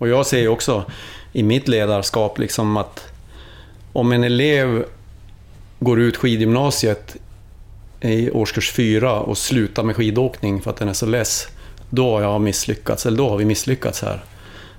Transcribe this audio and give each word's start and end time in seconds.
Och 0.00 0.08
jag 0.08 0.26
ser 0.26 0.38
ju 0.38 0.48
också 0.48 0.84
i 1.32 1.42
mitt 1.42 1.68
ledarskap 1.68 2.38
liksom 2.38 2.76
att 2.76 3.12
om 3.92 4.12
en 4.12 4.24
elev 4.24 4.84
går 5.78 6.00
ut 6.00 6.16
skidgymnasiet 6.16 7.16
i 8.00 8.30
årskurs 8.30 8.72
fyra 8.72 9.20
och 9.20 9.38
slutar 9.38 9.82
med 9.82 9.96
skidåkning 9.96 10.60
för 10.62 10.70
att 10.70 10.76
den 10.76 10.88
är 10.88 10.92
så 10.92 11.06
less, 11.06 11.48
då 11.90 12.10
har 12.10 12.22
jag 12.22 12.40
misslyckats, 12.40 13.06
eller 13.06 13.18
då 13.18 13.28
har 13.28 13.36
vi 13.36 13.44
misslyckats 13.44 14.02
här. 14.02 14.24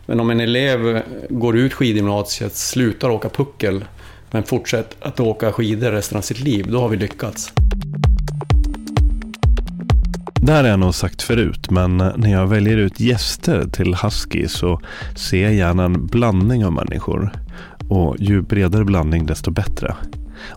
Men 0.05 0.19
om 0.19 0.30
en 0.30 0.39
elev 0.39 1.02
går 1.30 1.58
ut 1.58 1.73
skidgymnasiet, 1.73 2.55
slutar 2.55 3.09
åka 3.09 3.30
puckel, 3.30 3.86
men 4.31 4.44
fortsätter 4.44 5.08
att 5.08 5.19
åka 5.19 5.52
skidor 5.52 5.92
resten 5.92 6.17
av 6.17 6.22
sitt 6.22 6.39
liv, 6.39 6.72
då 6.72 6.80
har 6.80 6.89
vi 6.89 6.97
lyckats. 6.97 7.53
Det 10.44 10.52
här 10.52 10.64
har 10.64 10.70
jag 10.70 10.80
nog 10.80 10.95
sagt 10.95 11.22
förut, 11.22 11.72
men 11.72 11.97
när 11.97 12.31
jag 12.31 12.47
väljer 12.47 12.78
ut 12.78 13.00
gäster 13.00 13.67
till 13.72 13.95
Husky 13.95 14.48
så 14.48 14.81
ser 15.16 15.44
jag 15.44 15.53
gärna 15.53 15.83
en 15.83 16.08
blandning 16.08 16.66
av 16.66 16.73
människor. 16.73 17.31
Och 17.89 18.16
ju 18.20 18.42
bredare 18.42 18.86
blandning 18.86 19.25
desto 19.25 19.52
bättre. 19.52 19.95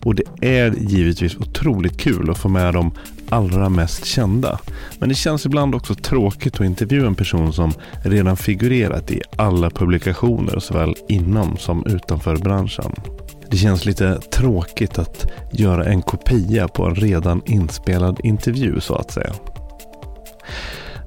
Och 0.04 0.14
det 0.14 0.22
är 0.40 0.74
givetvis 0.78 1.36
otroligt 1.36 1.98
kul 1.98 2.30
att 2.30 2.38
få 2.38 2.48
med 2.48 2.74
de 2.74 2.92
allra 3.28 3.68
mest 3.68 4.04
kända. 4.04 4.58
Men 4.98 5.08
det 5.08 5.14
känns 5.14 5.46
ibland 5.46 5.74
också 5.74 5.94
tråkigt 5.94 6.54
att 6.54 6.66
intervjua 6.66 7.06
en 7.06 7.14
person 7.14 7.52
som 7.52 7.72
redan 8.04 8.36
figurerat 8.36 9.10
i 9.10 9.22
alla 9.36 9.70
publikationer 9.70 10.58
såväl 10.58 10.94
inom 11.08 11.56
som 11.56 11.86
utanför 11.86 12.36
branschen. 12.36 12.92
Det 13.50 13.56
känns 13.56 13.86
lite 13.86 14.20
tråkigt 14.20 14.98
att 14.98 15.26
göra 15.52 15.84
en 15.84 16.02
kopia 16.02 16.68
på 16.68 16.86
en 16.86 16.94
redan 16.94 17.42
inspelad 17.46 18.20
intervju 18.22 18.80
så 18.80 18.94
att 18.94 19.10
säga. 19.10 19.32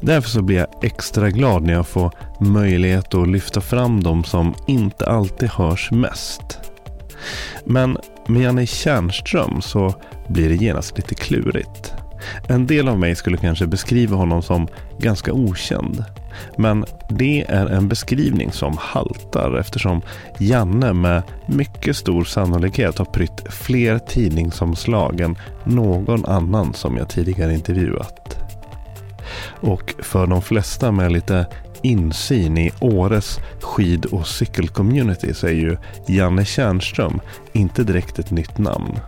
Därför 0.02 0.30
så 0.30 0.42
blir 0.42 0.58
jag 0.58 0.68
extra 0.82 1.30
glad 1.30 1.64
när 1.64 1.74
jag 1.74 1.88
får 1.88 2.12
möjlighet 2.40 3.14
att 3.14 3.28
lyfta 3.28 3.62
fram 3.62 4.04
de 4.04 4.24
som 4.24 4.56
inte 4.68 5.06
alltid 5.06 5.50
hörs 5.50 5.92
mest. 5.92 6.60
Men 7.66 7.98
med 8.28 8.42
Janne 8.42 8.66
Tjärnström 8.66 9.62
så 9.62 9.96
blir 10.28 10.50
det 10.50 10.56
genast 10.56 10.98
lite 10.98 11.16
klurigt. 11.16 11.94
En 12.48 12.68
del 12.68 12.88
av 12.88 13.00
mig 13.00 13.16
skulle 13.16 13.38
kanske 13.38 13.68
beskriva 13.68 14.16
honom 14.16 14.42
som 14.42 14.68
ganska 15.00 15.34
okänd. 15.34 16.06
Men 16.58 16.86
det 17.10 17.46
är 17.48 17.66
en 17.66 17.88
beskrivning 17.88 18.52
som 18.52 18.78
haltar 18.80 19.58
eftersom 19.60 20.02
Janne 20.40 20.94
med 20.94 21.24
mycket 21.46 21.98
stor 21.98 22.24
sannolikhet 22.24 22.98
har 22.98 23.06
prytt 23.06 23.54
fler 23.54 24.00
tidningsomslag 24.00 25.22
än 25.22 25.38
någon 25.64 26.26
annan 26.26 26.74
som 26.74 26.98
jag 26.98 27.10
tidigare 27.10 27.54
intervjuat. 27.54 28.47
Och 29.46 29.96
för 30.00 30.28
de 30.28 30.42
flesta 30.42 30.92
med 30.92 31.12
lite 31.12 31.46
insyn 31.82 32.58
i 32.58 32.72
Åres 32.80 33.40
skid 33.62 34.06
och 34.06 34.28
cykelcommunity 34.28 35.34
så 35.34 35.48
är 35.48 35.52
ju 35.52 35.78
Janne 36.08 36.46
Tjärnström 36.46 37.20
inte 37.54 37.84
direkt 37.84 38.20
ett 38.20 38.32
nytt 38.32 38.58
namn. 38.58 39.00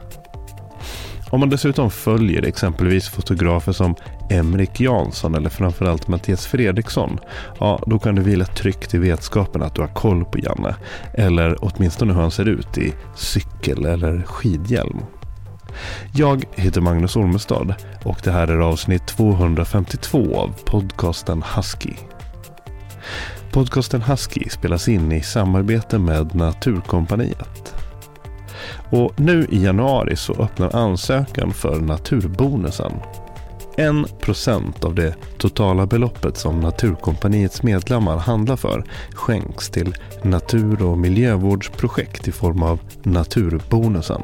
Om 1.32 1.40
man 1.40 1.50
dessutom 1.50 1.92
följer 1.92 2.44
exempelvis 2.44 3.10
fotografer 3.10 3.72
som 3.72 3.96
Emrik 4.30 4.80
Jansson 4.80 5.36
eller 5.36 5.50
framförallt 5.50 6.08
Mattias 6.08 6.48
Fredriksson, 6.48 7.20
ja 7.60 7.84
då 7.86 8.00
kan 8.00 8.16
du 8.16 8.22
vila 8.22 8.46
tryggt 8.46 8.94
i 8.94 8.98
vetskapen 8.98 9.62
att 9.64 9.76
du 9.76 9.82
har 9.82 9.88
koll 9.88 10.26
på 10.26 10.40
Janne. 10.40 10.76
Eller 11.14 11.58
åtminstone 11.62 12.14
hur 12.14 12.22
han 12.22 12.32
ser 12.32 12.50
ut 12.50 12.78
i 12.78 12.94
cykel 13.16 13.86
eller 13.86 14.22
skidhjälm. 14.22 15.00
Jag 16.14 16.44
heter 16.56 16.82
Magnus 16.82 17.16
Ormestad 17.16 17.74
och 18.04 18.18
det 18.24 18.32
här 18.32 18.48
är 18.48 18.60
avsnitt 18.60 19.08
252 19.08 20.38
av 20.38 20.54
podcasten 20.66 21.44
Husky. 21.56 21.94
Podcasten 23.52 24.02
Husky 24.02 24.50
spelas 24.50 24.88
in 24.88 25.12
i 25.12 25.22
samarbete 25.22 26.00
med 26.00 26.36
Naturkompaniet. 26.36 27.76
Och 28.90 29.20
nu 29.20 29.48
i 29.50 29.64
januari 29.64 30.16
så 30.16 30.34
öppnar 30.34 30.76
ansökan 30.76 31.54
för 31.54 31.80
Naturbonusen. 31.80 32.92
1% 33.78 34.86
av 34.86 34.96
det 34.96 35.16
totala 35.38 35.86
beloppet 35.86 36.38
som 36.38 36.60
Naturkompaniets 36.60 37.64
medlemmar 37.64 38.18
handlar 38.18 38.56
för 38.56 38.84
skänks 39.14 39.70
till 39.70 39.96
natur 40.24 40.82
och 40.82 40.98
miljövårdsprojekt 40.98 42.28
i 42.28 42.32
form 42.32 42.64
av 42.64 42.80
Naturbonusen. 43.04 44.22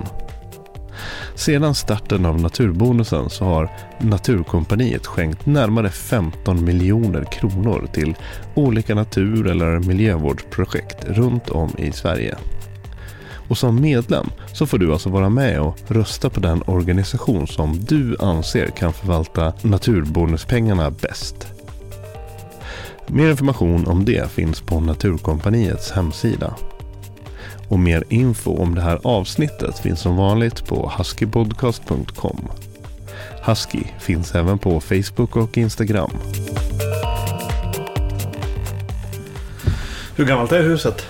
Sedan 1.35 1.75
starten 1.75 2.25
av 2.25 2.41
Naturbonusen 2.41 3.29
så 3.29 3.45
har 3.45 3.69
Naturkompaniet 4.00 5.06
skänkt 5.06 5.45
närmare 5.45 5.89
15 5.89 6.66
miljoner 6.66 7.23
kronor 7.23 7.88
till 7.94 8.16
olika 8.53 8.95
natur 8.95 9.47
eller 9.47 9.79
miljövårdsprojekt 9.79 11.06
runt 11.06 11.50
om 11.50 11.72
i 11.78 11.91
Sverige. 11.91 12.35
Och 13.47 13.57
som 13.57 13.81
medlem 13.81 14.29
så 14.53 14.66
får 14.66 14.78
du 14.78 14.94
alltså 14.94 15.09
vara 15.09 15.29
med 15.29 15.59
och 15.59 15.78
rösta 15.88 16.29
på 16.29 16.39
den 16.39 16.63
organisation 16.66 17.47
som 17.47 17.79
du 17.79 18.16
anser 18.19 18.67
kan 18.67 18.94
förvalta 18.94 19.53
naturbonuspengarna 19.62 20.91
bäst. 20.91 21.47
Mer 23.07 23.29
information 23.29 23.88
om 23.88 24.06
det 24.06 24.31
finns 24.31 24.62
på 24.62 24.79
Naturkompaniets 24.79 25.91
hemsida. 25.91 26.56
Och 27.68 27.80
mer 27.80 28.03
info 28.09 28.57
om 28.57 28.75
det 28.75 28.81
här 28.81 29.00
avsnittet 29.04 29.80
finns 29.80 30.00
som 30.00 30.16
vanligt 30.16 30.66
på 30.66 30.92
huskypodcast.com. 30.98 32.50
Husky 33.45 33.84
finns 34.00 34.36
även 34.36 34.60
på 34.60 34.80
Facebook 34.80 35.36
och 35.36 35.57
Instagram. 35.57 36.12
Hur 40.16 40.25
gammalt 40.25 40.51
är 40.51 40.63
huset? 40.63 41.06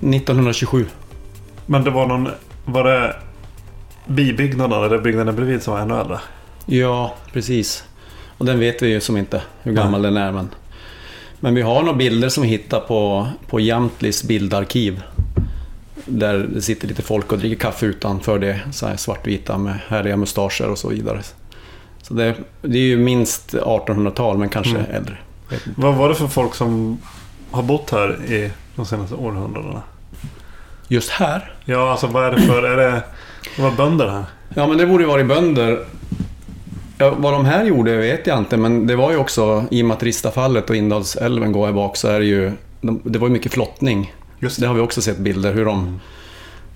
1927. 0.00 0.86
Men 1.66 1.84
det 1.84 1.90
var 1.90 2.06
någon... 2.06 2.28
Var 2.64 2.84
det 2.84 3.16
bibyggnaden 4.06 4.84
eller 4.84 4.98
byggnaden 4.98 5.36
bredvid 5.36 5.62
som 5.62 5.74
var 5.74 5.80
ännu 5.80 6.00
äldre? 6.00 6.18
Ja, 6.66 7.14
precis. 7.32 7.84
Och 8.38 8.46
den 8.46 8.58
vet 8.58 8.82
vi 8.82 8.88
ju 8.88 9.00
som 9.00 9.16
inte 9.16 9.42
hur 9.62 9.72
gammal 9.72 10.02
den 10.02 10.16
är. 10.16 10.32
Men, 10.32 10.48
men 11.40 11.54
vi 11.54 11.62
har 11.62 11.82
några 11.82 11.96
bilder 11.96 12.28
som 12.28 12.42
vi 12.42 12.48
hittar 12.48 12.80
på, 12.80 13.28
på 13.46 13.60
Jamtlis 13.60 14.24
bildarkiv. 14.24 15.02
Där 16.04 16.38
det 16.38 16.62
sitter 16.62 16.88
lite 16.88 17.02
folk 17.02 17.32
och 17.32 17.38
dricker 17.38 17.56
kaffe 17.56 17.86
utanför 17.86 18.38
det. 18.38 18.60
Så 18.72 18.86
här 18.86 18.96
svartvita 18.96 19.58
med 19.58 19.78
härliga 19.88 20.16
mustascher 20.16 20.68
och 20.70 20.78
så 20.78 20.88
vidare. 20.88 21.20
Så 22.02 22.14
det, 22.14 22.34
det 22.62 22.78
är 22.78 22.82
ju 22.82 22.96
minst 22.96 23.54
1800-tal 23.54 24.38
men 24.38 24.48
kanske 24.48 24.76
Mm. 24.76 24.90
äldre. 24.90 25.16
Vad 25.76 25.94
var 25.94 26.08
det 26.08 26.14
för 26.14 26.26
folk 26.26 26.54
som 26.54 26.98
har 27.50 27.62
bott 27.62 27.90
här 27.90 28.24
i 28.32 28.50
de 28.76 28.86
senaste 28.86 29.14
århundradena? 29.14 29.82
Just 30.88 31.10
här? 31.10 31.54
Ja, 31.64 31.90
alltså 31.90 32.06
vad 32.06 32.24
är 32.24 32.30
det 32.30 32.40
för... 32.42 32.62
Är 32.62 32.76
det... 32.76 33.02
Det 33.56 33.62
var 33.62 33.70
bönder 33.70 34.08
här. 34.08 34.24
Ja, 34.54 34.66
men 34.66 34.78
det 34.78 34.86
borde 34.86 35.02
ju 35.04 35.08
varit 35.08 35.26
bönder. 35.26 35.84
Ja, 36.98 37.14
vad 37.18 37.32
de 37.32 37.44
här 37.44 37.64
gjorde 37.64 37.96
vet 37.96 38.26
jag 38.26 38.38
inte, 38.38 38.56
men 38.56 38.86
det 38.86 38.96
var 38.96 39.10
ju 39.10 39.16
också, 39.16 39.64
i 39.70 39.82
och 39.82 39.86
med 39.86 39.96
att 39.96 40.02
Ristafallet 40.02 40.70
och 40.70 40.76
Indalsälven 40.76 41.52
går 41.52 41.66
här 41.66 41.72
bak, 41.72 41.96
så 41.96 42.08
är 42.08 42.18
det 42.20 42.26
ju... 42.26 42.52
De, 42.80 43.00
det 43.04 43.18
var 43.18 43.28
ju 43.28 43.32
mycket 43.32 43.52
flottning. 43.52 44.14
Just 44.42 44.60
Det 44.60 44.66
har 44.66 44.74
vi 44.74 44.80
också 44.80 45.02
sett 45.02 45.18
bilder 45.18 45.52
hur 45.54 45.64
de... 45.64 46.00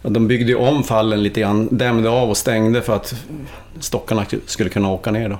De 0.03 0.29
byggde 0.29 0.53
ju 0.53 0.55
om 0.57 0.83
fallen 0.85 1.23
lite 1.23 1.41
grann, 1.41 1.69
dämde 1.71 2.09
av 2.11 2.31
och 2.31 2.37
stängde 2.37 2.83
för 2.83 2.97
att 2.97 3.15
stockarna 3.81 4.25
skulle 4.47 4.71
kunna 4.71 4.89
åka 4.91 5.11
ner 5.11 5.29
då. 5.29 5.39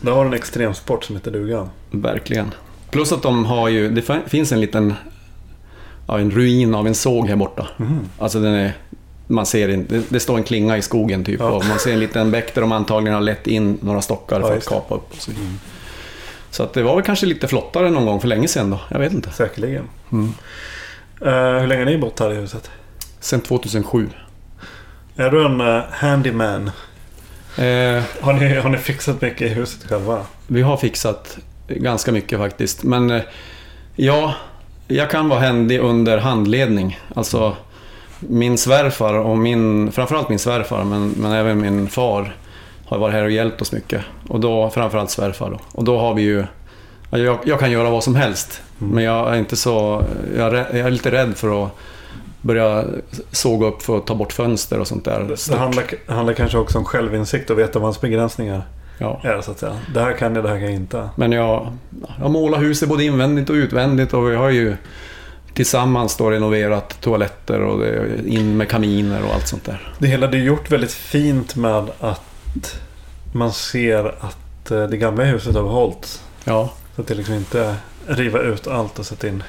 Där 0.00 0.12
har 0.12 0.24
en 0.26 0.34
extremsport 0.34 1.04
som 1.04 1.16
heter 1.16 1.30
duga. 1.30 1.68
Verkligen. 1.90 2.54
Plus 2.90 3.12
att 3.12 3.22
de 3.22 3.44
har 3.44 3.68
ju, 3.68 3.90
det 3.90 4.02
fin- 4.02 4.20
finns 4.26 4.52
en 4.52 4.60
liten 4.60 4.94
ja, 6.08 6.18
en 6.18 6.30
ruin 6.30 6.74
av 6.74 6.86
en 6.86 6.94
såg 6.94 7.28
här 7.28 7.36
borta. 7.36 7.66
Alltså 8.18 8.40
den 8.40 8.54
är, 8.54 8.72
man 9.26 9.46
ser 9.46 9.68
inte, 9.68 9.94
det, 9.94 10.02
det 10.08 10.20
står 10.20 10.36
en 10.36 10.44
klinga 10.44 10.76
i 10.76 10.82
skogen 10.82 11.24
typ 11.24 11.40
Ja. 11.40 11.50
och 11.50 11.64
man 11.66 11.78
ser 11.78 11.92
en 11.92 12.00
liten 12.00 12.30
bäck 12.30 12.54
där 12.54 12.60
de 12.60 12.72
antagligen 12.72 13.14
har 13.14 13.22
lett 13.22 13.46
in 13.46 13.78
några 13.80 14.02
stockar 14.02 14.40
Ja, 14.40 14.46
för 14.46 14.56
att 14.56 14.62
det. 14.64 14.68
kapa 14.68 14.94
upp. 14.94 15.08
Så. 15.18 15.30
vidare. 15.30 15.46
så 16.50 16.62
att 16.62 16.72
det 16.72 16.82
var 16.82 16.94
väl 16.94 17.04
kanske 17.04 17.26
lite 17.26 17.48
flottare 17.48 17.90
någon 17.90 18.06
gång 18.06 18.20
för 18.20 18.28
länge 18.28 18.48
sedan 18.48 18.70
då, 18.70 18.80
jag 18.88 18.98
vet 18.98 19.12
inte. 19.12 19.30
Säkerligen. 19.30 19.84
Mm. 20.12 20.32
Eh, 21.20 21.60
hur 21.60 21.66
länge 21.66 21.80
har 21.80 21.90
ni 21.90 21.98
bott 21.98 22.20
här 22.20 22.32
i 22.32 22.34
huset? 22.34 22.70
Sen 23.20 23.40
2007. 23.40 24.08
Är 25.16 25.30
du 25.30 25.46
en 25.46 25.60
uh, 25.60 25.82
handyman? 25.90 26.70
Eh, 27.58 28.02
Har 28.20 28.32
ni, 28.32 28.54
har 28.54 28.70
ni 28.70 28.78
fixat 28.78 29.20
mycket 29.22 29.42
i 29.42 29.48
huset 29.48 29.88
själva? 29.90 30.20
vi 30.46 30.62
har 30.62 30.76
fixat 30.76 31.38
ganska 31.68 32.12
mycket 32.12 32.38
faktiskt. 32.38 32.82
Men 32.82 33.10
eh, 33.10 33.22
ja, 33.96 34.34
jag 34.88 35.10
kan 35.10 35.28
vara 35.28 35.40
händig 35.40 35.80
under 35.80 36.18
handledning. 36.18 36.98
Alltså 37.14 37.56
min 38.20 38.58
svärfar 38.58 39.14
och 39.14 39.38
min, 39.38 39.92
framförallt 39.92 40.28
min 40.28 40.38
svärfar, 40.38 40.84
men, 40.84 41.08
men 41.08 41.32
även 41.32 41.60
min 41.60 41.88
far 41.88 42.36
har 42.86 42.98
varit 42.98 43.14
här 43.14 43.24
och 43.24 43.30
hjälpt 43.30 43.62
oss 43.62 43.72
mycket. 43.72 44.02
Och 44.28 44.40
då 44.40 44.70
framförallt 44.70 45.10
svärfar 45.10 45.50
då. 45.50 45.60
Och 45.72 45.84
då 45.84 45.98
har 45.98 46.14
vi 46.14 46.22
ju, 46.22 46.44
jag, 47.24 47.38
jag 47.44 47.60
kan 47.60 47.70
göra 47.70 47.90
vad 47.90 48.04
som 48.04 48.14
helst. 48.14 48.60
Men 48.78 49.04
jag 49.04 49.34
är 49.34 49.38
inte 49.38 49.56
så, 49.56 50.04
jag 50.36 50.46
är, 50.54 50.76
jag 50.76 50.86
är 50.86 50.90
lite 50.90 51.10
rädd 51.10 51.36
för 51.36 51.64
att 51.64 51.70
börja 52.40 52.84
såga 53.30 53.66
upp 53.66 53.82
för 53.82 53.96
att 53.98 54.06
ta 54.06 54.14
bort 54.14 54.32
fönster 54.32 54.78
och 54.78 54.86
sånt 54.86 55.04
där. 55.04 55.20
Det 55.20 55.36
Stort. 55.36 55.58
handlar, 55.58 55.84
det 56.06 56.12
handlar 56.12 56.34
kanske 56.34 56.58
också 56.58 56.78
om 56.78 56.84
självinsikt 56.84 57.50
och 57.50 57.58
veta 57.58 57.78
vad 57.78 57.86
ens 57.86 58.00
begränsningar 58.00 58.62
Ja. 58.98 59.20
är 59.24 59.40
så 59.40 59.50
att 59.50 59.58
säga. 59.58 59.76
Det 59.94 60.00
här 60.00 60.12
kan 60.12 60.34
jag, 60.34 60.44
det 60.44 60.48
här 60.50 60.56
kan 60.56 60.64
jag 60.64 60.74
inte. 60.74 61.08
Men 61.16 61.32
jag, 61.32 61.72
jag 62.20 62.30
målar 62.30 62.58
huset 62.58 62.88
både 62.88 63.04
invändigt 63.04 63.50
och 63.50 63.54
utvändigt 63.54 64.14
och 64.14 64.30
vi 64.30 64.36
har 64.36 64.50
ju 64.50 64.76
tillsammans 65.54 66.16
då 66.16 66.30
renoverat 66.30 67.00
toaletter 67.00 67.60
och 67.60 67.78
det 67.80 68.18
in 68.26 68.56
med 68.56 68.68
kaminer 68.68 69.24
och 69.28 69.34
allt 69.34 69.48
sånt 69.48 69.64
där. 69.64 69.92
Det 69.98 70.06
hela 70.08 70.26
det 70.26 70.36
är 70.38 70.42
gjort 70.42 70.70
väldigt 70.72 70.92
fint 70.92 71.56
med 71.56 71.84
att 72.00 72.78
man 73.32 73.52
ser 73.52 74.04
att 74.20 74.70
eh, 74.70 74.82
det 74.82 74.96
gamla 74.96 75.24
huset 75.24 75.54
har 75.54 75.62
behållits. 75.62 76.22
Ja, 76.44 76.70
Så 76.96 77.02
att 77.02 77.08
det 77.08 77.14
liksom 77.14 77.34
inte 77.34 77.76
riva 78.06 78.40
ut 78.40 78.66
allt 78.66 78.98
och 78.98 79.06
sätta 79.06 79.28
in. 79.28 79.42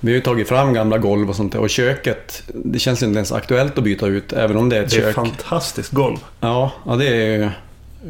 vi 0.00 0.10
har 0.12 0.16
ju 0.16 0.20
tagit 0.22 0.48
fram 0.48 0.72
gamla 0.72 0.98
golv 0.98 1.28
och 1.28 1.36
sånt 1.36 1.52
där 1.52 1.60
och 1.60 1.70
köket, 1.70 2.42
det 2.54 2.78
känns 2.78 3.02
inte 3.02 3.16
ens 3.16 3.32
aktuellt 3.32 3.78
att 3.78 3.84
byta 3.84 4.06
ut 4.06 4.32
även 4.32 4.56
om 4.56 4.68
det 4.68 4.76
är 4.76 4.82
ett 4.82 4.90
Det 4.90 4.96
är 4.96 5.00
kök. 5.00 5.14
fantastiskt 5.14 5.92
golv. 5.92 6.16
Ja, 6.40 6.72
ja, 6.86 6.96
det 6.96 7.06
är 7.06 7.52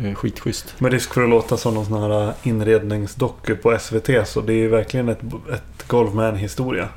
eh, 0.02 0.14
skitschysst. 0.14 0.74
Med 0.80 0.92
risk 0.92 1.14
för 1.14 1.22
att 1.22 1.30
låta 1.30 1.56
som 1.56 1.74
någon 1.74 1.86
sån 1.86 2.10
här 2.12 2.32
inredningsdoku 2.42 3.54
på 3.54 3.78
SVT 3.80 4.28
så 4.28 4.40
det 4.40 4.52
är 4.52 4.56
ju 4.56 4.68
verkligen 4.68 5.08
ett, 5.08 5.20
ett 5.52 5.86
golv 5.88 6.14
med 6.14 6.28
en 6.28 6.36
historia. 6.36 6.88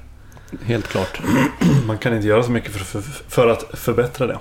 Helt 0.63 0.88
klart. 0.88 1.19
Man 1.88 1.98
kan 1.98 2.16
inte 2.16 2.28
göra 2.28 2.44
så 2.44 2.51
mycket 2.51 2.71
för, 2.71 2.80
för, 2.80 3.01
för 3.28 3.48
att 3.48 3.63
förbättra 3.80 4.28
det. 4.28 4.38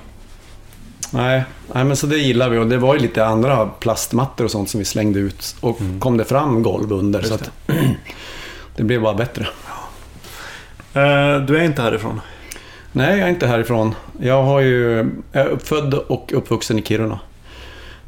Nej, 1.15 1.45
nej, 1.75 1.85
men 1.85 1.97
så 1.97 2.07
det 2.07 2.17
gillar 2.17 2.49
vi 2.49 2.59
och 2.59 2.67
det 2.67 2.79
var 2.79 2.95
ju 2.95 3.01
lite 3.01 3.27
andra 3.27 3.67
plastmattor 3.67 4.45
och 4.45 4.51
sånt 4.51 4.71
som 4.71 4.79
vi 4.79 4.85
slängde 4.85 5.19
ut 5.19 5.57
och 5.61 5.79
kom 5.99 6.17
det 6.17 6.25
fram 6.25 6.63
golv 6.63 6.93
under 6.93 7.19
Just 7.21 7.29
så 7.29 7.35
att 7.35 7.51
det 8.77 8.83
blev 8.83 9.03
bara 9.03 9.15
bättre. 9.15 9.47
Eh, 10.95 11.41
du 11.47 11.59
är 11.59 11.63
inte 11.63 11.83
härifrån? 11.83 12.21
Nej, 12.93 13.19
jag 13.19 13.29
är 13.29 13.33
inte 13.33 13.47
härifrån. 13.47 13.95
Jag, 14.21 14.43
har 14.43 14.61
ju, 14.61 15.11
jag 15.33 15.47
är 15.47 15.49
uppfödd 15.49 15.95
och 15.95 16.33
uppvuxen 16.35 16.79
i 16.79 16.83
Kiruna. 16.83 17.19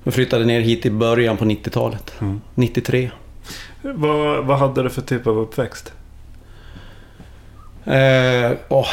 Jag 0.04 0.14
flyttade 0.14 0.44
ner 0.44 0.60
hit 0.60 0.86
i 0.86 0.90
början 0.90 1.36
på 1.36 1.44
90-talet. 1.44 2.14
Mm. 2.20 2.40
93. 2.54 3.10
Vad, 3.82 4.44
vad 4.44 4.58
hade 4.58 4.82
du 4.82 4.90
för 4.90 5.02
typ 5.02 5.26
av 5.26 5.38
uppväxt? 5.38 5.92
Eh, 7.84 8.52
åh. 8.68 8.88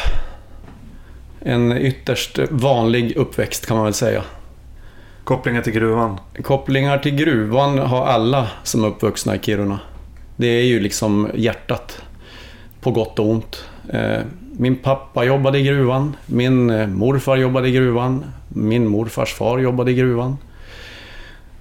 En 1.46 1.78
ytterst 1.78 2.40
vanlig 2.50 3.18
uppväxt 3.18 3.66
kan 3.66 3.78
man 3.78 3.84
väl 3.84 3.94
säga. 3.94 4.24
Kopplingar 5.24 5.62
till 5.62 5.74
gruvan? 5.74 6.20
Kopplingar 6.44 6.98
till 6.98 7.16
gruvan 7.16 7.78
har 7.78 8.06
alla 8.06 8.48
som 8.64 8.84
är 8.84 8.88
uppvuxna 8.88 9.36
i 9.36 9.40
Kiruna. 9.40 9.80
Det 10.36 10.48
är 10.48 10.64
ju 10.64 10.80
liksom 10.80 11.30
hjärtat. 11.34 12.02
På 12.82 12.92
gott 12.92 13.20
och 13.20 13.30
ont. 13.30 13.66
Eh, 13.90 14.20
min 14.58 14.76
pappa 14.76 15.24
jobbade 15.24 15.60
i 15.60 15.64
gruvan. 15.64 16.16
Min 16.26 16.70
eh, 16.70 16.88
morfar 16.88 17.36
jobbade 17.36 17.68
i 17.68 17.72
gruvan. 17.72 18.26
Min 18.48 18.88
morfars 18.88 19.34
far 19.34 19.60
jobbade 19.60 19.92
i 19.92 19.94
gruvan. 19.94 20.38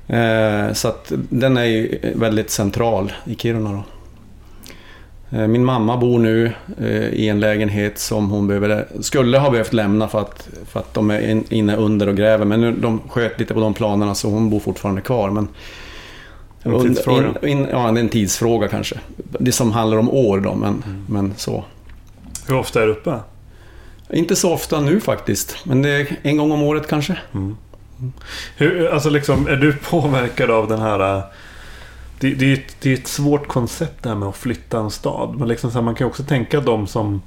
Eh, 0.06 0.73
så 0.73 0.88
att 0.88 1.12
den 1.29 1.56
är 1.56 1.64
ju 1.64 1.99
väldigt 2.14 2.50
central 2.50 3.12
i 3.25 3.34
Kiruna 3.34 3.73
då. 3.73 3.82
Eh, 5.32 5.46
Min 5.46 5.64
mamma 5.64 5.96
bor 5.96 6.19
nu 6.19 6.52
eh, 6.81 7.08
i 7.08 7.29
en 7.29 7.40
lägenhet 7.40 7.99
som 7.99 8.31
hon 8.31 8.46
behöver, 8.49 8.87
skulle 9.00 9.38
ha 9.38 9.50
behövt 9.50 9.73
lämna 9.73 10.08
för 10.08 10.20
att, 10.20 10.49
för 10.67 10.81
att 10.81 10.94
de 10.94 11.11
är 11.11 11.31
in- 11.31 11.44
inne 11.49 11.76
under 11.76 12.06
och 12.08 12.17
gräver. 12.17 12.44
Men 12.44 12.61
nu, 12.61 12.73
de 12.73 13.00
sköt 13.08 13.40
lite 13.40 13.55
på 13.55 13.61
de 13.61 13.75
planerna 13.75 14.14
så 14.14 14.29
hon 14.31 14.50
bor 14.50 14.61
fortfarande 14.61 15.00
kvar. 15.00 15.31
Men 15.31 15.49
En 16.62 16.81
tidsfråga. 16.82 17.29
In, 17.43 17.49
in, 17.49 17.67
ja, 17.70 17.93
det 17.93 18.00
är 18.00 18.02
en 18.05 18.08
tidsfråga 18.08 18.69
kanske. 18.69 18.96
Det 19.17 19.52
som 19.52 19.73
handlar 19.73 19.99
om 19.99 20.11
år 20.11 20.40
då, 20.40 20.55
men, 20.55 20.84
men 21.08 21.34
så. 21.37 21.64
Hur 22.49 22.55
ofta 22.56 22.82
är 22.82 22.87
du 22.87 22.93
uppe? 22.93 23.14
Inte 24.12 24.37
så 24.37 24.52
ofta 24.52 24.81
nu 24.81 25.00
faktiskt, 25.00 25.56
men 25.64 25.82
det 25.82 25.90
är 25.90 26.17
en 26.23 26.37
gång 26.37 26.52
om 26.52 26.62
året 26.62 26.87
kanske. 26.88 27.19
Hur, 28.56 28.87
alltså 28.88 29.11
liksom, 29.11 29.46
är 29.49 29.56
du 29.56 29.73
påverkad 29.73 30.50
av 30.50 30.69
den 30.69 30.81
här... 30.81 31.23
Det, 32.23 32.35
det, 32.35 32.47
är 32.47 32.53
ett, 32.55 32.77
det 32.81 32.91
är 32.91 32.95
ett 32.95 33.07
svårt 33.07 33.49
koncept 33.49 34.03
det 34.03 34.09
här 34.09 34.17
med 34.17 34.29
att 34.29 34.37
flytta 34.37 34.79
en 34.79 34.91
stad. 34.91 35.35
Men 35.39 35.49
liksom 35.49 35.71
så 35.71 35.79
här, 35.79 35.83
man 35.85 35.95
kan 35.95 36.07
också 36.07 36.23
tänka 36.25 36.61
de 36.61 36.87
som 36.87 37.23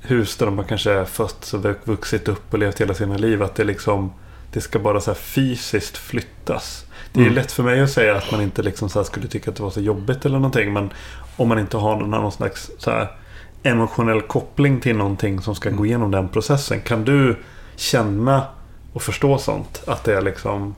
hus 0.00 0.36
där 0.36 0.46
de 0.46 0.56
bara 0.56 0.66
kanske 0.66 0.92
är 0.92 1.04
fötts 1.04 1.54
och 1.54 1.60
vux- 1.64 1.78
vuxit 1.84 2.28
upp 2.28 2.52
och 2.52 2.58
levt 2.58 2.80
hela 2.80 2.94
sina 2.94 3.16
liv. 3.16 3.42
Att 3.42 3.54
det 3.54 3.64
liksom 3.64 4.12
det 4.52 4.60
ska 4.60 4.78
bara 4.78 5.00
så 5.00 5.10
här 5.10 5.18
fysiskt 5.18 5.96
flyttas. 5.96 6.84
Det 7.12 7.20
är 7.20 7.24
Mm. 7.24 7.34
lätt 7.34 7.52
för 7.52 7.62
mig 7.62 7.80
att 7.80 7.90
säga 7.90 8.16
att 8.16 8.30
man 8.32 8.40
inte 8.40 8.62
liksom 8.62 8.88
så 8.88 9.04
skulle 9.04 9.26
tycka 9.28 9.50
att 9.50 9.56
det 9.56 9.62
var 9.62 9.70
så 9.70 9.80
jobbigt 9.80 10.24
eller 10.26 10.38
någonting. 10.38 10.72
Men 10.72 10.90
om 11.36 11.48
man 11.48 11.58
inte 11.58 11.76
har 11.76 11.96
någon, 11.96 12.10
någon 12.10 12.32
slags 12.32 12.70
så 12.78 13.06
emotionell 13.62 14.20
koppling 14.20 14.80
till 14.80 14.96
någonting 14.96 15.40
som 15.40 15.54
ska 15.54 15.70
gå 15.70 15.86
igenom 15.86 16.10
den 16.10 16.28
processen. 16.28 16.80
Kan 16.80 17.04
du 17.04 17.36
känna 17.76 18.42
och 18.92 19.02
förstå 19.02 19.38
sånt? 19.38 19.82
Att 19.86 20.04
det 20.04 20.16
är 20.16 20.22
liksom 20.22 20.74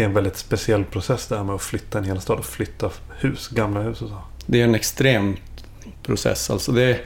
det 0.00 0.04
är 0.04 0.08
en 0.08 0.14
väldigt 0.14 0.36
speciell 0.36 0.84
process 0.84 1.26
det 1.26 1.36
här 1.36 1.44
med 1.44 1.54
att 1.54 1.62
flytta 1.62 1.98
en 1.98 2.04
hel 2.04 2.20
stad 2.20 2.38
och 2.38 2.44
flytta 2.44 2.90
hus, 3.18 3.48
gamla 3.48 3.80
hus 3.80 4.02
och 4.02 4.08
så. 4.08 4.16
Det 4.46 4.60
är 4.60 4.64
en 4.64 4.74
extrem 4.74 5.36
process. 6.02 6.50
Alltså 6.50 6.72
det, 6.72 7.00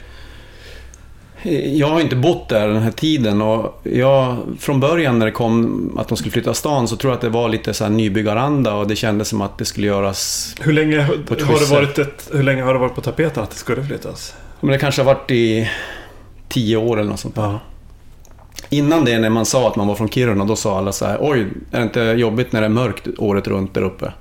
jag 1.73 1.87
har 1.87 2.01
inte 2.01 2.15
bott 2.15 2.49
där 2.49 2.67
den 2.67 2.81
här 2.81 2.91
tiden 2.91 3.41
och 3.41 3.81
jag, 3.83 4.37
från 4.59 4.79
början 4.79 5.19
när 5.19 5.25
det 5.25 5.31
kom 5.31 5.97
att 5.97 6.07
de 6.07 6.17
skulle 6.17 6.31
flytta 6.31 6.53
stan 6.53 6.87
så 6.87 6.95
tror 6.95 7.11
jag 7.11 7.15
att 7.15 7.21
det 7.21 7.29
var 7.29 7.49
lite 7.49 7.73
så 7.73 7.83
här 7.83 7.91
nybyggaranda 7.91 8.73
och 8.73 8.87
det 8.87 8.95
kändes 8.95 9.27
som 9.27 9.41
att 9.41 9.57
det 9.57 9.65
skulle 9.65 9.87
göras... 9.87 10.55
Hur 10.61 10.73
länge, 10.73 11.01
har 11.01 11.59
det 11.59 11.75
varit 11.75 11.99
ett, 11.99 12.29
hur 12.33 12.43
länge 12.43 12.63
har 12.63 12.73
det 12.73 12.79
varit 12.79 12.95
på 12.95 13.01
tapeten 13.01 13.43
att 13.43 13.51
det 13.51 13.57
skulle 13.57 13.83
flyttas? 13.83 14.35
Men 14.61 14.71
det 14.71 14.77
kanske 14.77 15.01
har 15.01 15.13
varit 15.13 15.31
i 15.31 15.69
tio 16.49 16.77
år 16.77 16.99
eller 16.99 17.09
något 17.09 17.19
sånt. 17.19 17.37
Ja. 17.37 17.59
Innan 18.69 19.05
det 19.05 19.19
när 19.19 19.29
man 19.29 19.45
sa 19.45 19.67
att 19.67 19.75
man 19.75 19.87
var 19.87 19.95
från 19.95 20.09
Kiruna, 20.09 20.45
då 20.45 20.55
sa 20.55 20.77
alla 20.77 20.91
så 20.91 21.05
här 21.05 21.17
Oj, 21.21 21.47
är 21.71 21.77
det 21.77 21.83
inte 21.83 21.99
jobbigt 22.01 22.51
när 22.51 22.61
det 22.61 22.67
är 22.67 22.69
mörkt 22.69 23.07
året 23.17 23.47
runt 23.47 23.73
där 23.73 23.81
uppe? 23.81 24.13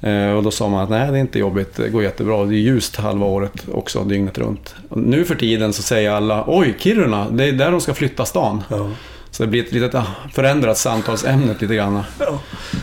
Eh, 0.00 0.30
och 0.30 0.42
då 0.42 0.50
sa 0.50 0.68
man 0.68 0.80
att 0.80 0.90
nej, 0.90 1.10
det 1.10 1.18
är 1.18 1.20
inte 1.20 1.38
jobbigt, 1.38 1.76
det 1.76 1.88
går 1.88 2.02
jättebra. 2.02 2.44
Det 2.44 2.54
är 2.54 2.58
ljust 2.58 2.96
halva 2.96 3.26
året 3.26 3.66
också, 3.72 4.04
dygnet 4.04 4.38
runt. 4.38 4.74
Och 4.88 4.98
nu 4.98 5.24
för 5.24 5.34
tiden 5.34 5.72
så 5.72 5.82
säger 5.82 6.10
alla 6.10 6.44
Oj, 6.46 6.74
Kiruna, 6.78 7.30
det 7.30 7.44
är 7.44 7.52
där 7.52 7.70
de 7.70 7.80
ska 7.80 7.94
flytta 7.94 8.24
stan. 8.24 8.62
Ja. 8.68 8.90
Så 9.30 9.42
det 9.42 9.46
blir 9.46 9.64
ett 9.64 9.72
litet 9.72 9.94
ah, 9.94 10.06
förändrat 10.32 10.78
samtalsämnet 10.78 11.62
lite 11.62 11.74
grann. 11.74 12.02
Ja. 12.18 12.38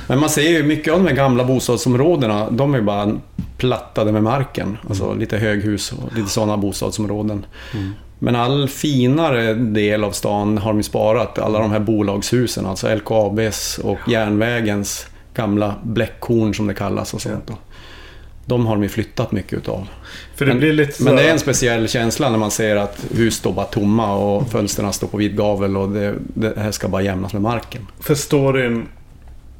Men 0.07 0.19
man 0.19 0.29
ser 0.29 0.49
ju 0.49 0.63
mycket 0.63 0.93
av 0.93 0.99
de 0.99 1.07
här 1.07 1.15
gamla 1.15 1.43
bostadsområdena, 1.43 2.49
de 2.49 2.75
är 2.75 2.81
bara 2.81 3.19
plattade 3.57 4.11
med 4.11 4.23
marken. 4.23 4.77
Alltså 4.89 5.13
lite 5.13 5.37
höghus 5.37 5.91
och 5.91 6.15
lite 6.15 6.29
sådana 6.29 6.57
bostadsområden. 6.57 7.45
Men 8.23 8.35
all 8.35 8.67
finare 8.69 9.53
del 9.53 10.03
av 10.03 10.11
stan 10.11 10.57
har 10.57 10.73
de 10.73 10.83
sparat. 10.83 11.39
Alla 11.39 11.59
de 11.59 11.71
här 11.71 11.79
bolagshusen, 11.79 12.65
alltså 12.65 12.95
LKABs 12.95 13.77
och 13.83 13.97
järnvägens 14.07 15.05
gamla 15.33 15.75
bläckhorn 15.83 16.53
som 16.53 16.67
det 16.67 16.73
kallas 16.73 17.13
och 17.13 17.21
sånt. 17.21 17.47
då. 17.47 17.53
de 18.45 18.65
har 18.65 18.75
de 18.75 18.83
ju 18.83 18.89
flyttat 18.89 19.31
mycket 19.31 19.53
utav. 19.53 19.87
Men- 20.45 20.59
så 20.97 21.03
Men 21.03 21.15
det 21.15 21.23
är 21.23 21.31
en 21.31 21.39
speciell 21.39 21.87
känsla 21.87 22.29
när 22.29 22.37
man 22.37 22.51
ser 22.51 22.75
att 22.75 23.05
hus 23.15 23.35
står 23.35 23.53
bara 23.53 23.65
tomma 23.65 24.15
och 24.15 24.49
fönstren 24.51 24.93
står 24.93 25.07
på 25.07 25.17
vid 25.17 25.37
gavel 25.37 25.77
och 25.77 25.89
det, 25.89 26.15
det 26.33 26.53
här 26.57 26.71
ska 26.71 26.87
bara 26.87 27.01
jämnas 27.01 27.33
med 27.33 27.41
marken. 27.41 27.87
För 27.99 28.15
storyn 28.15 28.87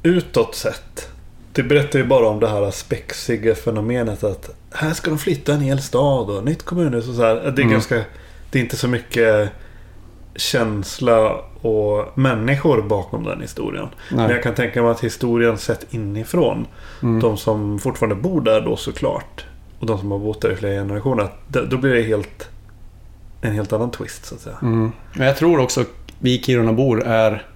utåt 0.02 0.54
sett. 0.54 1.08
Det 1.52 1.62
berättar 1.62 1.98
ju 1.98 2.04
bara 2.04 2.28
om 2.28 2.40
det 2.40 2.48
här 2.48 2.70
spexiga 2.70 3.54
fenomenet 3.54 4.24
att 4.24 4.50
här 4.70 4.92
ska 4.92 5.10
de 5.10 5.18
flytta 5.18 5.52
en 5.52 5.60
hel 5.60 5.82
stad 5.82 6.30
och 6.30 6.44
nytt 6.44 6.62
kommunhus 6.62 7.08
och 7.08 7.14
så 7.14 7.22
här. 7.22 7.34
Det 7.34 7.40
är 7.40 7.48
Mm. 7.58 7.70
ganska... 7.70 8.00
Det 8.52 8.58
är 8.58 8.62
inte 8.62 8.76
så 8.76 8.88
mycket 8.88 9.50
känsla 10.36 11.30
och 11.60 12.18
människor 12.18 12.82
bakom 12.82 13.24
den 13.24 13.40
historien. 13.40 13.88
Men 14.10 14.18
Nej. 14.18 14.30
jag 14.30 14.42
kan 14.42 14.54
tänka 14.54 14.82
mig 14.82 14.90
att 14.90 15.00
historien 15.00 15.58
sett 15.58 15.94
inifrån. 15.94 16.66
Mm. 17.02 17.20
De 17.20 17.36
som 17.36 17.78
fortfarande 17.78 18.14
bor 18.14 18.40
där 18.40 18.60
då 18.60 18.76
såklart. 18.76 19.44
Och 19.78 19.86
de 19.86 19.98
som 19.98 20.10
har 20.10 20.18
bott 20.18 20.40
där 20.40 20.50
i 20.52 20.56
flera 20.56 20.72
generationer. 20.72 21.28
Då 21.48 21.76
blir 21.76 21.94
det 21.94 22.02
helt... 22.02 22.48
En 23.40 23.52
helt 23.52 23.72
annan 23.72 23.90
twist 23.90 24.24
så 24.24 24.34
att 24.34 24.40
säga. 24.40 24.56
Mm. 24.62 24.92
Men 25.14 25.26
jag 25.26 25.36
tror 25.36 25.60
också 25.60 25.80
att 25.80 25.88
vi 26.18 26.42
Kirunabor 26.42 27.02
är 27.02 27.46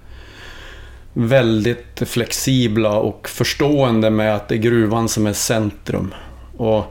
väldigt 1.13 2.01
flexibla 2.05 2.97
och 2.97 3.29
förstående 3.29 4.09
med 4.09 4.35
att 4.35 4.47
det 4.47 4.55
är 4.55 4.59
gruvan 4.59 5.09
som 5.09 5.27
är 5.27 5.33
centrum. 5.33 6.13
Och 6.57 6.85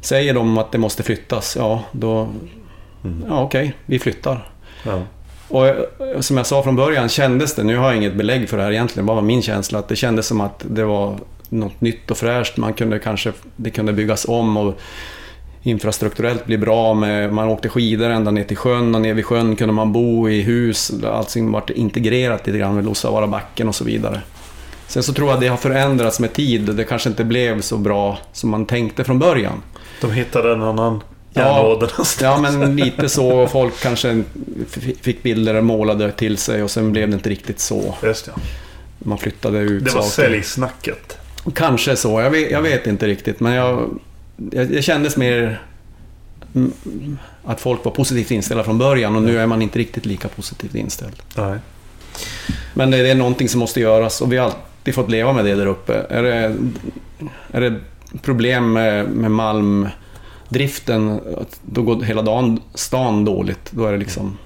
säger 0.00 0.34
de 0.34 0.58
att 0.58 0.72
det 0.72 0.78
måste 0.78 1.02
flyttas, 1.02 1.56
ja 1.56 1.84
då... 1.92 2.28
Ja 3.28 3.42
okej, 3.42 3.74
vi 3.86 3.98
flyttar. 3.98 4.48
Ja. 4.82 5.02
Och 5.48 5.66
eh, 5.66 6.20
som 6.20 6.36
jag 6.36 6.46
sa 6.46 6.62
från 6.62 6.76
början 6.76 7.08
kändes 7.08 7.54
det, 7.54 7.64
nu 7.64 7.76
har 7.76 7.86
jag 7.86 7.96
inget 7.96 8.14
belägg 8.14 8.48
för 8.48 8.56
det 8.56 8.62
här 8.62 8.72
egentligen, 8.72 9.06
bara 9.06 9.14
var 9.14 9.22
min 9.22 9.42
känsla, 9.42 9.78
att 9.78 9.88
det 9.88 9.96
kändes 9.96 10.26
som 10.26 10.40
att 10.40 10.64
det 10.68 10.84
var 10.84 11.18
något 11.48 11.80
nytt 11.80 12.10
och 12.10 12.16
fräscht. 12.16 12.56
Man 12.56 12.74
kunde 12.74 12.98
kanske, 12.98 13.32
det 13.56 13.70
kunde 13.70 13.92
byggas 13.92 14.24
om 14.28 14.56
och 14.56 14.80
infrastrukturellt 15.62 16.46
bli 16.46 16.58
bra 16.58 16.94
med, 16.94 17.32
man 17.32 17.48
åkte 17.48 17.68
skidor 17.68 18.10
ända 18.10 18.30
ner 18.30 18.44
till 18.44 18.56
sjön 18.56 18.94
och 18.94 19.00
ner 19.00 19.14
vid 19.14 19.24
sjön 19.24 19.56
kunde 19.56 19.74
man 19.74 19.92
bo 19.92 20.28
i 20.28 20.42
hus. 20.42 20.92
Allting 21.04 21.52
vart 21.52 21.70
integrerat 21.70 22.46
lite 22.46 22.58
grann 22.58 22.74
med 22.74 22.84
Lussavaara 22.84 23.26
backen 23.26 23.68
och 23.68 23.74
så 23.74 23.84
vidare. 23.84 24.20
Sen 24.86 25.02
så 25.02 25.12
tror 25.12 25.28
jag 25.28 25.34
att 25.34 25.40
det 25.40 25.48
har 25.48 25.56
förändrats 25.56 26.20
med 26.20 26.32
tid. 26.32 26.74
Det 26.74 26.84
kanske 26.84 27.08
inte 27.08 27.24
blev 27.24 27.60
så 27.60 27.76
bra 27.76 28.18
som 28.32 28.50
man 28.50 28.66
tänkte 28.66 29.04
från 29.04 29.18
början. 29.18 29.62
De 30.00 30.12
hittade 30.12 30.52
en 30.52 30.62
annan 30.62 31.00
Ja. 31.34 31.42
järnåder 31.42 31.86
någonstans. 31.86 32.18
Ja, 32.22 32.38
men 32.58 32.76
lite 32.76 33.08
så. 33.08 33.46
Folk 33.46 33.80
kanske 33.82 34.22
fick 35.00 35.22
bilder 35.22 35.60
målade 35.60 36.12
till 36.12 36.36
sig 36.38 36.62
och 36.62 36.70
sen 36.70 36.92
blev 36.92 37.08
det 37.08 37.14
inte 37.14 37.30
riktigt 37.30 37.60
så. 37.60 37.94
Just 38.02 38.26
ja. 38.26 38.32
Man 38.98 39.18
flyttade 39.18 39.58
ut 39.58 39.84
Det 39.84 39.94
var 39.94 40.02
saker. 40.02 40.28
säljsnacket. 40.28 41.18
Kanske 41.54 41.96
så. 41.96 42.20
Jag 42.20 42.30
vet, 42.30 42.50
jag 42.50 42.62
vet 42.62 42.86
inte 42.86 43.06
riktigt, 43.06 43.40
men 43.40 43.52
jag, 43.52 44.00
jag, 44.50 44.68
det 44.68 44.82
kändes 44.82 45.16
mer 45.16 45.62
att 47.44 47.60
folk 47.60 47.84
var 47.84 47.92
positivt 47.92 48.30
inställda 48.30 48.64
från 48.64 48.78
början 48.78 49.16
och 49.16 49.22
nu 49.22 49.38
är 49.38 49.46
man 49.46 49.62
inte 49.62 49.78
riktigt 49.78 50.06
lika 50.06 50.28
positivt 50.28 50.74
inställd. 50.74 51.16
Nej. 51.36 51.58
Men 52.74 52.90
det 52.90 53.10
är 53.10 53.14
någonting 53.14 53.48
som 53.48 53.60
måste 53.60 53.80
göras 53.80 54.20
och 54.20 54.32
vi 54.32 54.36
har 54.36 54.44
alltid 54.46 54.94
fått 54.94 55.10
leva 55.10 55.32
med 55.32 55.44
det 55.44 55.54
där 55.54 55.66
uppe. 55.66 56.06
Är 56.10 56.22
det, 56.22 56.56
är 57.52 57.60
det 57.60 57.74
problem 58.22 58.72
med, 58.72 59.08
med 59.08 59.30
malmdriften, 59.30 60.03
att 61.38 61.60
då 61.62 61.82
går 61.82 62.02
hela 62.02 62.22
dagen, 62.22 62.60
stan 62.74 63.24
dåligt. 63.24 63.70
Då 63.72 63.86
är 63.86 63.92
det 63.92 63.98
liksom 63.98 64.38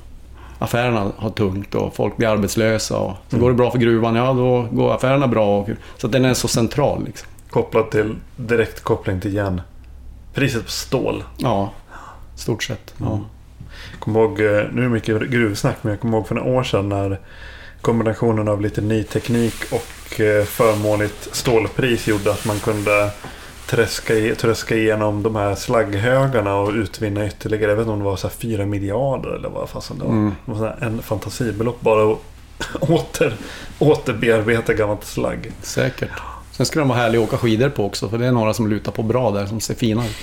affärerna 0.59 1.13
har 1.17 1.31
tungt 1.31 1.75
och 1.75 1.95
folk 1.97 2.17
blir 2.17 2.29
arbetslösa. 2.29 2.99
Och 2.99 3.17
så 3.29 3.37
Mm. 3.37 3.43
går 3.43 3.51
det 3.51 3.57
bra 3.57 3.71
för 3.71 3.79
gruvan, 3.79 4.15
ja 4.15 4.33
då 4.33 4.63
går 4.73 4.95
affärerna 4.95 5.29
bra. 5.29 5.59
Och, 5.59 5.69
så 5.97 6.09
den 6.09 6.25
är 6.25 6.35
så 6.35 6.49
central. 6.49 7.05
Liksom. 7.05 7.29
Kopplat 7.51 7.91
till 7.91 8.15
direkt 8.37 8.81
koppling 8.81 9.21
till 9.21 9.35
järn. 9.35 9.61
Priset 10.35 10.65
på 10.65 10.71
stål. 10.71 11.25
Ja, 11.37 11.73
stort 12.37 12.63
sett. 12.63 12.95
Ja. 12.99 13.07
Mm. 13.13 13.25
Kommer 13.99 14.21
ihåg, 14.21 14.41
eh, 14.41 14.47
nu 14.47 14.81
är 14.81 14.83
det 14.83 14.89
mycket 14.89 15.31
gruvsnack, 15.31 15.77
men 15.83 15.91
jag 15.91 16.01
kommer 16.01 16.17
ihåg 16.19 16.29
för 16.29 16.35
några 16.35 16.51
år 16.51 16.63
sedan 16.63 16.89
när 16.89 17.19
kombinationen 17.81 18.49
av 18.49 18.61
lite 18.61 18.81
ny 18.81 19.03
teknik 19.05 19.55
och 19.71 20.21
eh, 20.21 20.45
förmånligt 20.45 21.29
stålpris 21.37 22.07
gjorde 22.09 22.31
att 22.31 22.45
man 22.45 22.59
kunde 22.59 23.11
träska, 23.71 24.15
tröska 24.35 24.77
igenom 24.77 25.23
de 25.23 25.37
här 25.37 25.55
slagghögarna 25.55 26.55
och 26.57 26.73
utvinna 26.73 27.27
ytterligare, 27.27 27.71
jag 27.73 27.77
vet 27.77 27.83
inte 27.83 27.93
om 27.93 27.99
det 27.99 28.05
var 28.05 28.17
så 28.17 28.27
här 28.29 28.35
4 28.35 28.67
miljarder 28.67 29.29
eller 29.31 29.49
vad 29.49 29.69
fasen 29.69 29.99
det 29.99 30.05
var. 30.05 30.11
Mm. 30.13 30.35
Det 30.45 30.53
var 30.53 30.77
en 30.81 31.03
fantasibelopp 31.03 31.81
bara 31.81 32.13
att 32.13 32.19
åter, 32.91 33.37
återbearbeta 33.79 34.75
gammalt 34.75 35.05
slagg. 35.05 35.53
Säkert. 35.63 36.11
Sen 36.53 36.67
ska 36.67 36.79
de 36.79 36.89
vara 36.89 36.99
härliga 36.99 37.23
att 37.23 37.29
åka 37.29 37.39
skidor 37.39 37.69
på 37.69 37.85
också, 37.87 38.09
för 38.09 38.19
det 38.19 38.27
är 38.27 38.33
några 38.33 38.55
som 38.55 38.69
lutar 38.69 38.93
på 38.93 39.03
bra 39.03 39.31
där, 39.31 39.47
som 39.47 39.61
ser 39.61 39.75
fina 39.75 40.07
ut. 40.07 40.17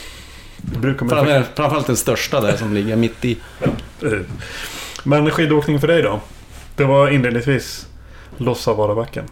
Det 0.57 0.79
brukar 0.79 1.05
man 1.05 1.15
Framför- 1.15 1.43
Framförallt 1.55 1.87
den 1.87 1.95
största 1.97 2.41
där 2.41 2.57
som 2.57 2.73
ligger 2.73 2.95
mitt 2.95 3.25
i. 3.25 3.37
Eh, 4.01 4.09
Men 5.03 5.31
skidåkning 5.31 5.79
för 5.79 5.87
dig 5.87 6.01
då? 6.01 6.19
Det 6.75 6.83
var 6.83 7.09
inledningsvis 7.09 7.87
Lossavaarabacken. 8.37 9.25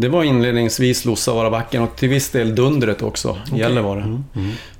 Det 0.00 0.08
var 0.08 0.24
inledningsvis 0.24 1.04
Lussavaarabacken 1.04 1.82
och 1.82 1.96
till 1.96 2.08
viss 2.08 2.30
del 2.30 2.54
Dundret 2.54 3.02
också, 3.02 3.36
i 3.54 3.58
Gällivare. 3.58 4.00
Mm. 4.00 4.24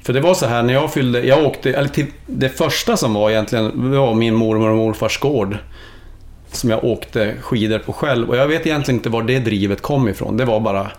För 0.03 0.13
det 0.13 0.21
var 0.21 0.35
så 0.35 0.47
här, 0.47 0.63
när 0.63 0.75
jag 0.75 0.93
fyllde... 0.93 1.27
Jag 1.27 1.45
åkte... 1.47 1.73
Eller 1.73 1.89
till, 1.89 2.07
det 2.27 2.49
första 2.49 2.97
som 2.97 3.15
var 3.15 3.31
egentligen 3.31 3.91
var 3.93 4.15
min 4.15 4.35
mormor 4.35 4.69
och 4.69 4.77
morfars 4.77 5.19
gård. 5.21 5.59
Som 6.53 6.71
jag 6.71 6.85
åkte 6.85 7.35
skidor 7.41 7.79
på 7.79 7.93
själv. 7.93 8.29
Och 8.29 8.37
jag 8.37 8.49
vet 8.49 8.67
egentligen 8.67 8.99
inte 8.99 9.09
var 9.09 9.23
det 9.23 9.39
drivet 9.39 9.83
kom 9.83 10.09
ifrån. 10.09 10.37
Det 10.37 10.45
var 10.45 10.61
bara... 10.61 10.91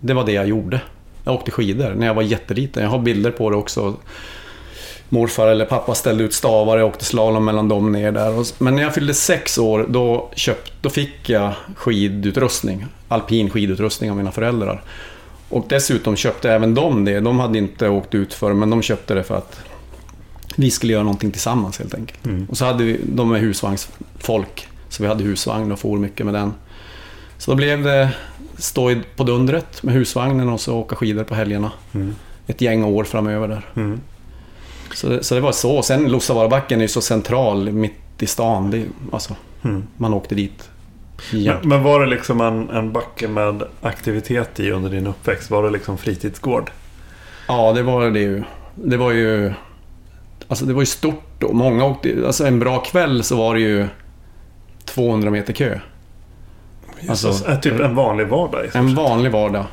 Det 0.00 0.14
var 0.14 0.26
det 0.26 0.32
jag 0.32 0.48
gjorde. 0.48 0.80
Jag 1.24 1.34
åkte 1.34 1.50
skidor 1.50 1.94
när 1.94 2.06
jag 2.06 2.14
var 2.14 2.22
jätteliten. 2.22 2.82
Jag 2.82 2.90
har 2.90 2.98
bilder 2.98 3.30
på 3.30 3.50
det 3.50 3.56
också. 3.56 3.94
Morfar 5.08 5.48
eller 5.48 5.64
pappa 5.64 5.94
ställde 5.94 6.24
ut 6.24 6.34
stavar, 6.34 6.78
jag 6.78 6.88
åkte 6.88 7.04
slalom 7.04 7.44
mellan 7.44 7.68
dem 7.68 7.92
ner 7.92 8.12
där. 8.12 8.62
Men 8.62 8.76
när 8.76 8.82
jag 8.82 8.94
fyllde 8.94 9.14
sex 9.14 9.58
år, 9.58 9.86
då, 9.88 10.30
köpt, 10.34 10.72
då 10.80 10.90
fick 10.90 11.28
jag 11.28 11.52
skidutrustning. 11.74 12.86
Alpin 13.08 13.50
skidutrustning 13.50 14.10
av 14.10 14.16
mina 14.16 14.32
föräldrar. 14.32 14.82
Och 15.48 15.66
dessutom 15.68 16.16
köpte 16.16 16.50
även 16.50 16.74
de 16.74 17.04
det. 17.04 17.20
De 17.20 17.38
hade 17.38 17.58
inte 17.58 17.88
åkt 17.88 18.14
ut 18.14 18.34
för 18.34 18.52
men 18.52 18.70
de 18.70 18.82
köpte 18.82 19.14
det 19.14 19.22
för 19.22 19.36
att 19.36 19.60
vi 20.56 20.70
skulle 20.70 20.92
göra 20.92 21.02
någonting 21.02 21.30
tillsammans 21.30 21.78
helt 21.78 21.94
enkelt. 21.94 22.26
Mm. 22.26 22.46
Och 22.50 22.56
så 22.56 22.64
hade 22.64 22.84
vi, 22.84 23.00
de 23.04 23.32
är 23.32 23.38
husvagnsfolk, 23.38 24.68
så 24.88 25.02
vi 25.02 25.08
hade 25.08 25.24
husvagn 25.24 25.72
och 25.72 25.78
for 25.78 25.98
mycket 25.98 26.26
med 26.26 26.34
den. 26.34 26.52
Så 27.38 27.50
då 27.50 27.56
blev 27.56 27.82
det 27.82 28.10
stå 28.56 28.94
på 29.16 29.24
Dundret 29.24 29.82
med 29.82 29.94
husvagnen 29.94 30.48
och 30.48 30.60
så 30.60 30.76
åka 30.76 30.96
skidor 30.96 31.24
på 31.24 31.34
helgerna. 31.34 31.72
Mm. 31.94 32.14
Ett 32.46 32.60
gäng 32.60 32.84
år 32.84 33.04
framöver 33.04 33.48
där. 33.48 33.66
Mm. 33.76 34.00
Så, 34.98 35.08
det- 35.08 35.24
så 35.24 35.34
det 35.34 35.40
var 35.40 35.52
så. 35.52 35.82
Sen 35.82 36.08
Lussavaarabacken 36.10 36.78
är 36.78 36.82
ju 36.84 36.88
så 36.88 37.00
central, 37.00 37.72
mitt 37.72 37.92
i 38.22 38.26
stan. 38.26 38.70
Det, 38.70 38.84
alltså, 39.12 39.36
Mm. 39.64 39.84
man 39.96 40.14
åkte 40.14 40.34
dit 40.34 40.70
jämt. 41.32 41.58
Men, 41.60 41.68
men 41.68 41.82
var 41.82 42.00
det 42.00 42.06
liksom 42.06 42.40
en, 42.40 42.70
en 42.70 42.92
backe 42.92 43.28
med 43.28 43.62
aktivitet 43.82 44.60
i 44.60 44.70
under 44.70 44.90
din 44.90 45.06
uppväxt? 45.06 45.50
Var 45.50 45.62
det 45.62 45.70
liksom 45.70 45.98
fritidsgård? 45.98 46.70
Ja, 47.48 47.72
det 47.72 47.82
var 47.82 48.10
det 48.10 48.20
ju. 48.20 48.42
Det 48.74 48.96
var 48.96 49.12
ju... 49.12 49.52
Alltså 50.48 50.64
det 50.64 50.72
var 50.72 50.82
ju 50.82 50.86
stort 50.86 51.24
då. 51.38 51.52
Många 51.52 51.84
åkte... 51.84 52.22
Alltså 52.26 52.46
en 52.46 52.58
bra 52.58 52.78
kväll 52.78 53.22
så 53.22 53.36
var 53.36 53.54
det 53.54 53.60
ju 53.60 53.86
200 54.84 55.30
meter 55.30 55.52
kö. 55.52 55.78
Alltså, 57.08 57.28
Alltså, 57.28 57.56
typ 57.62 57.80
en 57.80 57.94
vanlig 57.94 58.28
vardag 58.28 58.66
En 58.74 58.94
vanlig 58.94 59.32
vardag. 59.32 59.64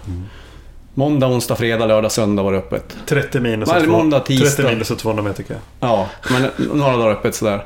Måndag, 0.98 1.28
onsdag, 1.28 1.56
fredag, 1.56 1.86
lördag, 1.86 2.12
söndag 2.12 2.44
var 2.44 2.52
det 2.52 2.58
öppet. 2.58 2.98
30 3.06 3.40
minus, 3.40 3.70
två- 3.70 3.92
måndag, 3.92 4.20
tisdag. 4.20 4.64
30 4.64 4.64
minus 4.74 4.92
och 4.92 4.98
200 5.00 5.24
meter 5.24 5.44
kö. 5.44 5.54
Ja, 5.80 6.08
men 6.32 6.50
några 6.78 6.98
dagar 6.98 7.12
öppet 7.12 7.36
sådär. 7.36 7.66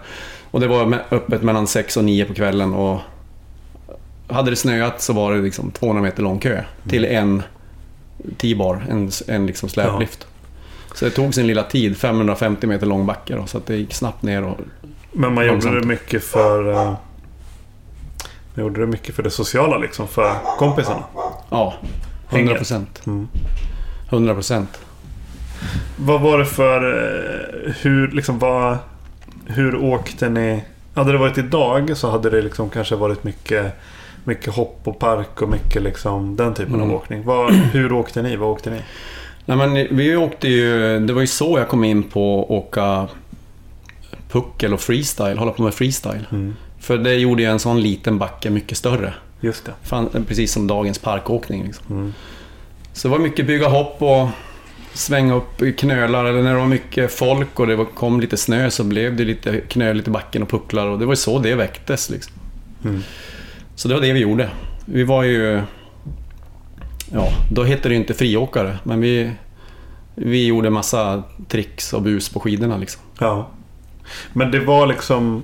Och 0.51 0.59
det 0.59 0.67
var 0.67 1.03
öppet 1.11 1.43
mellan 1.43 1.67
6 1.67 1.97
och 1.97 2.03
9 2.03 2.25
på 2.25 2.33
kvällen 2.33 2.73
och... 2.73 2.99
Hade 4.27 4.49
det 4.49 4.55
snöat 4.55 5.01
så 5.01 5.13
var 5.13 5.33
det 5.33 5.41
liksom 5.41 5.71
200 5.71 6.03
meter 6.03 6.23
lång 6.23 6.39
kö 6.39 6.63
till 6.89 7.05
en 7.05 7.43
T-bar, 8.37 8.85
en, 8.89 9.11
en 9.27 9.45
liksom 9.45 9.69
släplift. 9.69 10.27
Så 10.93 11.05
det 11.05 11.11
tog 11.11 11.33
sin 11.33 11.47
lilla 11.47 11.63
tid, 11.63 11.97
550 11.97 12.67
meter 12.67 12.85
lång 12.85 13.05
backe 13.05 13.35
då, 13.35 13.45
så 13.45 13.57
att 13.57 13.65
det 13.65 13.75
gick 13.75 13.93
snabbt 13.93 14.21
ner 14.23 14.43
och... 14.43 14.57
Men 15.11 15.33
man 15.33 15.47
gjorde 15.47 15.79
det 15.79 15.85
mycket 15.87 16.23
för... 16.23 16.71
eh, 16.73 16.93
Man 18.53 18.65
gjorde 18.65 18.79
det 18.81 18.87
mycket 18.87 19.15
för 19.15 19.23
det 19.23 19.29
sociala 19.31 19.77
liksom, 19.77 20.07
för 20.07 20.33
kompisarna. 20.57 21.03
Ja, 21.49 21.73
100 22.29 22.55
procent. 22.55 23.01
Mm. 23.07 23.27
100 24.09 24.33
procent. 24.33 24.79
Vad 25.97 26.21
var 26.21 26.37
det 26.37 26.45
för... 26.45 26.83
eh, 27.67 27.73
Hur, 27.81 28.11
liksom, 28.11 28.39
vad, 28.39 28.77
hur 29.45 29.75
åkte 29.75 30.29
ni? 30.29 30.63
Hade 30.93 31.11
det 31.11 31.17
varit 31.17 31.37
idag 31.37 31.97
så 31.97 32.09
hade 32.11 32.29
det 32.29 32.41
liksom 32.41 32.69
kanske 32.69 32.95
varit 32.95 33.23
mycket, 33.23 33.73
mycket 34.23 34.53
hopp 34.55 34.79
och 34.83 34.99
park 34.99 35.41
och 35.41 35.49
mycket 35.49 35.81
liksom 35.83 36.35
den 36.35 36.53
typen 36.53 36.75
Mm. 36.75 36.89
av 36.89 36.95
åkning. 36.95 37.23
Vad, 37.25 37.53
hur 37.53 37.91
åkte 37.91 38.21
ni? 38.21 38.35
Vad 38.35 38.49
åkte 38.49 38.69
ni? 38.69 38.81
Nej 39.45 39.57
men 39.57 39.73
vi 39.97 40.15
åkte 40.15 40.47
ju... 40.47 40.99
Det 40.99 41.13
var 41.13 41.21
ju 41.21 41.27
så 41.27 41.57
jag 41.59 41.67
kom 41.67 41.83
in 41.83 42.03
på 42.03 42.43
att 42.43 42.49
åka 42.51 43.07
puckel 44.31 44.73
och 44.73 44.79
freestyle, 44.79 45.37
hålla 45.37 45.51
på 45.51 45.63
med 45.63 45.73
freestyle. 45.73 46.25
Mm. 46.31 46.55
För 46.79 46.97
det 46.97 47.13
gjorde 47.13 47.41
ju 47.41 47.47
en 47.49 47.59
sån 47.59 47.81
liten 47.81 48.17
backe 48.17 48.49
mycket 48.49 48.77
större. 48.77 49.13
Just 49.41 49.65
det. 49.65 49.73
Fan, 49.83 50.25
precis 50.27 50.51
som 50.51 50.67
dagens 50.67 50.99
parkåkning. 50.99 51.63
Liksom. 51.63 51.85
Mm. 51.89 52.13
Så 52.93 53.07
det 53.07 53.11
var 53.11 53.19
mycket 53.19 53.47
bygga 53.47 53.67
hopp 53.67 54.01
och 54.01 54.27
svänga 54.93 55.33
upp 55.33 55.77
knölar 55.77 56.25
eller 56.25 56.43
när 56.43 56.53
det 56.53 56.59
var 56.59 56.67
mycket 56.67 57.13
folk 57.13 57.59
och 57.59 57.67
det 57.67 57.85
kom 57.95 58.19
lite 58.19 58.37
snö 58.37 58.69
så 58.69 58.83
blev 58.83 59.15
det 59.15 59.23
lite 59.23 59.61
knöligt 59.61 60.07
i 60.07 60.11
backen 60.11 60.43
och 60.43 60.49
pucklar 60.49 60.87
och 60.87 60.99
det 60.99 61.05
var 61.05 61.13
ju 61.13 61.17
så 61.17 61.39
det 61.39 61.55
väcktes. 61.55 62.09
Liksom. 62.09 62.33
Mm. 62.83 63.01
Så 63.75 63.87
det 63.87 63.93
var 63.93 64.01
det 64.01 64.13
vi 64.13 64.19
gjorde. 64.19 64.49
Vi 64.85 65.03
var 65.03 65.23
ju... 65.23 65.61
Ja, 67.11 67.27
då 67.51 67.63
hette 67.63 67.89
det 67.89 67.93
ju 67.93 67.99
inte 67.99 68.13
friåkare, 68.13 68.77
men 68.83 69.01
vi, 69.01 69.31
vi 70.15 70.45
gjorde 70.45 70.69
massa 70.69 71.23
tricks 71.47 71.93
och 71.93 72.01
bus 72.01 72.29
på 72.29 72.39
skidorna 72.39 72.77
liksom. 72.77 73.01
Ja. 73.19 73.49
Men 74.33 74.51
det 74.51 74.59
var 74.59 74.87
liksom 74.87 75.43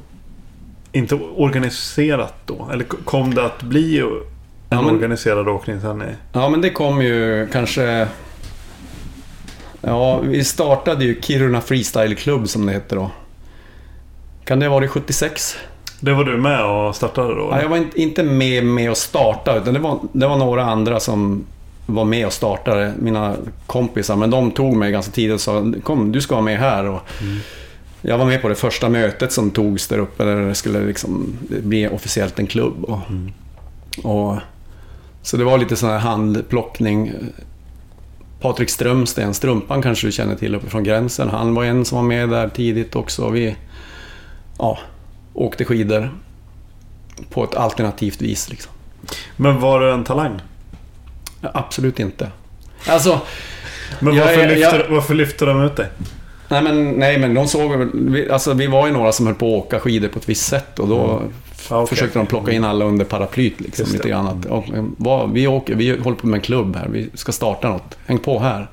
inte 0.95 1.15
organiserat 1.35 2.33
då? 2.45 2.69
Eller 2.73 2.83
kom 2.83 3.33
det 3.33 3.45
att 3.45 3.63
bli 3.63 3.99
en 3.99 4.07
Ja, 4.69 4.81
men- 4.81 4.95
organiserad 4.95 5.47
åkning 5.47 5.81
sen? 5.81 6.03
Ja, 6.33 6.49
men 6.49 6.61
det 6.61 6.69
kom 6.69 7.01
ju 7.01 7.47
kanske... 7.51 8.07
Ja, 9.81 10.17
vi 10.19 10.43
startade 10.43 11.05
ju 11.05 11.21
Kiruna 11.21 11.61
Freestyle 11.61 12.15
Club 12.15 12.47
som 12.49 12.65
det 12.65 12.71
hette 12.73 12.95
då. 12.95 13.11
Kan 14.45 14.59
det 14.59 14.65
ha 14.67 14.73
varit 14.73 14.89
76? 14.91 15.55
Det 15.99 16.13
var 16.13 16.23
du 16.23 16.37
med 16.37 16.65
och 16.65 16.95
startade 16.95 17.35
då? 17.35 17.47
Ja, 17.51 17.61
jag 17.61 17.69
var 17.69 17.85
inte- 17.95 18.23
med, 18.23 18.65
med 18.65 18.89
och 18.91 18.97
starta 18.97 19.55
utan 19.57 19.73
det 19.73 19.79
var, 19.79 19.99
det 20.13 20.27
var 20.27 20.37
några 20.37 20.63
andra 20.63 20.99
som 20.99 21.43
var 21.85 22.05
med 22.05 22.25
och 22.25 22.33
startade, 22.33 22.93
mina 22.99 23.35
kompisar. 23.65 24.15
Men 24.15 24.29
de 24.29 24.51
tog 24.51 24.75
mig 24.75 24.91
ganska 24.91 25.11
tidigt 25.11 25.33
och 25.33 25.41
sa 25.41 25.73
kom 25.83 26.11
du 26.11 26.21
ska 26.21 26.35
vara 26.35 26.45
med 26.45 26.59
här. 26.59 26.85
Och 26.85 26.99
Jag 28.07 28.17
var 28.17 28.25
med 28.25 28.41
på 28.41 28.49
det 28.49 28.55
första 28.55 28.89
mötet 28.89 29.31
som 29.31 29.51
togs 29.51 29.87
där 29.87 29.97
uppe 29.97 30.23
där 30.23 30.35
det 30.35 30.55
skulle 30.55 30.85
liksom 30.85 31.37
bli 31.49 31.87
officiellt 31.87 32.39
en 32.39 32.47
klubb. 32.47 32.83
Och, 32.83 32.99
och, 34.03 34.37
så 35.21 35.37
det 35.37 35.43
var 35.43 35.57
lite 35.57 35.75
sån 35.75 35.89
här 35.89 35.99
handplockning. 35.99 37.13
Patrik 38.39 38.69
Strömsten, 38.69 39.33
Strumpan 39.33 39.81
kanske 39.81 40.07
du 40.07 40.11
känner 40.11 40.35
till 40.35 40.55
uppe 40.55 40.69
från 40.69 40.83
gränsen. 40.83 41.29
Han 41.29 41.55
var 41.55 41.63
en 41.63 41.85
som 41.85 41.95
var 41.95 42.05
med 42.05 42.29
där 42.29 42.49
tidigt 42.49 42.95
också. 42.95 43.29
Vi 43.29 43.55
ja, 44.57 44.79
åkte 45.33 45.65
skidor 45.65 46.11
på 47.29 47.43
ett 47.43 47.55
alternativt 47.55 48.21
vis. 48.21 48.49
Liksom. 48.49 48.71
Men 49.37 49.59
var 49.59 49.79
du 49.79 49.91
en 49.91 50.03
talang? 50.03 50.41
Absolut 51.41 51.99
inte. 51.99 52.31
Alltså, 52.87 53.21
Men 53.99 54.17
varför, 54.17 54.39
ja, 54.39 54.47
lyfter, 54.47 54.79
ja. 54.79 54.95
varför 54.95 55.13
lyfter 55.13 55.45
de 55.45 55.61
ut 55.61 55.75
dig? 55.75 55.87
Nej 56.47 56.61
men, 56.63 56.91
nej, 56.91 57.17
men 57.19 57.33
de 57.33 57.47
såg 57.47 57.71
väl... 57.77 57.89
Vi, 57.93 58.29
alltså, 58.29 58.53
vi 58.53 58.67
var 58.67 58.87
ju 58.87 58.93
några 58.93 59.11
som 59.11 59.25
höll 59.25 59.35
på 59.35 59.45
att 59.57 59.65
åka 59.65 59.79
skidor 59.79 60.07
på 60.07 60.19
ett 60.19 60.29
visst 60.29 60.47
sätt 60.47 60.79
och 60.79 60.87
då 60.87 61.21
Ja, 61.69 61.81
okej. 61.81 61.87
försökte 61.95 62.19
de 62.19 62.25
plocka 62.27 62.51
in 62.51 62.63
alla 62.63 62.85
under 62.85 63.05
paraplyt. 63.05 63.59
Liksom, 63.61 63.85
lite 63.93 64.09
grann 64.09 64.27
att, 64.27 64.45
och, 64.45 64.63
vad, 64.97 65.31
vi, 65.31 65.47
åker, 65.47 65.75
vi 65.75 65.97
håller 65.97 66.17
på 66.17 66.27
med 66.27 66.37
en 66.37 66.41
klubb 66.41 66.75
här, 66.75 66.87
vi 66.89 67.09
ska 67.13 67.31
starta 67.31 67.69
något. 67.69 67.97
Häng 68.05 68.17
på 68.19 68.39
här. 68.39 68.67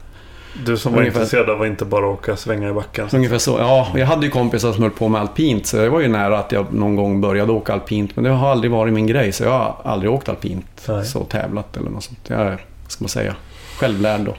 Du 0.67 0.77
som 0.77 0.93
var 0.93 0.99
Ungefär. 1.01 1.21
intresserad 1.21 1.51
av 1.51 1.63
att 1.63 1.67
inte 1.67 1.85
bara 1.85 2.07
åka 2.07 2.37
svänga 2.37 2.69
i 2.69 2.73
backen. 2.73 3.11
Så 3.11 3.17
ungefär 3.17 3.39
så. 3.39 3.57
Ja, 3.59 3.89
jag 3.97 4.07
hade 4.07 4.27
ju 4.27 4.31
kompisar 4.33 4.73
som 4.73 4.83
höll 4.83 4.91
på 4.93 5.09
med 5.09 5.21
alpint, 5.21 5.67
så 5.67 5.77
det 5.77 5.89
var 5.89 6.01
ju 6.01 6.09
nära 6.09 6.39
att 6.39 6.53
jag 6.53 6.73
någon 6.75 6.97
gång 6.97 7.21
började 7.21 7.53
åka 7.53 7.73
alpint. 7.73 8.17
Men 8.17 8.25
det 8.25 8.31
har 8.31 8.51
aldrig 8.51 8.71
varit 8.71 8.93
min 8.93 9.07
grej, 9.07 9.33
så 9.33 9.45
jag 9.45 9.51
har 9.51 9.77
aldrig 9.85 10.11
åkt 10.13 10.29
alpint. 10.29 10.85
Nej. 10.89 11.05
Så 11.05 11.25
tävlat 11.25 11.77
eller 11.77 11.91
något 11.91 12.05
sånt. 12.05 12.19
Jag 12.27 12.41
är, 12.41 12.51
vad 12.83 12.91
ska 12.93 13.05
man 13.05 13.09
säga, 13.09 13.35
självlärd 13.77 14.21
då. 14.21 14.35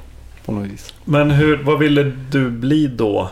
På 0.46 0.52
något 0.52 0.72
vis. 0.72 0.94
Men 1.06 1.32
hur, 1.32 1.64
vad 1.64 1.80
ville 1.80 2.04
du 2.32 2.50
bli 2.50 2.88
då? 2.88 3.30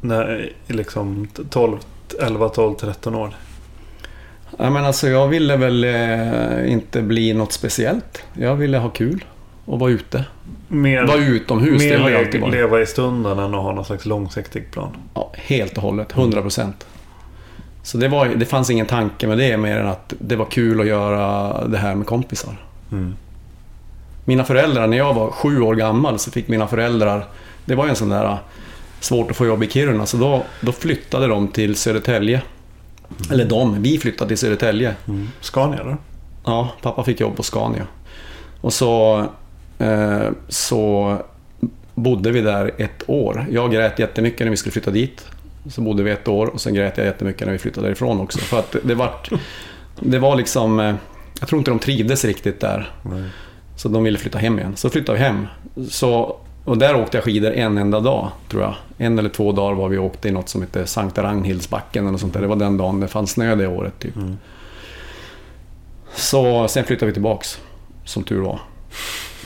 När, 0.00 0.52
liksom 0.66 1.28
12, 1.50 1.78
11, 2.22 2.48
12, 2.48 2.74
13 2.74 3.14
år? 3.14 3.34
Ja, 4.58 4.70
men 4.70 4.84
alltså, 4.84 5.08
jag 5.08 5.28
ville 5.28 5.56
väl 5.56 5.84
eh, 5.84 6.72
inte 6.72 7.02
bli 7.02 7.34
något 7.34 7.52
speciellt. 7.52 8.22
Jag 8.32 8.56
ville 8.56 8.78
ha 8.78 8.88
kul 8.88 9.24
och 9.64 9.78
vara 9.78 9.90
ute. 9.90 10.24
Mer, 10.68 11.04
Vara 11.06 11.18
utomhus, 11.18 11.82
det 11.82 11.88
mer 11.88 11.98
har 11.98 12.10
jag 12.10 12.20
alltid 12.24 12.40
varit. 12.40 12.54
leva 12.54 12.80
i 12.80 12.86
stunden 12.86 13.38
än 13.38 13.54
att 13.54 13.62
ha 13.62 13.72
någon 13.72 13.84
slags 13.84 14.06
långsiktig 14.06 14.70
plan. 14.70 14.96
Ja, 15.14 15.32
helt 15.34 15.76
och 15.76 15.82
hållet, 15.82 16.12
100 16.12 16.42
procent. 16.42 16.86
Så 17.82 17.98
det, 17.98 18.08
var, 18.08 18.26
det 18.26 18.46
fanns 18.46 18.70
ingen 18.70 18.86
tanke 18.86 19.26
med 19.26 19.38
det 19.38 19.56
mer 19.56 19.76
än 19.78 19.86
att 19.86 20.14
det 20.18 20.36
var 20.36 20.44
kul 20.44 20.80
att 20.80 20.86
göra 20.86 21.68
det 21.68 21.78
här 21.78 21.94
med 21.94 22.06
kompisar. 22.06 22.56
Mm. 22.92 23.14
Mina 24.24 24.44
föräldrar, 24.44 24.86
när 24.86 24.96
jag 24.96 25.14
var 25.14 25.30
sju 25.30 25.60
år 25.60 25.74
gammal 25.74 26.18
så 26.18 26.30
fick 26.30 26.48
mina 26.48 26.66
föräldrar, 26.66 27.26
det 27.64 27.74
var 27.74 27.84
ju 27.84 27.90
en 27.90 27.96
sån 27.96 28.08
där 28.08 28.38
svårt 29.00 29.30
att 29.30 29.36
få 29.36 29.46
jobb 29.46 29.62
i 29.62 29.68
Kiruna, 29.68 30.06
så 30.06 30.16
då, 30.16 30.42
då 30.60 30.72
flyttade 30.72 31.26
de 31.26 31.48
till 31.48 31.76
Södertälje. 31.76 32.42
Eller 33.30 33.44
de, 33.44 33.82
vi 33.82 33.98
flyttade 33.98 34.28
till 34.28 34.38
Södertälje. 34.38 34.94
Mm. 35.08 35.28
Scania 35.40 35.84
då? 35.84 35.96
Ja, 36.44 36.72
pappa 36.82 37.04
fick 37.04 37.20
jobb 37.20 37.36
på 37.36 37.42
Scania. 37.42 37.86
Och 38.60 38.72
så, 38.72 39.24
eh, 39.78 40.22
så 40.48 41.16
bodde 41.94 42.30
vi 42.30 42.40
där 42.40 42.70
ett 42.78 43.02
år. 43.06 43.46
Jag 43.50 43.72
grät 43.72 43.98
jättemycket 43.98 44.40
när 44.40 44.50
vi 44.50 44.56
skulle 44.56 44.72
flytta 44.72 44.90
dit. 44.90 45.26
Så 45.70 45.80
bodde 45.80 46.02
vi 46.02 46.10
ett 46.10 46.28
år 46.28 46.46
och 46.46 46.60
sen 46.60 46.74
grät 46.74 46.96
jag 46.98 47.06
jättemycket 47.06 47.46
när 47.46 47.52
vi 47.52 47.58
flyttade 47.58 47.86
därifrån 47.86 48.20
också. 48.20 48.38
För 48.38 48.58
att 48.58 48.76
det 48.82 48.94
var, 48.94 49.14
det 50.00 50.18
var 50.18 50.36
liksom... 50.36 50.80
eh, 50.80 50.94
Jag 51.40 51.48
tror 51.48 51.58
inte 51.58 51.70
de 51.70 51.78
trivdes 51.78 52.24
riktigt 52.24 52.60
där. 52.60 52.90
Nej. 53.02 53.22
Så 53.76 53.88
de 53.88 54.04
ville 54.04 54.18
flytta 54.18 54.38
hem 54.38 54.58
igen. 54.58 54.76
Så 54.76 54.90
flyttade 54.90 55.18
vi 55.18 55.24
hem. 55.24 55.46
Så, 55.90 56.36
och 56.64 56.78
där 56.78 56.96
åkte 56.96 57.16
jag 57.16 57.24
skidor 57.24 57.52
en 57.52 57.78
enda 57.78 58.00
dag, 58.00 58.28
tror 58.50 58.62
jag. 58.62 58.74
En 58.98 59.18
eller 59.18 59.28
två 59.28 59.52
dagar 59.52 59.74
var 59.74 59.88
vi 59.88 59.98
och 59.98 60.04
åkte 60.04 60.28
i 60.28 60.30
något 60.30 60.48
som 60.48 60.62
heter 60.62 60.84
Sankta 60.84 61.22
Ragnhildsbacken 61.22 62.04
eller 62.04 62.12
något 62.12 62.20
sånt 62.20 62.32
där. 62.34 62.40
Det 62.40 62.46
var 62.46 62.56
den 62.56 62.76
dagen 62.76 63.00
det 63.00 63.08
fanns 63.08 63.30
snö 63.30 63.54
det 63.54 63.66
året, 63.66 63.98
typ. 63.98 64.16
Mm. 64.16 64.36
Så 66.14 66.68
sen 66.68 66.84
flyttade 66.84 67.06
vi 67.06 67.12
tillbaks, 67.12 67.60
som 68.04 68.22
tur 68.22 68.40
var. 68.40 68.60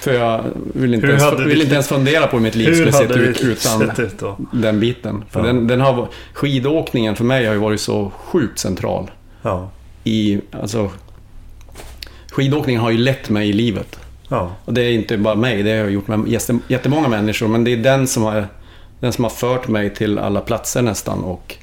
För 0.00 0.14
jag 0.14 0.44
ville 0.54 0.94
inte, 0.96 1.06
Hur 1.06 1.14
ens, 1.14 1.40
ville 1.40 1.62
inte 1.62 1.74
ens 1.74 1.88
fundera 1.88 2.26
på 2.26 2.36
hur 2.36 2.42
mitt 2.42 2.54
liv 2.54 2.74
skulle 2.74 2.92
sett 2.92 3.16
ut 3.16 3.40
utan 3.40 3.78
sett 3.78 3.98
ut 3.98 4.22
den 4.52 4.80
biten. 4.80 5.24
För 5.30 5.40
Ja. 5.40 5.46
den, 5.46 5.66
den 5.66 5.80
har, 5.80 6.08
skidåkningen 6.32 7.16
för 7.16 7.24
mig 7.24 7.46
har 7.46 7.54
ju 7.54 7.60
varit 7.60 7.80
så 7.80 8.12
sjukt 8.16 8.58
central. 8.58 9.10
Ja. 9.42 9.70
I, 10.04 10.40
alltså, 10.52 10.90
skidåkningen 12.30 12.82
har 12.82 12.90
ju 12.90 12.98
lett 12.98 13.30
mig 13.30 13.48
i 13.48 13.52
livet. 13.52 13.98
Ja. 14.28 14.52
Och 14.64 14.74
det 14.74 14.82
är 14.82 14.90
inte 14.92 15.16
bara 15.18 15.34
mig, 15.34 15.62
det 15.62 15.70
har 15.70 15.76
jag 15.76 15.90
gjort 15.90 16.08
med 16.08 16.28
jätte- 16.28 16.58
jättemånga 16.68 17.08
människor. 17.08 17.48
Men 17.48 17.64
det 17.64 17.72
är 17.72 17.76
den 17.76 18.06
som 18.06 18.22
har, 18.22 18.46
den 19.00 19.12
som 19.12 19.24
har 19.24 19.30
fört 19.30 19.68
mig 19.68 19.94
till 19.94 20.18
alla 20.18 20.40
platser 20.40 20.82
nästan. 20.82 21.24
Och, 21.24 21.54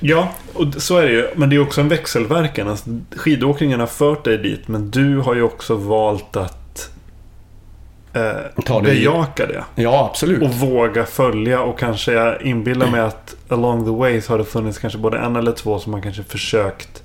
Ja, 0.00 0.28
och 0.54 0.64
så 0.76 0.96
är 0.96 1.02
det 1.06 1.12
ju. 1.12 1.28
Men 1.36 1.50
det 1.50 1.56
är 1.56 1.60
också 1.60 1.80
en 1.80 1.88
växelverkan. 1.88 2.68
Alltså, 2.68 2.90
skidåkningen 3.16 3.80
har 3.80 3.86
fört 3.86 4.24
dig 4.24 4.38
dit, 4.38 4.68
men 4.68 4.90
du 4.90 5.18
har 5.18 5.34
ju 5.34 5.42
också 5.42 5.74
valt 5.74 6.36
att 6.36 6.90
eh, 8.12 8.62
Ta 8.64 8.80
det 8.80 8.90
i- 8.92 8.94
bejaka 8.94 9.46
det. 9.46 9.64
ja, 9.74 10.06
absolut. 10.10 10.42
Och 10.42 10.54
våga 10.54 11.04
följa 11.04 11.60
och 11.62 11.78
kanske 11.78 12.12
jag 12.12 12.42
inbillar 12.42 12.90
mig 12.90 13.00
att 13.00 13.36
along 13.48 13.84
the 13.84 13.90
way 13.90 14.20
så 14.20 14.32
har 14.32 14.38
det 14.38 14.44
funnits 14.44 14.78
kanske 14.78 14.98
både 14.98 15.18
en 15.18 15.36
eller 15.36 15.52
två 15.52 15.78
som 15.78 15.92
man 15.92 16.02
kanske 16.02 16.22
försökt 16.22 17.02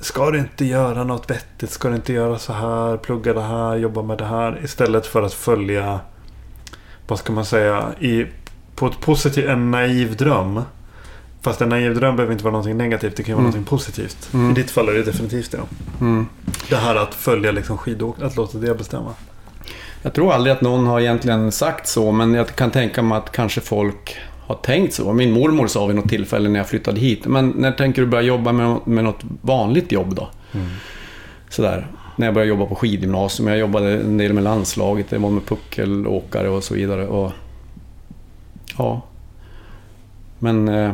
Ska 0.00 0.30
du 0.30 0.38
inte 0.38 0.64
göra 0.64 1.04
något 1.04 1.30
vettigt? 1.30 1.70
Ska 1.70 1.88
du 1.88 1.94
inte 1.96 2.12
göra 2.12 2.38
så 2.38 2.52
här? 2.52 2.96
Plugga 2.96 3.32
det 3.34 3.42
här? 3.42 3.76
Jobba 3.76 4.02
med 4.02 4.18
det 4.18 4.24
här? 4.24 4.60
Istället 4.64 5.06
för 5.06 5.22
att 5.22 5.34
följa 5.34 6.00
Vad 7.08 7.18
ska 7.18 7.32
man 7.32 7.44
säga? 7.44 7.88
I, 8.00 8.26
på 8.76 8.86
ett 8.86 9.00
positivt, 9.00 9.46
en 9.48 9.70
naiv 9.70 10.16
dröm. 10.16 10.62
Fast 11.42 11.60
en 11.60 11.68
naiv 11.68 11.94
dröm 11.94 12.16
behöver 12.16 12.32
inte 12.32 12.44
vara 12.44 12.52
någonting 12.52 12.76
negativt. 12.76 13.16
Det 13.16 13.22
kan 13.22 13.32
ju 13.32 13.34
vara 13.34 13.40
Mm. 13.42 13.50
någonting 13.50 13.70
positivt. 13.70 14.30
Mm. 14.34 14.50
I 14.50 14.54
ditt 14.54 14.70
fall 14.70 14.88
är 14.88 14.92
det 14.92 15.02
definitivt 15.02 15.50
det. 15.50 15.58
Mm. 16.00 16.26
Det 16.70 16.76
här 16.76 16.94
att 16.96 17.14
följa 17.14 17.52
liksom 17.52 17.78
skidåkning. 17.78 18.26
Att 18.26 18.36
låta 18.36 18.58
det 18.58 18.74
bestämma. 18.78 19.14
Jag 20.02 20.12
tror 20.14 20.32
aldrig 20.32 20.52
att 20.56 20.60
någon 20.60 20.86
har 20.86 21.00
egentligen 21.00 21.52
sagt 21.52 21.88
så, 21.88 22.12
men 22.12 22.34
jag 22.34 22.46
kan 22.56 22.70
tänka 22.70 23.02
mig 23.02 23.18
att 23.18 23.32
kanske 23.32 23.60
folk 23.60 24.16
har 24.48 24.54
tänkt 24.54 24.94
så. 24.94 25.12
Min 25.12 25.32
mormor 25.32 25.66
sa 25.66 25.86
vid 25.86 25.96
något 25.96 26.08
tillfälle 26.08 26.48
när 26.48 26.58
jag 26.58 26.68
flyttade 26.68 27.00
hit, 27.00 27.26
men 27.26 27.48
när 27.48 27.72
tänker 27.72 28.02
du 28.02 28.08
börja 28.08 28.22
jobba 28.22 28.52
med, 28.52 28.76
med 28.84 29.04
något 29.04 29.20
vanligt 29.40 29.92
jobb 29.92 30.14
då? 30.14 30.28
Sådär. 31.48 31.86
När 32.16 32.26
jag 32.26 32.34
började 32.34 32.48
jobba 32.48 32.66
på 32.66 32.74
skidgymnasium, 32.74 33.48
jag 33.48 33.58
jobbade 33.58 33.94
en 33.94 34.18
del 34.18 34.32
med 34.32 34.44
landslaget, 34.44 35.10
det 35.10 35.18
var 35.18 35.30
med 35.30 35.46
puckelåkare 35.46 36.48
och 36.48 36.64
så 36.64 36.74
vidare. 36.74 37.06
Och, 37.06 37.32
ja. 38.78 39.02
Men, 40.38 40.68
eh, 40.68 40.92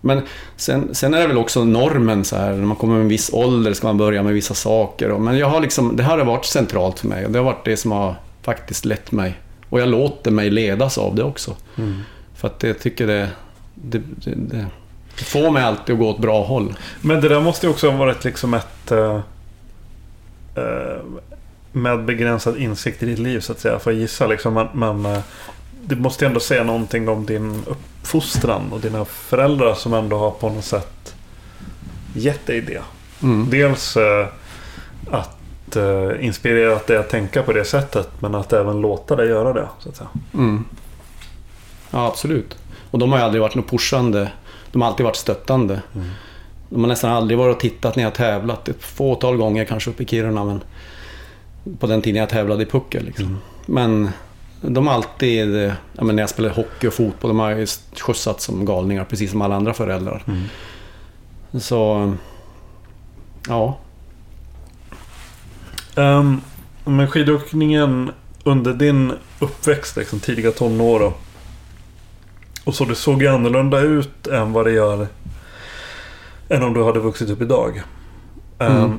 men 0.00 0.22
sen, 0.56 0.94
sen 0.94 1.14
är 1.14 1.20
det 1.20 1.26
väl 1.26 1.38
också 1.38 1.64
normen 1.64 2.24
så 2.24 2.36
här, 2.36 2.52
när 2.52 2.66
man 2.66 2.76
kommer 2.76 2.94
med 2.94 3.02
en 3.02 3.08
viss 3.08 3.30
ålder 3.32 3.72
ska 3.72 3.86
man 3.86 3.98
börja 3.98 4.22
med 4.22 4.34
vissa 4.34 4.54
saker. 4.54 5.10
Och, 5.10 5.20
men 5.20 5.38
jag 5.38 5.46
har 5.46 5.60
liksom, 5.60 5.96
det 5.96 6.02
här 6.02 6.18
har 6.18 6.24
varit 6.24 6.44
centralt 6.44 6.98
för 6.98 7.08
mig 7.08 7.26
och 7.26 7.32
det 7.32 7.38
har 7.38 7.46
varit 7.46 7.64
det 7.64 7.76
som 7.76 7.92
har 7.92 8.14
faktiskt 8.42 8.84
lett 8.84 9.12
mig. 9.12 9.38
Och 9.68 9.80
jag 9.80 9.88
låter 9.88 10.30
mig 10.30 10.50
ledas 10.50 10.98
av 10.98 11.14
det 11.14 11.22
också. 11.22 11.56
För 12.42 12.48
att 12.48 12.62
jag 12.62 12.78
tycker 12.78 13.06
det, 13.06 13.30
det, 13.74 13.98
det, 13.98 14.34
det, 14.34 14.66
det 15.18 15.24
får 15.24 15.50
mig 15.50 15.62
alltid 15.62 15.92
att 15.92 15.98
gå 15.98 16.08
åt 16.10 16.18
bra 16.18 16.44
håll. 16.44 16.74
Men 17.00 17.20
det 17.20 17.28
där 17.28 17.40
måste 17.40 17.66
ju 17.66 17.70
också 17.72 17.90
ha 17.90 17.98
varit 17.98 18.24
liksom 18.24 18.54
ett... 18.54 18.90
eh, 18.90 19.20
eh, 20.54 21.02
med 21.72 22.04
begränsad 22.04 22.56
insikt 22.56 23.02
i 23.02 23.06
ditt 23.06 23.18
liv 23.18 23.40
så 23.40 23.52
att 23.52 23.60
säga. 23.60 23.78
För 23.78 23.90
att 23.90 23.96
gissa 23.96 24.26
liksom. 24.26 24.54
Men, 24.54 24.68
men 24.72 25.14
eh, 25.14 25.22
det 25.84 25.96
måste 25.96 26.24
ju 26.24 26.28
ändå 26.28 26.40
säga 26.40 26.64
någonting 26.64 27.08
om 27.08 27.26
din 27.26 27.62
uppfostran 27.66 28.72
och 28.72 28.80
dina 28.80 29.04
föräldrar 29.04 29.74
som 29.74 29.94
ändå 29.94 30.18
har 30.18 30.30
på 30.30 30.48
något 30.48 30.64
sätt 30.64 31.14
gett 32.14 32.46
dig 32.46 32.60
det. 32.60 32.82
Mm. 33.22 33.50
Dels 33.50 33.96
att 35.10 35.76
uh, 35.76 36.24
inspirerat 36.24 36.86
dig 36.86 36.96
att 36.96 37.08
tänka 37.10 37.42
på 37.42 37.52
det 37.52 37.64
sättet. 37.64 38.08
Men 38.18 38.34
att 38.34 38.52
även 38.52 38.80
låta 38.80 39.16
dig 39.16 39.28
göra 39.28 39.52
det. 39.52 39.68
Så 39.78 39.88
att 39.88 39.96
säga. 39.96 40.08
Mm. 40.34 40.64
Ja, 41.92 42.06
absolut. 42.06 42.56
Och 42.90 42.98
de 42.98 43.12
har 43.12 43.18
ju 43.18 43.24
aldrig 43.24 43.42
varit 43.42 43.54
något 43.54 43.70
pushande. 43.70 44.30
De 44.72 44.82
har 44.82 44.88
alltid 44.88 45.04
varit 45.04 45.16
stöttande. 45.16 45.82
Mm. 45.94 46.08
De 46.68 46.80
har 46.80 46.88
nästan 46.88 47.10
aldrig 47.12 47.38
varit 47.38 47.54
och 47.54 47.60
tittat 47.60 47.96
när 47.96 48.02
jag 48.02 48.14
tävlat. 48.14 48.68
Ett 48.68 48.84
fåtal 48.84 49.36
gånger 49.36 49.64
kanske 49.64 49.90
uppe 49.90 50.02
i 50.02 50.06
Kiruna. 50.06 50.44
Men 50.44 50.60
på 51.78 51.86
den 51.86 52.02
tiden 52.02 52.20
jag 52.20 52.28
tävlade 52.28 52.62
i 52.62 52.66
puckel. 52.66 53.04
Liksom. 53.04 53.24
Mm. 53.24 53.38
Men 53.66 54.10
de 54.74 54.86
har 54.86 54.94
alltid, 54.94 55.72
ja, 55.92 56.04
när 56.04 56.22
jag 56.22 56.30
spelade 56.30 56.54
hockey 56.54 56.88
och 56.88 56.94
fotboll, 56.94 57.28
de 57.28 57.38
har 57.38 57.50
ju 57.50 57.66
skjutsat 58.00 58.40
som 58.40 58.64
galningar. 58.64 59.04
Precis 59.04 59.30
som 59.30 59.42
alla 59.42 59.56
andra 59.56 59.74
föräldrar. 59.74 60.24
Mm. 60.26 60.42
Så, 61.60 62.12
ja. 63.48 63.78
Um, 65.94 66.40
men 66.84 67.08
skidåkningen 67.08 68.10
under 68.44 68.74
din 68.74 69.12
uppväxt, 69.38 69.96
liksom, 69.96 70.20
tidiga 70.20 70.50
tonår 70.50 71.00
då. 71.00 71.12
Och 72.64 72.74
så 72.74 72.84
det 72.84 72.94
såg 72.94 73.22
ju 73.22 73.28
annorlunda 73.28 73.80
ut 73.80 74.26
än 74.26 74.52
vad 74.52 74.66
det 74.66 74.72
gör 74.72 75.06
än 76.48 76.62
om 76.62 76.74
du 76.74 76.84
hade 76.84 77.00
vuxit 77.00 77.30
upp 77.30 77.40
idag. 77.42 77.82
Um, 78.58 78.66
Mm. 78.76 78.98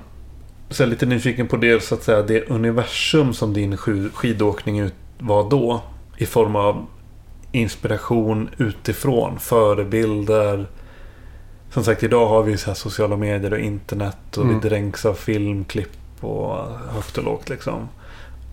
Så 0.69 0.81
jag 0.83 0.87
är 0.87 0.91
lite 0.91 1.05
nyfiken 1.05 1.47
på 1.47 1.57
det, 1.57 1.83
så 1.83 1.95
att 1.95 2.03
säga, 2.03 2.21
det 2.21 2.49
universum 2.49 3.33
som 3.33 3.53
din 3.53 3.75
sk- 3.77 4.09
skidåkning 4.13 4.89
var 5.19 5.49
då. 5.49 5.81
I 6.17 6.25
form 6.25 6.55
av 6.55 6.85
inspiration 7.51 8.49
utifrån, 8.57 9.39
förebilder. 9.39 10.67
Som 11.71 11.83
sagt, 11.83 12.03
idag 12.03 12.27
har 12.27 12.43
vi 12.43 12.57
så 12.57 12.75
sociala 12.75 13.17
medier 13.17 13.53
och 13.53 13.59
internet 13.59 14.37
och 14.37 14.43
Mm. 14.43 14.59
vi 14.59 14.69
dränks 14.69 15.05
av 15.05 15.13
filmklipp 15.13 15.91
och 16.23 16.55
högt 16.93 17.17
och 17.17 17.23
lågt 17.23 17.49
liksom. 17.49 17.89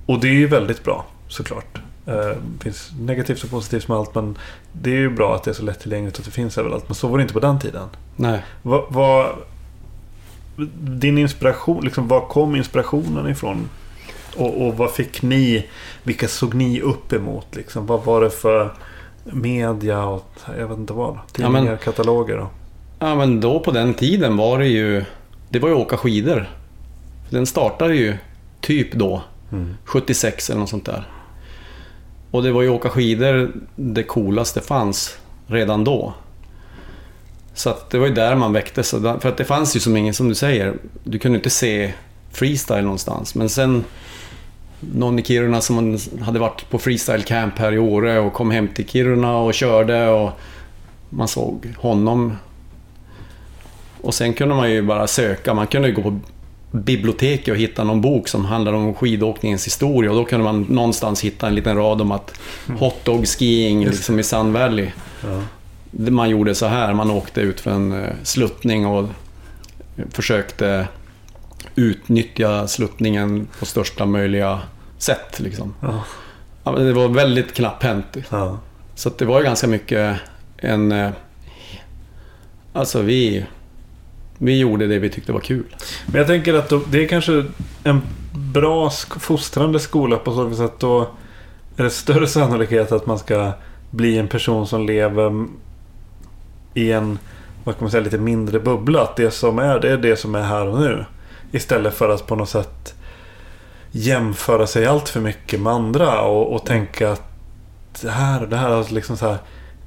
Och 0.06 0.20
det 0.20 0.28
är 0.28 0.32
ju 0.34 0.46
väldigt 0.46 0.84
bra, 0.84 1.04
såklart. 1.28 1.80
Eh, 2.06 2.14
Det 2.14 2.62
finns 2.62 2.90
negativt 3.00 3.44
och 3.44 3.50
positivt 3.50 3.88
med 3.88 3.98
allt, 3.98 4.14
men 4.14 4.38
det 4.72 4.90
är 4.90 4.98
ju 4.98 5.10
bra 5.10 5.34
att 5.34 5.42
det 5.44 5.50
är 5.50 5.54
så 5.54 5.62
lättillgängligt 5.62 6.16
och 6.16 6.20
att 6.20 6.24
det 6.26 6.30
finns 6.30 6.58
överallt. 6.58 6.84
Men 6.88 6.94
så 6.94 7.08
var 7.08 7.18
det 7.18 7.22
inte 7.22 7.34
på 7.34 7.40
den 7.40 7.58
tiden. 7.58 7.88
Nej. 8.16 8.44
Vad, 8.62 8.84
vad, 8.88 9.26
din 10.80 11.18
inspiration, 11.18 11.84
liksom, 11.84 12.08
var 12.08 12.20
kom 12.20 12.56
inspirationen 12.56 13.28
ifrån? 13.28 13.68
Och, 14.36 14.66
och 14.66 14.76
vad 14.76 14.90
fick 14.90 15.22
ni, 15.22 15.66
vilka 16.02 16.28
såg 16.28 16.54
ni 16.54 16.80
upp 16.80 17.12
emot? 17.12 17.46
Liksom? 17.56 17.86
Vad 17.86 18.04
var 18.04 18.20
det 18.20 18.30
för 18.30 18.74
media 19.24 20.04
och 20.04 20.32
jag 20.58 20.68
vet 20.68 20.78
inte 20.78 20.92
vad? 20.92 21.18
Tidningar, 21.32 21.62
men- 21.64 21.78
kataloger? 21.78 22.38
Och, 22.38 22.48
Ja, 23.02 23.14
men 23.14 23.40
då 23.40 23.60
på 23.60 23.70
den 23.70 23.94
tiden 23.94 24.36
var 24.36 24.58
det 24.58 24.66
ju... 24.66 25.04
Det 25.48 25.58
var 25.58 25.68
ju 25.68 25.74
åka 25.74 25.96
skidor. 25.96 26.50
Den 27.30 27.46
startade 27.46 27.94
ju 27.94 28.16
typ 28.60 28.92
då, 28.94 29.22
mm. 29.52 29.74
76 29.84 30.50
eller 30.50 30.60
något 30.60 30.68
sånt 30.68 30.86
där. 30.86 31.08
Och 32.30 32.42
det 32.42 32.52
var 32.52 32.62
ju 32.62 32.68
åka 32.68 32.88
skidor 32.88 33.52
det 33.76 34.02
coolaste 34.02 34.60
fanns 34.60 35.18
redan 35.46 35.84
då. 35.84 36.14
Så 37.54 37.70
att 37.70 37.90
det 37.90 37.98
var 37.98 38.06
ju 38.06 38.14
där 38.14 38.36
man 38.36 38.52
väcktes. 38.52 38.90
För 38.90 39.26
att 39.26 39.36
det 39.36 39.44
fanns 39.44 39.76
ju 39.76 39.80
som 39.80 39.96
ingen, 39.96 40.14
som 40.14 40.28
du 40.28 40.34
säger, 40.34 40.74
du 41.04 41.18
kunde 41.18 41.36
inte 41.36 41.50
se 41.50 41.92
freestyle 42.32 42.82
någonstans. 42.82 43.34
Men 43.34 43.48
sen 43.48 43.84
någon 44.80 45.18
i 45.18 45.22
Kiruna 45.22 45.60
som 45.60 45.98
hade 46.20 46.38
varit 46.38 46.70
på 46.70 46.78
freestyle 46.78 47.22
camp 47.22 47.58
här 47.58 47.72
i 47.72 47.78
Åre 47.78 48.18
och 48.18 48.32
kom 48.32 48.50
hem 48.50 48.68
till 48.68 48.88
Kiruna 48.88 49.38
och 49.38 49.54
körde 49.54 50.08
och 50.08 50.30
man 51.08 51.28
såg 51.28 51.74
honom. 51.78 52.36
Och 54.00 54.14
sen 54.14 54.32
kunde 54.32 54.54
man 54.54 54.70
ju 54.70 54.82
bara 54.82 55.06
söka, 55.06 55.54
man 55.54 55.66
kunde 55.66 55.88
ju 55.88 55.94
gå 55.94 56.02
på 56.02 56.20
biblioteket 56.70 57.48
och 57.52 57.56
hitta 57.56 57.84
någon 57.84 58.00
bok 58.00 58.28
som 58.28 58.44
handlar 58.44 58.72
om 58.72 58.94
skidåkningens 58.94 59.66
historia 59.66 60.10
och 60.10 60.16
då 60.16 60.24
kunde 60.24 60.44
man 60.44 60.62
någonstans 60.62 61.20
hitta 61.24 61.46
en 61.46 61.54
liten 61.54 61.76
rad 61.76 62.00
om 62.00 62.12
att 62.12 62.40
hotdog 62.78 63.26
skiing 63.28 63.84
liksom 63.86 64.18
i 64.18 64.22
Sun 64.22 64.52
Valley. 64.52 64.88
ja. 65.22 65.42
Man 66.10 66.30
gjorde 66.30 66.54
så 66.54 66.66
här, 66.66 66.94
man 66.94 67.10
åkte 67.10 67.40
ut 67.40 67.60
för 67.60 67.70
en 67.70 67.92
eh, 67.92 68.08
sluttning 68.22 68.86
och 68.86 69.08
försökte 70.10 70.88
utnyttja 71.74 72.68
sluttningen 72.68 73.48
på 73.58 73.66
största 73.66 74.06
möjliga 74.06 74.60
sätt. 74.98 75.40
Liksom. 75.40 75.74
Ja. 75.82 76.04
Det 76.76 76.92
var 76.92 77.08
väldigt 77.08 77.54
knapphänt. 77.54 78.16
Ja. 78.30 78.58
Så 78.94 79.10
det 79.18 79.24
var 79.24 79.38
ju 79.38 79.44
ganska 79.44 79.66
mycket 79.66 80.16
en... 80.56 80.92
eh, 80.92 81.10
Alltså 82.72 83.02
vi... 83.02 83.44
Vi 84.42 84.58
gjorde 84.58 84.86
det 84.86 84.98
vi 84.98 85.10
tyckte 85.10 85.32
var 85.32 85.40
kul. 85.40 85.64
Men 86.06 86.18
jag 86.18 86.26
tänker 86.26 86.54
att 86.54 86.72
det 86.90 87.04
är 87.04 87.08
kanske 87.08 87.44
en 87.84 88.02
bra 88.52 88.90
fostrande 89.20 89.80
skola 89.80 90.16
på 90.16 90.32
så 90.32 90.44
vis 90.44 90.60
att 90.60 90.80
då 90.80 91.08
är 91.76 91.84
det 91.84 91.90
större 91.90 92.26
sannolikhet 92.26 92.92
att 92.92 93.06
man 93.06 93.18
ska 93.18 93.52
bli 93.90 94.18
en 94.18 94.28
person 94.28 94.66
som 94.66 94.86
lever 94.86 95.46
i 96.74 96.92
en 96.92 97.18
vad 97.64 97.74
kan 97.74 97.84
man 97.84 97.90
säga, 97.90 98.04
lite 98.04 98.18
mindre 98.18 98.60
bubbla. 98.60 99.02
Att 99.02 99.16
det 99.16 99.30
som 99.30 99.58
är, 99.58 99.80
det 99.80 99.90
är 99.90 99.96
det 99.96 100.16
som 100.16 100.34
är 100.34 100.42
här 100.42 100.66
och 100.66 100.80
nu. 100.80 101.04
Istället 101.52 101.94
för 101.94 102.08
att 102.08 102.26
på 102.26 102.36
något 102.36 102.48
sätt 102.48 102.94
jämföra 103.90 104.66
sig 104.66 104.86
allt 104.86 105.08
för 105.08 105.20
mycket 105.20 105.60
med 105.60 105.72
andra 105.72 106.22
och, 106.22 106.54
och 106.54 106.66
tänka 106.66 107.12
att 107.12 107.22
det 108.02 108.10
här, 108.10 108.42
och 108.42 108.48
det 108.48 108.56
här 108.56 108.70
alltså 108.70 108.94
liksom 108.94 109.16
så 109.16 109.26
här 109.26 109.38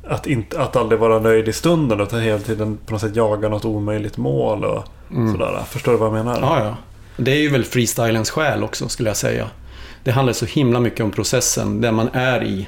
att, 0.08 0.28
inte, 0.28 0.62
att 0.62 0.76
aldrig 0.76 1.00
vara 1.00 1.20
nöjd 1.20 1.48
i 1.48 1.54
stunden 1.54 2.00
utan 2.00 2.22
hela 2.22 2.40
tiden 2.40 2.78
på 2.86 2.94
något 2.94 3.02
sätt 3.02 3.16
jaga 3.16 3.50
något 3.50 3.66
omöjligt 3.66 4.18
mål 4.18 4.64
och 4.64 4.84
sådär. 5.32 5.64
Förstår 5.68 5.92
du 5.92 5.98
vad 5.98 6.08
jag 6.08 6.14
menar? 6.14 6.38
Mm. 6.38 6.50
Ja, 6.50 6.64
ja. 6.66 6.76
Det 7.18 7.32
är 7.32 7.42
ju 7.42 7.50
väl 7.50 7.64
freestylens 7.64 8.30
själ 8.30 8.64
också, 8.64 8.90
skulle 8.90 9.10
jag 9.10 9.18
säga. 9.18 9.50
Det 10.04 10.12
handlar 10.12 10.34
så 10.34 10.46
himla 10.46 10.80
mycket 10.80 11.00
om 11.00 11.12
processen, 11.12 11.82
där 11.82 11.92
man 11.92 12.10
är 12.14 12.44
i. 12.44 12.68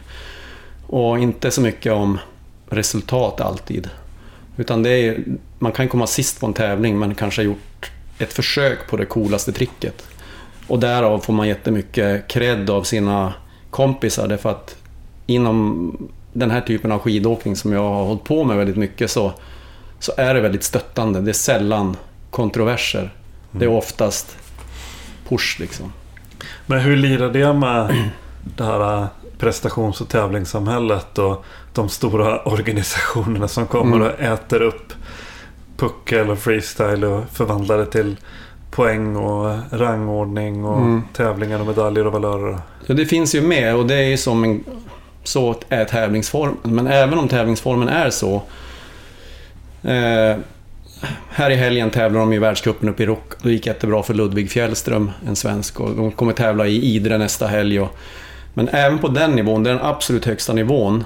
Och 0.88 1.20
inte 1.20 1.52
så 1.52 1.62
mycket 1.62 1.94
om 1.94 2.20
resultat 2.70 3.42
alltid. 3.42 3.90
Utan 4.58 4.84
det 4.84 4.90
är, 4.90 5.24
man 5.60 5.72
kan 5.72 5.88
komma 5.88 6.08
sist 6.08 6.40
på 6.40 6.46
en 6.46 6.54
tävling, 6.54 7.00
men 7.00 7.16
kanske 7.16 7.42
ha 7.42 7.46
gjort 7.46 7.92
ett 8.18 8.34
försök 8.34 8.90
på 8.90 8.98
det 8.98 9.06
coolaste 9.06 9.52
tricket. 9.52 10.06
Och 10.68 10.80
därav 10.80 11.20
får 11.20 11.34
man 11.34 11.48
jättemycket 11.48 12.28
cred 12.28 12.70
av 12.70 12.84
sina 12.84 13.34
kompisar, 13.70 14.28
därför 14.28 14.50
att 14.50 14.76
inom 15.28 15.98
den 16.36 16.52
här 16.52 16.62
typen 16.62 16.92
av 16.92 17.00
skidåkning 17.00 17.56
som 17.56 17.74
jag 17.74 17.82
har 17.90 18.06
hållit 18.06 18.24
på 18.24 18.44
med 18.44 18.58
väldigt 18.58 18.78
mycket 18.78 19.12
så, 19.12 19.34
så 20.00 20.12
är 20.18 20.34
det 20.34 20.42
väldigt 20.42 20.64
stöttande. 20.64 21.22
Det 21.22 21.32
är 21.32 21.34
sällan 21.34 21.98
kontroverser. 22.32 23.14
Det 23.52 23.66
är 23.66 23.70
oftast 23.70 24.38
push 25.30 25.60
liksom. 25.60 25.94
Men 26.66 26.80
hur 26.80 26.96
lirar 26.98 27.30
det 27.34 27.54
med 27.54 28.10
det 28.44 28.64
här 28.64 29.02
äh, 29.02 29.08
prestations 29.38 30.02
och 30.02 30.10
tävlingssamhället 30.10 31.18
och 31.18 31.46
de 31.74 31.90
stora 31.90 32.40
organisationerna 32.42 33.48
som 33.48 33.68
kommer 33.68 33.96
Mm. 33.98 34.08
och 34.08 34.20
äter 34.20 34.62
upp 34.62 34.94
puckel 35.78 36.30
och 36.30 36.40
freestyle 36.40 37.04
och 37.08 37.24
förvandlar 37.34 37.78
det 37.78 37.86
till 37.86 38.16
poäng 38.72 39.16
och 39.16 39.56
rangordning 39.72 40.66
och 40.66 40.78
Mm. 40.82 41.02
tävlingar 41.14 41.60
och 41.60 41.68
medaljer 41.68 42.08
och 42.08 42.14
valörer. 42.14 42.60
Ja, 42.86 42.94
det 42.96 43.06
finns 43.06 43.36
ju 43.36 43.42
med 43.42 43.76
och 43.76 43.86
det 43.86 43.96
är 43.96 44.04
ju 44.10 44.18
som 44.18 44.44
en... 44.44 44.64
Så 45.28 45.56
är 45.70 45.86
tävlingsformen. 45.86 46.58
Men 46.64 46.88
även 46.88 47.20
om 47.20 47.28
tävlingsformen 47.28 47.88
är 47.88 48.10
så. 48.10 48.42
Eh, 49.84 50.38
här 51.30 51.50
i 51.50 51.56
helgen 51.56 51.90
tävlar 51.90 52.20
de 52.20 52.34
i 52.34 52.40
världscupen 52.40 52.90
uppe 52.90 53.04
i 53.04 53.06
Rock. 53.06 53.34
Det 53.44 53.52
gick 53.52 53.68
jättebra 53.68 54.04
för 54.04 54.14
Ludvig 54.14 54.52
Fjällström, 54.52 55.12
en 55.28 55.36
svensk. 55.36 55.80
Och 55.80 55.96
de 55.96 56.12
kommer 56.12 56.34
tävla 56.34 56.68
i 56.68 56.96
Idre 56.96 57.18
nästa 57.18 57.48
helg. 57.48 57.80
Och, 57.80 57.98
men 58.54 58.70
även 58.70 59.00
på 59.00 59.08
den 59.08 59.32
nivån, 59.32 59.64
det 59.64 59.70
den 59.70 59.82
absolut 59.82 60.26
högsta 60.26 60.54
nivån. 60.54 61.04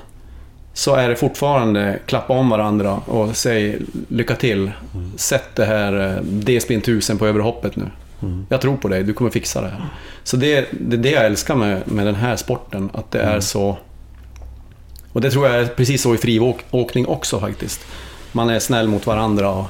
Så 0.74 0.96
är 0.96 1.10
det 1.10 1.16
fortfarande 1.16 2.00
klappa 2.06 2.34
om 2.34 2.50
varandra 2.50 2.94
och 2.94 3.36
säg 3.36 3.80
lycka 4.08 4.36
till. 4.36 4.72
Sätt 5.16 5.56
det 5.56 5.66
här 5.66 6.18
eh, 6.18 6.24
D-spin 6.24 6.80
1000 6.80 7.18
på 7.18 7.28
överhoppet 7.28 7.76
nu. 7.76 7.86
Mm. 8.22 8.46
Jag 8.50 8.62
tror 8.62 8.78
på 8.78 8.88
dig, 8.88 9.04
du 9.04 9.14
kommer 9.14 9.32
fixa 9.32 9.62
det 9.62 9.68
här. 9.68 9.86
Så 10.24 10.38
det, 10.38 10.68
det 10.72 10.96
är 10.96 11.00
det 11.00 11.12
jag 11.12 11.26
älskar 11.26 11.56
med, 11.56 11.92
med 11.92 12.06
den 12.06 12.16
här 12.16 12.36
sporten, 12.36 12.90
att 12.94 13.12
det 13.12 13.22
är 13.22 13.40
så... 13.40 13.78
Och 15.20 15.24
det 15.24 15.32
tror 15.32 15.48
jag 15.48 15.56
är 15.62 15.66
precis 15.66 16.02
så 16.02 16.16
i 16.16 16.18
friåkning 16.18 17.08
också 17.08 17.40
faktiskt. 17.40 17.86
Man 18.32 18.50
är 18.50 18.60
snäll 18.60 18.88
mot 18.88 19.06
varandra 19.06 19.50
och, 19.50 19.68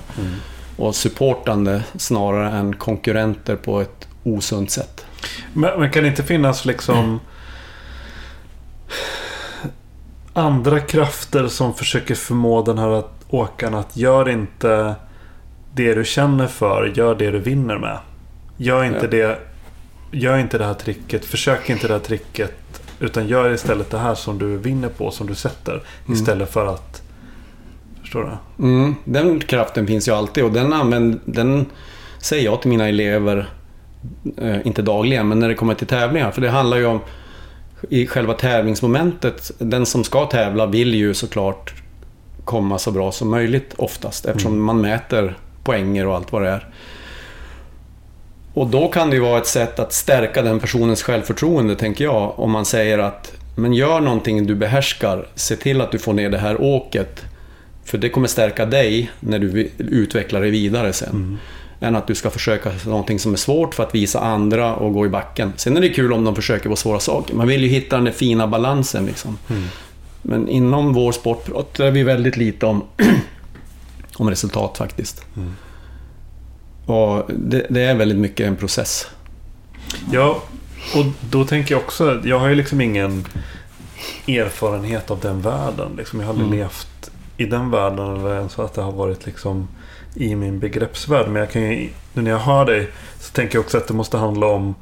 och 0.77 0.95
supportande 0.95 1.83
snarare 1.97 2.49
än 2.57 2.75
konkurrenter 2.75 3.55
på 3.55 3.81
ett 3.81 4.07
osunt 4.23 4.71
sätt. 4.71 5.05
Men, 5.53 5.79
men 5.79 5.91
kan 5.91 6.03
det 6.03 6.09
inte 6.09 6.23
finnas 6.23 6.65
liksom 6.65 7.19
andra 10.33 10.79
krafter 10.79 11.47
som 11.47 11.73
försöker 11.73 12.15
förmå 12.15 12.61
den 12.61 12.77
här 12.77 12.89
att- 12.89 13.25
åkaren 13.29 13.73
att 13.73 13.97
gör 13.97 14.29
inte 14.29 14.95
det 15.73 15.93
du 15.93 16.05
känner 16.05 16.47
för, 16.47 16.93
gör 16.95 17.15
det 17.15 17.31
du 17.31 17.39
vinner 17.39 17.77
med. 17.77 17.97
Gör 18.57 18.83
inte 18.83 18.99
Ja. 19.05 19.07
det 19.07 19.39
Gör 20.11 20.37
inte 20.37 20.57
det 20.57 20.65
här 20.65 20.73
tricket, 20.73 21.25
försök 21.25 21.69
inte 21.69 21.87
det 21.87 21.93
här 21.93 21.99
tricket. 21.99 22.53
Utan 22.99 23.27
gör 23.27 23.53
istället 23.53 23.89
det 23.91 23.97
här 23.97 24.15
som 24.15 24.39
du 24.39 24.57
vinner 24.57 24.89
på, 24.89 25.11
som 25.11 25.27
du 25.27 25.35
sätter. 25.35 25.81
Istället 26.09 26.51
för 26.53 26.65
att... 26.65 27.01
Förstår 28.01 28.39
du? 28.57 28.65
Mm, 28.65 28.95
den 29.05 29.39
kraften 29.39 29.87
finns 29.87 30.07
ju 30.07 30.11
alltid 30.11 30.43
och 30.43 30.51
den, 30.51 30.73
använd, 30.73 31.19
den 31.25 31.65
säger 32.19 32.45
jag 32.45 32.61
till 32.61 32.69
mina 32.69 32.87
elever 32.87 33.49
eh, 34.37 34.67
inte 34.67 34.81
dagligen, 34.81 35.27
men 35.27 35.39
när 35.39 35.47
det 35.49 35.55
kommer 35.55 35.73
till 35.73 35.87
tävlingar. 35.87 36.31
För 36.31 36.41
det 36.41 36.49
handlar 36.49 36.77
ju 36.77 36.85
om 36.85 36.99
i 37.89 38.07
själva 38.07 38.33
tävlingsmomentet, 38.33 39.51
den 39.57 39.85
som 39.85 40.03
ska 40.03 40.25
tävla 40.25 40.65
vill 40.65 40.93
ju 40.95 41.13
såklart 41.13 41.73
komma 42.45 42.77
så 42.77 42.91
bra 42.91 43.11
som 43.11 43.29
möjligt 43.29 43.73
oftast 43.77 44.25
eftersom 44.25 44.53
Mm. 44.53 44.63
man 44.65 44.81
mäter 44.81 45.37
poänger 45.63 46.07
och 46.07 46.15
allt 46.15 46.31
vad 46.31 46.41
det 46.41 46.49
är. 46.49 46.67
Och 48.53 48.67
då 48.67 48.87
kan 48.87 49.09
det 49.09 49.15
ju 49.15 49.21
vara 49.21 49.37
ett 49.37 49.47
sätt 49.47 49.79
att 49.79 49.93
stärka 49.93 50.41
den 50.41 50.59
personens 50.59 51.03
självförtroende, 51.03 51.75
tänker 51.75 52.03
jag. 52.03 52.39
Om 52.39 52.51
man 52.51 52.65
säger 52.65 52.99
att, 52.99 53.33
men 53.55 53.73
gör 53.73 53.99
någonting 53.99 54.47
du 54.47 54.55
behärskar. 54.55 55.27
Se 55.35 55.55
till 55.55 55.81
att 55.81 55.91
du 55.91 55.99
får 55.99 56.13
ner 56.13 56.29
det 56.29 56.37
här 56.37 56.61
åket. 56.61 57.21
För 57.85 57.97
det 57.97 58.09
kommer 58.09 58.27
stärka 58.27 58.65
dig 58.65 59.11
när 59.19 59.39
du 59.39 59.71
utvecklar 59.77 60.41
dig 60.41 60.49
vidare 60.49 60.93
sen. 60.93 61.37
Än 61.81 61.95
att 61.95 62.07
du 62.07 62.15
ska 62.15 62.29
försöka 62.29 62.71
någonting 62.85 63.19
som 63.19 63.33
är 63.33 63.37
svårt 63.37 63.75
för 63.75 63.83
att 63.83 63.95
visa 63.95 64.19
andra 64.19 64.75
och 64.75 64.93
gå 64.93 65.05
i 65.05 65.09
backen. 65.09 65.53
Sen 65.55 65.77
är 65.77 65.81
det 65.81 65.89
kul 65.89 66.13
om 66.13 66.23
de 66.23 66.35
försöker 66.35 66.69
på 66.69 66.75
svåra 66.75 66.99
saker. 66.99 67.35
Man 67.35 67.47
vill 67.47 67.63
ju 67.63 67.69
hitta 67.69 67.95
den 67.95 68.05
där 68.05 68.11
fina 68.11 68.47
balansen 68.47 69.05
liksom. 69.05 69.37
Men 70.21 70.49
inom 70.49 70.93
vår 70.93 71.11
sport 71.11 71.45
pratar 71.45 71.91
vi 71.91 72.03
väldigt 72.03 72.37
lite 72.37 72.65
om, 72.65 72.83
om 74.17 74.29
resultat 74.29 74.77
faktiskt. 74.77 75.25
Och 76.89 77.23
det, 77.33 77.65
det 77.69 77.81
är 77.81 77.95
väldigt 77.95 78.17
mycket 78.17 78.47
en 78.47 78.55
process. 78.55 79.07
Ja, 80.11 80.43
och 80.95 81.05
då 81.29 81.45
tänker 81.45 81.75
jag 81.75 81.81
också, 81.83 82.21
jag 82.23 82.39
har 82.39 82.47
ju 82.49 82.55
liksom 82.55 82.81
ingen 82.81 83.25
erfarenhet 84.27 85.11
av 85.11 85.19
den 85.19 85.41
världen. 85.41 85.91
Liksom. 85.97 86.19
Jag 86.19 86.27
har 86.27 86.33
aldrig 86.33 86.47
Mm. 86.47 86.59
levt 86.59 87.11
i 87.37 87.45
den 87.45 87.71
världen 87.71 88.15
eller 88.15 88.35
ens 88.35 88.59
att 88.59 88.73
det 88.73 88.81
har 88.81 88.91
varit 88.91 89.25
liksom 89.25 89.67
i 90.15 90.35
min 90.35 90.59
begreppsvärld. 90.59 91.27
Men 91.27 91.35
jag 91.35 91.51
kan 91.51 91.61
ju, 91.61 91.89
nu 92.13 92.21
när 92.21 92.31
jag 92.31 92.39
hör 92.39 92.65
dig 92.65 92.87
så 93.19 93.31
tänker 93.33 93.55
jag 93.55 93.63
också 93.63 93.77
att 93.77 93.87
det 93.87 93.93
måste 93.93 94.17
handla 94.17 94.47
om 94.47 94.75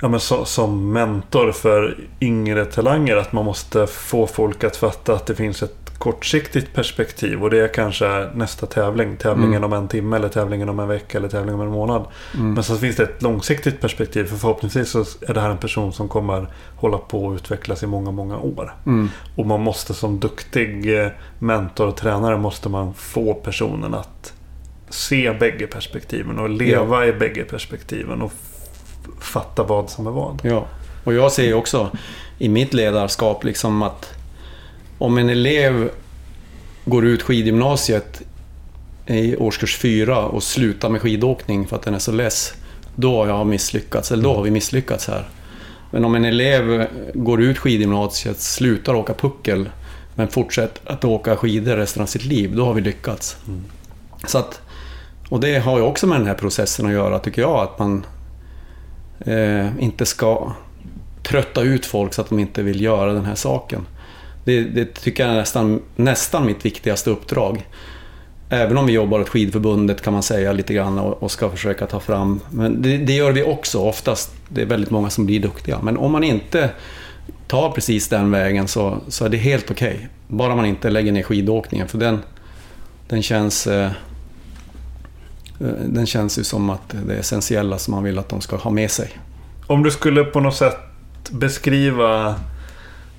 ja, 0.00 0.08
men 0.08 0.20
så, 0.20 0.44
som 0.44 0.92
mentor 0.92 1.52
för 1.52 1.98
yngre 2.20 2.64
talanger. 2.64 3.16
Att 3.16 3.32
man 3.32 3.44
måste 3.44 3.86
få 3.86 4.26
folk 4.26 4.64
att 4.64 4.76
fatta 4.76 5.14
att 5.14 5.26
det 5.26 5.34
finns 5.34 5.62
ett 5.62 5.83
kortsiktigt 5.98 6.74
perspektiv. 6.74 7.42
Och 7.42 7.50
det 7.50 7.58
är 7.60 7.68
kanske 7.68 8.30
nästa 8.34 8.66
tävling. 8.66 9.16
Tävlingen 9.16 9.54
Mm. 9.54 9.64
om 9.64 9.72
en 9.72 9.88
timme 9.88 10.16
eller 10.16 10.28
tävlingen 10.28 10.68
om 10.68 10.80
en 10.80 10.88
vecka 10.88 11.18
eller 11.18 11.28
tävlingen 11.28 11.60
om 11.60 11.66
en 11.66 11.72
månad. 11.72 12.04
Men 12.32 12.62
så 12.62 12.76
finns 12.76 12.96
det 12.96 13.02
ett 13.02 13.22
långsiktigt 13.22 13.80
perspektiv. 13.80 14.24
För 14.24 14.36
förhoppningsvis 14.36 14.90
så 14.90 15.04
är 15.28 15.34
det 15.34 15.40
här 15.40 15.50
en 15.50 15.58
person 15.58 15.92
som 15.92 16.08
kommer 16.08 16.46
hålla 16.76 16.98
på 16.98 17.24
och 17.24 17.34
utvecklas 17.34 17.82
i 17.82 17.86
många, 17.86 18.10
många 18.10 18.38
år. 18.38 18.74
Mm. 18.86 19.10
Och 19.36 19.46
man 19.46 19.60
måste 19.60 19.94
som 19.94 20.20
duktig 20.20 21.00
eh, 21.00 21.08
mentor 21.38 21.86
och 21.88 21.96
tränare 21.96 22.36
måste 22.36 22.68
man 22.68 22.94
få 22.94 23.34
personen 23.34 23.94
att 23.94 24.32
se 24.88 25.32
bägge 25.40 25.66
perspektiven 25.66 26.38
och 26.38 26.50
leva 26.50 27.06
i 27.06 27.12
bägge 27.12 27.44
perspektiven 27.44 28.22
och 28.22 28.32
fatta 29.20 29.62
vad 29.62 29.90
som 29.90 30.06
är 30.06 30.10
vad. 30.10 30.40
Ja, 30.42 30.66
och 31.04 31.14
jag 31.14 31.32
ser 31.32 31.44
ju 31.44 31.54
också 31.54 31.90
i 32.38 32.48
mitt 32.48 32.74
ledarskap 32.74 33.44
liksom 33.44 33.82
att 33.82 34.14
om 35.04 35.18
en 35.18 35.30
elev 35.30 35.90
går 36.84 37.04
ut 37.04 37.22
skidgymnasiet 37.22 38.22
i 39.06 39.36
årskurs 39.36 39.76
fyra 39.76 40.18
och 40.18 40.42
slutar 40.42 40.88
med 40.88 41.00
skidåkning 41.00 41.66
för 41.66 41.76
att 41.76 41.82
den 41.82 41.94
är 41.94 41.98
så 41.98 42.12
less, 42.12 42.54
då 42.96 43.16
har 43.16 43.26
jag 43.26 43.46
misslyckats, 43.46 44.12
eller 44.12 44.22
då 44.22 44.34
har 44.34 44.42
vi 44.42 44.50
misslyckats 44.50 45.08
här. 45.08 45.28
Men 45.90 46.04
om 46.04 46.14
en 46.14 46.24
elev 46.24 46.86
går 47.14 47.42
ut 47.42 47.58
skidgymnasiet, 47.58 48.40
slutar 48.40 48.94
åka 48.94 49.14
puckel, 49.14 49.68
men 50.14 50.28
fortsätter 50.28 50.92
att 50.92 51.04
åka 51.04 51.36
skidor 51.36 51.76
resten 51.76 52.02
av 52.02 52.06
sitt 52.06 52.24
liv, 52.24 52.56
då 52.56 52.64
har 52.64 52.74
vi 52.74 52.80
lyckats. 52.80 53.36
Så 54.26 54.38
att, 54.38 54.60
och 55.28 55.40
det 55.40 55.58
har 55.58 55.78
ju 55.78 55.84
också 55.84 56.06
med 56.06 56.20
den 56.20 56.26
här 56.26 56.34
processen 56.34 56.86
att 56.86 56.92
göra, 56.92 57.18
tycker 57.18 57.42
jag, 57.42 57.60
att 57.60 57.78
man 57.78 58.06
eh, 59.20 59.82
inte 59.82 60.06
ska 60.06 60.52
trötta 61.22 61.62
ut 61.62 61.86
folk 61.86 62.14
så 62.14 62.20
att 62.20 62.28
de 62.28 62.38
inte 62.38 62.62
vill 62.62 62.80
göra 62.80 63.12
den 63.12 63.24
här 63.24 63.34
saken. 63.34 63.86
Det, 64.44 64.60
det 64.60 64.94
tycker 64.94 65.22
jag 65.22 65.32
är 65.32 65.38
nästan, 65.38 65.82
nästan 65.96 66.46
mitt 66.46 66.64
viktigaste 66.64 67.10
uppdrag. 67.10 67.66
Även 68.48 68.78
om 68.78 68.86
vi 68.86 68.92
jobbar 68.92 69.20
åt 69.20 69.28
skidförbundet 69.28 70.02
kan 70.02 70.12
man 70.12 70.22
säga 70.22 70.52
lite 70.52 70.74
grann 70.74 70.98
och, 70.98 71.22
och 71.22 71.30
ska 71.30 71.50
försöka 71.50 71.86
ta 71.86 72.00
fram. 72.00 72.40
Men 72.50 72.82
det, 72.82 72.96
det 72.96 73.12
gör 73.12 73.32
vi 73.32 73.42
också 73.42 73.78
oftast. 73.78 74.32
Det 74.48 74.62
är 74.62 74.66
väldigt 74.66 74.90
många 74.90 75.10
som 75.10 75.26
blir 75.26 75.40
duktiga. 75.40 75.78
Men 75.82 75.96
om 75.96 76.12
man 76.12 76.24
inte 76.24 76.70
tar 77.46 77.70
precis 77.70 78.08
den 78.08 78.30
vägen 78.30 78.68
så, 78.68 78.98
så 79.08 79.24
är 79.24 79.28
det 79.28 79.36
helt 79.36 79.70
okej. 79.70 80.08
Bara 80.28 80.56
man 80.56 80.66
inte 80.66 80.90
lägger 80.90 81.12
ner 81.12 81.22
skidåkningen 81.22 81.88
för 81.88 81.98
den, 81.98 82.18
den 83.08 83.22
känns... 83.22 83.66
Eh, 83.66 83.84
eh 83.84 83.90
den 85.86 86.06
känns 86.06 86.38
ju 86.38 86.44
som 86.44 86.70
att 86.70 86.94
det 87.06 87.14
är 87.14 87.18
essentiella 87.18 87.78
som 87.78 87.94
man 87.94 88.04
vill 88.04 88.18
att 88.18 88.28
de 88.28 88.40
ska 88.40 88.56
ha 88.56 88.70
med 88.70 88.90
sig. 88.90 89.10
Om 89.66 89.82
du 89.82 89.90
skulle 89.90 90.24
på 90.24 90.40
något 90.40 90.56
sätt 90.56 90.78
beskriva 91.30 92.34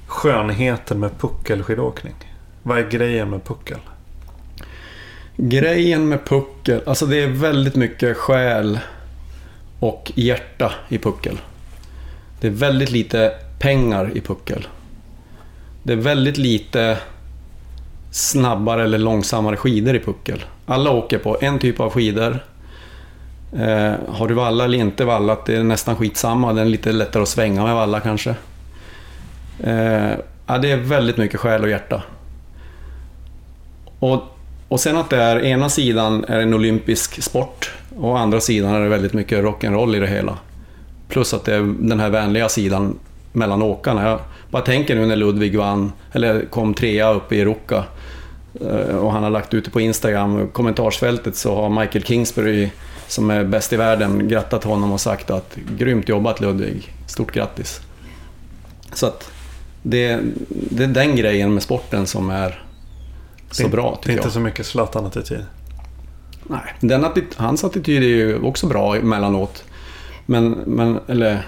skönheten 0.08 1.00
med 1.00 1.12
puckelskidåkning. 1.20 2.13
Vad 2.63 2.78
är 2.78 2.89
grejen 2.89 3.30
med 3.30 3.44
puckel? 3.44 3.80
Grejen 5.38 6.10
med 6.10 6.26
puckel, 6.26 6.82
alltså 6.86 7.06
det 7.06 7.24
är 7.24 7.28
väldigt 7.28 7.76
mycket 7.76 8.18
själ 8.18 8.80
och 9.80 10.12
hjärta 10.15 10.74
i 10.89 10.98
puckel. 10.98 11.38
Det 12.41 12.48
är 12.48 12.52
väldigt 12.52 12.91
lite 12.91 13.32
pengar 13.60 14.12
i 14.18 14.22
puckel. 14.22 14.68
Det 15.84 15.94
är 15.94 15.98
väldigt 15.98 16.38
lite 16.38 16.98
snabbare 18.12 18.84
eller 18.84 18.98
långsammare 18.98 19.58
skidor 19.58 19.96
i 19.96 20.00
puckel. 20.00 20.46
Alla 20.65 20.91
åker 20.91 21.18
på 21.18 21.38
en 21.41 21.60
typ 21.60 21.80
av 21.80 21.89
skidor. 21.89 22.39
Eh, 23.54 23.94
har 24.08 24.28
du 24.28 24.34
valla 24.34 24.63
eller 24.63 24.78
inte 24.78 25.06
vallat, 25.06 25.46
det 25.46 25.56
är 25.56 25.63
nästan 25.63 25.96
skitsamma. 25.96 26.54
Den 26.54 26.65
är 26.65 26.70
lite 26.70 26.91
lättare 26.91 27.24
att 27.24 27.30
svänga 27.30 27.63
med 27.63 27.76
valla 27.76 28.00
kanske. 28.00 28.36
Eh, 29.63 30.13
ja, 30.48 30.58
det 30.58 30.72
är 30.72 30.78
väldigt 30.78 31.18
mycket 31.18 31.39
själ 31.39 31.63
och 31.63 31.70
hjärta. 31.70 32.04
Och, 34.00 34.24
och 34.68 34.80
sen 34.80 34.98
att 34.98 35.10
det 35.10 35.18
är 35.18 35.46
ena 35.46 35.70
sidan 35.70 36.26
är 36.28 36.39
en 36.39 36.54
olympisk 36.54 37.24
sport 37.24 37.72
och 37.98 38.20
andra 38.20 38.41
sidan 38.41 38.74
är 38.74 38.80
det 38.80 38.89
väldigt 38.89 39.13
mycket 39.13 39.44
rock'n'roll 39.44 39.96
i 39.96 40.00
det 40.00 40.08
hela. 40.08 40.38
Plus 41.10 41.34
att 41.34 41.46
det 41.46 41.56
är 41.56 41.76
den 41.80 42.00
här 42.00 42.10
vänliga 42.10 42.50
sidan 42.50 43.00
mellan 43.34 43.62
åkarna. 43.62 44.10
Jag 44.10 44.20
bara 44.50 44.62
tänker 44.62 44.96
nu 44.96 45.06
när 45.06 45.15
Ludvig 45.15 45.58
vann, 45.58 45.91
eller 46.12 46.46
kom 46.46 46.74
trea 46.74 47.13
uppe 47.13 47.36
i 47.36 47.46
Ruka 47.46 47.84
eh, 48.62 48.96
och 48.96 49.12
han 49.12 49.24
har 49.24 49.30
lagt 49.30 49.54
ut 49.54 49.65
det 49.65 49.72
på 49.72 49.82
Instagram, 49.82 50.48
kommentarsfältet 50.48 51.36
så 51.36 51.56
har 51.56 51.70
Michael 51.70 52.04
Kingsbury 52.04 52.70
som 53.08 53.30
är 53.30 53.44
bäst 53.44 53.74
i 53.74 53.76
världen 53.76 54.28
grattat 54.28 54.63
honom 54.63 54.91
och 54.91 55.02
sagt 55.02 55.30
att 55.30 55.58
grymt 55.78 56.10
jobbat 56.10 56.41
Ludvig, 56.41 56.94
stort 57.08 57.32
grattis. 57.32 57.82
Så 58.94 59.06
att 59.06 59.32
det, 59.86 60.19
det 60.50 60.84
är 60.84 60.88
den 60.88 61.15
grejen 61.15 61.54
med 61.54 61.63
sporten 61.63 62.08
som 62.08 62.30
är 62.30 62.63
så 63.52 63.63
Det- 63.63 63.69
bra 63.69 63.84
Det 63.84 63.89
är 63.89 64.02
tycker 64.02 64.12
inte 64.12 64.26
jag. 64.26 64.34
så 64.34 64.39
mycket 64.39 64.65
Zlatan-attityd. 64.65 65.45
Nej, 66.43 66.74
den 66.80 67.06
attit- 67.06 67.36
hans 67.38 67.63
attityd 67.63 68.04
är 68.04 68.08
ju 68.08 68.39
också 68.41 68.67
bra 68.67 68.95
emellanåt. 68.95 69.63
Men, 70.26 70.50
men, 70.52 71.00
eller, 71.08 71.48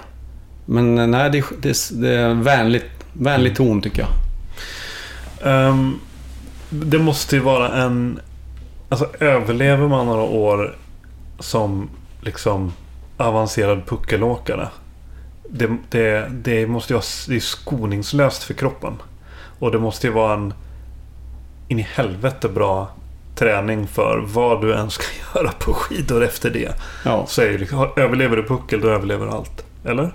men 0.66 1.10
nej, 1.10 1.30
det, 1.30 1.44
det, 1.62 1.90
det 2.00 2.14
är 2.18 2.34
vänligt, 2.34 2.84
vänlig 3.12 3.56
ton 3.56 3.82
tycker 3.82 4.02
jag. 4.02 4.10
Ehm, 5.52 5.94
det 6.70 6.98
måste 6.98 7.36
ju 7.36 7.42
vara 7.42 7.72
en... 7.82 8.20
Alltså 8.88 9.08
överlever 9.20 9.88
man 9.88 10.06
några 10.06 10.22
år 10.22 10.76
som 11.38 11.88
liksom 12.20 12.72
avancerad 13.16 13.86
puckelåkare. 13.86 14.68
Det, 15.50 15.76
det, 15.90 16.28
det 16.30 16.66
måste 16.66 16.92
ju 16.92 16.94
vara 16.94 17.06
det 17.28 17.36
är 17.36 17.40
skoningslöst 17.40 18.42
för 18.42 18.54
kroppen. 18.54 18.92
Och 19.58 19.72
det 19.72 19.78
måste 19.78 20.06
ju 20.06 20.12
vara 20.12 20.34
en 20.34 20.54
in 21.68 21.78
i 21.78 21.82
helvete 21.82 22.48
bra 22.48 22.88
träning 23.34 23.86
för 23.86 24.24
vad 24.26 24.60
du 24.60 24.74
än 24.74 24.90
ska 24.90 25.04
göra 25.34 25.52
på 25.52 25.72
skidor 25.72 26.24
efter 26.24 26.50
det. 26.50 26.72
Ja. 27.04 27.26
Så 27.28 27.42
är 27.42 27.48
det, 27.48 27.58
liksom, 27.58 27.88
överlever 27.96 28.36
du 28.36 28.42
puckel, 28.42 28.80
då 28.80 28.88
överlever 28.88 29.26
du 29.26 29.32
allt. 29.32 29.64
Eller? 29.84 30.12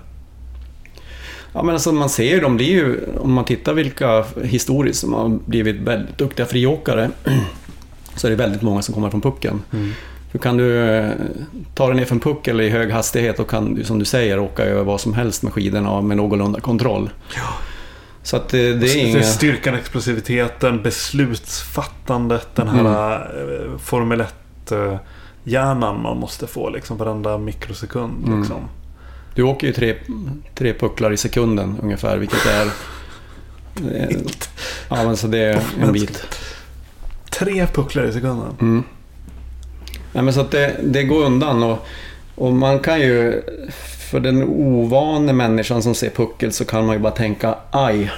Ja, 1.54 1.64
men 1.64 1.74
alltså 1.74 1.92
man 1.92 2.10
ser 2.10 2.34
ju, 2.34 2.40
de 2.40 2.56
blir 2.56 2.72
ju, 2.72 3.00
om 3.20 3.34
man 3.34 3.46
tittar 3.46 3.74
vilka 3.74 4.26
historiskt 4.44 5.00
som 5.00 5.14
har 5.14 5.30
blivit 5.46 5.76
väldigt 5.76 6.18
duktiga 6.18 6.46
friåkare, 6.46 7.12
så 8.16 8.28
är 8.28 8.32
det 8.32 8.38
väldigt 8.38 8.62
många 8.62 8.82
som 8.82 8.94
kommer 8.94 9.10
från 9.10 9.22
pucken. 9.22 9.62
För 10.34 10.40
kan 10.40 10.58
du 10.58 10.88
eh, 10.88 11.12
ta 11.76 11.88
dig 11.88 11.96
ner 11.96 12.06
för 12.06 12.16
en 12.16 12.20
puckel 12.20 12.62
i 12.62 12.70
hög 12.70 12.92
hastighet 12.92 13.40
och 13.40 13.50
kan 13.50 13.76
du, 13.76 13.84
som 13.84 14.00
du 14.00 14.06
säger, 14.06 14.40
åka 14.40 14.64
över 14.64 14.84
vad 14.84 15.02
som 15.02 15.14
helst 15.14 15.44
med 15.44 15.54
skidorna 15.54 16.02
med 16.02 16.18
någorlunda 16.18 16.60
kontroll. 16.60 17.10
Så 18.24 18.38
att 18.38 18.50
det, 18.50 18.74
det 18.74 18.80
Det 18.80 18.88
är 19.02 19.06
inga... 19.06 19.24
styrkan, 19.24 19.76
explosiviteten, 19.76 20.82
beslutsfattandet, 20.84 22.48
den 22.56 22.68
här 22.68 23.30
mm. 23.42 23.80
Formel 23.80 24.24
1-hjärnan 24.68 26.02
man 26.02 26.18
måste 26.18 26.48
få 26.48 26.70
liksom 26.70 26.98
varenda 26.98 27.38
mikrosekund. 27.38 28.28
Mm. 28.28 28.40
Liksom. 28.40 28.62
Du 29.36 29.44
åker 29.44 29.68
ju 29.68 29.74
tre, 29.74 29.96
tre 30.56 30.74
pucklar 30.74 31.12
i 31.12 31.18
sekunden 31.18 31.78
ungefär, 31.84 32.18
vilket 32.18 32.46
är- 32.46 32.72
Ja, 34.90 35.04
men 35.04 35.18
så 35.18 35.28
det 35.28 35.38
är 35.40 35.62
en 35.82 35.92
bit. 35.94 36.28
Tre 37.30 37.68
pucklar 37.68 38.04
i 38.04 38.14
sekunden. 38.14 38.56
Mm. 38.62 38.84
Nej, 40.14 40.24
men 40.24 40.34
så 40.34 40.44
det, 40.44 40.76
det 40.84 41.04
går 41.04 41.24
undan 41.26 41.64
och 41.64 41.86
Och 42.36 42.54
man 42.54 42.80
kan 42.80 43.00
ju, 43.02 43.42
för 44.12 44.20
den 44.20 44.44
ovane 44.44 45.34
människan 45.34 45.84
som 45.84 45.96
ser 45.96 46.10
puckel 46.10 46.52
så 46.52 46.66
kan 46.66 46.86
man 46.86 46.96
ju 46.96 47.02
bara 47.02 47.14
tänka 47.14 47.56
aj, 47.72 48.12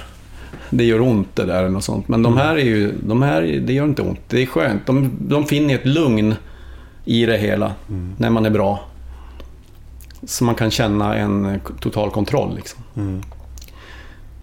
det 0.70 0.84
gör 0.84 1.00
ont 1.00 1.28
det 1.36 1.44
där 1.44 1.58
eller 1.58 1.68
något 1.68 1.84
sånt. 1.84 2.08
Men 2.08 2.22
de 2.22 2.32
Mm. 2.32 2.46
här 2.46 2.56
är 2.56 2.64
ju, 2.64 2.92
de 3.02 3.22
här, 3.22 3.42
det 3.66 3.72
gör 3.72 3.84
inte 3.84 4.02
ont. 4.02 4.20
Det 4.28 4.42
är 4.42 4.46
skönt. 4.46 4.86
De, 4.86 5.10
de 5.20 5.46
finner 5.46 5.74
ett 5.74 5.86
lugn 5.86 6.34
i 7.04 7.26
det 7.26 7.36
hela 7.38 7.72
Mm. 7.88 8.14
när 8.18 8.30
man 8.30 8.46
är 8.46 8.50
bra. 8.50 8.80
Så 10.26 10.44
man 10.44 10.54
kan 10.54 10.70
känna 10.70 11.16
en 11.16 11.60
total 11.80 12.10
kontroll 12.10 12.56
liksom. 12.56 12.82
Mm. 12.96 13.22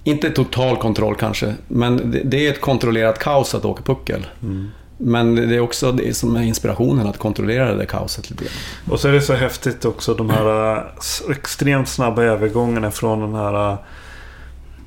Inte 0.03 0.29
total 0.29 0.77
kontroll 0.77 1.15
kanske, 1.15 1.53
men 1.67 2.11
det, 2.11 2.21
det 2.23 2.47
är 2.47 2.51
ett 2.51 2.61
kontrollerat 2.61 3.19
kaos 3.19 3.55
att 3.55 3.65
åka 3.65 3.83
puckel. 3.83 4.25
Mm. 4.43 4.69
Men 4.97 5.35
det 5.35 5.55
är 5.55 5.59
också 5.59 5.91
det 5.91 6.13
som 6.13 6.35
är 6.35 6.41
inspirationen, 6.41 7.07
att 7.07 7.17
kontrollera 7.17 7.71
det 7.71 7.77
där 7.77 7.85
kaoset 7.85 8.29
lite 8.29 8.43
grann. 8.43 8.53
Och 8.89 8.99
så 8.99 9.07
är 9.07 9.11
det 9.11 9.21
så 9.21 9.33
häftigt 9.33 9.85
också 9.85 10.13
de 10.13 10.29
här 10.29 10.83
extremt 11.31 11.87
snabba 11.87 12.23
övergångarna 12.23 12.91
från 12.91 13.19
den 13.19 13.35
här 13.35 13.71
äh, 13.71 13.77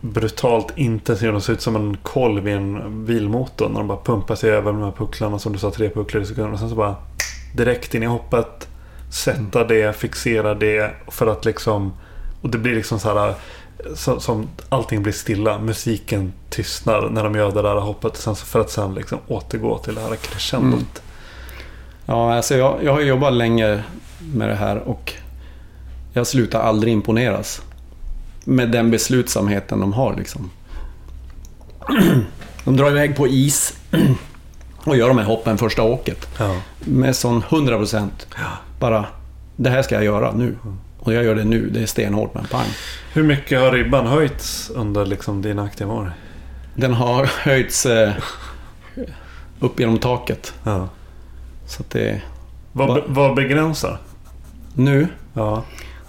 brutalt 0.01 0.73
intensiva. 0.77 1.33
De 1.33 1.40
ser 1.40 1.53
ut 1.53 1.61
som 1.61 1.77
en 1.77 1.97
kolv 2.03 2.49
i 2.49 2.53
en 2.53 3.05
bilmotor. 3.07 3.69
När 3.69 3.79
de 3.79 3.88
bara 3.88 3.99
pumpar 4.05 4.35
sig 4.35 4.51
över 4.51 4.73
de 4.73 4.83
här 4.83 4.92
pucklarna 4.92 5.38
som 5.38 5.53
du 5.53 5.59
sa, 5.59 5.71
tre 5.71 5.88
pucklar 5.88 6.21
i 6.21 6.27
sekunden. 6.27 6.53
Och 6.53 6.59
sen 6.59 6.69
så 6.69 6.75
bara 6.75 6.97
direkt 7.55 7.95
in 7.95 8.03
i 8.03 8.07
hoppet. 8.07 8.69
Sätta 9.11 9.64
det, 9.64 9.97
fixera 9.97 10.55
det 10.55 10.90
för 11.09 11.27
att 11.27 11.45
liksom... 11.45 11.92
Och 12.42 12.51
det 12.51 12.59
blir 12.59 12.75
liksom 12.75 12.99
så 12.99 13.14
här... 13.14 13.35
Som, 13.95 14.21
som 14.21 14.49
allting 14.69 15.03
blir 15.03 15.12
stilla. 15.12 15.59
Musiken 15.59 16.33
tystnar 16.51 17.09
när 17.11 17.25
de 17.25 17.35
gör 17.35 17.53
det 17.53 17.62
där 17.62 17.77
hoppet. 17.77 18.17
Sen, 18.17 18.37
för 18.37 18.61
att 18.61 18.71
sen 18.71 18.95
liksom 18.95 19.19
återgå 19.27 19.79
till 19.79 19.95
det 19.95 20.01
här 20.01 20.17
crescendot. 20.17 20.75
Mm. 20.75 20.87
Ja, 22.07 22.35
alltså 22.35 22.57
jag, 22.57 22.85
jag 22.85 22.93
har 22.93 23.01
jobbat 23.01 23.33
länge 23.33 23.83
med 24.19 24.49
det 24.49 24.55
här 24.55 24.77
och 24.77 25.12
jag 26.12 26.27
slutar 26.27 26.61
aldrig 26.61 26.93
imponeras. 26.93 27.62
Med 28.45 28.71
den 28.71 28.91
beslutsamheten 28.91 29.81
de 29.81 29.93
har 29.93 30.17
liksom. 30.17 30.51
De 32.65 32.77
drar 32.77 32.91
iväg 32.91 33.17
på 33.17 33.29
is 33.29 33.75
och 34.85 34.97
gör 34.97 35.09
de 35.09 35.19
här 35.19 35.25
hoppen 35.25 35.59
första 35.59 35.83
åket. 35.83 36.29
Ja. 36.39 36.57
Med 36.81 37.17
sån 37.17 37.43
100 37.49 37.77
procent. 37.77 38.27
Bara, 38.81 39.07
det 39.57 39.71
här 39.71 39.83
ska 39.83 39.95
jag 39.95 40.05
göra 40.05 40.33
nu. 40.33 40.57
Och 41.07 41.12
jag 41.12 41.25
gör 41.25 41.35
det 41.35 41.45
nu. 41.45 41.71
Det 41.71 41.83
är 41.83 41.87
stenhårt 41.87 42.35
men 42.35 42.45
pang. 42.45 42.66
Hur 43.12 43.23
mycket 43.23 43.61
har 43.61 43.73
ribban 43.73 44.07
höjts 44.07 44.71
under 44.75 45.07
liksom 45.07 45.42
dina 45.42 45.62
aktiva 45.62 45.92
år? 45.95 46.12
Den 46.75 46.95
har 46.95 47.25
höjts 47.45 47.87
eh, 47.87 48.12
upp 49.61 49.81
genom 49.81 49.99
taket. 49.99 50.55
Ja. 50.64 50.88
Så 51.66 51.83
det... 51.88 52.21
Vad, 52.73 52.88
Va- 52.88 53.03
vad 53.07 53.35
begränsar? 53.37 53.99
Nu, 54.75 55.09
Ja. 55.35 55.62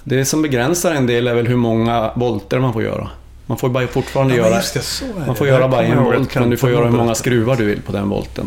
det 0.04 0.26
som 0.26 0.42
begränsar 0.42 0.92
en 0.94 1.08
del 1.08 1.28
är 1.28 1.34
väl 1.36 1.48
hur 1.48 1.56
många 1.56 2.12
volter 2.16 2.60
man 2.60 2.74
får 2.74 2.84
göra. 2.84 3.10
Man 3.46 3.58
får 3.58 3.70
bara 3.70 3.88
fortfarande 3.88 4.36
Ja, 4.36 4.50
göra... 4.50 4.62
det, 4.74 5.26
Man 5.28 5.36
får 5.36 5.48
göra 5.48 5.68
bara 5.68 5.84
en 5.84 6.04
volt, 6.04 6.36
men 6.36 6.50
du 6.50 6.58
får 6.58 6.70
göra 6.70 6.86
hur 6.86 6.98
många 6.98 7.16
skruvar 7.16 7.56
du 7.56 7.66
vill 7.66 7.82
på 7.82 7.92
den 7.92 8.10
volten. 8.10 8.46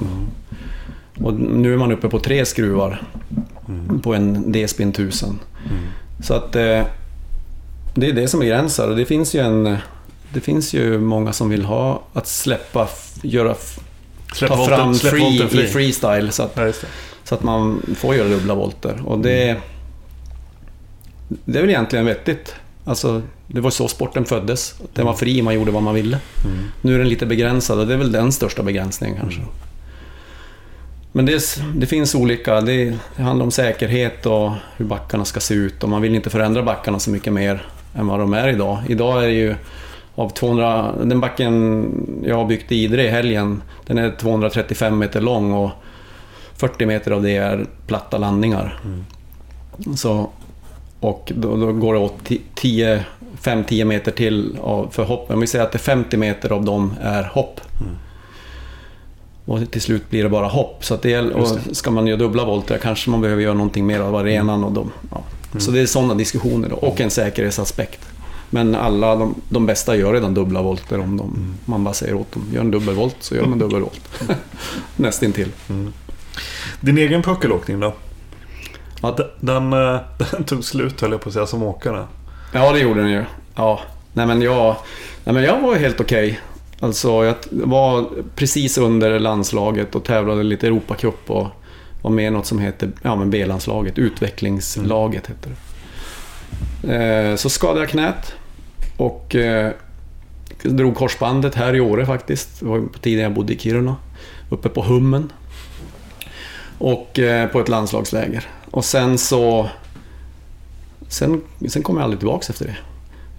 Och 1.21 1.35
nu 1.35 1.73
är 1.73 1.77
man 1.77 1.93
uppe 1.93 2.09
på 2.09 2.19
tre 2.21 2.45
skruvar 2.47 3.03
på 4.03 4.15
en 4.15 4.53
D-spin 4.53 4.89
1000. 4.91 5.39
Så 6.23 6.35
att 6.35 6.57
eh, 6.57 6.83
det 7.95 8.07
är 8.09 8.13
det 8.13 8.29
som 8.29 8.41
begränsar. 8.41 8.89
Och 8.89 8.97
det 8.97 9.05
finns 9.05 9.35
ju 9.35 9.41
en... 9.41 9.77
Det 10.33 10.41
finns 10.41 10.75
ju 10.75 10.99
många 10.99 11.33
som 11.33 11.49
vill 11.49 11.65
ha 11.65 12.03
att 12.13 12.27
släppa, 12.27 12.89
göra, 13.23 13.55
Släpp 14.35 14.51
ta 14.51 14.57
volten- 14.57 14.77
fram 14.77 14.95
släpp 14.95 15.13
free, 15.13 15.63
i 15.65 15.67
freestyle 15.67 16.33
så 16.33 16.43
att, 16.43 16.53
Ja, 16.57 16.73
så 17.25 17.35
att 17.35 17.43
man 17.43 17.83
får 17.97 18.15
göra 18.15 18.29
dubbla 18.29 18.55
volter. 18.55 19.03
Och 19.07 19.19
det, 19.19 19.57
det 21.29 21.59
är 21.59 21.63
väl 21.63 21.71
egentligen 21.71 22.05
vettigt. 22.07 22.55
Alltså, 22.85 23.23
det 23.47 23.61
var 23.61 23.71
så 23.71 23.89
sporten 23.89 24.25
föddes. 24.25 24.75
Den 24.95 25.07
var 25.07 25.15
fri, 25.15 25.43
man 25.43 25.55
gjorde 25.55 25.71
vad 25.71 25.83
man 25.83 25.95
ville. 25.95 26.19
Nu 26.83 26.95
är 26.95 26.99
den 26.99 27.09
lite 27.09 27.27
begränsad 27.27 27.79
och 27.79 27.87
det 27.87 27.95
är 27.95 27.99
väl 27.99 28.13
den 28.13 28.33
största 28.33 28.63
begränsningen 28.63 29.17
kanske. 29.21 29.41
Men 31.13 31.27
det, 31.27 31.43
det 31.75 31.87
finns 31.87 32.15
olika, 32.15 32.61
det, 32.61 32.99
det 33.17 33.23
handlar 33.23 33.45
om 33.45 33.51
säkerhet 33.51 34.27
och 34.27 34.53
hur 34.77 34.85
backarna 34.85 35.25
ska 35.25 35.41
se 35.41 35.55
ut 35.55 35.83
och 35.83 35.89
man 35.89 36.03
vill 36.03 36.15
inte 36.15 36.31
förändra 36.31 36.63
backarna 36.63 36.99
så 36.99 37.11
mycket 37.11 37.33
mer 37.33 37.67
än 37.95 38.07
vad 38.07 38.21
de 38.21 38.35
är 38.35 38.49
idag. 38.49 38.79
Idag 38.89 39.25
är 39.25 39.27
det 39.27 39.35
ju 39.35 39.55
av 40.15 40.29
200, 40.29 40.95
den 41.05 41.21
backen 41.21 42.23
jag 42.25 42.37
har 42.37 42.45
byggt 42.45 42.73
i 42.73 42.77
Idre 42.77 43.05
i 43.05 43.09
helgen, 43.09 43.63
den 43.87 43.99
är 43.99 44.11
235 44.11 44.99
meter 44.99 45.21
lång 45.21 45.53
och 45.53 45.71
40 46.55 46.87
meter 46.87 47.11
av 47.11 47.23
det 47.23 47.37
är 47.37 47.67
platta 47.87 48.19
landningar. 48.19 48.81
Så, 49.97 50.31
och 51.01 51.33
då, 51.37 51.57
då 51.57 51.73
går 51.73 51.95
det 51.95 52.01
åt 52.01 52.31
10, 52.55 53.05
5-10 53.43 53.85
meter 53.85 54.13
till 54.13 54.59
av, 54.61 54.89
för 54.91 55.05
hopp. 55.05 55.31
Om 55.31 55.41
vi 55.41 55.47
säger 55.47 55.65
att 55.65 55.73
det 55.73 55.77
är 55.77 55.81
50 55.81 56.17
meter 56.17 56.53
av 56.53 56.65
dem 56.65 56.95
är 57.03 57.23
hopp. 57.23 57.61
Och 59.51 59.71
till 59.71 59.81
slut 59.83 60.11
blir 60.11 60.23
det 60.23 60.29
bara 60.29 60.47
hopp. 60.47 60.85
Så 60.85 60.95
att 60.95 61.03
det, 61.03 61.13
är- 61.13 61.33
och 61.33 61.49
ska 61.73 61.91
man 61.91 62.07
göra 62.07 62.19
dubbla 62.19 62.45
volter 62.45 62.79
kanske 62.83 63.11
man 63.11 63.21
behöver 63.21 63.43
göra 63.43 63.55
någonting 63.55 63.87
mer 63.87 64.01
av 64.01 64.17
arenan. 64.17 64.65
Och 64.65 64.73
de, 64.73 64.91
ja. 65.11 65.23
Så 65.59 65.71
det 65.71 65.81
är 65.81 65.87
sådana 65.87 66.15
diskussioner 66.15 66.69
då, 66.69 66.77
och 66.77 67.01
en 67.01 67.11
säkerhetsaspekt. 67.11 68.01
Men 68.51 68.75
alla 68.75 69.17
de, 69.17 69.35
de 69.49 69.67
bästa 69.67 69.97
gör 69.97 70.13
redan 70.13 70.35
dubbla 70.35 70.63
volter 70.63 70.99
om 71.01 71.17
de, 71.17 71.55
man 71.65 71.85
bara 71.85 71.95
säger 71.95 72.15
åt 72.15 72.33
dem, 72.33 72.43
gör 72.55 72.61
en 72.61 72.71
dubbelvolt 72.71 73.17
så 73.21 73.35
gör 73.35 73.43
de 73.43 73.53
en 73.53 73.59
dubbelvolt. 73.59 74.11
Nästintill. 74.97 75.49
Din 76.81 76.99
egen 76.99 77.23
puckelåkning 77.23 77.81
då? 77.81 77.95
Ja, 79.03 79.15
D- 79.19 79.25
Den, 79.41 79.73
eh, 79.73 80.01
den 80.31 80.45
tog 80.45 80.65
slut 80.65 81.01
höll 81.01 81.11
jag 81.13 81.21
på 81.21 81.29
att 81.29 81.33
säga 81.33 81.47
som 81.47 81.63
åkare. 81.63 82.05
Ja, 82.53 82.73
det 82.73 82.79
gjorde 82.81 83.01
den 83.03 83.11
ju. 83.11 83.25
Ja. 83.55 83.81
Nej, 84.13 84.27
men 84.27 84.43
jag, 84.43 84.77
nej, 85.25 85.35
men 85.35 85.43
jag 85.45 85.61
var 85.61 85.75
helt 85.77 86.01
okej. 86.01 86.41
Alltså, 86.81 87.25
jag 87.25 87.35
var 87.51 88.09
precis 88.35 88.79
under 88.79 89.19
landslaget 89.19 89.95
och 89.95 90.05
tävlade 90.05 90.43
lite 90.43 90.67
Europacup 90.67 91.31
och 91.31 91.47
var 92.03 92.11
med 92.11 92.27
i 92.27 92.31
något 92.31 92.47
som 92.47 92.59
heter 92.59 92.93
ja, 93.03 93.17
men 93.17 93.31
B-landslaget. 93.31 93.99
Utvecklingslaget 93.99 95.27
hette 95.27 95.49
det. 95.49 95.57
Eh, 96.95 97.37
så 97.37 97.51
skadade 97.51 97.81
jag 97.81 97.89
knät 97.89 98.35
och 98.97 99.35
eh, 99.35 99.73
drog 100.63 100.97
korsbandet 100.97 101.55
här 101.55 101.77
i 101.77 101.81
Åre 101.81 102.07
faktiskt. 102.07 102.61
Det 102.61 102.67
var 102.67 102.81
på 102.81 102.99
tiden 102.99 103.23
jag 103.23 103.35
bodde 103.35 103.53
i 103.53 103.59
Kiruna. 103.59 103.97
Uppe 104.49 104.69
på 104.69 104.83
Hummen. 104.83 105.33
Och 106.79 107.19
eh, 107.19 107.49
på 107.49 107.61
ett 107.61 107.69
landslagsläger. 107.69 108.49
Och 108.71 108.85
sen 108.85 109.19
så... 109.19 109.69
Sen, 111.09 111.43
sen 111.69 111.83
kom 111.83 111.97
jag 111.97 112.05
aldrig 112.05 112.21
tillbaka 112.21 112.47
efter 112.51 112.65
det. 112.65 112.77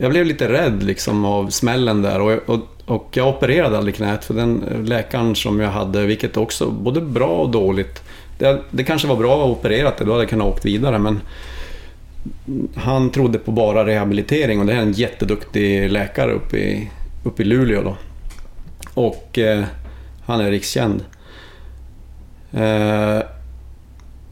Jag 0.02 0.12
blev 0.12 0.26
lite 0.26 0.52
rädd 0.52 0.84
liksom 0.84 1.26
av 1.26 1.50
smällen 1.50 2.02
där 2.02 2.22
och, 2.22 2.50
och, 2.50 2.60
och 2.86 3.10
jag 3.14 3.28
opererade 3.28 3.78
aldrig 3.78 3.96
knät 3.96 4.26
för 4.26 4.34
den 4.34 4.64
eh, 4.64 4.84
läkaren 4.84 5.36
som 5.36 5.60
jag 5.60 5.70
hade, 5.70 6.06
vilket 6.06 6.38
också 6.38 6.70
både 6.70 7.02
bra 7.02 7.28
och 7.28 7.50
dåligt. 7.50 8.04
Det, 8.38 8.62
det 8.72 8.84
kanske 8.84 9.08
var 9.08 9.16
bra 9.16 9.34
att 9.34 9.40
ha 9.40 9.48
opererat 9.48 9.98
det, 9.98 10.06
då 10.06 10.12
hade 10.12 10.24
jag 10.24 10.30
kunnat 10.30 10.48
åkt 10.48 10.66
vidare 10.66 11.00
men 11.00 11.20
han 12.76 13.10
trodde 13.10 13.40
på 13.40 13.52
bara 13.52 13.86
rehabilitering 13.86 14.60
och 14.60 14.66
det 14.66 14.74
är 14.74 14.82
en 14.82 14.92
jätteduktig 14.92 15.92
läkare 15.92 16.32
uppe 16.32 16.58
i, 16.58 16.92
uppe 17.24 17.42
i 17.42 17.46
Luleå 17.46 17.84
då. 17.84 17.98
Och 18.94 19.40
eh, 19.40 19.64
han 20.26 20.40
är 20.40 20.52
rikskänd. 20.52 21.04
Eh, 22.52 23.20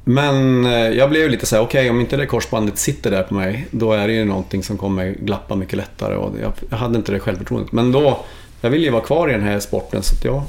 men 0.09 0.65
eh, 0.65 0.71
jag 0.71 1.09
blev 1.09 1.29
lite 1.29 1.45
så 1.45 1.55
här: 1.55 1.63
okej 1.63 1.89
om 1.89 1.99
inte 1.99 2.17
det 2.17 2.25
korsbandet 2.25 2.77
sitter 2.77 3.11
där 3.11 3.23
på 3.23 3.33
mig, 3.33 3.67
då 3.71 3.93
är 3.93 4.07
det 4.07 4.13
ju 4.13 4.25
någonting 4.25 4.63
som 4.63 4.77
kommer 4.77 5.15
glappa 5.19 5.55
mycket 5.55 5.77
lättare. 5.77 6.15
Och 6.15 6.35
jag, 6.69 6.77
hade 6.77 6.97
inte 6.97 7.11
det 7.11 7.19
självförtroendet. 7.19 7.71
Men 7.71 7.91
då, 7.91 8.25
jag 8.61 8.69
ville 8.69 8.85
ju 8.85 8.91
vara 8.91 9.03
kvar 9.03 9.29
i 9.29 9.31
den 9.31 9.43
här 9.43 9.59
sporten 9.59 10.03
så 10.03 10.15
att 10.15 10.25
jag 10.25 10.43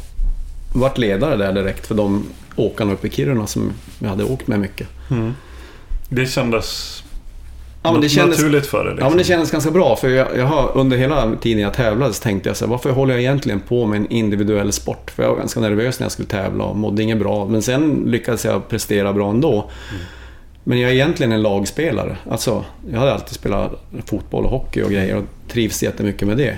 vart 0.74 0.98
ledare 0.98 1.36
där 1.36 1.52
direkt 1.52 1.86
för 1.86 1.94
de 1.94 2.26
åkarna 2.56 2.92
uppe 2.92 3.06
i 3.06 3.10
Kiruna 3.10 3.46
som 3.46 3.72
jag 3.98 4.08
hade 4.08 4.24
åkt 4.24 4.46
med 4.46 4.60
mycket. 4.60 4.88
Mm. 5.10 5.34
Det 6.08 6.26
kändes, 6.26 6.99
Ja, 7.82 7.92
men 7.92 8.00
det 8.00 8.08
kändes, 8.08 8.38
naturligt 8.38 8.66
för 8.66 8.84
dig. 8.84 8.92
Liksom. 8.92 9.04
Ja, 9.04 9.08
men 9.08 9.18
det 9.18 9.24
kändes 9.24 9.50
ganska 9.50 9.70
bra. 9.70 9.96
För 9.96 10.08
jag, 10.08 10.28
jag 10.36 10.46
har, 10.46 10.70
under 10.74 10.96
hela 10.96 11.36
tiden 11.36 11.62
jag 11.62 11.74
tävlade 11.74 12.12
så 12.12 12.22
tänkte 12.22 12.48
jag 12.48 12.56
så 12.56 12.64
här, 12.64 12.70
varför 12.70 12.90
håller 12.90 13.14
jag 13.14 13.20
egentligen 13.20 13.60
på 13.60 13.86
med 13.86 13.96
en 13.96 14.06
individuell 14.10 14.72
sport? 14.72 15.10
För 15.10 15.22
jag 15.22 15.30
var 15.30 15.36
ganska 15.36 15.60
nervös 15.60 16.00
när 16.00 16.04
jag 16.04 16.12
skulle 16.12 16.28
tävla 16.28 16.64
och 16.64 16.76
mådde 16.76 17.02
inget 17.02 17.18
bra. 17.18 17.46
Men 17.46 17.62
sen 17.62 18.04
lyckades 18.06 18.44
jag 18.44 18.68
prestera 18.68 19.12
bra 19.12 19.30
ändå. 19.30 19.70
Men 20.64 20.80
jag 20.80 20.90
är 20.90 20.94
egentligen 20.94 21.32
en 21.32 21.42
lagspelare. 21.42 22.16
Alltså, 22.30 22.64
jag 22.92 22.98
hade 22.98 23.12
alltid 23.12 23.34
spelat 23.34 23.72
fotboll 24.06 24.44
och 24.44 24.50
hockey 24.50 24.82
och 24.82 24.90
grejer 24.90 25.16
och 25.16 25.24
trivs 25.48 25.82
jättemycket 25.82 26.28
med 26.28 26.36
det. 26.36 26.56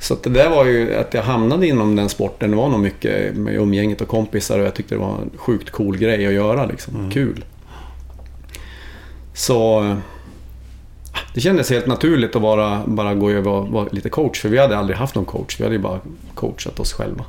Så 0.00 0.14
att 0.14 0.22
det 0.22 0.30
där 0.30 0.50
var 0.50 0.64
ju, 0.64 0.94
att 0.94 1.14
jag 1.14 1.22
hamnade 1.22 1.66
inom 1.66 1.96
den 1.96 2.08
sporten, 2.08 2.50
det 2.50 2.56
var 2.56 2.68
nog 2.68 2.80
mycket 2.80 3.36
med 3.36 3.54
umgänget 3.54 4.00
och 4.00 4.08
kompisar 4.08 4.58
och 4.58 4.66
jag 4.66 4.74
tyckte 4.74 4.94
det 4.94 4.98
var 4.98 5.18
en 5.22 5.30
sjukt 5.36 5.70
cool 5.70 5.96
grej 5.96 6.26
att 6.26 6.32
göra 6.32 6.66
liksom. 6.66 7.10
Kul. 7.10 7.44
Så 9.34 9.96
det 11.36 11.40
kändes 11.40 11.70
helt 11.70 11.86
naturligt 11.86 12.36
att 12.36 12.42
bara, 12.42 12.82
bara 12.86 13.14
gå 13.14 13.30
över 13.30 13.50
och 13.50 13.68
vara 13.68 13.88
lite 13.92 14.08
coach. 14.08 14.40
För 14.40 14.48
vi 14.48 14.58
hade 14.58 14.76
aldrig 14.78 14.98
haft 14.98 15.14
någon 15.14 15.24
coach. 15.24 15.60
Vi 15.60 15.64
hade 15.64 15.76
ju 15.76 15.82
bara 15.82 16.00
coachat 16.34 16.80
oss 16.80 16.92
själva. 16.92 17.24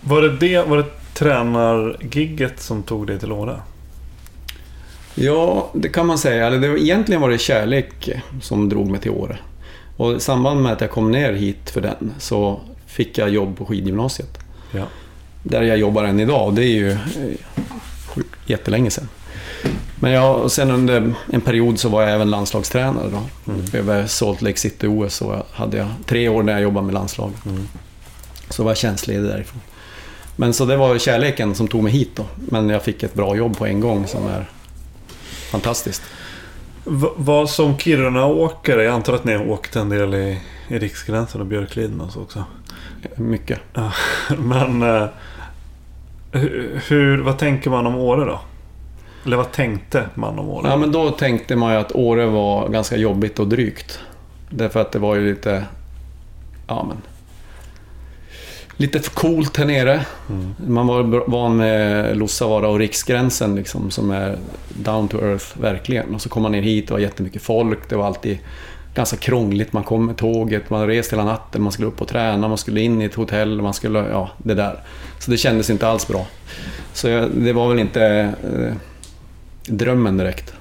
Var 0.00 0.22
det 0.22 0.36
det, 0.36 0.62
var 0.68 0.76
det 0.76 0.84
tränargigget 1.14 2.60
som 2.60 2.82
tog 2.82 3.06
dig 3.06 3.18
till 3.18 3.32
Åre? 3.32 3.60
Ja, 5.14 5.70
det 5.74 5.88
kan 5.88 6.06
man 6.06 6.18
säga. 6.18 6.46
Eller 6.46 6.58
det, 6.58 6.68
var- 6.68 6.76
egentligen 6.76 7.20
var 7.22 7.30
det 7.30 7.38
kärlek 7.38 8.10
som 8.40 8.68
drog 8.68 8.90
mig 8.90 9.00
till 9.00 9.10
Åre. 9.10 9.38
Och 9.96 10.12
i 10.12 10.20
samband 10.20 10.62
med 10.62 10.72
att 10.72 10.80
jag 10.80 10.90
kom 10.90 11.10
ner 11.10 11.32
hit 11.32 11.70
för 11.70 11.80
den 11.80 12.12
så 12.18 12.60
fick 12.86 13.18
jag 13.18 13.30
jobb 13.30 13.56
på 13.58 13.64
skidgymnasiet. 13.66 14.38
Ja. 14.72 14.84
Där 15.42 15.62
jag 15.62 15.78
jobbar 15.78 16.04
än 16.04 16.20
idag. 16.20 16.46
Och 16.46 16.54
det 16.54 16.64
är 16.64 16.74
ju 16.74 16.90
eh, 16.90 16.98
jättelänge 18.46 18.90
sedan. 18.90 19.08
Men 20.00 20.12
jag, 20.12 20.36
och 20.40 20.52
sen 20.52 20.70
under 20.70 21.14
en 21.32 21.40
period 21.40 21.78
så 21.78 21.88
var 21.88 22.02
jag 22.02 22.10
även 22.12 22.30
landslagstränare 22.30 23.06
då. 23.10 23.22
Över 23.78 24.06
Salt 24.06 24.42
Lake 24.42 24.58
City-OS 24.58 25.14
så 25.14 25.42
hade 25.52 25.76
jag 25.76 25.88
tre 26.06 26.28
år 26.28 26.42
när 26.42 26.52
jag 26.52 26.62
jobbade 26.62 26.86
med 26.86 26.94
landslaget. 26.94 27.36
Så 28.50 28.62
var 28.62 28.70
jag 28.70 28.76
tjänstledig 28.78 29.24
därifrån. 29.30 29.60
Men 30.36 30.52
så 30.54 30.64
det 30.64 30.76
var 30.76 30.98
kärleken 30.98 31.54
som 31.54 31.68
tog 31.68 31.82
mig 31.82 31.92
hit 31.92 32.10
då. 32.14 32.24
Men 32.36 32.68
jag 32.68 32.82
fick 32.82 33.02
ett 33.02 33.14
bra 33.14 33.36
jobb 33.36 33.58
på 33.58 33.66
en 33.66 33.80
gång 33.80 34.06
som 34.06 34.26
är 34.26 34.50
fantastiskt. 35.50 36.02
V- 36.84 37.08
vad 37.16 37.50
som 37.50 37.78
Kiruna-åkare, 37.78 38.84
jag 38.84 38.94
antar 38.94 39.12
att 39.12 39.24
ni 39.24 39.32
har 39.32 39.48
åkt 39.50 39.76
en 39.76 39.88
del 39.88 40.14
i, 40.14 40.40
i 40.68 40.78
Riksgränsen 40.78 41.40
och 41.40 41.46
Björkliden 41.46 42.00
och 42.00 42.12
så 42.12 42.20
också. 42.20 42.44
Mycket. 43.16 43.58
Ja, 43.74 43.92
Men 44.38 44.82
eh, 44.82 45.06
hur, 46.32 46.80
hur, 46.88 47.18
vad 47.18 47.38
tänker 47.38 47.70
man 47.70 47.86
om 47.86 47.94
Åre 47.96 48.24
då? 48.24 48.40
Eller 49.26 49.36
vad 49.36 49.52
tänkte 49.52 50.04
man 50.14 50.38
om 50.38 50.48
Åre? 50.48 50.68
Ja, 50.68 50.76
men 50.76 50.92
då 50.92 51.10
tänkte 51.10 51.56
man 51.56 51.72
ju 51.72 51.78
att 51.78 51.92
Åre 51.94 52.26
var 52.26 52.68
ganska 52.68 52.96
jobbigt 52.96 53.38
och 53.38 53.48
drygt. 53.48 54.00
Därför 54.50 54.80
att 54.80 54.92
det 54.92 54.98
var 54.98 55.14
ju 55.14 55.30
lite... 55.30 55.64
Ja, 56.68 56.86
men... 56.88 56.96
Lite 58.76 59.00
för 59.00 59.10
coolt 59.10 59.56
här 59.56 59.64
nere. 59.64 60.06
Man 60.66 60.86
var 60.86 61.30
van 61.30 61.56
med 61.56 62.16
Lussavaara 62.16 62.68
och 62.68 62.78
Riksgränsen 62.78 63.56
liksom, 63.56 63.90
som 63.90 64.10
är 64.10 64.36
down 64.68 65.08
to 65.08 65.18
earth 65.18 65.60
verkligen. 65.60 66.14
Och 66.14 66.20
så 66.20 66.28
kom 66.28 66.42
man 66.42 66.52
ner 66.52 66.62
hit 66.62 66.84
och 66.84 66.86
det 66.86 66.92
var 66.92 67.08
jättemycket 67.08 67.42
folk. 67.42 67.88
Det 67.88 67.96
var 67.96 68.06
alltid 68.06 68.38
ganska 68.94 69.16
krångligt. 69.16 69.72
Man 69.72 69.82
kom 69.82 70.06
med 70.06 70.16
tåget, 70.16 70.70
man 70.70 70.86
reste 70.86 71.16
hela 71.16 71.24
natten, 71.24 71.62
man 71.62 71.72
skulle 71.72 71.88
upp 71.88 72.00
och 72.00 72.08
träna, 72.08 72.48
man 72.48 72.58
skulle 72.58 72.80
in 72.80 73.02
i 73.02 73.04
ett 73.04 73.14
hotell, 73.14 73.62
man 73.62 73.74
skulle... 73.74 73.98
Ja, 73.98 74.30
det 74.38 74.54
där. 74.54 74.80
Så 75.18 75.30
det 75.30 75.36
kändes 75.36 75.70
inte 75.70 75.88
alls 75.88 76.08
bra. 76.08 76.26
Så 76.92 77.28
det 77.34 77.52
var 77.52 77.68
väl 77.68 77.78
inte 77.78 78.04
eh, 78.42 78.74
drömmen 79.66 80.16
direkt. 80.16 80.54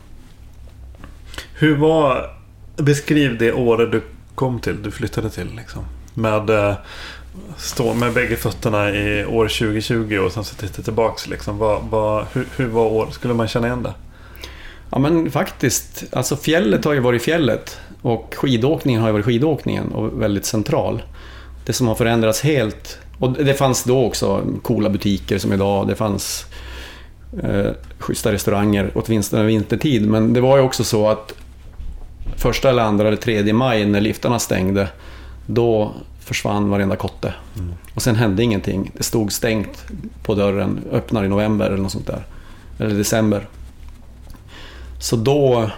Hur 1.54 1.76
var... 1.76 2.38
Beskriv 2.76 3.38
det 3.38 3.54
Åre 3.54 3.86
du 3.86 4.02
kom 4.36 4.60
till, 4.60 4.84
du 4.84 4.92
flyttade 4.92 5.30
till 5.30 5.56
liksom. 5.56 5.86
Med, 6.14 6.50
eh, 6.50 6.74
stå 7.58 7.94
med 7.94 8.14
bägge 8.14 8.36
fötterna 8.36 8.92
i 8.92 9.26
år 9.26 9.48
2020 9.48 10.18
och 10.18 10.32
sen 10.32 10.44
så 10.44 10.56
titta 10.56 10.82
tillbaks 10.82 11.28
liksom. 11.28 11.58
Vad, 11.58 11.84
vad, 11.90 12.26
hur, 12.34 12.48
hur 12.56 12.68
var 12.68 12.86
Åre? 12.86 13.12
Skulle 13.12 13.34
man 13.34 13.48
känna 13.48 13.68
igen 13.68 13.84
det? 13.84 13.94
Ja 14.92 15.00
men 15.00 15.32
faktiskt, 15.32 16.04
alltså 16.12 16.36
fjället 16.38 16.86
har 16.86 16.94
ju 16.94 17.00
varit 17.00 17.22
fjället 17.22 17.80
och 18.02 18.36
skidåkningen 18.38 19.02
har 19.02 19.10
ju 19.10 19.14
varit 19.14 19.26
skidåkningen 19.26 19.92
och 19.92 20.22
väldigt 20.22 20.46
central. 20.46 21.04
Det 21.66 21.74
som 21.74 21.88
har 21.88 21.96
förändrats 21.96 22.42
helt, 22.42 22.98
och 23.20 23.32
det 23.32 23.54
fanns 23.54 23.84
då 23.84 24.06
också 24.06 24.44
coola 24.62 24.90
butiker 24.90 25.38
som 25.38 25.54
idag, 25.54 25.88
det 25.88 25.96
fanns 25.96 26.46
eh, 27.44 27.72
schyssta 28.00 28.32
restauranger 28.32 28.92
åtminstone 28.96 29.44
vintertid, 29.44 30.10
men 30.10 30.34
det 30.34 30.42
var 30.42 30.58
ju 30.58 30.64
också 30.64 30.84
så 30.84 31.08
att 31.08 31.34
första 32.36 32.70
eller 32.70 32.84
andra 32.84 33.08
eller 33.08 33.18
tredje 33.18 33.54
maj 33.54 33.86
när 33.86 34.02
liftarna 34.02 34.40
stängde, 34.40 34.88
då 35.46 35.94
försvann 36.20 36.70
varenda 36.70 36.96
kotte. 36.96 37.34
Och 37.96 38.02
sen 38.02 38.16
hände 38.16 38.44
ingenting. 38.44 38.92
Det 38.98 39.04
stod 39.04 39.32
stängt 39.32 39.84
på 40.24 40.36
dörren, 40.36 40.80
öppnar 40.92 41.24
i 41.24 41.28
november 41.28 41.66
eller 41.66 41.78
något 41.78 41.92
sånt 41.92 42.08
där. 42.08 42.26
Eller 42.80 42.96
december. 42.96 43.48
Så 45.00 45.16
då... 45.16 45.70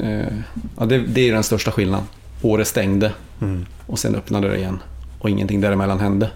Eh, 0.00 0.32
ja, 0.78 0.84
det, 0.86 0.98
det 0.98 1.28
är 1.28 1.32
den 1.32 1.42
största 1.42 1.70
skillnaden. 1.70 2.06
Året 2.42 2.68
stängde 2.68 3.12
och 3.86 3.98
sen 3.98 4.14
öppnade 4.14 4.48
det 4.48 4.56
igen. 4.56 4.78
Och 5.18 5.30
ingenting 5.30 5.60
däremellan 5.60 6.00
hände. 6.00 6.30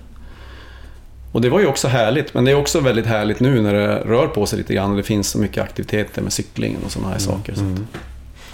Och 1.33 1.41
det 1.41 1.49
var 1.49 1.61
ju 1.61 1.67
också 1.67 1.89
härligt, 1.89 2.35
men 2.35 2.45
det 2.45 2.51
är 2.51 2.55
också 2.55 2.81
väldigt 2.81 3.07
härligt 3.07 3.41
nu 3.41 3.63
när 3.63 3.75
det 3.75 3.99
rör 3.99 4.27
på 4.27 4.47
sig 4.47 4.59
lite 4.59 4.75
grann 4.75 4.91
och 4.91 4.97
det 4.97 5.03
finns 5.03 5.29
så 5.29 5.39
mycket 5.39 5.65
aktiviteter 5.65 6.23
med 6.23 6.33
cyklingen 6.33 6.81
och 6.85 6.91
sådana 6.91 7.13
här 7.13 7.19
saker. 7.19 7.55
Så 7.55 7.61
att, 7.61 7.79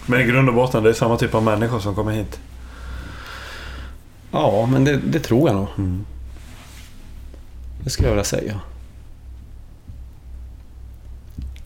Men 0.07 0.21
i 0.21 0.25
grund 0.25 0.49
och 0.49 0.55
botten, 0.55 0.83
det 0.83 0.89
är 0.91 0.95
samma 0.95 1.17
typ 1.17 1.35
av 1.35 1.43
människor 1.43 1.81
som 1.81 1.95
kommer 1.95 2.13
hit. 2.13 2.41
ja, 4.33 4.69
men 4.73 4.85
det, 4.85 4.97
det 4.97 5.21
tror 5.21 5.49
jag 5.49 5.57
nog. 5.57 5.69
Det 7.85 7.91
skulle 7.91 8.09
jag 8.09 8.15
vilja 8.15 8.25
säga. 8.25 8.61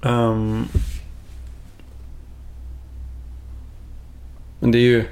Ehm, 0.03 0.65
Men 4.63 4.71
det 4.71 4.79
är 4.79 4.81
ju... 4.81 5.05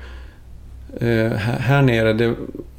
Eh, 1.01 1.33
här, 1.37 1.59
här 1.59 1.83
nere, 1.83 2.13
det, 2.13 2.35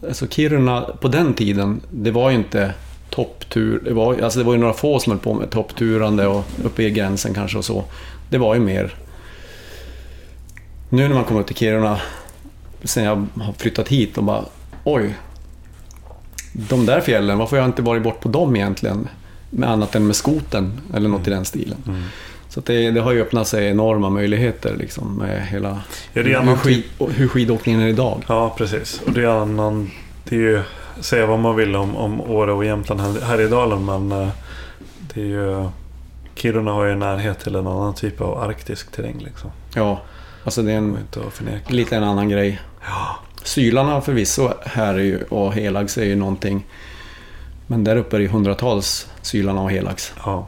alltså 0.08 0.28
Kiruna 0.28 0.82
på 0.82 1.08
den 1.08 1.34
tiden, 1.34 1.82
det 1.92 2.12
var 2.12 2.30
ju 2.30 2.36
inte 2.36 2.74
topptur. 3.12 3.82
Det 3.86 3.94
var, 3.94 4.22
alltså 4.22 4.40
det 4.40 4.46
var 4.46 4.54
ju 4.54 4.60
några 4.60 4.74
få 4.74 5.00
som 5.00 5.12
höll 5.12 5.20
på 5.20 5.34
med 5.34 5.50
toppturande 5.50 6.28
och 6.28 6.44
uppe 6.64 6.84
i 6.84 6.92
gränsen 6.92 7.34
kanske 7.34 7.58
och 7.58 7.66
så. 7.66 7.84
Det 8.30 8.38
var 8.38 8.54
ju 8.54 8.60
mer... 8.60 8.96
Nu 10.90 11.08
när 11.08 11.16
man 11.16 11.24
kommer 11.24 11.42
upp 11.42 11.48
till 11.48 11.56
Kiruna, 11.56 12.00
sen 12.84 13.04
jag 13.04 13.28
har 13.44 13.54
flyttat 13.58 13.88
hit 13.88 14.18
och 14.18 14.24
bara 14.24 14.46
oj. 14.84 15.16
De 16.54 16.86
där 16.86 17.02
fjällen, 17.02 17.38
varför 17.38 17.56
har 17.58 17.64
jag 17.64 17.70
inte 17.70 17.82
varit 17.82 18.04
bort 18.04 18.20
på 18.20 18.30
dem 18.30 18.56
egentligen? 18.56 19.08
Med 19.50 19.70
annat 19.70 19.96
än 19.96 20.08
med 20.08 20.16
skoten 20.16 20.82
eller 20.94 21.10
något 21.10 21.28
i 21.28 21.30
den 21.30 21.46
stilen. 21.46 22.04
Så 22.50 22.60
att 22.60 22.66
det, 22.66 22.92
det 22.92 23.02
har 23.02 23.12
ju 23.12 23.22
öppnat 23.22 23.48
sig 23.48 23.68
enorma 23.68 24.10
möjligheter 24.10 24.76
liksom 24.76 25.16
med 25.16 25.48
hela... 25.48 25.82
Ja, 26.14 26.22
hur, 26.22 26.56
skid, 26.56 26.84
hur 27.10 27.28
skidåkningen 27.28 27.82
är 27.82 27.88
idag. 27.88 28.24
ja, 28.28 28.56
precis. 28.58 29.02
Och 29.06 29.12
det 29.14 29.22
är 29.22 29.28
annan... 29.28 29.92
Det 30.24 30.36
är 30.36 30.40
ju... 30.40 30.62
Säga 31.00 31.26
vad 31.26 31.40
man 31.40 31.56
vill 31.56 31.76
om, 31.76 31.96
om 31.96 32.22
Åre 32.22 32.52
och 32.52 32.66
Jämtland 32.66 33.02
här, 33.02 33.22
Härjedalen 33.22 33.86
men 33.86 34.12
eh, 34.12 34.28
det 35.14 35.22
är 35.22 35.26
ju... 35.26 35.70
Kiruna 36.36 36.72
har 36.72 36.86
ju 36.86 36.96
närhet 36.96 37.40
till 37.40 37.56
en 37.56 37.68
annan 37.68 37.94
typ 37.94 38.22
av 38.22 38.38
arktisk 38.38 38.92
terräng 38.92 39.20
liksom. 39.20 39.52
Ja, 39.76 40.02
alltså 40.44 40.62
det 40.62 40.72
är 40.72 40.78
en 40.78 40.98
lite 41.68 41.96
en 41.96 42.04
annan 42.04 42.30
grej. 42.30 42.62
Ja. 42.86 43.20
Sylarna 43.44 44.02
förvisso 44.02 44.50
här 44.66 44.94
är 44.94 45.00
ju, 45.00 45.24
och 45.24 45.54
Helags 45.54 45.98
är 45.98 46.06
ju 46.06 46.16
någonting. 46.16 46.66
Men 47.68 47.84
där 47.84 47.96
uppe 47.96 48.16
är 48.16 48.20
det 48.20 48.24
ju 48.24 48.30
hundratals 48.30 49.08
Sylarna 49.22 49.62
och 49.62 49.72
Helags. 49.72 50.14
ja. 50.26 50.48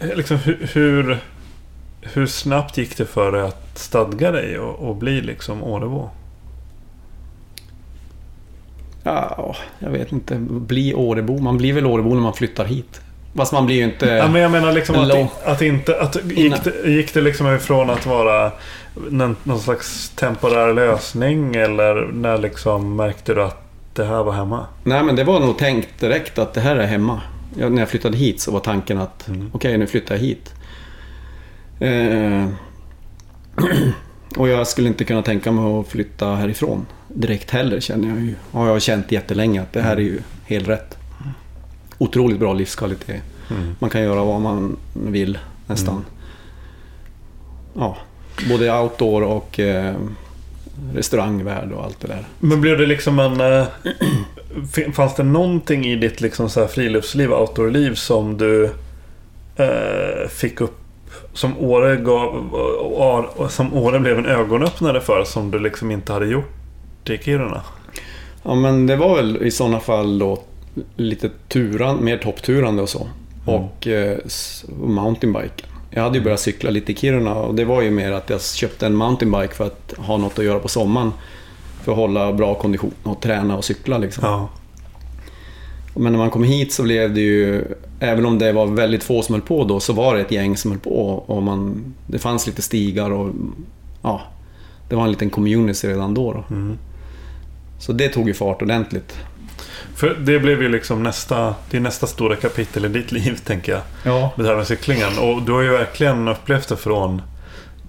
liksom, 0.00 0.36
hur, 0.36 0.68
hur, 0.72 1.18
hur 2.00 2.26
snabbt 2.26 2.78
gick 2.78 2.96
det 2.96 3.06
för 3.06 3.32
dig 3.32 3.42
att 3.42 3.78
stadga 3.78 4.30
dig 4.30 4.58
och, 4.58 4.88
och 4.88 4.96
bli 4.96 5.20
liksom 5.20 5.62
Årebo? 5.62 6.10
Ja, 9.02 9.56
jag 9.78 9.90
vet 9.90 10.12
inte. 10.12 10.34
Bli 10.48 10.94
Årebo. 10.94 11.38
Man 11.38 11.56
blir 11.56 11.72
väl 11.72 11.86
Årebo 11.86 12.14
när 12.14 12.22
man 12.22 12.34
flyttar 12.34 12.64
hit. 12.64 13.00
Fast 13.36 13.52
man 13.52 13.66
blir 13.66 13.76
ju 13.76 13.84
inte... 13.84 14.06
Ja, 14.06 14.28
men 14.28 14.42
jag 14.42 14.50
menar 14.50 14.72
liksom 14.72 14.96
att, 14.96 15.46
att 15.46 15.62
inte... 15.62 16.00
Att, 16.00 16.16
gick, 16.24 16.64
det, 16.64 16.90
gick 16.90 17.14
det 17.14 17.20
liksom 17.20 17.54
ifrån 17.54 17.90
att 17.90 18.06
vara 18.06 18.52
någon, 19.10 19.36
någon 19.42 19.60
slags 19.60 20.10
temporär 20.10 20.74
lösning 20.74 21.54
eller 21.54 22.08
när 22.12 22.38
liksom 22.38 22.96
märkte 22.96 23.34
du 23.34 23.42
att 23.42 23.62
det 23.94 24.04
här 24.04 24.22
var 24.22 24.32
hemma? 24.32 24.66
Nej, 24.84 25.02
men 25.02 25.16
det 25.16 25.24
var 25.24 25.40
nog 25.40 25.58
tänkt 25.58 26.00
direkt 26.00 26.38
att 26.38 26.54
det 26.54 26.60
här 26.60 26.76
är 26.76 26.86
hemma. 26.86 27.20
Ja, 27.58 27.68
när 27.68 27.82
jag 27.82 27.88
flyttade 27.88 28.16
hit 28.16 28.40
så 28.40 28.50
var 28.50 28.60
tanken 28.60 28.98
att 28.98 29.28
okej, 29.52 29.78
nu 29.78 29.86
flyttar 29.86 30.14
jag 30.14 30.22
hit. 30.22 30.54
Eh, 31.80 32.48
och 34.36 34.48
jag 34.48 34.66
skulle 34.66 34.88
inte 34.88 35.04
kunna 35.04 35.22
tänka 35.22 35.52
mig 35.52 35.80
att 35.80 35.88
flytta 35.88 36.34
härifrån 36.34 36.86
direkt 37.08 37.50
heller 37.50 37.80
känner 37.80 38.08
jag 38.08 38.20
ju. 38.20 38.34
Har 38.50 38.68
jag 38.68 38.82
känt 38.82 39.12
jättelänge 39.12 39.62
att 39.62 39.72
det 39.72 39.82
här 39.82 39.96
är 39.96 40.00
ju 40.00 40.20
helt 40.44 40.68
rätt. 40.68 40.96
Otroligt 41.98 42.38
bra 42.38 42.52
livskvalitet. 42.52 43.22
Man 43.78 43.90
kan 43.90 44.02
göra 44.02 44.24
vad 44.24 44.40
man 44.40 44.76
vill 44.92 45.38
nästan. 45.66 46.04
Ja, 47.74 47.96
både 48.48 48.78
outdoor 48.78 49.22
och 49.22 49.60
eh, 49.60 49.94
restaurangvärld 50.94 51.72
och 51.72 51.84
allt 51.84 52.00
det 52.00 52.08
där. 52.08 52.24
Men 52.38 52.60
blev 52.60 52.78
det 52.78 52.86
liksom 52.86 53.18
en... 53.18 53.64
fin- 54.72 54.92
Fanns 54.92 55.14
det 55.16 55.22
någonting 55.22 55.84
i 55.86 55.96
ditt 55.96 56.20
liksom 56.20 56.48
så 56.50 56.60
här 56.60 56.66
friluftsliv, 56.66 57.32
outdoorliv 57.32 57.94
som 57.94 58.38
du 58.38 58.64
eh, 59.56 60.28
fick 60.30 60.60
upp 60.60 60.78
som 61.32 61.58
Åre 61.58 61.96
gav, 61.96 62.54
och 63.36 63.50
som 63.50 63.74
Åre 63.74 64.00
blev 64.00 64.18
en 64.18 64.26
ögonöppnare 64.26 65.00
för 65.00 65.24
som 65.24 65.50
du 65.50 65.58
liksom 65.58 65.90
inte 65.90 66.12
hade 66.12 66.26
gjort 66.26 67.10
i 67.10 67.18
Kiruna? 67.18 67.62
Ja 68.42 68.54
men 68.54 68.86
det 68.86 68.96
var 68.96 69.16
väl 69.16 69.42
i 69.42 69.50
sådana 69.50 69.80
fall 69.80 70.18
då 70.18 70.42
lite 70.96 71.30
turan, 71.48 72.04
mer 72.04 72.18
toppturande 72.18 72.82
och 72.82 72.88
så. 72.88 73.08
Och 73.44 73.86
eh, 73.86 74.18
mountainbiken. 74.78 75.66
Jag 75.96 76.02
hade 76.02 76.18
ju 76.18 76.24
börjat 76.24 76.40
cykla 76.40 76.70
lite 76.70 76.92
i 76.92 76.94
Kiruna 76.94 77.34
och 77.34 77.54
det 77.54 77.64
var 77.64 77.82
ju 77.82 77.90
mer 77.90 78.12
att 78.12 78.30
jag 78.30 78.42
köpte 78.42 78.86
en 78.86 78.94
mountainbike 78.94 79.54
för 79.54 79.66
att 79.66 79.94
ha 79.96 80.16
något 80.16 80.38
att 80.38 80.44
göra 80.44 80.58
på 80.58 80.68
sommaren. 80.68 81.12
För 81.82 81.92
att 81.92 81.98
hålla 81.98 82.32
bra 82.32 82.54
kondition 82.54 82.92
och 83.02 83.20
träna 83.20 83.56
och 83.56 83.64
cykla 83.64 83.98
liksom. 83.98 84.24
Ja. 84.24 84.48
Men 85.94 86.12
när 86.12 86.18
man 86.18 86.30
kom 86.30 86.44
hit 86.44 86.72
så 86.72 86.82
blev 86.82 87.14
det 87.14 87.20
ju, 87.20 87.64
även 88.00 88.26
om 88.26 88.38
det 88.38 88.52
var 88.52 88.66
väldigt 88.66 89.04
få 89.04 89.22
som 89.22 89.34
höll 89.34 89.42
på 89.42 89.64
då, 89.64 89.80
så 89.80 89.92
var 89.92 90.14
det 90.14 90.20
ett 90.20 90.32
gäng 90.32 90.56
som 90.56 90.70
höll 90.70 90.80
på. 90.80 91.24
Och 91.26 91.42
man, 91.42 91.94
det 92.06 92.18
fanns 92.18 92.46
lite 92.46 92.62
stigar 92.62 93.10
och 93.10 93.34
ja, 94.02 94.20
det 94.88 94.96
var 94.96 95.04
en 95.04 95.10
liten 95.10 95.30
community 95.30 95.88
redan 95.88 96.14
då. 96.14 96.32
då. 96.32 96.44
Så 97.78 97.92
det 97.92 98.08
tog 98.08 98.28
ju 98.28 98.34
fart 98.34 98.62
ordentligt. 98.62 99.16
För 99.94 100.14
det 100.20 100.38
blev 100.38 100.62
ju 100.62 100.68
liksom 100.68 101.02
nästa, 101.02 101.54
det 101.70 101.76
är 101.76 101.80
nästa 101.80 102.06
stora 102.06 102.36
kapitel 102.36 102.84
i 102.84 102.88
ditt 102.88 103.12
liv 103.12 103.36
tänker 103.44 103.72
jag. 103.72 103.80
Ja. 104.02 104.32
Det 104.36 104.46
här 104.46 104.56
med 104.56 104.66
cyklingen. 104.66 105.18
Och 105.20 105.42
du 105.42 105.52
har 105.52 105.60
ju 105.62 105.70
verkligen 105.70 106.28
upplevt 106.28 106.68
det 106.68 106.76
från 106.76 107.22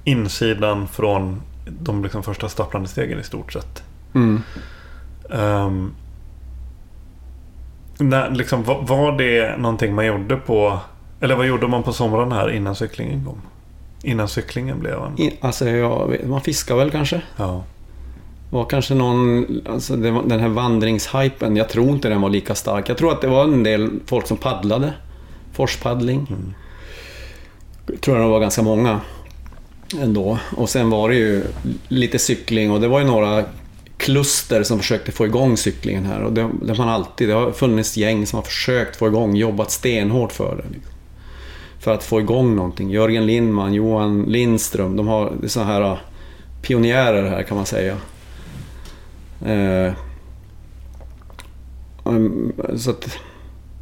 insidan 0.03 0.87
från 0.87 1.41
de 1.79 2.03
liksom 2.03 2.23
första 2.23 2.49
stapplande 2.49 2.89
stegen 2.89 3.19
i 3.19 3.23
stort 3.23 3.53
sett. 3.53 3.83
Mm. 4.15 4.41
Ehm, 5.31 5.91
när, 7.97 8.29
liksom, 8.31 8.63
var, 8.63 9.17
det 9.17 9.57
någonting 9.57 9.95
man 9.95 10.05
gjorde 10.05 10.35
på... 10.37 10.79
Eller 11.19 11.35
vad 11.35 11.45
gjorde 11.47 11.67
man 11.67 11.83
på 11.83 11.93
somrarna 11.93 12.35
här 12.35 12.49
innan 12.51 12.75
cyklingen 12.75 13.25
kom? 13.25 13.41
Innan 14.03 14.27
cyklingen 14.27 14.79
blev 14.79 14.93
en... 15.03 15.19
I- 15.21 15.37
Alltså, 15.41 15.69
jag 15.69 16.07
vet, 16.09 16.27
man 16.27 16.41
fiskar 16.41 16.75
väl 16.75 16.91
kanske. 16.91 17.21
Ja 17.37 17.63
var 18.49 18.65
kanske 18.65 18.93
någon, 18.93 19.45
alltså 19.69 19.95
det 19.95 20.11
var, 20.11 20.23
den 20.23 20.39
här 20.39 20.47
vandringshypen, 20.47 21.55
jag 21.55 21.69
tror 21.69 21.89
inte 21.89 22.09
den 22.09 22.21
var 22.21 22.29
lika 22.29 22.55
stark. 22.55 22.89
Jag 22.89 22.97
tror 22.97 23.11
att 23.11 23.21
det 23.21 23.27
var 23.27 23.43
en 23.43 23.63
del 23.63 23.89
folk 24.05 24.27
som 24.27 24.37
paddlade. 24.37 24.93
Forspaddling. 25.53 26.27
Jag 27.87 28.01
tror 28.01 28.17
det 28.17 28.27
var 28.27 28.39
ganska 28.39 28.61
många 28.61 29.01
ändå. 30.01 30.37
Och 30.57 30.69
sen 30.69 30.89
var 30.89 31.09
det 31.09 31.15
ju 31.15 31.43
lite 31.87 32.19
cykling 32.19 32.71
och 32.71 32.81
det 32.81 32.87
var 32.87 32.99
ju 32.99 33.05
några 33.05 33.43
kluster 33.97 34.63
som 34.63 34.79
försökte 34.79 35.11
få 35.11 35.25
igång 35.25 35.57
cyklingen 35.57 36.05
här. 36.05 36.21
Och 36.21 36.33
det, 36.33 36.49
det 36.61 36.73
har 36.73 36.77
man 36.77 36.89
alltid, 36.89 37.29
det 37.29 37.33
har 37.33 37.51
funnits 37.51 37.97
gäng 37.97 38.25
som 38.25 38.37
har 38.37 38.43
försökt 38.43 38.95
få 38.95 39.07
igång, 39.07 39.35
jobbat 39.35 39.71
stenhårt 39.71 40.31
för 40.31 40.55
det. 40.55 40.73
Liksom. 40.73 40.93
För 41.79 41.93
att 41.93 42.03
få 42.03 42.19
igång 42.19 42.55
någonting. 42.55 42.89
Jörgen 42.89 43.25
Lindman, 43.25 43.73
Johan 43.73 44.23
Lindström, 44.23 44.95
de 44.95 45.07
har, 45.07 45.33
det 45.41 45.63
här 45.63 45.81
ah, 45.81 45.97
pionjärer 46.61 47.29
här 47.29 47.43
kan 47.43 47.57
man 47.57 47.65
säga. 47.65 47.97
Eh, 49.45 49.93
um, 52.03 52.53
så 52.77 52.89
att 52.89 53.17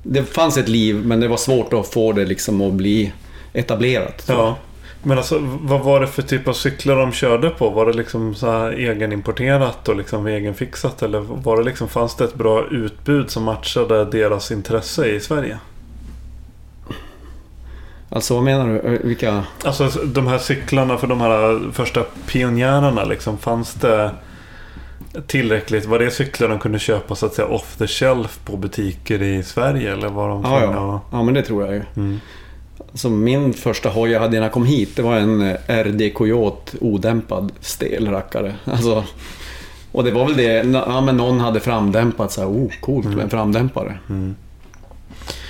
det 0.03 0.24
fanns 0.24 0.57
ett 0.57 0.70
liv 0.70 0.95
men 1.05 1.20
det 1.20 1.28
var 1.28 1.38
svårt 1.38 1.74
att 1.74 1.88
få 1.88 2.11
det 2.11 2.26
liksom 2.26 2.61
att 2.61 2.74
bli 2.74 3.14
etablerat. 3.53 4.26
ja. 4.28 4.57
Men 5.05 5.18
alltså 5.18 5.39
vad 5.61 5.82
var 5.82 5.99
det 5.99 6.07
för 6.07 6.22
typ 6.22 6.47
av 6.47 6.53
cyklar 6.53 6.95
de 6.95 7.11
körde 7.11 7.49
på? 7.49 7.70
Var 7.70 7.86
det 7.86 7.93
liksom 7.93 8.36
så 8.36 8.51
här 8.51 8.72
egenimporterat 8.72 9.89
och 9.89 9.95
liksom 9.95 10.28
egenfixat? 10.28 11.01
Eller 11.03 11.20
var 11.20 11.57
det 11.57 11.64
liksom, 11.64 11.88
fanns 11.88 12.16
det 12.16 12.24
ett 12.24 12.36
bra 12.36 12.66
utbud 12.72 13.30
som 13.30 13.43
matchade 13.43 14.05
deras 14.05 14.51
intresse 14.51 15.07
i 15.07 15.20
Sverige? 15.20 15.57
Alltså 18.09 18.34
vad 18.34 18.43
menar 18.43 18.68
du? 18.68 18.80
Eh, 18.80 18.99
Vilka? 19.03 19.43
Alltså 19.64 19.89
de 20.05 20.28
här 20.28 20.38
cyklarna 20.38 20.97
för 20.97 21.07
de 21.07 21.22
här 21.22 21.72
första 21.72 22.03
pionjärerna 22.28 23.03
liksom. 23.03 23.38
Fanns 23.38 23.74
det 23.74 24.11
tillräckligt? 25.28 25.86
Var 25.86 25.99
det 25.99 26.12
cyklar 26.12 26.49
de 26.49 26.60
kunde 26.60 26.80
köpa 26.80 27.16
så 27.16 27.26
att 27.26 27.34
säga 27.34 27.47
off 27.47 27.76
the 27.78 27.88
shelf 27.88 28.39
på 28.45 28.58
butiker 28.58 29.22
i 29.22 29.43
Sverige? 29.43 29.93
Eller 29.93 30.10
var 30.10 30.30
de 30.30 30.43
Ja, 30.43 30.62
ja. 30.62 31.01
ja, 31.12 31.24
men 31.24 31.34
det 31.34 31.41
tror 31.41 31.66
jag 31.66 31.74
ju. 31.74 31.84
Mm. 31.95 32.20
Alltså 32.91 33.10
min 33.10 33.54
första 33.54 33.89
hoj 33.89 34.12
jag 34.12 34.20
hade 34.20 34.36
innan 34.36 34.43
jag 34.43 34.54
kom 34.54 34.66
hit, 34.66 34.95
det 34.95 35.01
var 35.01 35.16
en 35.16 35.41
eh, 35.41 35.84
RD 35.84 36.14
Coyote 36.14 36.78
odämpad 36.82 37.51
stel 37.60 38.08
rackare. 38.08 38.56
Alltså, 38.66 39.04
och 39.91 40.04
det 40.04 40.12
var 40.12 40.26
väl 40.26 40.38
det, 40.38 40.72
ja 40.74 41.01
men 41.01 41.18
någon 41.18 41.39
hade 41.39 41.60
framdämpat 41.60 42.32
så 42.32 42.41
här, 42.41 42.47
oh 42.47 42.72
coolt 42.80 43.06
med 43.06 43.20
en 43.20 43.30
framdämpare. 43.30 43.97
Mm. 44.10 44.36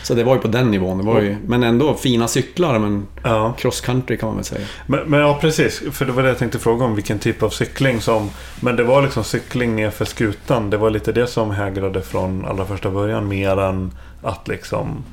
Så 0.03 0.13
det 0.13 0.23
var 0.23 0.35
ju 0.35 0.41
på 0.41 0.47
den 0.47 0.71
nivån. 0.71 0.97
Det 0.97 1.03
var 1.03 1.21
ju, 1.21 1.37
men 1.47 1.63
ändå 1.63 1.93
fina 1.93 2.27
cyklar, 2.27 2.79
men 2.79 3.07
Ja. 3.23 3.53
cross 3.57 3.81
country 3.81 4.17
kan 4.17 4.27
man 4.27 4.35
väl 4.35 4.45
säga. 4.45 4.65
Men, 4.87 4.99
men 4.99 5.19
ja, 5.19 5.37
precis. 5.41 5.81
För 5.91 6.05
det 6.05 6.11
var 6.11 6.23
det 6.23 6.29
jag 6.29 6.37
tänkte 6.37 6.59
fråga 6.59 6.85
om. 6.85 6.95
Vilken 6.95 7.19
typ 7.19 7.43
av 7.43 7.49
cykling 7.49 8.01
som... 8.01 8.29
Men 8.59 8.75
det 8.75 8.83
var 8.83 9.01
liksom 9.01 9.23
cykling 9.23 9.75
nerför 9.75 10.05
skutan. 10.05 10.69
Det 10.69 10.77
var 10.77 10.89
lite 10.89 11.11
det 11.11 11.27
som 11.27 11.51
hägrade 11.51 12.01
från 12.01 12.45
allra 12.45 12.65
första 12.65 12.89
början. 12.91 13.27
Mer 13.27 13.59
än 13.59 13.91
att 14.23 14.47
liksom 14.47 15.03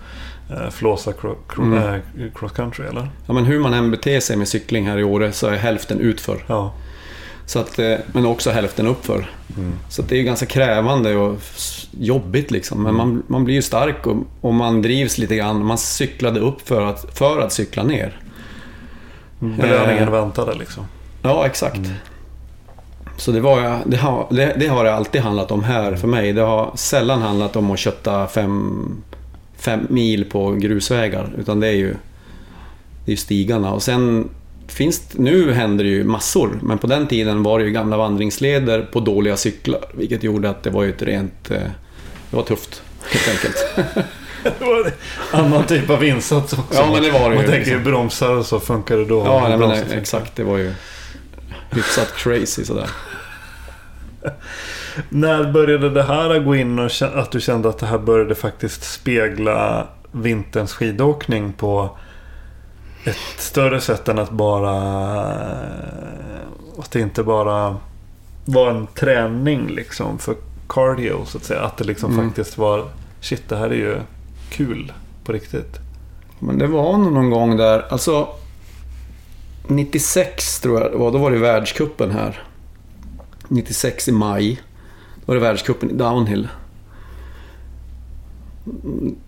eh, 0.51 0.71
flåsa 0.71 1.13
cro, 1.13 1.37
cro, 1.49 1.65
Mm. 1.65 1.79
eh, 1.95 2.01
cross 2.35 2.53
country, 2.53 2.87
eller? 2.87 3.09
Ja, 3.27 3.33
men 3.33 3.45
hur 3.45 3.59
man 3.61 3.75
än 3.75 3.91
beter 3.91 4.21
sig 4.21 4.37
med 4.37 4.49
cykling 4.49 4.87
här 4.89 4.99
i 4.99 5.05
Åre 5.05 5.33
så 5.33 5.47
är 5.47 5.57
hälften 5.57 6.01
utför. 6.01 6.45
Ja. 6.47 6.73
Så 7.51 7.59
att, 7.59 7.79
eh, 7.79 7.95
men 8.13 8.27
också 8.27 8.51
hälften 8.51 8.87
uppför. 8.87 9.31
Mm. 9.57 9.73
Så 9.89 10.03
det 10.03 10.15
är 10.15 10.19
ju 10.19 10.25
ganska 10.25 10.47
krävande 10.47 11.17
och 11.17 11.41
jobbigt 11.91 12.51
liksom. 12.51 12.83
Men 12.83 12.95
man, 12.95 13.23
man 13.27 13.45
blir 13.45 13.55
ju 13.55 13.63
stark 13.63 14.07
och, 14.07 14.17
och 14.41 14.55
man 14.55 14.83
drivs 14.83 15.19
lite 15.19 15.37
grann. 15.37 15.65
Man 15.65 15.79
cyklade 15.79 16.41
upp 16.41 16.69
för 16.69 16.83
att, 16.83 17.19
för 17.19 17.41
att 17.41 17.53
cykla 17.53 17.83
ner. 17.83 18.21
Belöningen 19.39 20.09
Eh. 20.09 20.11
väntade 20.11 20.55
liksom. 20.55 20.85
Ja, 21.23 21.47
exakt. 21.47 21.81
Så 23.17 23.33
det, 23.33 23.41
var, 23.41 23.79
det, 23.87 23.97
har, 23.97 24.27
det, 24.31 24.57
det 24.59 24.67
har 24.67 24.85
det 24.85 24.95
alltid 24.95 25.21
handlat 25.21 25.51
om 25.51 25.65
här 25.65 25.97
för 25.97 26.09
mig. 26.09 26.33
Det 26.33 26.43
har 26.43 26.71
sällan 26.75 27.23
handlat 27.23 27.57
om 27.57 27.71
att 27.71 27.79
kötta 27.79 28.27
fem, 28.27 28.87
fem 29.57 29.87
mil 29.89 30.25
på 30.25 30.53
grusvägar. 30.53 31.33
Utan 31.39 31.61
det 31.61 31.67
är 31.67 31.77
ju, 31.77 31.95
det 33.05 33.11
är 33.11 33.11
ju 33.11 33.17
stigarna. 33.17 33.73
Och 33.73 33.83
sen 33.83 34.29
finns 34.71 35.03
nu 35.13 35.53
händer 35.53 35.85
det 35.85 35.91
ju 35.91 36.05
massor. 36.05 36.59
Men 36.63 36.79
på 36.79 36.87
den 36.87 37.07
tiden 37.07 37.43
var 37.43 37.59
det 37.59 37.65
ju 37.65 37.71
gamla 37.71 37.97
vandringsleder 37.97 38.83
på 38.93 39.01
dåliga 39.01 39.37
cyklar. 39.37 39.85
Vilket 39.95 40.23
gjorde 40.23 40.51
att 40.51 40.63
det 40.63 40.71
var 40.71 40.83
ju 40.83 40.91
ett 40.91 41.03
rent... 41.03 41.51
eh, 41.51 41.57
Det 42.31 42.37
var 42.37 42.43
tufft, 42.43 42.83
helt 43.11 43.29
enkelt. 43.29 43.57
Det 44.43 44.65
var 44.65 44.85
en 44.85 44.93
annan 45.45 45.65
typ 45.67 45.91
av 45.91 46.05
insats 46.05 46.53
också. 46.53 46.75
Ja, 46.81 46.91
men 46.93 47.03
det 47.03 47.11
var 47.11 47.31
det 47.31 47.35
Man 47.37 47.45
ju, 47.45 47.51
tänker 47.51 47.71
ju 47.71 47.77
liksom. 47.77 47.85
bromsar 47.93 48.31
och 48.37 48.47
så 48.47 48.61
funkar 48.61 48.97
det 48.97 49.05
då. 49.05 49.19
ja, 49.27 49.49
nej, 49.49 49.59
men 49.59 49.71
Bromsar- 49.71 49.99
exakt. 49.99 50.37
Det 50.37 50.45
var 50.45 50.59
ju 50.59 50.73
hyfsat 51.71 52.13
crazy 52.17 52.65
sådär. 52.65 52.91
När 55.09 55.53
började 55.53 55.91
det 55.91 56.03
här 56.03 56.39
gå 56.39 56.57
in 56.57 56.79
och 56.79 56.91
att 57.15 57.31
du 57.33 57.41
kände 57.41 57.69
att 57.69 57.79
det 57.79 57.87
här 57.87 57.99
började 57.99 58.35
faktiskt 58.35 58.93
spegla 58.93 59.87
vinterns 60.13 60.73
skidåkning 60.73 61.53
på 61.53 61.99
ett 63.05 63.17
större 63.41 63.81
sätt 63.81 64.09
än 64.09 64.19
att 64.19 64.31
bara... 64.31 64.73
Att 66.79 66.91
det 66.91 67.01
inte 67.01 67.23
bara 67.23 67.77
var 68.45 68.71
en 68.71 68.87
träning 68.87 69.69
liksom 69.69 70.19
för 70.19 70.35
cardio 70.69 71.25
så 71.27 71.39
att 71.39 71.45
säga. 71.45 71.61
Att 71.61 71.77
det 71.77 71.85
liksom 71.85 72.13
Mm. 72.13 72.27
faktiskt 72.27 72.59
var 72.59 72.85
shit 73.21 73.49
det 73.49 73.57
här 73.57 73.71
är 73.71 73.75
ju 73.75 74.01
kul 74.51 74.93
på 75.25 75.33
riktigt. 75.33 75.79
Men 76.39 76.59
det 76.59 76.67
var 76.67 76.99
nog 76.99 77.13
någon 77.13 77.31
gång 77.31 77.57
där, 77.57 77.87
alltså 77.91 78.29
96 79.67 80.61
tror 80.61 80.81
jag 80.81 80.93
det 80.93 80.97
var, 80.99 81.13
då 81.13 81.19
var 81.19 81.31
det 81.31 81.39
världskuppen 81.39 82.11
här. 82.11 82.43
96 83.49 84.09
i 84.09 84.13
maj. 84.13 84.61
Då 85.15 85.23
var 85.27 85.35
det 85.35 85.41
världscupen 85.41 85.91
i 85.91 85.93
downhill. 85.93 86.49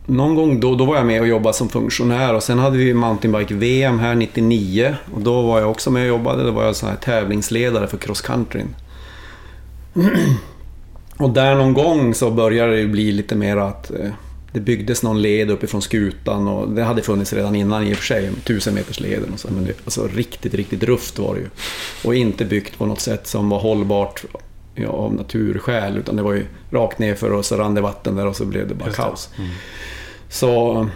Någon 0.07 0.35
gång 0.35 0.61
då, 0.61 0.75
då 0.75 0.85
var 0.85 0.97
jag 0.97 1.07
med 1.07 1.21
och 1.21 1.27
jobbade 1.27 1.55
som 1.55 1.69
funktionär 1.69 2.35
och 2.35 2.43
sen 2.43 2.59
hade 2.59 2.77
vi 2.79 2.95
mountainbike-VM 2.95 3.99
här 3.99 4.15
99. 4.15 4.97
Och 5.15 5.21
då 5.21 5.43
var 5.43 5.61
jag 5.61 5.71
också 5.71 5.91
med 5.91 6.03
och 6.03 6.09
jobbade. 6.09 6.45
Då 6.45 6.51
var 6.51 6.65
jag 6.65 6.77
så 6.77 6.87
här 6.87 6.97
tävlingsledare 6.97 7.87
för 7.87 7.99
cross-countryn. 7.99 8.69
Och 11.17 11.31
där 11.31 11.55
någon 11.55 11.75
gång 11.75 12.15
så 12.15 12.31
började 12.31 12.77
det 12.77 12.87
bli 12.87 13.13
lite 13.13 13.35
mer 13.35 13.57
att 13.57 13.91
eh, 13.91 14.11
det 14.53 14.61
byggdes 14.61 15.03
någon 15.03 15.23
led 15.23 15.51
uppifrån 15.51 15.83
skutan 15.83 16.49
och 16.49 16.69
det 16.69 16.83
hade 16.83 17.03
funnits 17.03 17.33
redan 17.33 17.57
innan 17.57 17.87
i 17.87 17.93
och 17.93 17.97
för 17.97 18.05
sig, 18.05 18.31
tusen 18.45 18.75
meters 18.75 19.01
leden 19.01 19.33
och 19.33 19.41
så, 19.41 19.49
men 19.51 19.65
det, 19.65 19.73
alltså 19.85 20.09
riktigt, 20.15 20.55
riktigt 20.55 20.83
rufft 20.83 21.19
var 21.19 21.35
det 21.35 21.41
ju. 21.41 21.49
Och 22.05 22.15
inte 22.15 22.45
byggt 22.45 22.79
på 22.79 22.87
något 22.87 23.01
sätt 23.01 23.27
som 23.27 23.49
var 23.49 23.59
hållbart 23.59 24.25
ja, 24.75 24.89
av 24.89 25.15
naturskäl, 25.15 25.97
utan 25.97 26.17
det 26.17 26.23
var 26.23 26.33
ju 26.33 26.47
rakt 26.71 26.99
nerför 26.99 27.33
och 27.33 27.45
så 27.45 27.57
rann 27.57 27.75
det 27.75 27.81
vatten 27.81 28.17
där 28.17 28.27
och 28.27 28.37
så 28.37 28.45
blev 28.45 28.69
det 28.69 28.75
bara 28.75 28.87
Just 28.87 28.97
det. 28.97 29.03
kaos. 29.03 29.31
Så... 30.29 30.89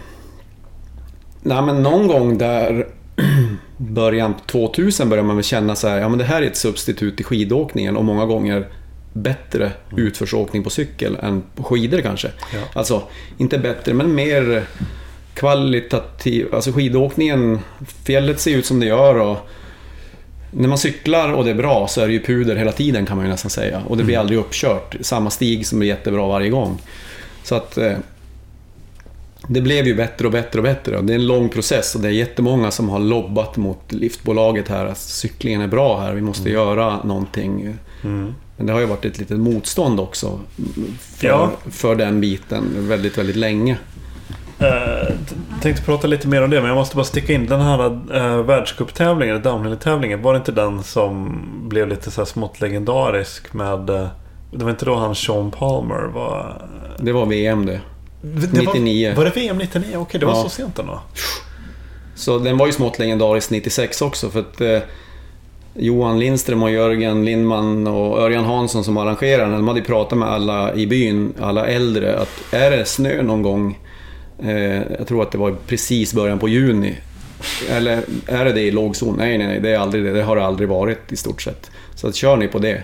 Nej 1.41 1.61
men 1.61 1.83
någon 1.83 2.07
gång 2.07 2.37
där 2.37 2.87
början 3.77 4.33
på 4.33 4.39
2000 4.39 5.09
började 5.09 5.27
man 5.27 5.35
väl 5.35 5.43
känna 5.43 5.75
så 5.75 5.87
här, 5.87 5.99
ja 5.99 6.09
men 6.09 6.17
det 6.17 6.25
här 6.25 6.41
är 6.41 6.47
ett 6.47 6.57
substitut 6.57 7.15
till 7.15 7.25
skidåkningen 7.25 7.97
och 7.97 8.05
många 8.05 8.25
gånger 8.25 8.67
bättre 9.13 9.71
utförsåkning 9.97 10.63
på 10.63 10.69
cykel 10.69 11.17
än 11.21 11.43
på 11.55 11.63
skidor 11.63 12.01
kanske. 12.01 12.31
Ja. 12.53 12.59
Alltså, 12.73 13.03
inte 13.37 13.57
bättre, 13.57 13.93
men 13.93 14.15
mer 14.15 14.67
kvalitativ. 15.33 16.55
Alltså 16.55 16.71
skidåkningen, 16.71 17.59
fjället 18.05 18.39
ser 18.39 18.57
ut 18.57 18.65
som 18.65 18.79
det 18.79 18.85
gör 18.85 19.15
och 19.15 19.37
när 20.57 20.67
man 20.67 20.77
cyklar 20.77 21.33
och 21.33 21.43
det 21.45 21.49
är 21.49 21.55
bra 21.55 21.87
så 21.87 22.01
är 22.01 22.07
det 22.07 22.13
ju 22.13 22.23
puder 22.23 22.55
hela 22.55 22.71
tiden 22.71 23.05
kan 23.05 23.17
man 23.17 23.25
ju 23.25 23.31
nästan 23.31 23.49
säga. 23.49 23.81
Och 23.87 23.97
det 23.97 24.03
blir 24.03 24.17
aldrig 24.17 24.39
uppkört. 24.39 24.95
Samma 25.01 25.29
stig 25.29 25.67
som 25.67 25.81
är 25.81 25.85
jättebra 25.85 26.27
varje 26.27 26.49
gång. 26.49 26.81
Så 27.43 27.55
att 27.55 27.77
eh, 27.77 27.93
det 29.47 29.61
blev 29.61 29.87
ju 29.87 29.95
bättre 29.95 30.25
och 30.27 30.31
bättre 30.31 30.59
och 30.59 30.63
bättre. 30.63 30.97
Och 30.97 31.03
det 31.03 31.13
är 31.13 31.15
en 31.15 31.27
lång 31.27 31.49
process 31.49 31.95
och 31.95 32.01
det 32.01 32.07
är 32.07 32.11
jättemånga 32.11 32.71
som 32.71 32.89
har 32.89 32.99
lobbat 32.99 33.57
mot 33.57 33.91
liftbolaget 33.91 34.67
här. 34.67 34.85
Att 34.85 34.97
cyklingen 34.97 35.61
är 35.61 35.67
bra 35.67 35.99
här, 35.99 36.13
vi 36.13 36.21
måste 36.21 36.49
göra 36.49 37.03
någonting. 37.03 37.75
Mm. 38.03 38.33
Men 38.57 38.65
det 38.65 38.73
har 38.73 38.79
ju 38.79 38.85
varit 38.85 39.05
ett 39.05 39.19
litet 39.19 39.39
motstånd 39.39 39.99
också 39.99 40.39
för, 40.99 41.27
Ja. 41.27 41.51
för 41.71 41.95
den 41.95 42.21
biten 42.21 42.63
väldigt, 42.75 43.17
väldigt 43.17 43.35
länge. 43.35 43.77
T- 44.59 45.35
tänkte 45.61 45.83
prata 45.83 46.07
lite 46.07 46.27
mer 46.27 46.43
om 46.43 46.49
det 46.49 46.59
men 46.61 46.67
jag 46.67 46.75
måste 46.75 46.95
bara 46.95 47.05
sticka 47.05 47.33
in 47.33 47.45
den 47.45 47.61
här 47.61 47.85
uh, 48.15 48.41
världscuptävlingen, 48.45 49.41
downhill-tävlingen. 49.41 50.21
Var 50.21 50.33
det 50.33 50.37
inte 50.37 50.51
den 50.51 50.83
som 50.83 51.39
blev 51.69 51.87
lite 51.87 52.11
så 52.11 52.21
här 52.21 52.25
smått 52.25 52.61
legendarisk 52.61 53.53
med... 53.53 53.89
eh, 53.89 54.07
det 54.51 54.63
var 54.63 54.71
inte 54.71 54.85
då 54.85 54.95
han 54.95 55.15
Sean 55.15 55.51
Palmer 55.51 56.07
var... 56.13 56.61
Det 56.97 57.11
var 57.11 57.25
VM 57.25 57.65
det. 57.65 57.81
Det 58.21 58.59
99. 58.59 59.09
Var, 59.09 59.15
var 59.15 59.25
det 59.25 59.35
VM 59.41 59.57
99? 59.57 59.97
Okej, 59.97 60.19
det 60.19 60.25
var 60.25 60.33
Ja. 60.35 60.43
så 60.43 60.49
sent 60.49 60.79
ändå. 60.79 60.99
Så 62.15 62.39
den 62.39 62.57
var 62.57 62.65
ju 62.67 62.71
smått 62.73 62.99
legendarisk 62.99 63.49
96 63.49 64.01
också 64.01 64.29
för 64.29 64.39
att 64.39 64.61
eh, 64.61 64.79
Johan 65.73 66.19
Lindström 66.19 66.63
och 66.63 66.71
Jörgen 66.71 67.25
Lindman 67.25 67.87
och 67.87 68.19
Örjan 68.21 68.45
Hansson 68.45 68.83
som 68.83 68.97
arrangerar 68.97 69.43
den, 69.43 69.51
de 69.51 69.67
hade 69.67 69.79
ju 69.79 69.85
pratat 69.85 70.17
med 70.17 70.29
alla 70.29 70.73
i 70.73 70.87
byn, 70.87 71.33
alla 71.41 71.67
äldre, 71.67 72.19
att 72.19 72.53
är 72.53 72.71
det 72.71 72.85
snö 72.85 73.21
någon 73.21 73.41
gång, 73.41 73.79
Eh, 74.43 74.81
jag 74.97 75.07
tror 75.07 75.23
att 75.23 75.31
det 75.31 75.37
var 75.37 75.55
precis 75.67 76.13
början 76.13 76.39
på 76.39 76.49
juni, 76.49 76.95
eller 77.69 78.03
är 78.25 78.45
det 78.45 78.53
det 78.53 78.61
i 78.61 78.71
lågzon? 78.71 79.15
Nej, 79.17 79.37
nej, 79.37 79.47
nej, 79.47 79.59
det 79.59 79.69
är 79.69 79.79
aldrig 79.79 80.03
det. 80.03 80.11
Det 80.11 80.23
har 80.23 80.35
det 80.35 80.45
aldrig 80.45 80.69
varit 80.69 81.11
i 81.11 81.15
stort 81.15 81.41
sett. 81.41 81.71
Så 81.95 82.07
att 82.07 82.15
kör 82.15 82.37
ni 82.37 82.47
på 82.47 82.59
det. 82.59 82.83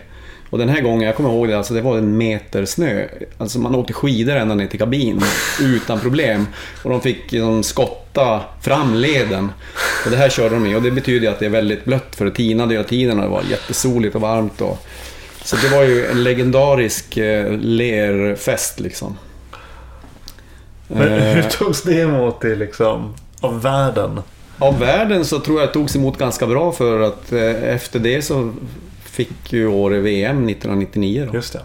Och 0.49 0.59
den 0.59 0.69
här 0.69 0.81
gången, 0.81 1.01
jag 1.01 1.15
kommer 1.15 1.29
ihåg 1.29 1.47
det, 1.47 1.57
alltså 1.57 1.73
det 1.73 1.81
var 1.81 1.97
en 1.97 2.17
meter 2.17 2.65
snö. 2.65 3.07
Alltså 3.37 3.59
man 3.59 3.75
åkte 3.75 3.93
skidor 3.93 4.35
ända 4.35 4.55
ner 4.55 4.67
till 4.67 4.79
kabin 4.79 5.21
utan 5.61 5.99
problem. 5.99 6.47
Och 6.83 6.89
de 6.89 7.01
fick 7.01 7.31
liksom 7.31 7.63
skotta 7.63 8.41
fram 8.61 8.93
leden. 8.93 9.51
Och 10.05 10.11
det 10.11 10.17
här 10.17 10.29
körde 10.29 10.55
de 10.55 10.65
i. 10.65 10.75
Och 10.75 10.81
det 10.81 10.91
betyder 10.91 11.27
ju 11.27 11.27
att 11.27 11.39
det 11.39 11.45
är 11.45 11.49
väldigt 11.49 11.85
blött 11.85 12.15
för 12.15 12.25
det 12.25 12.31
tinade 12.31 12.73
hela 12.73 12.83
tiden 12.83 13.17
och 13.17 13.23
det 13.23 13.29
var 13.29 13.43
jättesoligt 13.49 14.15
och 14.15 14.21
varmt. 14.21 14.61
Och... 14.61 14.85
Så 15.43 15.55
det 15.55 15.69
var 15.69 15.83
ju 15.83 16.05
en 16.05 16.23
legendarisk 16.23 17.17
eh, 17.17 17.51
lerfest 17.57 18.79
liksom. 18.79 19.17
Men 20.87 21.13
Eh, 21.13 21.19
hur 21.19 21.43
togs 21.43 21.81
det 21.83 22.01
emot 22.01 22.45
i 22.45 22.55
liksom, 22.55 23.13
av 23.41 23.61
världen? 23.61 24.19
Av 24.59 24.79
världen 24.79 25.25
så 25.25 25.39
tror 25.39 25.59
jag 25.59 25.69
det 25.69 25.73
togs 25.73 25.95
emot 25.95 26.17
ganska 26.17 26.47
bra 26.47 26.71
för 26.71 26.99
att 26.99 27.31
eh, 27.31 27.63
efter 27.73 27.99
det 27.99 28.21
så 28.21 28.53
fick 29.03 29.53
ju 29.53 29.67
Åre 29.67 29.99
VM 29.99 30.49
1999. 30.49 31.27
Då. 31.31 31.37
Just 31.37 31.53
det. 31.53 31.61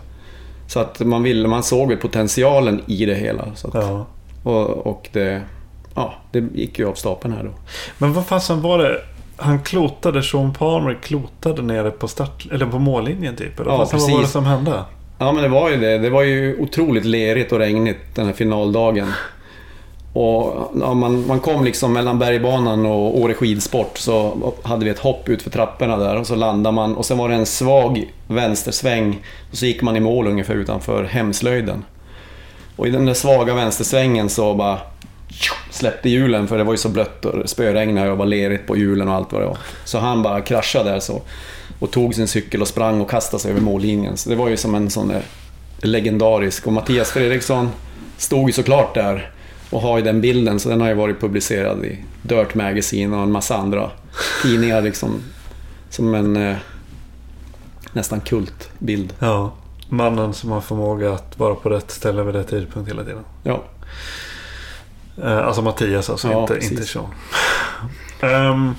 Så 0.66 0.80
att 0.80 1.00
man, 1.00 1.22
ville, 1.22 1.48
man 1.48 1.62
såg 1.62 1.88
väl 1.88 1.96
potentialen 1.98 2.82
i 2.86 3.06
det 3.06 3.14
hela. 3.14 3.44
Så 3.54 3.68
att, 3.68 3.74
Ja. 3.74 4.06
och, 4.42 4.86
och 4.86 5.08
det, 5.12 5.42
ja, 5.94 6.14
det 6.32 6.38
gick 6.54 6.78
ju 6.78 6.88
av 6.88 6.94
stapeln 6.94 7.34
här 7.34 7.44
då. 7.44 7.50
Men 7.98 8.12
vad 8.12 8.26
fasen 8.26 8.62
var 8.62 8.78
det? 8.78 9.00
Han 9.36 9.62
klotade, 9.62 10.22
Sean 10.22 10.52
Palmer 10.54 10.98
klotade 11.02 11.62
nere 11.62 11.90
på, 11.90 12.08
start, 12.08 12.46
eller 12.52 12.66
på 12.66 12.78
mållinjen 12.78 13.36
typ? 13.36 13.60
Eller 13.60 13.70
Ja, 13.70 13.76
vad 13.92 14.10
var 14.10 14.20
det 14.22 14.26
som 14.28 14.44
hände? 14.44 14.82
Ja 15.18 15.32
men 15.32 15.42
det 15.42 15.48
var 15.48 15.70
ju 15.70 15.76
det. 15.76 15.98
Det 15.98 16.10
var 16.10 16.22
ju 16.22 16.56
otroligt 16.58 17.04
lerigt 17.04 17.52
och 17.52 17.58
regnigt 17.58 18.14
den 18.14 18.26
här 18.26 18.32
finaldagen. 18.32 19.12
Och 20.12 20.72
ja, 20.80 20.94
man, 20.94 21.26
man 21.26 21.40
kom 21.40 21.64
liksom 21.64 21.92
mellan 21.92 22.18
bergbanan 22.18 22.86
och 22.86 23.18
Åre 23.18 23.34
skidsport 23.34 23.98
så 23.98 24.52
hade 24.62 24.84
vi 24.84 24.90
ett 24.90 24.98
hopp 24.98 25.28
ut 25.28 25.42
för 25.42 25.50
trapporna 25.50 25.96
där 25.96 26.16
och 26.16 26.26
så 26.26 26.34
landade 26.34 26.74
man 26.74 26.96
och 26.96 27.06
sen 27.06 27.18
var 27.18 27.28
det 27.28 27.34
en 27.34 27.46
svag 27.46 28.12
vänstersväng 28.26 29.22
och 29.50 29.56
så 29.56 29.66
gick 29.66 29.82
man 29.82 29.96
i 29.96 30.00
mål 30.00 30.26
ungefär 30.26 30.54
utanför 30.54 31.04
hemslöjden. 31.04 31.84
Och 32.76 32.86
i 32.86 32.90
den 32.90 33.06
där 33.06 33.14
svaga 33.14 33.54
vänstersvängen 33.54 34.28
så 34.28 34.54
bara 34.54 34.78
släppte 35.70 36.08
hjulen 36.08 36.48
för 36.48 36.58
det 36.58 36.64
var 36.64 36.72
ju 36.72 36.78
så 36.78 36.88
blött 36.88 37.24
och 37.24 37.48
spöregnade 37.50 38.10
och 38.10 38.18
var 38.18 38.26
lerigt 38.26 38.66
på 38.66 38.76
hjulen 38.76 39.08
och 39.08 39.14
allt 39.14 39.32
vad 39.32 39.42
det 39.42 39.46
var. 39.46 39.58
Så 39.84 39.98
han 39.98 40.22
bara 40.22 40.40
kraschade 40.40 40.90
där 40.90 41.00
så 41.00 41.22
och 41.78 41.90
tog 41.90 42.14
sin 42.14 42.28
cykel 42.28 42.62
och 42.62 42.68
sprang 42.68 43.00
och 43.00 43.10
kastade 43.10 43.42
sig 43.42 43.50
över 43.50 43.60
mållinjen. 43.60 44.16
Så 44.16 44.30
det 44.30 44.36
var 44.36 44.48
ju 44.48 44.56
som 44.56 44.74
en 44.74 44.90
sån 44.90 45.08
där 45.08 45.22
legendarisk. 45.82 46.66
Och 46.66 46.72
Mattias 46.72 47.10
Fredriksson 47.10 47.70
stod 48.16 48.48
ju 48.48 48.52
såklart 48.52 48.94
där 48.94 49.30
och 49.70 49.80
har 49.80 49.98
ju 49.98 50.04
den 50.04 50.20
bilden, 50.20 50.60
så 50.60 50.68
den 50.68 50.80
har 50.80 50.88
ju 50.88 50.94
varit 50.94 51.20
publicerad 51.20 51.84
i 51.84 51.98
Dirt 52.22 52.54
Magazine 52.54 53.16
och 53.16 53.22
en 53.22 53.32
massa 53.32 53.56
andra 53.56 53.90
tidningar 54.42 54.82
liksom. 54.82 55.20
Som 55.90 56.14
en 56.14 56.36
eh, 56.36 56.56
nästan 57.92 58.20
kultbild. 58.20 59.12
Ja. 59.18 59.52
Mannen 59.88 60.34
som 60.34 60.50
har 60.50 60.60
förmåga 60.60 61.12
att 61.12 61.38
vara 61.38 61.54
på 61.54 61.68
rätt 61.68 61.90
ställe 61.90 62.22
vid 62.22 62.34
rätt 62.34 62.48
tidpunkt 62.48 62.90
hela 62.90 63.04
tiden. 63.04 63.24
Ja, 63.42 63.64
Eh, 65.22 65.38
alltså 65.38 65.62
Mattias 65.62 66.10
alltså, 66.10 66.28
Ja, 66.30 66.40
inte, 66.40 66.54
precis. 66.54 66.70
inte 66.70 66.84
Sean. 66.84 67.06
Ehm, 68.20 68.74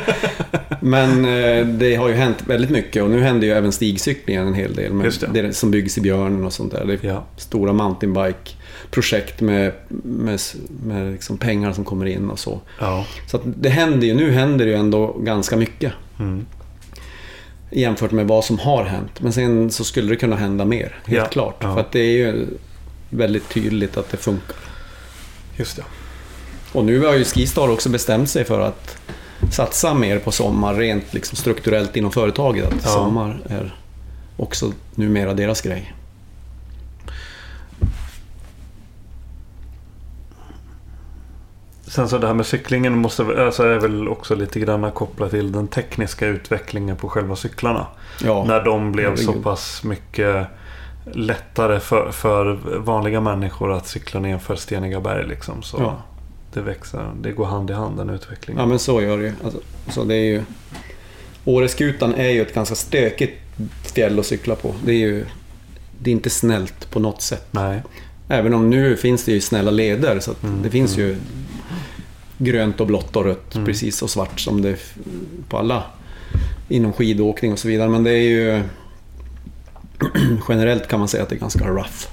Men 0.82 1.26
eh, 1.26 1.66
det 1.68 1.96
har 1.96 2.10
ju 2.10 2.16
hänt 2.16 2.44
väldigt 2.48 2.70
mycket 2.70 3.04
och 3.04 3.10
nu 3.10 3.22
händer 3.22 3.48
ju 3.48 3.54
även 3.54 3.72
stigcyklingen 3.72 4.48
en 4.48 4.54
hel 4.54 4.76
del. 4.76 4.94
Med 4.94 5.14
det. 5.34 5.42
det. 5.42 5.54
som 5.54 5.72
byggs 5.72 5.98
i 5.98 6.02
Björnen 6.02 6.46
och 6.46 6.54
sånt 6.54 6.72
där. 6.72 6.86
Det 6.86 6.94
är 6.94 7.08
Ja. 7.08 7.24
stora 7.38 7.74
mountainbike-projekt 7.74 9.42
med, 9.42 9.72
med, 10.04 10.40
med 10.84 11.12
liksom 11.12 11.38
pengar 11.38 11.74
som 11.74 11.86
kommer 11.86 12.06
in 12.06 12.30
och 12.30 12.40
så. 12.40 12.60
Ja. 12.80 13.06
Så 13.28 13.40
det 13.46 13.70
händer 13.70 14.08
ju, 14.08 14.14
nu 14.14 14.32
händer 14.32 14.66
det 14.66 14.72
ju 14.72 14.78
ändå 14.78 15.08
ganska 15.20 15.58
mycket. 15.58 15.94
Mm. 16.20 16.46
Jämfört 17.72 18.12
med 18.12 18.28
vad 18.28 18.46
som 18.46 18.60
har 18.60 18.84
hänt. 18.84 19.22
Men 19.22 19.34
sen 19.34 19.72
så 19.72 19.84
skulle 19.84 20.10
det 20.10 20.16
kunna 20.16 20.36
hända 20.36 20.66
mer, 20.66 20.96
helt 21.06 21.18
Ja. 21.18 21.26
klart. 21.26 21.62
För 21.62 21.80
att 21.80 21.92
det 21.92 22.00
är 22.00 22.18
ju 22.18 22.46
väldigt 23.10 23.50
tydligt 23.50 23.98
att 23.98 24.10
det 24.12 24.18
funkar. 24.18 24.56
Just 25.60 25.76
det. 25.76 25.84
Och 26.74 26.86
nu 26.86 27.06
har 27.06 27.14
ju 27.14 27.24
Skistar 27.26 27.70
också 27.70 27.90
bestämt 27.90 28.30
sig 28.30 28.46
för 28.46 28.60
att 28.62 28.98
satsa 29.52 29.94
mer 29.94 30.20
på 30.20 30.32
sommar 30.32 30.74
rent 30.74 31.14
liksom 31.14 31.36
strukturellt 31.38 31.96
inom 31.98 32.12
företaget. 32.12 32.68
Att 32.68 32.84
Ja. 32.84 32.90
sommar 32.90 33.40
är 33.50 33.76
också 34.38 34.72
numera 34.96 35.34
deras 35.34 35.62
grej. 35.62 35.94
Sen 41.88 42.10
så 42.10 42.18
det 42.18 42.28
här 42.28 42.34
med 42.34 42.46
cyklingen 42.46 42.98
måste, 42.98 43.24
alltså 43.46 43.64
är 43.64 43.80
väl 43.80 44.08
också 44.08 44.36
lite 44.36 44.60
grann 44.60 44.92
kopplat 44.92 45.32
till 45.32 45.52
den 45.52 45.68
tekniska 45.68 46.28
utvecklingen 46.28 46.96
på 46.96 47.10
själva 47.10 47.36
cyklarna. 47.36 47.88
Ja, 48.24 48.44
När 48.44 48.64
de 48.64 48.92
blev 48.92 49.16
så 49.16 49.34
pass 49.34 49.84
mycket 49.84 50.48
lättare 51.14 51.80
för, 51.80 52.12
för 52.12 52.54
vanliga 52.80 53.22
människor 53.22 53.74
att 53.74 53.88
cykla 53.88 54.20
ner 54.20 54.38
för 54.38 54.56
steniga 54.56 55.00
berg. 55.02 55.28
Liksom. 55.28 55.64
Så 55.64 55.78
Ja. 55.80 56.02
det 56.54 56.62
växer, 56.62 57.12
det 57.22 57.32
går 57.32 57.46
hand 57.46 57.70
i 57.70 57.74
hand 57.74 57.98
den 57.98 58.10
utvecklingen. 58.10 58.60
ja, 58.62 58.66
men 58.66 58.80
så 58.80 59.02
gör 59.02 59.18
det 59.18 59.24
ju. 59.24 59.34
Alltså, 59.44 59.60
så 59.90 60.04
det 60.04 60.16
är 60.16 60.26
ju... 60.26 60.44
Åreskutan 61.46 62.14
är 62.16 62.30
ju 62.30 62.42
ett 62.42 62.54
ganska 62.54 62.76
stökigt 62.76 63.34
fjäll 63.94 64.20
att 64.20 64.26
cykla 64.26 64.56
på. 64.56 64.76
Det 64.86 64.92
är 64.92 64.98
ju... 64.98 65.26
Det 66.02 66.10
är 66.10 66.12
inte 66.12 66.30
snällt 66.30 66.92
på 66.92 67.00
något 67.00 67.22
sätt. 67.22 67.48
Nej. 67.52 67.82
Även 68.28 68.54
om 68.54 68.70
nu 68.70 68.96
finns 68.98 69.26
det 69.26 69.32
ju 69.32 69.42
snälla 69.42 69.72
leder 69.72 70.20
så 70.20 70.32
Mm, 70.44 70.62
det 70.64 70.70
finns 70.70 70.98
ju 70.98 71.16
grönt 72.38 72.80
och 72.82 72.88
blått 72.88 73.16
och 73.16 73.26
rött 73.26 73.56
Mm. 73.56 73.66
precis 73.66 74.02
och 74.02 74.10
svart 74.10 74.40
som 74.40 74.62
det 74.62 74.70
är 74.70 74.78
på 75.50 75.58
alla 75.58 75.84
inom 76.70 76.94
skidåkning 76.94 77.52
och 77.52 77.60
så 77.60 77.68
vidare. 77.68 77.90
Men 77.90 78.04
det 78.04 78.12
är 78.12 78.30
ju 78.30 78.62
generellt 80.50 80.88
kan 80.88 81.00
man 81.00 81.08
säga 81.08 81.24
att 81.24 81.30
det 81.30 81.36
är 81.36 81.40
ganska 81.40 81.68
rough. 81.68 82.08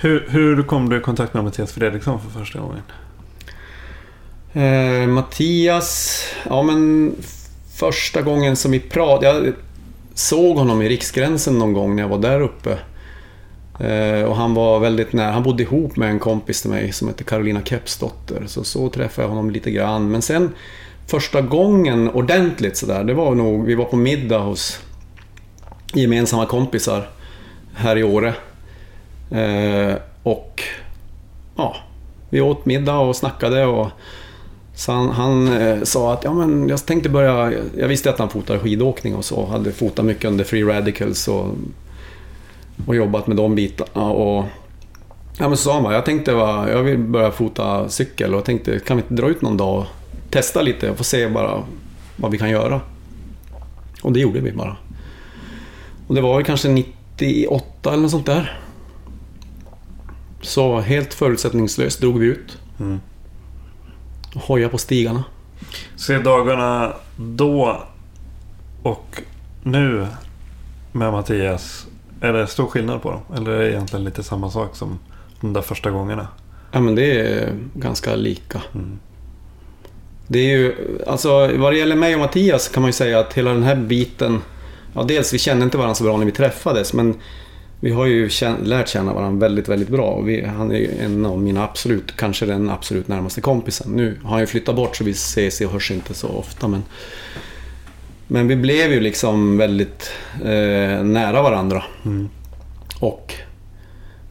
Hur, 0.00 0.26
hur 0.28 0.62
kom 0.62 0.88
du 0.88 0.96
i 0.98 1.00
kontakt 1.00 1.34
med 1.34 1.44
Mattias 1.44 1.72
Fredriksson 1.72 2.20
för 2.20 2.40
första 2.40 2.60
gången? 2.60 2.82
Eh, 4.52 5.08
Mattias, 5.08 6.22
ja 6.48 6.62
men 6.62 7.12
första 7.74 8.22
gången 8.22 8.56
som 8.56 8.70
vi 8.70 8.80
pratade, 8.80 9.46
jag 9.46 9.54
såg 10.14 10.56
honom 10.56 10.82
i 10.82 10.88
Riksgränsen 10.88 11.58
någon 11.58 11.72
gång 11.72 11.96
när 11.96 12.02
jag 12.02 12.08
var 12.08 12.18
där 12.18 12.40
uppe. 12.40 12.78
Eh, 13.80 14.24
och 14.24 14.36
han 14.36 14.54
var 14.54 14.80
väldigt 14.80 15.12
nära, 15.12 15.32
han 15.32 15.42
bodde 15.42 15.62
ihop 15.62 15.96
med 15.96 16.10
en 16.10 16.18
kompis 16.18 16.60
till 16.60 16.70
mig 16.70 16.92
som 16.92 17.08
heter 17.08 17.24
Carolina 17.24 17.60
Kepsdotter. 17.64 18.42
Så 18.46 18.64
så 18.64 18.88
träffade 18.88 19.24
jag 19.24 19.28
honom 19.28 19.50
lite 19.50 19.70
grann. 19.70 20.10
Men 20.10 20.22
sen 20.22 20.54
första 21.06 21.40
gången 21.40 22.10
ordentligt 22.10 22.76
sådär, 22.76 23.04
det 23.04 23.14
var 23.14 23.34
nog, 23.34 23.66
vi 23.66 23.74
var 23.74 23.84
på 23.84 23.96
middag 23.96 24.38
hos 24.38 24.80
gemensamma 26.00 26.46
kompisar 26.46 27.08
här 27.74 27.96
i 27.96 28.02
Åre. 28.02 28.34
Eh, 29.30 29.94
och 30.22 30.62
ja, 31.56 31.76
vi 32.30 32.40
åt 32.40 32.66
middag 32.66 32.98
och 32.98 33.16
snackade 33.16 33.64
och 33.64 33.90
så 34.74 34.92
han, 34.92 35.08
han 35.08 35.60
eh, 35.60 35.82
sa 35.82 36.12
att 36.12 36.24
ja, 36.24 36.32
men 36.32 36.68
jag 36.68 36.86
tänkte 36.86 37.08
börja... 37.08 37.52
Jag 37.76 37.88
visste 37.88 38.10
att 38.10 38.18
han 38.18 38.28
fotade 38.28 38.58
skidåkning 38.58 39.14
och 39.14 39.24
så. 39.24 39.46
Hade 39.46 39.72
fotat 39.72 40.04
mycket 40.04 40.24
under 40.24 40.44
Free 40.44 40.64
Radicals 40.64 41.28
och, 41.28 41.46
och 42.86 42.96
jobbat 42.96 43.26
med 43.26 43.36
de 43.36 43.54
bitarna. 43.54 44.06
Och, 44.10 44.44
ja, 45.38 45.48
men 45.48 45.56
så 45.56 45.62
sa 45.62 45.74
han 45.74 45.82
bara, 45.82 45.94
jag 45.94 46.04
tänkte 46.04 46.34
va, 46.34 46.70
jag 46.70 46.82
vill 46.82 46.98
börja 46.98 47.30
fota 47.30 47.88
cykel 47.88 48.34
och 48.34 48.44
tänkte 48.44 48.78
kan 48.78 48.96
vi 48.96 49.02
inte 49.02 49.14
dra 49.14 49.28
ut 49.28 49.42
någon 49.42 49.56
dag 49.56 49.78
och 49.78 49.86
testa 50.30 50.62
lite 50.62 50.90
och 50.90 50.96
få 50.96 51.04
se 51.04 51.28
bara 51.28 51.62
vad 52.16 52.30
vi 52.30 52.38
kan 52.38 52.50
göra. 52.50 52.80
Och 54.02 54.12
det 54.12 54.20
gjorde 54.20 54.40
vi 54.40 54.52
bara. 54.52 54.76
Och 56.06 56.14
det 56.14 56.20
var 56.20 56.36
väl 56.36 56.44
kanske 56.44 56.68
98 56.68 57.92
eller 57.92 58.02
något 58.02 58.10
sånt 58.10 58.26
där. 58.26 58.60
Så 60.40 60.80
helt 60.80 61.14
förutsättningslöst 61.14 62.00
drog 62.00 62.18
vi 62.18 62.26
ut. 62.26 62.58
Mm. 62.80 63.00
Och 64.34 64.40
hojade 64.40 64.70
på 64.70 64.78
stigarna. 64.78 65.24
Se 65.96 66.18
dagarna 66.18 66.92
då 67.16 67.82
och 68.82 69.22
nu 69.62 70.06
med 70.92 71.12
Mattias. 71.12 71.86
Är 72.20 72.32
det 72.32 72.46
stor 72.46 72.66
skillnad 72.66 73.02
på 73.02 73.10
dem? 73.10 73.20
Eller 73.36 73.50
är 73.50 73.58
det 73.58 73.70
egentligen 73.70 74.04
lite 74.04 74.22
samma 74.22 74.50
sak 74.50 74.76
som 74.76 74.98
de 75.40 75.52
där 75.52 75.62
första 75.62 75.90
gångerna? 75.90 76.28
Ja, 76.72 76.80
men 76.80 76.94
det 76.94 77.20
är 77.20 77.52
ganska 77.74 78.14
lika. 78.14 78.62
Mm. 78.74 78.98
Det 80.26 80.38
är 80.38 80.58
ju, 80.58 80.98
alltså 81.06 81.56
vad 81.56 81.72
det 81.72 81.78
gäller 81.78 81.96
mig 81.96 82.14
och 82.14 82.20
Mattias 82.20 82.68
kan 82.68 82.82
man 82.82 82.88
ju 82.88 82.92
säga 82.92 83.20
att 83.20 83.32
hela 83.32 83.50
den 83.50 83.62
här 83.62 83.76
biten... 83.76 84.40
Ja, 84.94 85.02
dels 85.02 85.34
vi 85.34 85.38
kände 85.38 85.64
inte 85.64 85.76
varandra 85.76 85.94
så 85.94 86.04
bra 86.04 86.16
när 86.16 86.26
vi 86.26 86.32
träffades, 86.32 86.92
men 86.92 87.14
vi 87.80 87.90
har 87.90 88.06
ju 88.06 88.28
kän, 88.28 88.56
lärt 88.64 88.88
känna 88.88 89.14
varandra 89.14 89.40
väldigt, 89.40 89.68
väldigt 89.68 89.88
bra. 89.88 90.06
Och 90.06 90.28
Vi, 90.28 90.44
han 90.44 90.70
är 90.70 90.78
ju 90.78 90.90
en 91.00 91.26
av 91.26 91.42
mina 91.42 91.64
absolut, 91.64 92.16
kanske 92.16 92.46
den 92.46 92.70
absolut 92.70 93.08
närmaste 93.08 93.40
kompisen. 93.40 93.92
Nu 93.92 94.16
har 94.22 94.30
han 94.30 94.40
ju 94.40 94.46
flyttat 94.46 94.76
bort 94.76 94.96
så 94.96 95.04
vi 95.04 95.10
ses 95.10 95.60
och 95.60 95.72
hörs 95.72 95.90
inte 95.90 96.14
så 96.14 96.28
ofta, 96.28 96.68
men... 96.68 96.82
Men 98.26 98.48
vi 98.48 98.56
blev 98.56 98.92
ju 98.92 99.00
liksom 99.00 99.56
väldigt 99.56 100.10
eh, 100.34 101.02
nära 101.02 101.42
varandra. 101.42 101.84
Mm. 102.04 102.28
Och 103.00 103.34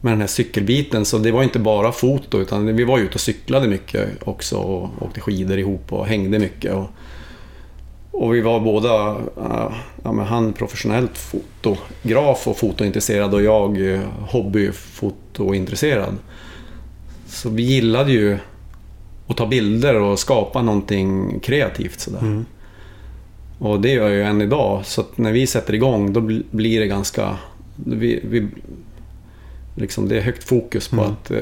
med 0.00 0.12
den 0.12 0.20
här 0.20 0.28
cykelbiten, 0.28 1.04
så 1.04 1.18
det 1.18 1.32
var 1.32 1.42
inte 1.42 1.58
bara 1.58 1.92
foto 1.92 2.40
utan 2.40 2.76
vi 2.76 2.84
var 2.84 2.98
ute 2.98 3.14
och 3.14 3.20
cyklade 3.20 3.68
mycket 3.68 4.08
också 4.24 4.56
och 4.56 5.02
åkte 5.02 5.20
skidor 5.20 5.58
ihop 5.58 5.92
och 5.92 6.06
hängde 6.06 6.38
mycket. 6.38 6.74
Och, 6.74 6.86
och 8.14 8.34
vi 8.34 8.40
var 8.40 8.60
båda, 8.60 9.10
äh, 9.36 9.72
ja, 10.04 10.22
han 10.22 10.52
professionellt 10.52 11.18
fotograf 11.18 12.48
och 12.48 12.56
fotointresserad 12.56 13.34
och 13.34 13.42
jag 13.42 13.92
eh, 13.94 14.00
hobbyfotointresserad. 14.28 16.14
Så 17.26 17.48
vi 17.48 17.62
gillade 17.62 18.12
ju 18.12 18.38
att 19.26 19.36
ta 19.36 19.46
bilder 19.46 20.00
och 20.00 20.18
skapa 20.18 20.62
någonting 20.62 21.40
kreativt 21.40 22.00
sådär. 22.00 22.18
Mm. 22.18 22.44
Och 23.58 23.80
det 23.80 23.90
gör 23.90 24.02
jag 24.08 24.12
ju 24.12 24.22
än 24.22 24.42
idag. 24.42 24.86
Så 24.86 25.00
att 25.00 25.18
när 25.18 25.32
vi 25.32 25.46
sätter 25.46 25.74
igång 25.74 26.12
då 26.12 26.20
bl- 26.20 26.44
blir 26.50 26.80
det 26.80 26.86
ganska... 26.86 27.36
Vi, 27.86 28.20
vi, 28.24 28.48
liksom 29.76 30.08
det 30.08 30.16
är 30.16 30.20
högt 30.20 30.44
fokus 30.44 30.88
på 30.88 30.96
Mm. 30.96 31.10
att 31.12 31.30
eh, 31.30 31.38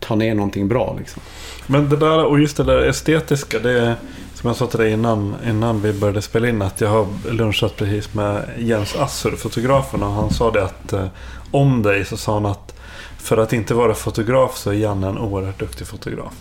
ta 0.00 0.14
ner 0.14 0.34
någonting 0.34 0.68
bra. 0.68 0.96
Liksom. 0.98 1.22
Men 1.66 1.88
det 1.88 1.96
där 1.96 2.24
och 2.24 2.40
just 2.40 2.56
det 2.56 2.64
där 2.64 2.82
estetiska. 2.88 3.58
Det 3.58 3.94
som 4.40 4.48
jag 4.48 4.56
sa 4.56 4.66
till 4.66 4.78
dig 4.78 4.92
innan, 4.92 5.36
innan 5.46 5.80
vi 5.80 5.92
började 5.92 6.22
spela 6.22 6.48
in. 6.48 6.62
Att 6.62 6.80
jag 6.80 6.88
har 6.88 7.06
lunchat 7.30 7.76
precis 7.76 8.14
med 8.14 8.48
Jens 8.58 8.96
Assur, 8.96 9.36
fotografen. 9.36 10.02
Och 10.02 10.12
han 10.12 10.30
sa 10.30 10.50
det 10.50 10.64
att 10.64 10.92
eh, 10.92 11.06
om 11.50 11.82
dig 11.82 12.04
så 12.04 12.16
sa 12.16 12.34
han 12.34 12.46
att 12.46 12.74
för 13.18 13.36
att 13.36 13.52
inte 13.52 13.74
vara 13.74 13.94
fotograf 13.94 14.56
så 14.56 14.70
är 14.70 14.74
Janne 14.74 15.08
en 15.08 15.18
oerhört 15.18 15.58
duktig 15.58 15.86
fotograf. 15.86 16.32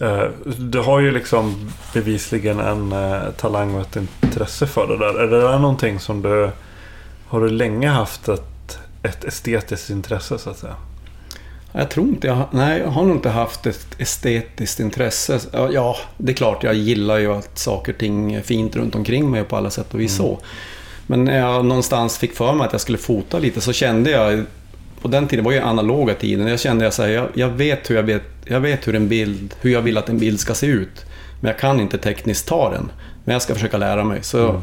Eh, 0.00 0.24
Du 0.56 0.80
har 0.80 1.00
ju 1.00 1.10
liksom 1.10 1.70
bevisligen 1.94 2.60
en 2.60 2.92
eh, 2.92 3.30
talang 3.36 3.74
och 3.74 3.80
ett 3.80 3.96
intresse 4.22 4.66
för 4.66 4.86
det 4.86 4.98
där. 4.98 5.14
Är 5.20 5.26
det 5.26 5.40
där 5.40 5.58
någonting 5.58 6.00
som 6.00 6.22
du... 6.22 6.50
Har 7.28 7.40
du 7.40 7.48
länge 7.48 7.88
haft 7.88 8.28
ett, 8.28 8.78
ett 9.02 9.24
estetiskt 9.24 9.90
intresse 9.90 10.38
så 10.38 10.50
att 10.50 10.58
säga? 10.58 10.74
Jag 11.76 11.90
tror 11.90 12.08
inte 12.08 12.26
jag... 12.26 12.44
Nej, 12.50 12.78
jag 12.80 12.88
har 12.88 13.02
nog 13.02 13.16
inte 13.16 13.28
haft 13.28 13.66
ett 13.66 13.86
estetiskt 13.98 14.80
intresse. 14.80 15.40
Ja, 15.52 15.96
det 16.18 16.32
är 16.32 16.36
klart 16.36 16.62
jag 16.62 16.74
gillar 16.74 17.18
ju 17.18 17.32
att 17.32 17.58
saker 17.58 17.92
och 17.92 17.98
ting 17.98 18.34
är 18.34 18.40
fint 18.42 18.76
runt 18.76 18.94
omkring 18.94 19.30
mig 19.30 19.44
på 19.44 19.56
alla 19.56 19.70
sätt 19.70 19.94
och 19.94 20.00
vis 20.00 20.16
så. 20.16 20.38
Men 21.06 21.24
när 21.24 21.38
jag 21.38 21.64
någonstans 21.64 22.18
fick 22.18 22.36
för 22.36 22.52
mig 22.52 22.66
att 22.66 22.72
jag 22.72 22.80
skulle 22.80 22.98
fota 22.98 23.38
lite 23.38 23.60
så 23.60 23.72
kände 23.72 24.10
jag... 24.10 24.44
På 25.02 25.08
den 25.08 25.28
tiden 25.28 25.44
var 25.44 25.52
ju 25.52 25.58
analoga 25.58 26.14
tiden. 26.14 26.46
Jag 26.46 26.60
kände 26.60 26.86
att 26.86 26.98
jag, 26.98 27.28
jag 27.34 27.48
vet 27.48 27.90
hur 27.90 27.96
jag 27.96 28.02
vet, 28.02 28.22
jag 28.44 28.60
vet 28.60 28.88
hur 28.88 28.94
en 28.94 29.08
bild, 29.08 29.54
hur 29.60 29.70
jag 29.70 29.82
vill 29.82 29.98
att 29.98 30.08
en 30.08 30.18
bild 30.18 30.40
ska 30.40 30.54
se 30.54 30.66
ut. 30.66 31.04
Men 31.40 31.50
jag 31.50 31.58
kan 31.58 31.80
inte 31.80 31.98
tekniskt 31.98 32.48
ta 32.48 32.70
den. 32.70 32.90
Men 33.24 33.32
jag 33.32 33.42
ska 33.42 33.54
försöka 33.54 33.76
lära 33.76 34.04
mig. 34.04 34.22
Så 34.22 34.38
jag 34.38 34.60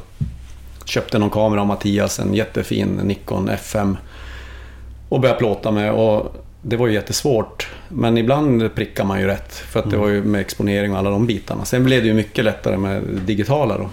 köpte 0.85 1.19
någon 1.19 1.29
kamera 1.29 1.61
av 1.61 1.67
Mattias, 1.67 2.19
en 2.19 2.33
jättefin 2.33 2.99
Nikon 3.03 3.49
FM. 3.49 3.97
Och 5.09 5.19
började 5.19 5.39
plåta 5.39 5.71
med. 5.71 5.91
Och 5.91 6.35
det 6.61 6.75
var 6.77 6.87
ju 6.87 6.93
jättesvårt. 6.93 7.69
Men 7.89 8.17
ibland 8.17 8.75
prickar 8.75 9.03
man 9.03 9.19
ju 9.19 9.27
rätt. 9.27 9.53
För 9.55 9.79
att 9.79 9.89
det 9.91 9.97
var 9.97 10.07
ju 10.07 10.23
med 10.23 10.41
exponering 10.41 10.91
och 10.93 10.97
alla 10.99 11.09
de 11.09 11.27
bitarna. 11.27 11.65
Sen 11.65 11.83
blev 11.83 12.01
det 12.01 12.07
ju 12.07 12.13
mycket 12.13 12.45
lättare 12.45 12.77
med 12.77 13.03
det 13.03 13.19
digitala 13.19 13.77
då. 13.77 13.89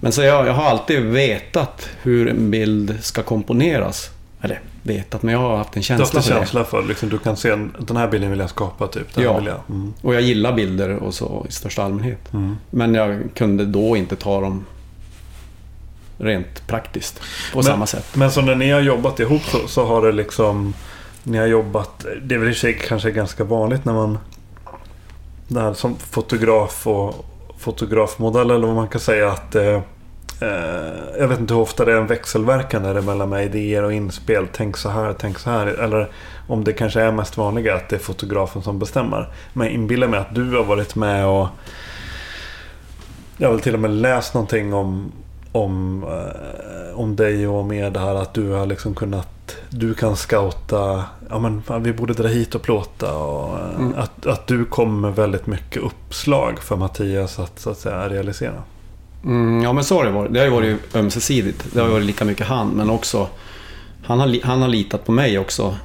Men 0.00 0.12
så 0.12 0.22
jag, 0.22 0.46
jag 0.46 0.52
har 0.52 0.64
alltid 0.64 1.02
vetat 1.02 1.88
hur 2.02 2.28
en 2.28 2.50
bild 2.50 2.98
ska 3.00 3.22
komponeras. 3.22 4.10
eller 4.42 4.60
vetat, 4.82 5.22
men 5.22 5.32
jag 5.34 5.40
har 5.40 5.56
haft 5.56 5.76
en 5.76 5.82
Du 5.82 5.92
har 5.92 5.98
haft 5.98 6.12
känsla 6.12 6.18
en 6.18 6.22
för 6.24 6.30
det. 6.34 6.38
känsla 6.38 6.64
för 6.64 6.82
liksom, 6.82 7.08
du 7.08 7.18
kan 7.18 7.36
se 7.36 7.50
en, 7.50 7.72
den 7.78 7.96
här 7.96 8.08
bilden 8.08 8.30
vill 8.30 8.38
jag 8.40 8.50
skapa 8.50 8.86
typ. 8.86 9.14
Den 9.14 9.24
Ja. 9.24 9.40
Jag. 9.46 9.60
Mm. 9.76 9.92
Och 10.02 10.14
jag 10.14 10.22
gillar 10.22 10.52
bilder 10.52 10.90
och 10.96 11.14
så 11.14 11.46
i 11.48 11.52
största 11.52 11.82
allmänhet. 11.82 12.32
Mm. 12.32 12.56
Men 12.70 12.94
jag 12.94 13.20
kunde 13.34 13.64
då 13.64 13.96
inte 13.96 14.16
ta 14.16 14.40
dem 14.40 14.64
rent 16.18 16.66
praktiskt 16.66 17.20
på 17.52 17.58
Men- 17.58 17.64
samma 17.64 17.86
sätt. 17.86 18.06
Men 18.16 18.30
så 18.30 18.40
när 18.40 18.54
ni 18.54 18.70
har 18.70 18.80
jobbat 18.80 19.20
ihop 19.20 19.42
så, 19.42 19.68
så 19.68 19.86
har 19.86 20.06
det 20.06 20.12
liksom... 20.12 20.74
Ni 21.28 21.38
har 21.38 21.46
jobbat... 21.46 22.06
Det 22.22 22.34
är 22.34 22.38
väl 22.38 22.48
i 22.48 22.52
och 22.52 22.54
för 22.54 22.60
sig 22.60 22.78
kanske 22.78 23.10
ganska 23.10 23.44
vanligt 23.44 23.84
när 23.84 23.92
man... 23.92 24.18
Det 25.48 25.60
här 25.60 25.74
som 25.74 25.96
fotograf 25.96 26.86
och 26.86 27.26
fotografmodell 27.58 28.50
eller 28.50 28.66
vad 28.66 28.76
man 28.76 28.88
kan 28.88 29.00
säga 29.00 29.30
att... 29.30 29.54
Eh, 29.54 29.74
eh 30.40 30.92
jag 31.18 31.28
vet 31.28 31.40
inte 31.40 31.54
hur 31.54 31.60
ofta 31.60 31.84
det 31.84 31.92
är 31.92 31.96
en 31.96 32.06
växelverkan 32.06 32.82
där 32.82 33.00
mellan 33.00 33.28
med 33.28 33.44
idéer 33.44 33.82
och 33.82 33.92
inspel. 33.92 34.48
Tänk 34.52 34.76
så 34.76 34.88
här, 34.88 35.14
tänk 35.18 35.38
så 35.38 35.50
här. 35.50 35.66
Eller 35.66 36.10
om 36.48 36.64
det 36.64 36.72
kanske 36.72 37.00
är 37.00 37.12
mest 37.12 37.36
vanliga 37.36 37.74
att 37.74 37.88
det 37.88 37.96
är 37.96 38.00
fotografen 38.00 38.62
som 38.62 38.78
bestämmer. 38.78 39.28
Men 39.52 39.66
inbilla 39.66 39.82
inbillar 39.82 40.08
mig 40.08 40.20
att 40.20 40.34
du 40.34 40.56
har 40.56 40.64
varit 40.64 40.94
med 40.94 41.26
och... 41.26 41.48
Jag 43.36 43.48
har 43.48 43.52
väl 43.52 43.62
till 43.62 43.74
och 43.74 43.80
med 43.80 43.90
läst 43.90 44.34
någonting 44.34 44.74
om, 44.74 45.12
om, 45.52 46.04
eh, 46.04 46.98
om 47.00 47.16
dig 47.16 47.48
och 47.48 47.64
med 47.64 47.92
det 47.92 48.00
här 48.00 48.14
att 48.14 48.34
du 48.34 48.50
har 48.50 48.66
liksom 48.66 48.94
kunnat 48.94 49.35
du 49.70 49.94
kan 49.94 50.16
scouta, 50.16 51.04
ja 51.30 51.38
men 51.38 51.62
vi 51.82 51.92
borde 51.92 52.14
dra 52.14 52.28
hit 52.28 52.54
och 52.54 52.62
plåta 52.62 53.14
och 53.14 53.58
eh, 53.58 53.74
Mm. 53.76 53.94
att, 53.98 54.26
att 54.26 54.46
du 54.46 54.64
kommer 54.64 55.00
med 55.00 55.16
väldigt 55.16 55.46
mycket 55.46 55.82
uppslag 55.82 56.58
för 56.58 56.76
Mattias 56.76 57.38
att, 57.38 57.58
så 57.58 57.70
att 57.70 57.78
säga 57.78 58.08
realisera. 58.08 58.62
Mm, 59.24 59.62
ja, 59.62 59.72
men 59.72 59.84
så 59.84 59.96
har 59.96 60.04
det 60.04 60.10
varit. 60.10 60.32
Det 60.32 60.38
har 60.38 60.46
ju 60.46 60.52
varit 60.52 60.96
ömsesidigt. 60.96 61.66
Det 61.72 61.80
har 61.80 61.88
varit 61.88 62.06
lika 62.06 62.24
mycket 62.24 62.46
han, 62.46 62.68
men 62.68 62.90
också... 62.90 63.28
Han 64.04 64.20
har, 64.20 64.44
han 64.44 64.62
har 64.62 64.68
litat 64.68 65.04
på 65.06 65.12
mig 65.12 65.38
också. 65.38 65.76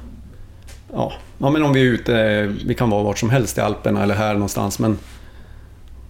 Ja, 0.92 1.12
ja, 1.38 1.50
men 1.50 1.62
om 1.62 1.72
vi 1.72 1.80
är 1.80 1.84
ute, 1.84 2.42
vi 2.66 2.74
kan 2.74 2.90
vara 2.90 3.02
vart 3.02 3.18
som 3.18 3.30
helst 3.30 3.58
i 3.58 3.60
Alperna 3.60 4.02
eller 4.02 4.14
här 4.14 4.32
någonstans, 4.34 4.78
men... 4.78 4.98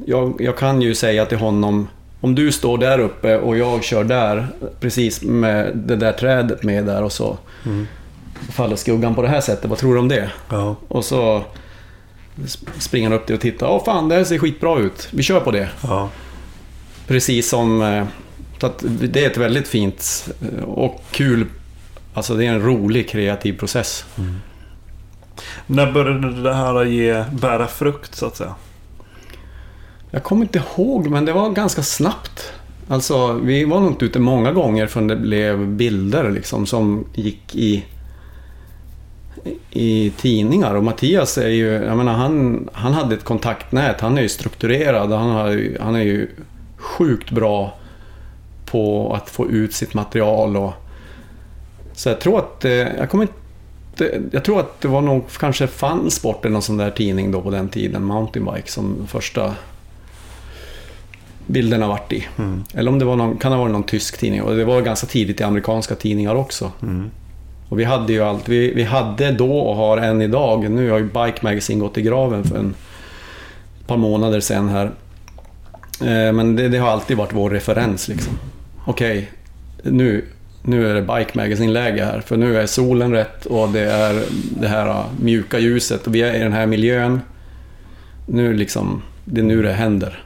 Jag, 0.07 0.37
jag 0.39 0.59
kan 0.59 0.83
ju 0.83 0.95
säga 0.95 1.27
till 1.27 1.39
honom, 1.39 1.89
om 2.23 2.35
du 2.35 2.53
står 2.53 2.79
där 2.79 2.99
uppe 2.99 3.39
och 3.39 3.57
jag 3.59 3.85
kör 3.85 4.05
där, 4.05 4.47
precis 4.81 5.23
med 5.23 5.71
det 5.77 5.97
där 5.97 6.13
trädet 6.13 6.63
med 6.63 6.85
där 6.87 7.03
och 7.03 7.13
så 7.13 7.39
Mm. 7.67 7.87
faller 8.51 8.77
skuggan 8.77 9.15
på 9.15 9.23
det 9.23 9.29
här 9.29 9.41
sättet, 9.41 9.71
vad 9.71 9.79
tror 9.79 9.95
du 9.95 10.01
om 10.01 10.09
det? 10.09 10.31
Ja. 10.51 10.77
Och 10.89 11.05
så 11.05 11.45
sp- 12.39 12.69
springer 12.79 13.09
han 13.11 13.19
upp 13.19 13.27
det 13.27 13.35
och 13.35 13.41
tittar, 13.41 13.67
åh 13.69 13.85
fan, 13.85 14.09
det 14.09 14.15
här 14.15 14.25
ser 14.25 14.39
skitbra 14.39 14.79
ut, 14.79 15.09
vi 15.11 15.23
kör 15.23 15.41
på 15.41 15.51
det. 15.51 15.69
Ja. 15.83 16.09
Precis 17.07 17.49
som... 17.49 17.83
eh, 17.83 18.05
Så 18.61 18.67
att 18.67 18.85
det 18.87 19.25
är 19.25 19.31
ett 19.31 19.37
väldigt 19.37 19.69
fint 19.69 20.29
eh, 20.59 20.65
och 20.65 21.03
kul... 21.11 21.47
Alltså 22.15 22.35
det 22.35 22.45
är 22.47 22.49
en 22.53 22.63
rolig 22.63 23.09
kreativ 23.09 23.59
process. 23.59 24.05
När 25.67 25.93
började 25.93 26.43
det 26.43 26.55
här 26.55 26.75
att 26.83 26.89
ge, 26.89 27.25
bära 27.33 27.67
frukt 27.67 28.15
så 28.15 28.27
att 28.27 28.37
säga? 28.37 28.55
Jag 30.15 30.23
kommer 30.23 30.43
inte 30.43 30.63
ihåg, 30.77 31.09
men 31.09 31.25
det 31.25 31.33
var 31.33 31.51
ganska 31.51 31.83
snabbt. 31.83 32.53
Alltså, 32.89 33.33
vi 33.33 33.65
var 33.65 33.81
nog 33.81 33.91
inte 33.91 34.05
ute 34.05 34.19
många 34.19 34.53
gånger 34.53 34.87
förrän 34.87 35.07
det 35.07 35.17
blev 35.17 35.67
bilder 35.67 36.31
liksom 36.31 36.67
som 36.67 37.05
gick 37.15 37.57
i, 37.57 37.85
i 39.71 40.11
tidningar. 40.11 40.75
Och 40.75 40.85
Mattias 40.85 41.39
är 41.39 41.49
ju, 41.49 41.67
jag 41.67 41.97
menar 41.97 42.13
han, 42.13 42.69
han 42.73 42.93
hade 42.93 43.15
ett 43.15 43.25
kontaktnät, 43.25 44.01
han 44.01 44.19
är 44.19 44.23
ju 44.23 44.29
strukturerad, 44.29 45.13
han, 45.13 45.31
har, 45.31 45.79
han 45.81 45.95
är 45.95 46.03
ju 46.03 46.29
sjukt 46.77 47.31
bra 47.31 47.79
på 48.67 49.15
att 49.15 49.31
få 49.31 49.51
ut 49.51 49.75
sitt 49.75 49.95
material. 49.95 50.57
Och, 50.57 50.73
så 51.93 52.09
jag 52.09 52.21
tror 52.21 52.39
att, 52.39 52.65
eh, 52.65 52.73
jag 52.73 53.11
kommer 53.11 53.25
inte 53.25 53.35
jag 54.33 54.45
tror 54.45 54.61
att 54.61 54.81
det 54.81 54.89
var 54.89 55.01
nog 55.01 55.25
kanske 55.39 55.67
fanns 55.67 56.25
eller 56.25 56.51
någon 56.51 56.63
sån 56.63 56.77
där 56.77 56.91
tidning 56.91 57.31
då 57.31 57.41
på 57.41 57.51
den 57.51 57.69
tiden, 57.69 58.05
Mountainbike, 58.05 58.71
som 58.71 59.07
första 59.07 59.55
bilderna 61.47 61.89
vart 61.89 62.13
i. 62.13 62.27
Mm. 62.39 62.65
Eller 62.75 62.91
om 62.91 62.99
det 62.99 63.05
var 63.05 63.17
någon, 63.17 63.37
kan 63.37 63.53
ha 63.53 63.59
varit 63.59 63.73
någon 63.73 63.83
tysk 63.83 64.19
tidning. 64.19 64.43
Och 64.43 64.57
det 64.57 64.65
var 64.65 64.81
ganska 64.81 65.07
tidigt 65.07 65.41
i 65.41 65.45
amerikanska 65.45 65.95
tidningar 65.95 66.35
också. 66.35 66.73
Mm. 66.83 67.11
Och 67.69 67.81
vi 67.81 67.85
hade 67.85 68.13
ju 68.13 68.23
allt. 68.23 68.49
Vi, 68.49 68.75
vi 68.75 68.83
hade 68.83 69.33
då 69.33 69.59
och 69.59 69.77
har 69.77 69.99
än 69.99 70.23
idag. 70.23 70.71
Nu 70.71 70.91
har 70.91 70.99
ju 70.99 71.05
Bike 71.05 71.39
Magazine 71.41 71.81
gått 71.81 71.99
i 71.99 72.03
graven 72.03 72.45
för 72.45 72.59
en 72.59 72.75
par 73.87 73.97
månader 73.97 74.41
sedan 74.41 74.69
här. 74.69 74.87
Eh, 76.01 76.33
Men 76.33 76.57
det, 76.57 76.69
det 76.69 76.79
har 76.79 76.89
alltid 76.89 77.17
varit 77.17 77.33
vår 77.33 77.51
referens 77.51 78.09
liksom. 78.09 78.39
Okej, 78.85 79.31
nu, 79.83 80.25
nu 80.63 80.91
är 80.91 80.95
det 80.95 81.03
Bike 81.03 81.31
Magazine-läge 81.35 82.05
här. 82.05 82.21
För 82.21 82.37
nu 82.37 82.57
är 82.57 82.67
solen 82.67 83.13
rätt 83.13 83.47
och 83.47 83.69
det 83.69 83.93
är 83.93 84.23
det 84.61 84.69
här 84.69 84.89
uh, 84.89 85.05
mjuka 85.21 85.59
ljuset 85.59 86.07
och 86.07 86.15
vi 86.15 86.23
är 86.23 86.35
i 86.35 86.39
den 86.39 86.53
här 86.53 86.67
miljön. 86.67 87.21
Nu 88.27 88.55
liksom, 88.55 89.03
det 89.25 89.41
är 89.41 89.45
nu 89.45 89.63
det 89.63 89.73
händer. 89.73 90.22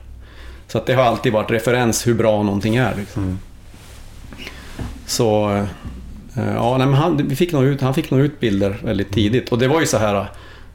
Så 0.68 0.78
att 0.78 0.86
det 0.86 0.94
har 0.94 1.02
alltid 1.02 1.32
varit 1.32 1.50
referens 1.50 2.06
hur 2.06 2.14
bra 2.14 2.42
någonting 2.42 2.76
är. 2.76 2.94
Liksom. 2.98 3.22
Mm. 3.22 3.38
Så 5.06 5.50
eh, 6.36 6.54
ja, 6.54 6.78
nej, 6.78 6.86
men 6.86 6.94
han, 6.96 7.16
vi 7.28 7.36
fick 7.36 7.52
nog 7.52 7.64
ut, 7.64 7.80
han 7.80 7.94
fick 7.94 8.10
nog 8.10 8.20
ut 8.20 8.40
bilder 8.40 8.76
väldigt 8.84 9.12
tidigt. 9.12 9.52
Och 9.52 9.58
det 9.58 9.68
var 9.68 9.80
ju 9.80 9.86
så 9.86 9.98
här, 9.98 10.26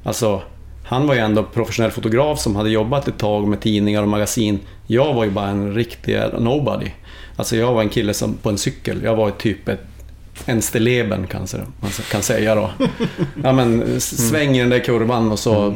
alltså 0.04 0.42
han 0.86 1.08
var 1.08 1.14
ju 1.14 1.20
ändå 1.20 1.44
professionell 1.44 1.92
fotograf 1.92 2.40
som 2.40 2.56
hade 2.56 2.70
jobbat 2.70 3.08
ett 3.08 3.18
tag 3.18 3.48
med 3.48 3.62
tidningar 3.62 4.02
och 4.02 4.08
magasin. 4.08 4.60
Jag 4.88 5.14
var 5.14 5.24
ju 5.24 5.30
bara 5.32 5.48
en 5.48 5.74
riktig 5.74 6.20
nobody. 6.40 6.88
Alltså 7.36 7.56
jag 7.56 7.74
var 7.74 7.82
en 7.82 7.90
kille 7.90 8.14
som, 8.14 8.34
på 8.34 8.50
en 8.50 8.58
cykel. 8.58 9.02
Jag 9.04 9.16
var 9.16 9.32
typ 9.32 9.68
ett, 9.70 9.82
en 10.46 10.62
stilleben 10.62 11.28
kanske 11.28 11.58
man 11.58 11.92
kan 12.12 12.22
säga 12.22 12.56
då. 12.56 12.70
Ja 13.44 13.52
men 13.54 13.84
s- 13.98 14.30
sväng 14.30 14.56
i 14.58 14.60
den 14.60 14.70
där 14.70 14.80
kurvan 14.80 15.32
och 15.32 15.40
så, 15.40 15.76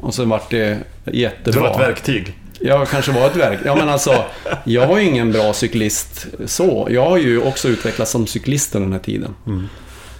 och 0.00 0.14
så 0.14 0.24
vart 0.24 0.50
det 0.50 0.78
jättebra. 1.04 1.52
Det 1.62 1.68
var 1.68 1.70
ett 1.82 1.88
verktyg. 1.88 2.34
Jag 2.60 2.88
kanske 2.88 3.12
var 3.12 3.26
ett 3.26 3.36
verk. 3.36 3.58
Ja, 3.64 3.74
men 3.74 3.88
alltså, 3.88 4.24
jag 4.64 4.86
var 4.86 4.98
ju 4.98 5.04
ingen 5.04 5.32
bra 5.32 5.52
cyklist 5.52 6.26
så. 6.46 6.88
Jag 6.90 7.08
har 7.08 7.18
ju 7.18 7.42
också 7.42 7.68
utvecklats 7.68 8.10
som 8.10 8.26
cyklist 8.26 8.74
under 8.74 8.86
den 8.86 8.92
här 8.92 9.00
tiden. 9.00 9.34
Mm. 9.46 9.68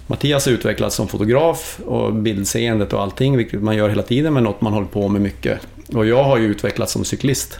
Mattias 0.07 0.45
har 0.45 0.53
utvecklats 0.53 0.95
som 0.95 1.07
fotograf 1.07 1.79
och 1.85 2.13
bildseendet 2.13 2.93
och 2.93 3.01
allting, 3.01 3.37
vilket 3.37 3.61
man 3.61 3.75
gör 3.75 3.89
hela 3.89 4.03
tiden, 4.03 4.33
men 4.33 4.43
något 4.43 4.61
man 4.61 4.73
håller 4.73 4.87
på 4.87 5.07
med 5.07 5.21
mycket. 5.21 5.59
Och 5.93 6.05
jag 6.05 6.23
har 6.23 6.37
ju 6.37 6.45
utvecklats 6.45 6.91
som 6.91 7.05
cyklist. 7.05 7.59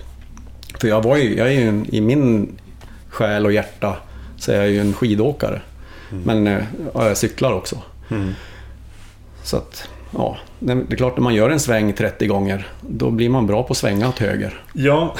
För 0.79 0.87
jag, 0.87 1.03
var 1.03 1.17
ju, 1.17 1.37
jag 1.37 1.47
är 1.47 1.51
ju 1.51 1.67
en, 1.67 1.85
i 1.95 2.01
min 2.01 2.57
själ 3.09 3.45
och 3.45 3.53
hjärta 3.53 3.97
så 4.37 4.51
är 4.51 4.55
jag 4.55 4.69
ju 4.69 4.79
en 4.79 4.93
skidåkare. 4.93 5.61
Men 6.09 6.47
eh, 6.47 6.63
ja, 6.93 7.07
jag 7.07 7.17
cyklar 7.17 7.53
också. 7.53 7.81
Mm. 8.09 8.33
Så 9.43 9.57
att, 9.57 9.87
ja, 10.17 10.37
det 10.59 10.71
är 10.71 10.95
klart 10.95 11.17
när 11.17 11.23
man 11.23 11.33
gör 11.33 11.49
en 11.49 11.59
sväng 11.59 11.93
30 11.93 12.27
gånger, 12.27 12.67
då 12.81 13.11
blir 13.11 13.29
man 13.29 13.47
bra 13.47 13.63
på 13.63 13.71
att 13.71 13.77
svänga 13.77 14.09
åt 14.09 14.19
höger. 14.19 14.61
Ja, 14.73 15.15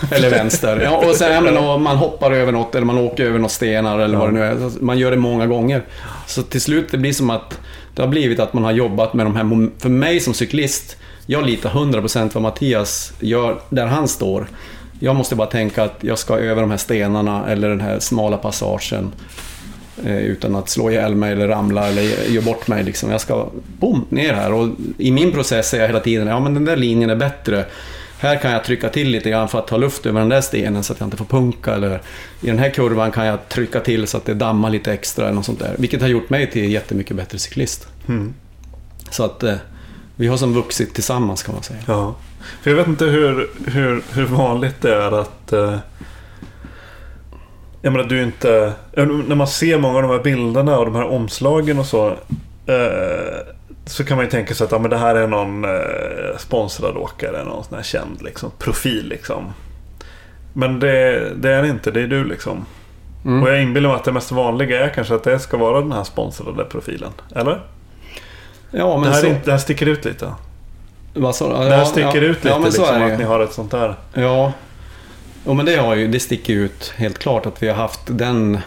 Eller 0.10 0.30
vänster. 0.30 0.80
Ja, 0.80 1.08
och 1.08 1.14
sen 1.14 1.32
ja, 1.32 1.40
men, 1.40 1.82
man 1.82 1.96
hoppar 1.96 2.32
över 2.32 2.52
något 2.52 2.74
eller 2.74 2.86
man 2.86 2.98
åker 2.98 3.24
över 3.24 3.38
några 3.38 3.48
stenar 3.48 3.98
eller 3.98 4.18
vad 4.18 4.28
det 4.28 4.32
nu 4.32 4.44
är. 4.44 4.82
Man 4.82 4.98
gör 4.98 5.10
det 5.10 5.16
många 5.16 5.46
gånger. 5.46 5.82
Så 6.26 6.42
till 6.42 6.60
slut 6.60 6.88
det 6.90 6.98
blir 6.98 7.12
som 7.12 7.30
att 7.30 7.58
det 7.94 8.02
har 8.02 8.08
blivit 8.08 8.40
att 8.40 8.52
man 8.52 8.64
har 8.64 8.72
jobbat 8.72 9.14
med 9.14 9.26
de 9.26 9.36
här... 9.36 9.80
För 9.80 9.88
mig 9.88 10.20
som 10.20 10.34
cyklist, 10.34 10.96
jag 11.26 11.46
litar 11.46 11.70
100% 11.70 12.30
vad 12.34 12.42
Mattias 12.42 13.12
gör 13.20 13.60
där 13.68 13.86
han 13.86 14.08
står. 14.08 14.46
Jag 15.00 15.16
måste 15.16 15.36
bara 15.36 15.48
tänka 15.48 15.84
att 15.84 15.96
jag 16.00 16.18
ska 16.18 16.38
över 16.38 16.60
de 16.60 16.70
här 16.70 16.78
stenarna 16.78 17.46
eller 17.48 17.68
den 17.68 17.80
här 17.80 17.98
smala 17.98 18.36
passagen. 18.36 19.12
Eh, 20.04 20.18
Utan 20.18 20.56
att 20.56 20.68
slå 20.68 20.90
ihjäl 20.90 21.14
mig 21.14 21.32
eller 21.32 21.48
ramla 21.48 21.88
eller 21.88 22.02
göra 22.02 22.44
bort 22.44 22.68
mig. 22.68 22.84
Liksom. 22.84 23.10
Jag 23.10 23.20
ska 23.20 23.48
boom, 23.78 24.06
ner 24.08 24.32
här. 24.34 24.52
Och 24.52 24.68
I 24.98 25.10
min 25.10 25.32
process 25.32 25.74
är 25.74 25.80
jag 25.80 25.86
hela 25.86 26.00
tiden, 26.00 26.26
ja 26.26 26.40
men 26.40 26.54
den 26.54 26.64
där 26.64 26.76
linjen 26.76 27.10
är 27.10 27.16
bättre. 27.16 27.64
Här 28.20 28.36
kan 28.36 28.50
jag 28.50 28.64
trycka 28.64 28.88
till 28.88 29.10
lite 29.10 29.30
grann 29.30 29.48
för 29.48 29.58
att 29.58 29.66
ta 29.66 29.76
luft 29.76 30.06
över 30.06 30.20
den 30.20 30.28
där 30.28 30.40
stenen 30.40 30.84
så 30.84 30.92
att 30.92 31.00
jag 31.00 31.06
inte 31.06 31.16
får 31.16 31.24
punka. 31.24 31.74
Eller 31.74 32.00
i 32.40 32.46
den 32.46 32.58
här 32.58 32.70
kurvan 32.70 33.10
kan 33.10 33.26
jag 33.26 33.48
trycka 33.48 33.80
till 33.80 34.06
så 34.06 34.16
att 34.16 34.24
det 34.24 34.34
dammar 34.34 34.70
lite 34.70 34.92
extra 34.92 35.24
eller 35.24 35.34
något 35.34 35.44
sånt 35.44 35.58
där. 35.58 35.74
Vilket 35.78 36.00
har 36.00 36.08
gjort 36.08 36.30
mig 36.30 36.50
till 36.50 36.72
jättemycket 36.72 37.16
bättre 37.16 37.38
cyklist. 37.38 37.88
Mm. 38.08 38.34
Så 39.10 39.24
att 39.24 39.42
eh, 39.42 39.54
vi 40.16 40.26
har 40.26 40.36
som 40.36 40.54
vuxit 40.54 40.94
tillsammans 40.94 41.42
kan 41.42 41.54
man 41.54 41.64
säga. 41.64 41.80
Ja. 41.86 42.14
För 42.62 42.70
jag 42.70 42.76
vet 42.76 42.86
inte 42.86 43.04
hur, 43.04 43.50
hur, 43.66 44.02
hur 44.12 44.24
vanligt 44.24 44.80
det 44.80 44.94
är 44.94 45.20
att... 45.20 45.52
Jag 47.82 47.92
menar, 47.92 48.04
du 48.08 48.18
är 48.18 48.22
inte... 48.22 48.72
När 49.26 49.34
man 49.34 49.46
ser 49.46 49.78
många 49.78 49.96
av 49.96 50.02
de 50.02 50.10
här 50.10 50.22
bilderna 50.22 50.78
och 50.78 50.84
de 50.84 50.94
här 50.94 51.06
omslagen 51.06 51.78
och 51.78 51.86
så. 51.86 52.08
Eh, 52.66 53.54
så 53.86 54.04
kan 54.04 54.16
man 54.16 54.26
ju 54.26 54.30
tänka 54.30 54.54
sig 54.54 54.64
att 54.64 54.72
ja, 54.72 54.78
men 54.78 54.90
det 54.90 54.96
här 54.96 55.14
är 55.14 55.26
någon 55.26 55.64
eh, 55.64 56.38
sponsrad 56.38 56.96
åkare. 56.96 57.44
Någon 57.44 57.64
sån 57.64 57.76
här 57.76 57.82
känd 57.82 58.22
liksom, 58.22 58.50
profil 58.58 59.08
liksom. 59.08 59.52
Men 60.52 60.80
det, 60.80 61.30
det 61.34 61.52
är 61.52 61.62
det 61.62 61.68
inte. 61.68 61.90
Det 61.90 62.00
är 62.00 62.06
du 62.06 62.24
liksom. 62.24 62.66
Mm. 63.24 63.42
Och 63.42 63.48
jag 63.48 63.62
inbillar 63.62 63.88
mig 63.88 63.96
att 63.96 64.04
det 64.04 64.12
mest 64.12 64.32
vanliga 64.32 64.84
är 64.84 64.88
kanske 64.88 65.14
att 65.14 65.24
det 65.24 65.38
ska 65.38 65.56
vara 65.56 65.80
den 65.80 65.92
här 65.92 66.04
sponsrade 66.04 66.64
profilen. 66.64 67.12
Eller? 67.34 67.60
Ja, 68.70 68.94
Det 68.94 69.00
men 69.00 69.12
här, 69.12 69.20
så... 69.20 69.26
inte, 69.26 69.44
det 69.44 69.50
här 69.50 69.58
sticker 69.58 69.86
ut 69.86 70.04
lite. 70.04 70.32
vad 71.14 71.36
sa 71.36 71.62
du? 71.62 71.68
Det 71.68 71.76
här 71.76 71.84
sticker 71.84 72.22
ja, 72.22 72.28
ut 72.28 72.44
lite 72.44 72.48
ja, 72.48 72.58
liksom 72.58 72.84
det 73.00 73.12
att 73.12 73.18
ni 73.18 73.24
har 73.24 73.40
ett 73.40 73.52
sånt 73.52 73.70
där. 73.70 73.94
Ja, 74.14 74.52
ja 75.48 75.54
men 75.54 75.66
det, 75.66 75.76
har 75.76 75.96
ju, 75.96 76.08
det 76.08 76.20
sticker 76.20 76.52
ut 76.52 76.92
helt 76.96 77.18
klart 77.18 77.46
att 77.46 77.62
vi 77.62 77.68
har 77.68 77.74
haft 77.74 78.00
den... 78.06 78.58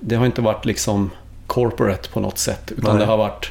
Det 0.00 0.16
har 0.16 0.26
inte 0.26 0.40
varit 0.40 0.64
liksom 0.64 1.10
corporate 1.46 2.08
på 2.08 2.20
något 2.20 2.38
sätt. 2.38 2.72
Utan 2.76 2.96
Nej. 2.96 3.00
det 3.00 3.10
har 3.10 3.16
varit 3.16 3.50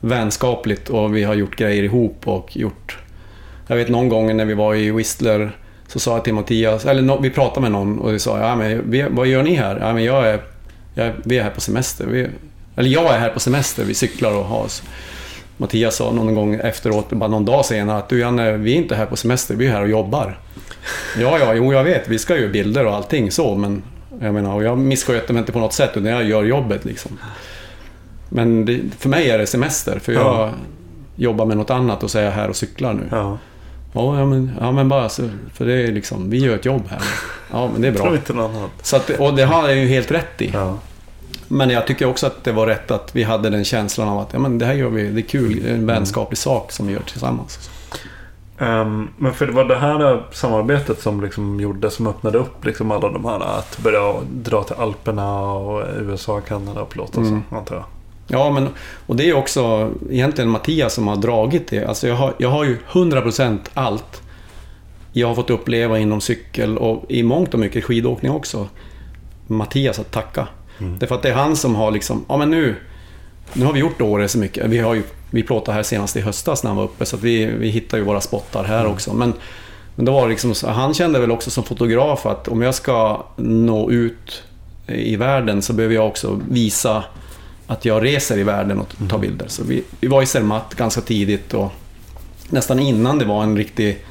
vänskapligt 0.00 0.88
och 0.88 1.16
vi 1.16 1.24
har 1.24 1.34
gjort 1.34 1.56
grejer 1.56 1.82
ihop 1.82 2.28
och 2.28 2.56
gjort... 2.56 2.98
Jag 3.66 3.76
vet 3.76 3.88
någon 3.88 4.08
gång 4.08 4.36
när 4.36 4.44
vi 4.44 4.54
var 4.54 4.74
i 4.74 4.90
Whistler 4.90 5.56
så 5.86 6.00
sa 6.00 6.14
jag 6.14 6.24
till 6.24 6.34
Mattias, 6.34 6.84
eller 6.84 7.02
nå- 7.02 7.20
vi 7.20 7.30
pratade 7.30 7.60
med 7.60 7.72
någon 7.72 7.98
och 7.98 8.14
vi 8.14 8.18
sa 8.18 8.38
ja, 8.38 8.56
men 8.56 8.90
vi, 8.90 9.02
vad 9.10 9.26
gör 9.26 9.42
ni 9.42 9.54
här? 9.54 9.78
Ja, 9.80 9.92
men 9.92 10.04
jag 10.04 10.28
är, 10.28 10.40
jag, 10.94 11.12
vi 11.24 11.38
är 11.38 11.42
här 11.42 11.50
på 11.50 11.60
semester. 11.60 12.06
Vi, 12.06 12.28
eller 12.76 12.90
jag 12.90 13.14
är 13.14 13.18
här 13.18 13.30
på 13.30 13.40
semester, 13.40 13.84
vi 13.84 13.94
cyklar 13.94 14.36
och 14.36 14.44
har 14.44 14.60
oss. 14.62 14.82
Mattias 15.56 15.96
sa 15.96 16.12
någon 16.12 16.34
gång 16.34 16.54
efteråt, 16.54 17.10
bara 17.10 17.30
någon 17.30 17.44
dag 17.44 17.64
senare, 17.64 17.98
att 17.98 18.08
du 18.08 18.18
Janne, 18.18 18.52
vi 18.52 18.72
är 18.72 18.76
inte 18.76 18.94
här 18.96 19.06
på 19.06 19.16
semester, 19.16 19.54
vi 19.54 19.66
är 19.66 19.72
här 19.72 19.82
och 19.82 19.88
jobbar. 19.88 20.38
Ja, 21.18 21.38
ja, 21.38 21.54
jo 21.54 21.72
jag 21.72 21.84
vet, 21.84 22.08
vi 22.08 22.18
ska 22.18 22.36
ju 22.36 22.48
bilder 22.48 22.86
och 22.86 22.94
allting 22.94 23.30
så, 23.30 23.54
men 23.54 23.82
jag 24.20 24.34
menar, 24.34 24.54
och 24.54 24.64
jag 24.64 24.78
missköter 24.78 25.32
mig 25.34 25.40
inte 25.40 25.52
på 25.52 25.58
något 25.58 25.72
sätt 25.72 25.90
utan 25.94 26.10
jag 26.10 26.24
gör 26.24 26.42
jobbet 26.44 26.84
liksom. 26.84 27.18
Men 28.28 28.64
det, 28.64 28.80
för 28.98 29.08
mig 29.08 29.30
är 29.30 29.38
det 29.38 29.46
semester, 29.46 29.98
för 29.98 30.12
jag 30.12 30.22
Ja. 30.22 30.50
jobbar 31.16 31.46
med 31.46 31.56
något 31.56 31.70
annat 31.70 32.02
och 32.02 32.10
så 32.10 32.18
är 32.18 32.22
jag 32.22 32.32
här 32.32 32.48
och 32.48 32.56
cyklar 32.56 32.92
nu. 32.94 33.02
Ja. 33.10 33.38
Ja, 33.92 34.24
men, 34.26 34.50
ja, 34.60 34.72
men 34.72 34.88
bara 34.88 35.08
så, 35.08 35.28
för 35.54 35.66
det 35.66 35.72
är 35.72 35.92
liksom, 35.92 36.30
vi 36.30 36.38
gör 36.38 36.54
ett 36.54 36.64
jobb 36.64 36.82
här. 36.90 37.02
Ja, 37.52 37.70
men 37.72 37.82
det 37.82 37.88
är 37.88 37.92
bra. 37.92 38.14
inte 38.14 38.32
annat. 38.32 38.70
Så 38.82 38.96
att, 38.96 39.10
och 39.10 39.34
det 39.34 39.44
har 39.44 39.68
jag 39.68 39.76
ju 39.78 39.86
helt 39.86 40.10
rätt 40.10 40.42
i. 40.42 40.50
Ja. 40.54 40.78
Men 41.48 41.70
jag 41.70 41.86
tycker 41.86 42.06
också 42.06 42.26
att 42.26 42.44
det 42.44 42.52
var 42.52 42.66
rätt 42.66 42.90
att 42.90 43.16
vi 43.16 43.22
hade 43.22 43.50
den 43.50 43.64
känslan 43.64 44.08
av 44.08 44.18
att 44.18 44.28
ja, 44.32 44.38
men 44.38 44.58
det 44.58 44.66
här 44.66 44.74
gör 44.74 44.88
vi, 44.88 45.08
det 45.10 45.20
är 45.20 45.22
kul, 45.22 45.60
det 45.64 45.70
är 45.70 45.74
en 45.74 45.86
vänskaplig 45.86 46.38
sak 46.38 46.72
som 46.72 46.86
vi 46.86 46.92
gör 46.92 47.02
tillsammans. 47.02 47.70
Ehm, 48.60 49.08
men 49.18 49.32
för 49.34 49.46
det 49.46 49.52
var 49.52 49.64
det 49.64 49.76
här 49.76 50.22
samarbetet 50.32 51.00
som 51.00 51.20
liksom 51.20 51.60
gjorde, 51.60 51.90
som 51.90 52.06
öppnade 52.06 52.38
upp 52.38 52.64
liksom 52.64 52.90
alla 52.90 53.08
de 53.08 53.24
här 53.24 53.40
att 53.40 53.78
börja 53.78 54.14
dra 54.32 54.62
till 54.62 54.76
Alperna 54.76 55.40
och 55.42 55.84
USA, 55.98 56.40
Kanada 56.40 56.80
och 56.82 56.88
plåt 56.88 57.16
och 57.16 57.22
Mm. 57.22 57.42
så, 57.50 57.56
antar 57.56 57.74
jag. 57.74 57.84
Ja, 58.28 58.50
men 58.50 58.68
och 59.06 59.16
det 59.16 59.30
är 59.30 59.34
också 59.36 59.90
egentligen 60.10 60.50
Mattias 60.50 60.94
som 60.94 61.08
har 61.08 61.16
dragit 61.16 61.68
det. 61.68 61.84
Alltså 61.84 62.08
jag 62.08 62.14
har, 62.14 62.34
jag 62.38 62.48
har 62.48 62.64
ju 62.64 62.78
100% 62.90 63.58
allt 63.74 64.22
jag 65.12 65.28
har 65.28 65.34
fått 65.34 65.50
uppleva 65.50 65.98
inom 65.98 66.20
cykel 66.20 66.78
och 66.78 67.04
i 67.08 67.22
mångt 67.22 67.54
och 67.54 67.60
mycket 67.60 67.84
skidåkning 67.84 68.32
också. 68.32 68.68
Mattias 69.46 69.98
att 69.98 70.10
tacka. 70.10 70.48
Mm. 70.78 70.98
Därför 70.98 71.14
att 71.14 71.22
det 71.22 71.28
är 71.28 71.34
han 71.34 71.56
som 71.56 71.74
har 71.74 71.90
liksom, 71.90 72.24
ja 72.28 72.36
men 72.36 72.50
nu, 72.50 72.76
nu 73.52 73.64
har 73.64 73.72
vi 73.72 73.80
gjort 73.80 74.00
Åre 74.00 74.28
så 74.28 74.38
mycket. 74.38 74.66
Vi 74.66 74.78
har 74.78 74.94
ju, 74.94 75.02
vi 75.30 75.42
plåtade 75.42 75.74
här 75.76 75.82
senast 75.82 76.16
i 76.16 76.20
höstas 76.20 76.62
när 76.62 76.70
han 76.70 76.76
var 76.76 76.84
uppe 76.84 77.06
så 77.06 77.16
vi, 77.16 77.46
vi 77.46 77.68
hittar 77.68 77.98
ju 77.98 78.04
våra 78.04 78.20
spottar 78.20 78.64
här 78.64 78.80
Mm. 78.80 78.92
också. 78.92 79.14
Men, 79.14 79.32
men 79.94 80.04
då 80.04 80.12
var 80.12 80.28
liksom, 80.28 80.54
han 80.64 80.94
kände 80.94 81.18
väl 81.18 81.30
också 81.30 81.50
som 81.50 81.64
fotograf 81.64 82.26
att 82.26 82.48
om 82.48 82.62
jag 82.62 82.74
ska 82.74 83.24
nå 83.36 83.90
ut 83.90 84.42
i 84.86 85.16
världen 85.16 85.62
så 85.62 85.72
behöver 85.72 85.94
jag 85.94 86.06
också 86.06 86.40
visa 86.50 87.04
att 87.66 87.84
jag 87.84 88.04
reser 88.04 88.38
i 88.38 88.42
världen 88.42 88.80
och 88.80 89.08
tar 89.08 89.18
bilder. 89.18 89.48
Så 89.48 89.64
vi, 89.64 89.84
vi 90.00 90.08
var 90.08 90.22
i 90.22 90.26
Zermatt 90.26 90.74
ganska 90.74 91.00
tidigt 91.00 91.54
och 91.54 91.72
nästan 92.48 92.78
innan 92.80 93.18
det 93.18 93.24
var 93.24 93.42
en 93.42 93.56
riktig... 93.56 94.04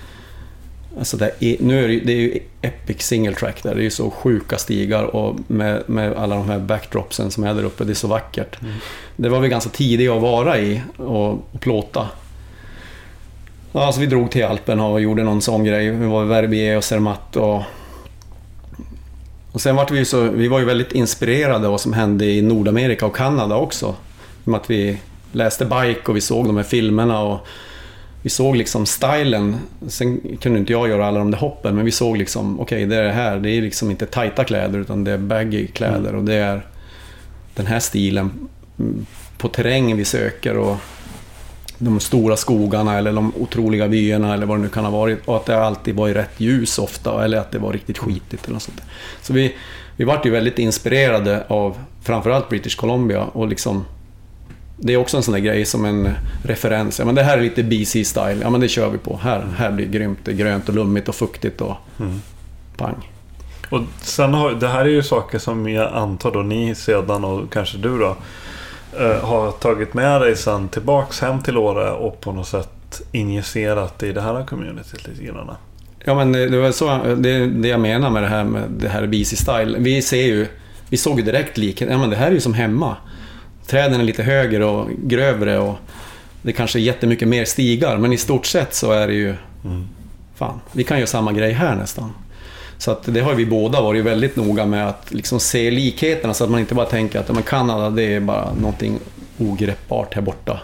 Alltså 0.97 1.17
det, 1.17 1.31
är, 1.39 1.55
nu 1.59 1.83
är 1.83 1.87
det, 1.87 1.99
det 1.99 2.11
är 2.13 2.17
ju 2.17 2.39
epic 2.61 3.01
single 3.01 3.35
track 3.35 3.63
där. 3.63 3.75
Det 3.75 3.81
är 3.81 3.83
ju 3.83 3.91
så 3.91 4.11
sjuka 4.11 4.57
stigar 4.57 5.03
och 5.03 5.35
med, 5.47 5.83
med 5.85 6.13
alla 6.13 6.35
de 6.35 6.49
här 6.49 6.59
backdropsen 6.59 7.31
som 7.31 7.43
är 7.43 7.53
där 7.53 7.63
uppe. 7.63 7.83
Det 7.83 7.91
är 7.91 7.95
så 7.95 8.07
vackert. 8.07 8.57
Det 9.15 9.29
var 9.29 9.39
vi 9.39 9.49
ganska 9.49 9.69
tidiga 9.69 10.13
att 10.13 10.21
vara 10.21 10.59
i 10.59 10.81
och, 10.97 11.29
och 11.31 11.59
plåta. 11.59 12.07
Ja, 13.71 13.85
alltså 13.85 14.01
vi 14.01 14.07
drog 14.07 14.31
till 14.31 14.45
Alpen 14.45 14.79
och 14.79 15.01
gjorde 15.01 15.23
någon 15.23 15.41
sån 15.41 15.63
grej. 15.63 15.89
Vi 15.89 16.05
var 16.05 16.23
i 16.23 16.27
Verbier 16.27 16.77
och 16.77 16.83
Zermatt 16.83 17.35
och... 17.35 17.61
Och 19.51 19.61
sen 19.61 19.75
var 19.75 19.87
vi 19.91 20.05
så... 20.05 20.21
Vi 20.21 20.47
var 20.47 20.59
ju 20.59 20.65
väldigt 20.65 20.91
inspirerade 20.91 21.65
av 21.65 21.71
vad 21.71 21.81
som 21.81 21.93
hände 21.93 22.25
i 22.25 22.41
Nordamerika 22.41 23.05
och 23.05 23.15
Kanada 23.15 23.55
också. 23.55 23.95
Med 24.43 24.59
att 24.59 24.69
vi 24.69 24.97
läste 25.31 25.65
Bike 25.65 26.01
och 26.05 26.15
vi 26.15 26.21
såg 26.21 26.45
de 26.45 26.57
här 26.57 26.63
filmerna 26.63 27.21
och... 27.21 27.47
Vi 28.21 28.29
såg 28.29 28.55
liksom 28.55 28.85
stilen. 28.85 29.57
Sen 29.87 30.37
kunde 30.41 30.59
inte 30.59 30.71
jag 30.71 30.89
göra 30.89 31.07
alla 31.07 31.19
de 31.19 31.31
där 31.31 31.37
hoppen, 31.37 31.75
men 31.75 31.85
vi 31.85 31.91
såg 31.91 32.17
liksom, 32.17 32.59
okej, 32.59 32.85
det 32.85 32.95
är 32.95 33.03
det 33.03 33.11
här. 33.11 33.39
Det 33.39 33.49
är 33.49 33.61
liksom 33.61 33.91
inte 33.91 34.05
tajta 34.05 34.43
kläder, 34.43 34.79
utan 34.79 35.03
det 35.03 35.11
är 35.11 35.17
baggy 35.17 35.67
kläder 35.67 36.15
och 36.15 36.23
det 36.23 36.33
är 36.33 36.65
den 37.55 37.65
här 37.65 37.79
stilen 37.79 38.31
på 39.37 39.47
terrängen 39.47 39.97
vi 39.97 40.05
söker 40.05 40.57
och 40.57 40.77
de 41.77 41.99
stora 41.99 42.37
skogarna 42.37 42.97
eller 42.97 43.13
de 43.13 43.33
otroliga 43.35 43.87
vyerna 43.87 44.33
eller 44.33 44.45
vad 44.45 44.57
det 44.57 44.61
nu 44.61 44.69
kan 44.69 44.85
ha 44.85 44.91
varit. 44.91 45.27
Och 45.27 45.35
att 45.35 45.45
det 45.45 45.63
alltid 45.63 45.95
var 45.95 46.09
i 46.09 46.13
rätt 46.13 46.33
ljus 46.37 46.79
ofta 46.79 47.25
eller 47.25 47.37
att 47.37 47.51
det 47.51 47.59
var 47.59 47.73
riktigt 47.73 47.97
skitigt 47.97 48.43
eller 48.43 48.53
något 48.53 48.63
sånt 48.63 48.77
där. 48.77 48.85
Så 49.21 49.33
vi, 49.33 49.55
vi 49.95 50.03
vart 50.03 50.25
ju 50.25 50.29
väldigt 50.29 50.59
inspirerade 50.59 51.43
av 51.47 51.77
framförallt 52.03 52.49
British 52.49 52.75
Columbia 52.75 53.23
och 53.23 53.47
liksom 53.47 53.85
det 54.81 54.93
är 54.93 54.97
också 54.97 55.17
en 55.17 55.23
sån 55.23 55.31
där 55.33 55.41
grej 55.41 55.65
som 55.65 55.85
en 55.85 56.09
referens. 56.43 56.99
Ja, 56.99 57.05
men 57.05 57.15
det 57.15 57.23
här 57.23 57.37
är 57.37 57.41
lite 57.41 57.63
BC-style. 57.63 58.37
Ja, 58.41 58.49
men 58.49 58.61
det 58.61 58.67
kör 58.67 58.89
vi 58.89 58.97
på. 58.97 59.19
Här, 59.23 59.45
här 59.57 59.71
blir 59.71 59.85
det 59.85 59.91
grymt. 59.97 60.19
Det 60.23 60.31
är 60.31 60.35
grönt 60.35 60.69
och 60.69 60.75
lummigt 60.75 61.09
och 61.09 61.15
fuktigt 61.15 61.61
och 61.61 61.75
Mm. 61.99 62.21
pang. 62.77 63.09
Och 63.69 63.81
sen 64.01 64.33
har, 64.33 64.51
det 64.51 64.67
här 64.67 64.81
är 64.81 64.89
ju 64.89 65.03
saker 65.03 65.39
som 65.39 65.69
jag 65.69 65.93
antar 65.93 66.31
då 66.31 66.39
ni 66.39 66.75
sedan 66.75 67.23
och 67.25 67.53
kanske 67.53 67.77
du 67.77 67.99
då 67.99 68.15
eh, 68.99 69.19
har 69.25 69.51
tagit 69.51 69.93
med 69.93 70.21
dig 70.21 70.35
sen 70.35 70.69
tillbaks 70.69 71.21
hem 71.21 71.41
till 71.41 71.57
Åre 71.57 71.91
och 71.91 72.21
på 72.21 72.31
något 72.31 72.47
sätt 72.47 73.01
injicerat 73.11 74.03
i 74.03 74.11
det 74.11 74.21
här 74.21 74.45
communityt 74.45 75.07
lite 75.07 75.23
grann. 75.23 75.51
Ja, 76.05 76.15
men 76.15 76.31
det, 76.31 76.47
det 76.49 76.57
var 76.61 76.71
så, 76.71 76.97
det 77.17 77.47
det 77.47 77.67
jag 77.67 77.79
menar 77.79 78.09
med 78.09 78.23
det 78.23 78.29
här 78.29 78.43
med 78.43 78.61
det 78.69 78.89
här 78.89 79.03
BC-style. 79.07 79.75
Vi 79.79 80.01
ser 80.01 80.25
ju, 80.25 80.47
vi 80.89 80.97
såg 80.97 81.19
ju 81.19 81.25
direkt 81.25 81.57
likhet. 81.57 81.89
Ja, 81.91 81.97
men 81.97 82.09
det 82.09 82.15
här 82.15 82.27
är 82.27 82.31
ju 82.31 82.39
som 82.39 82.53
hemma. 82.53 82.95
Träden 83.69 83.99
är 83.99 84.03
lite 84.03 84.23
högre 84.23 84.65
och 84.65 84.89
grövre 84.97 85.57
och 85.57 85.75
det 86.41 86.53
kanske 86.53 86.79
är 86.79 86.81
jättemycket 86.81 87.27
mer 87.27 87.45
stigar, 87.45 87.97
men 87.97 88.13
i 88.13 88.17
stort 88.17 88.45
sett 88.45 88.73
så 88.73 88.91
är 88.91 89.07
det 89.07 89.13
ju... 89.13 89.35
Fan, 90.35 90.59
vi 90.71 90.83
kan 90.83 90.97
göra 90.97 91.07
samma 91.07 91.33
grej 91.33 91.51
här 91.51 91.75
nästan. 91.75 92.13
Så 92.77 92.91
att 92.91 93.03
det 93.13 93.19
har 93.19 93.33
vi 93.33 93.45
båda 93.45 93.81
varit 93.81 94.05
väldigt 94.05 94.35
noga 94.35 94.65
med 94.65 94.87
att 94.87 95.11
liksom 95.11 95.39
se 95.39 95.71
likheterna 95.71 96.33
så 96.33 96.43
att 96.43 96.49
man 96.49 96.59
inte 96.59 96.75
bara 96.75 96.85
tänker 96.85 97.19
att 97.19 97.27
ja, 97.27 97.33
men 97.33 97.43
Kanada 97.43 97.89
det 97.89 98.15
är 98.15 98.19
bara 98.19 98.53
någonting 98.53 98.99
ogreppbart 99.37 100.13
här 100.13 100.21
borta. 100.21 100.59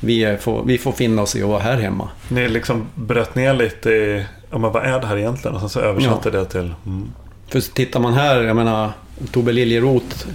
Vi, 0.00 0.24
är, 0.24 0.36
får, 0.36 0.64
vi 0.64 0.78
får 0.78 0.92
finna 0.92 1.22
oss 1.22 1.36
i 1.36 1.42
att 1.42 1.48
vara 1.48 1.60
här 1.60 1.76
hemma. 1.76 2.08
Ni 2.28 2.48
liksom 2.48 2.86
bröt 2.94 3.34
ner 3.34 3.54
lite 3.54 3.90
i, 3.90 4.24
ja 4.50 4.58
men 4.58 4.72
vad 4.72 4.84
är 4.84 5.00
det 5.00 5.06
här 5.06 5.16
egentligen? 5.16 5.54
Och 5.54 5.60
sen 5.60 5.68
så 5.68 5.80
översatte 5.80 6.30
det 6.30 6.44
till, 6.44 6.74
mm. 6.86 7.12
För 7.48 7.60
tittar 7.60 8.00
man 8.00 8.14
här, 8.14 8.42
jag 8.42 8.56
menar 8.56 8.92
Tobbe 9.32 9.52
Liljeroth, 9.52 10.26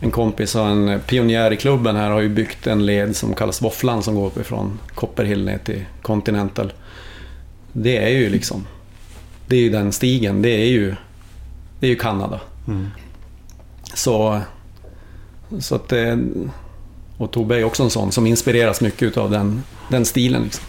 en 0.00 0.10
kompis 0.10 0.54
och 0.54 0.66
en 0.66 1.00
pionjär 1.06 1.52
i 1.52 1.56
klubben 1.56 1.96
här, 1.96 2.10
har 2.10 2.20
ju 2.20 2.28
byggt 2.28 2.66
en 2.66 2.86
led 2.86 3.16
som 3.16 3.34
kallas 3.34 3.62
Våfflan 3.62 4.02
som 4.02 4.14
går 4.14 4.26
uppifrån 4.26 4.78
Copperhill 4.94 5.44
ner 5.44 5.58
till 5.58 5.84
Continental. 6.02 6.72
Det 7.72 7.96
är 7.96 8.08
ju 8.08 8.28
liksom, 8.28 8.66
det 9.46 9.56
är 9.56 9.60
ju 9.60 9.70
den 9.70 9.92
stigen, 9.92 10.42
det 10.42 10.50
är 10.50 10.66
ju, 10.66 10.94
det 11.80 11.86
är 11.86 11.90
ju 11.90 11.96
Kanada. 11.96 12.40
Mm. 12.68 12.86
Så, 13.94 14.40
så 15.60 15.74
att 15.74 15.88
det, 15.88 16.18
och 17.16 17.30
Tobbe 17.30 17.56
är 17.56 17.64
också 17.64 17.82
en 17.82 17.90
sån 17.90 18.12
som 18.12 18.26
inspireras 18.26 18.80
mycket 18.80 19.16
av 19.16 19.30
den, 19.30 19.62
den 19.90 20.04
stilen. 20.04 20.42
Liksom. 20.42 20.64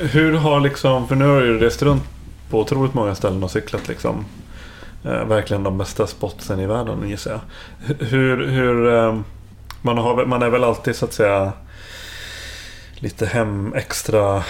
Hur 0.00 0.32
har 0.32 0.60
liksom, 0.60 1.08
för 1.08 1.16
nu 1.16 1.24
har 1.24 1.40
du 1.40 1.46
ju 1.46 1.58
rest 1.58 1.82
runt 1.82 2.02
på 2.50 2.60
otroligt 2.60 2.94
många 2.94 3.14
ställen 3.14 3.42
och 3.42 3.50
cyklat 3.50 3.88
liksom. 3.88 4.24
Eh, 5.04 5.24
verkligen 5.24 5.62
de 5.62 5.78
bästa 5.78 6.06
spotsen 6.06 6.60
i 6.60 6.66
världen 6.66 7.08
gissar 7.08 7.30
jag. 7.30 7.40
Hur, 8.06 8.46
hur 8.46 8.94
eh, 8.94 9.20
man, 9.82 9.98
har, 9.98 10.26
man 10.26 10.42
är 10.42 10.50
väl 10.50 10.64
alltid 10.64 10.96
så 10.96 11.04
att 11.04 11.12
säga 11.12 11.52
lite 12.94 13.26
hem 13.26 13.72
extra 13.74 14.42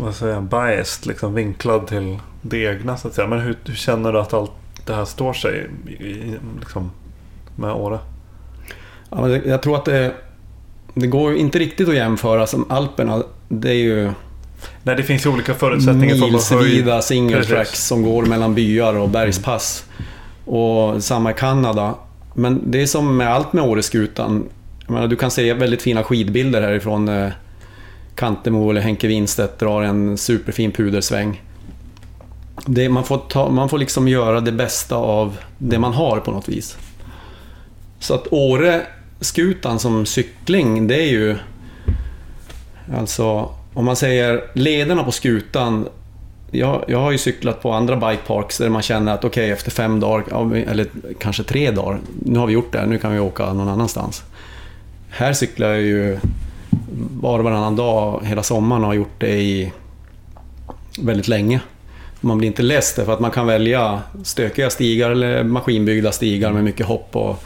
vad 0.00 0.14
säger 0.14 0.34
jag, 0.34 0.42
biased, 0.42 1.06
liksom 1.06 1.34
vinklad 1.34 1.86
till 1.86 2.18
det 2.42 2.64
egna 2.64 2.96
så 2.96 3.08
att 3.08 3.14
säga. 3.14 3.28
Men 3.28 3.40
hur, 3.40 3.58
hur 3.64 3.74
känner 3.74 4.12
du 4.12 4.18
att 4.18 4.34
allt 4.34 4.52
det 4.86 4.94
här 4.94 5.04
står 5.04 5.32
sig 5.32 5.70
i, 5.86 5.90
i, 5.90 6.38
liksom, 6.60 6.90
med 7.56 7.72
Åre? 7.72 7.98
Ja, 9.10 9.20
men 9.20 9.42
jag 9.44 9.62
tror 9.62 9.76
att 9.76 9.84
det, 9.84 10.14
det 10.94 11.06
går 11.06 11.34
inte 11.34 11.58
riktigt 11.58 11.88
att 11.88 11.94
jämföra 11.94 12.46
som 12.46 12.70
Alperna. 12.70 13.22
Det 13.48 13.70
är 13.70 13.74
ju 13.74 14.12
Nej, 14.86 14.96
det 14.96 15.02
finns 15.02 15.26
ju 15.26 15.30
olika 15.30 15.54
förutsättningar 15.54 16.14
för 16.14 16.30
milsvida 16.30 17.02
single 17.02 17.36
Precis. 17.36 17.50
tracks 17.50 17.86
som 17.86 18.02
går 18.02 18.22
mellan 18.22 18.54
byar 18.54 18.94
och 18.94 19.08
bergspass. 19.08 19.84
Och 20.44 21.02
samma 21.02 21.30
i 21.30 21.34
Kanada. 21.34 21.94
Men 22.34 22.70
det 22.70 22.82
är 22.82 22.86
som 22.86 23.16
med 23.16 23.34
allt 23.34 23.52
med 23.52 23.64
Åreskutan. 23.64 24.48
Jag 24.86 24.94
menar, 24.94 25.08
du 25.08 25.16
kan 25.16 25.30
se 25.30 25.52
väldigt 25.52 25.82
fina 25.82 26.02
skidbilder 26.02 26.62
härifrån. 26.62 27.08
Eh, 27.08 27.28
Kantemo 28.14 28.70
eller 28.70 28.80
Henke 28.80 29.06
Winstedt 29.06 29.58
drar 29.58 29.82
en 29.82 30.18
superfin 30.18 30.72
pudersväng. 30.72 31.42
Det, 32.66 32.88
man, 32.88 33.04
får 33.04 33.18
ta, 33.18 33.50
man 33.50 33.68
får 33.68 33.78
liksom 33.78 34.08
göra 34.08 34.40
det 34.40 34.52
bästa 34.52 34.96
av 34.96 35.38
det 35.58 35.78
man 35.78 35.92
har 35.92 36.20
på 36.20 36.30
något 36.30 36.48
vis. 36.48 36.76
Så 37.98 38.14
att 38.14 38.26
Åre-skutan 38.30 39.78
som 39.78 40.06
cykling, 40.06 40.86
det 40.86 41.02
är 41.02 41.10
ju... 41.10 41.36
Alltså, 42.98 43.50
om 43.74 43.84
man 43.84 43.96
säger 43.96 44.44
lederna 44.54 45.04
på 45.04 45.12
skutan 45.12 45.88
jag, 46.50 46.84
jag 46.88 46.98
har 46.98 47.10
ju 47.10 47.18
cyklat 47.18 47.62
på 47.62 47.72
andra 47.72 47.96
bikeparks 47.96 48.58
där 48.58 48.68
man 48.68 48.82
känner 48.82 49.14
att 49.14 49.24
okej, 49.24 49.44
okay, 49.44 49.52
efter 49.52 49.70
fem 49.70 50.00
dagar, 50.00 50.54
eller 50.54 50.86
kanske 51.18 51.42
tre 51.42 51.70
dagar, 51.70 51.98
nu 52.24 52.38
har 52.38 52.46
vi 52.46 52.52
gjort 52.52 52.72
det, 52.72 52.86
nu 52.86 52.98
kan 52.98 53.12
vi 53.12 53.18
åka 53.18 53.52
någon 53.52 53.68
annanstans. 53.68 54.24
Här 55.08 55.32
cyklar 55.32 55.68
jag 55.68 55.82
ju 55.82 56.18
var 57.20 57.38
och 57.38 57.44
varannan 57.44 57.76
dag 57.76 58.20
hela 58.24 58.42
sommaren 58.42 58.82
och 58.82 58.88
har 58.88 58.94
gjort 58.94 59.20
det 59.20 59.40
i 59.40 59.72
väldigt 60.98 61.28
länge. 61.28 61.60
Man 62.20 62.38
blir 62.38 62.48
inte 62.48 62.62
less 62.62 62.94
för 62.94 63.12
att 63.12 63.20
man 63.20 63.30
kan 63.30 63.46
välja 63.46 64.02
stökiga 64.24 64.70
stigar 64.70 65.10
eller 65.10 65.44
maskinbyggda 65.44 66.12
stigar 66.12 66.52
med 66.52 66.64
mycket 66.64 66.86
hopp. 66.86 67.16
Och 67.16 67.44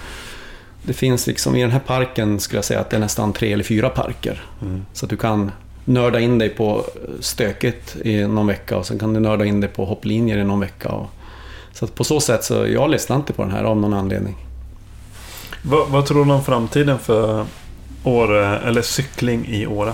det 0.83 0.93
finns 0.93 1.27
liksom, 1.27 1.57
I 1.57 1.61
den 1.61 1.71
här 1.71 1.81
parken 1.81 2.41
skulle 2.41 2.59
jag 2.59 2.65
säga 2.65 2.81
att 2.81 2.91
det 2.91 2.97
är 2.97 3.01
nästan 3.01 3.33
tre 3.33 3.53
eller 3.53 3.65
fyra 3.65 3.89
parker. 3.89 4.45
Mm. 4.63 4.85
Så 4.93 5.07
att 5.07 5.11
du 5.11 5.17
kan 5.17 5.53
nörda 5.89 6.21
in 6.21 6.39
dig 6.39 6.49
på 6.49 6.85
stöket 7.21 7.97
i 8.05 8.27
någon 8.27 8.47
vecka 8.47 8.77
och 8.77 8.87
sen 8.87 8.99
kan 8.99 9.15
du 9.15 9.21
nörda 9.21 9.45
in 9.45 9.61
dig 9.61 9.71
på 9.71 9.85
hopplinjer 9.85 10.39
i 10.39 10.45
någon 10.45 10.61
vecka. 10.61 10.89
Och, 10.89 11.11
så 11.73 11.87
på 11.87 12.05
så 12.05 12.21
sätt 12.21 12.45
så 12.45 12.67
jag 12.67 12.91
lyssnar 12.91 13.17
inte 13.17 13.33
på 13.33 13.43
den 13.43 13.53
här 13.53 13.65
av 13.65 13.77
någon 13.77 13.95
anledning. 13.95 14.37
Vad, 15.63 15.89
vad 15.89 16.07
tror 16.07 16.25
du 16.25 16.33
om 16.33 16.45
framtiden 16.45 16.99
för 16.99 17.47
Åre, 18.05 18.59
eller 18.59 18.83
cykling 18.83 19.47
i 19.47 19.67
Åre? 19.67 19.93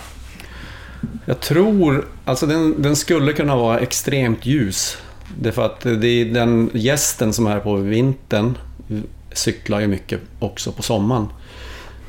Jag 1.26 1.40
tror, 1.40 2.04
alltså 2.24 2.46
den, 2.46 2.82
den 2.82 2.96
skulle 2.96 3.32
kunna 3.32 3.56
vara 3.56 3.78
extremt 3.78 4.46
ljus. 4.46 4.98
Därför 5.38 5.66
att 5.66 5.80
det 5.80 6.08
är 6.08 6.24
den 6.24 6.70
gästen 6.74 7.32
som 7.32 7.46
är 7.46 7.60
på 7.60 7.76
vintern 7.76 8.58
cyklar 9.32 9.80
ju 9.80 9.86
mycket 9.86 10.20
också 10.38 10.72
på 10.72 10.82
sommaren. 10.82 11.28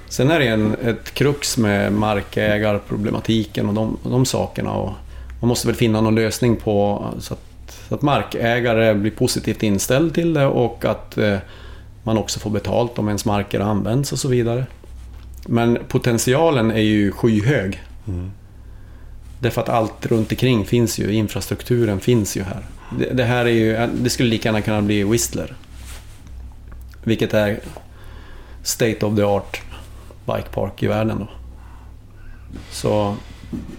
Sen 0.10 0.32
är 0.32 0.40
det 0.40 0.48
en, 0.48 0.76
ett 0.86 1.14
krux 1.14 1.58
med 1.58 1.94
markägarproblematiken 1.94 3.70
och 3.70 3.74
de, 3.74 3.98
och 4.04 4.12
de 4.12 4.26
sakerna. 4.26 4.72
Och 4.72 4.94
man 5.42 5.48
måste 5.48 5.68
väl 5.68 5.76
finna 5.76 6.02
någon 6.02 6.16
lösning 6.16 6.56
på 6.56 7.06
så 7.20 7.34
att, 7.34 7.42
så 7.90 7.96
att 7.96 8.02
markägare 8.02 8.94
blir 8.94 9.12
positivt 9.12 9.64
inställd 9.64 10.14
till 10.14 10.34
det 10.34 10.46
och 10.46 10.86
att 10.86 11.18
eh, 11.18 11.38
man 12.04 12.18
också 12.18 12.40
får 12.40 12.50
betalt 12.50 13.00
om 13.00 13.08
ens 13.08 13.26
marker 13.26 13.60
används 13.60 14.12
och 14.12 14.20
så 14.20 14.28
vidare. 14.28 14.66
Men 15.48 15.78
potentialen 15.88 16.72
är 16.72 16.82
ju 16.82 17.12
skyhög. 17.12 17.84
Mm. 18.08 18.32
Därför 19.40 19.62
att 19.62 19.70
allt 19.70 20.06
runt 20.06 20.32
omkring 20.32 20.66
finns 20.66 21.00
ju, 21.00 21.14
infrastrukturen 21.14 22.00
finns 22.00 22.38
ju 22.38 22.44
här. 22.44 22.66
Det, 23.00 23.10
det, 23.14 23.24
här 23.24 23.46
är 23.46 23.50
ju, 23.50 23.88
det 23.94 24.10
skulle 24.10 24.30
lika 24.30 24.50
gärna 24.50 24.62
kunna 24.62 24.82
bli 24.82 25.04
Whistler. 25.04 25.54
Vilket 27.04 27.34
är 27.34 27.60
state 28.64 29.06
of 29.06 29.16
the 29.16 29.24
art 29.24 29.62
bike 30.26 30.50
park 30.52 30.84
i 30.84 30.88
världen 30.88 31.20
då. 31.20 31.28
Så 32.72 33.16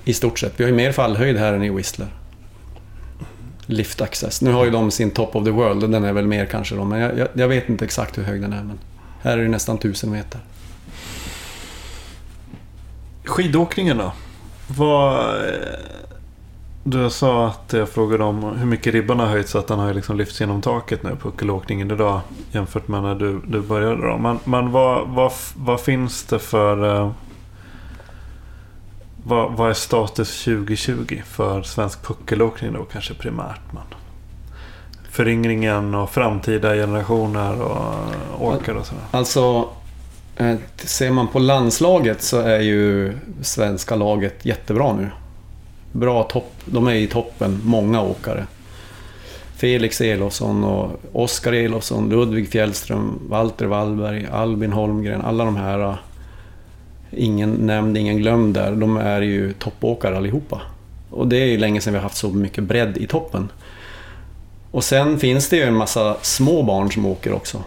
i 0.04 0.14
stort 0.14 0.38
sett, 0.38 0.60
vi 0.60 0.64
har 0.64 0.70
ju 0.70 0.76
mer 0.76 0.92
fallhöjd 0.92 1.36
här 1.36 1.52
än 1.52 1.62
i 1.62 1.70
Whistler. 1.70 2.08
Lift 3.66 4.00
access. 4.00 4.42
Nu 4.42 4.52
har 4.52 4.64
ju 4.64 4.70
de 4.70 4.90
sin 4.90 5.10
top 5.10 5.36
of 5.36 5.44
the 5.44 5.50
world 5.50 5.82
och 5.84 5.90
den 5.90 6.04
är 6.04 6.12
väl 6.12 6.26
mer 6.26 6.46
kanske 6.46 6.74
då, 6.74 6.84
men 6.84 7.00
jag, 7.00 7.18
jag, 7.18 7.28
jag 7.34 7.48
vet 7.48 7.68
inte 7.68 7.84
exakt 7.84 8.18
hur 8.18 8.22
hög 8.22 8.40
den 8.40 8.52
är. 8.52 8.62
Men 8.62 8.78
här 9.22 9.38
är 9.38 9.42
det 9.42 9.48
nästan 9.48 9.76
1000 9.76 10.10
meter. 10.10 10.40
Skidåkningen 13.24 13.98
då? 13.98 14.12
Vad... 14.66 15.34
Du 16.88 17.10
sa 17.10 17.46
att 17.46 17.72
jag 17.72 17.88
frågade 17.88 18.24
om 18.24 18.42
hur 18.42 18.66
mycket 18.66 18.94
ribban 18.94 19.18
har 19.20 19.26
höjts 19.26 19.50
så 19.50 19.58
att 19.58 19.66
den 19.66 19.78
har 19.78 19.94
liksom 19.94 20.16
lyfts 20.16 20.40
genom 20.40 20.62
taket 20.62 21.02
nu 21.02 21.10
på 21.10 21.30
puckelåkningen 21.30 21.90
idag 21.90 22.20
jämfört 22.52 22.88
med 22.88 23.02
när 23.02 23.14
du, 23.14 23.40
du 23.46 23.60
började. 23.60 24.06
Då. 24.08 24.18
Men, 24.18 24.38
men 24.44 24.72
vad, 24.72 25.08
vad, 25.08 25.32
vad 25.56 25.80
finns 25.80 26.24
det 26.24 26.38
för... 26.38 26.96
Eh, 26.96 27.10
vad, 29.24 29.52
vad 29.52 29.70
är 29.70 29.74
status 29.74 30.44
2020 30.44 31.20
för 31.26 31.62
svensk 31.62 32.02
puckelåkning 32.02 32.72
då 32.72 32.84
kanske 32.84 33.14
primärt? 33.14 33.60
Men 33.70 33.84
föryngringen 35.10 35.94
och 35.94 36.10
framtida 36.10 36.74
generationer 36.74 37.62
och 37.62 38.46
åkare 38.46 38.78
och 38.78 38.86
sådär. 38.86 39.04
Alltså 39.10 39.68
eh, 40.36 40.56
ser 40.76 41.10
man 41.10 41.28
på 41.28 41.38
landslaget 41.38 42.22
så 42.22 42.40
är 42.40 42.60
ju 42.60 43.12
svenska 43.42 43.96
laget 43.96 44.44
jättebra 44.44 44.92
nu. 44.92 45.10
Bra 45.96 46.22
topp. 46.22 46.52
De 46.64 46.86
är 46.86 46.94
i 46.94 47.06
toppen, 47.06 47.60
många 47.64 48.02
åkare. 48.02 48.46
Felix 49.56 50.00
Elofsson 50.00 50.64
och 50.64 51.00
Oskar 51.12 51.52
Elofsson, 51.52 52.08
Ludvig 52.08 52.48
Fjällström, 52.48 53.18
Walter 53.28 53.66
Wallberg, 53.66 54.26
Albin 54.32 54.72
Holmgren. 54.72 55.20
Alla 55.20 55.44
de 55.44 55.56
här, 55.56 55.80
äh, 55.80 55.94
ingen 57.10 57.50
nämnd, 57.50 57.96
ingen 57.96 58.16
glömd 58.16 58.54
där, 58.54 58.72
de 58.72 58.96
är 58.96 59.20
ju 59.20 59.52
toppåkare 59.52 60.16
allihopa. 60.16 60.62
Och 61.10 61.28
det 61.28 61.36
är 61.36 61.46
ju 61.46 61.58
länge 61.58 61.80
sedan 61.80 61.92
vi 61.92 61.98
har 61.98 62.02
haft 62.02 62.16
så 62.16 62.28
mycket 62.28 62.64
bredd 62.64 62.96
i 62.96 63.06
toppen. 63.06 63.48
Och 64.70 64.84
sen 64.84 65.18
finns 65.18 65.48
det 65.48 65.56
ju 65.56 65.62
en 65.62 65.76
massa 65.76 66.16
små 66.22 66.62
barn 66.62 66.92
som 66.92 67.06
åker 67.06 67.32
också 67.32 67.62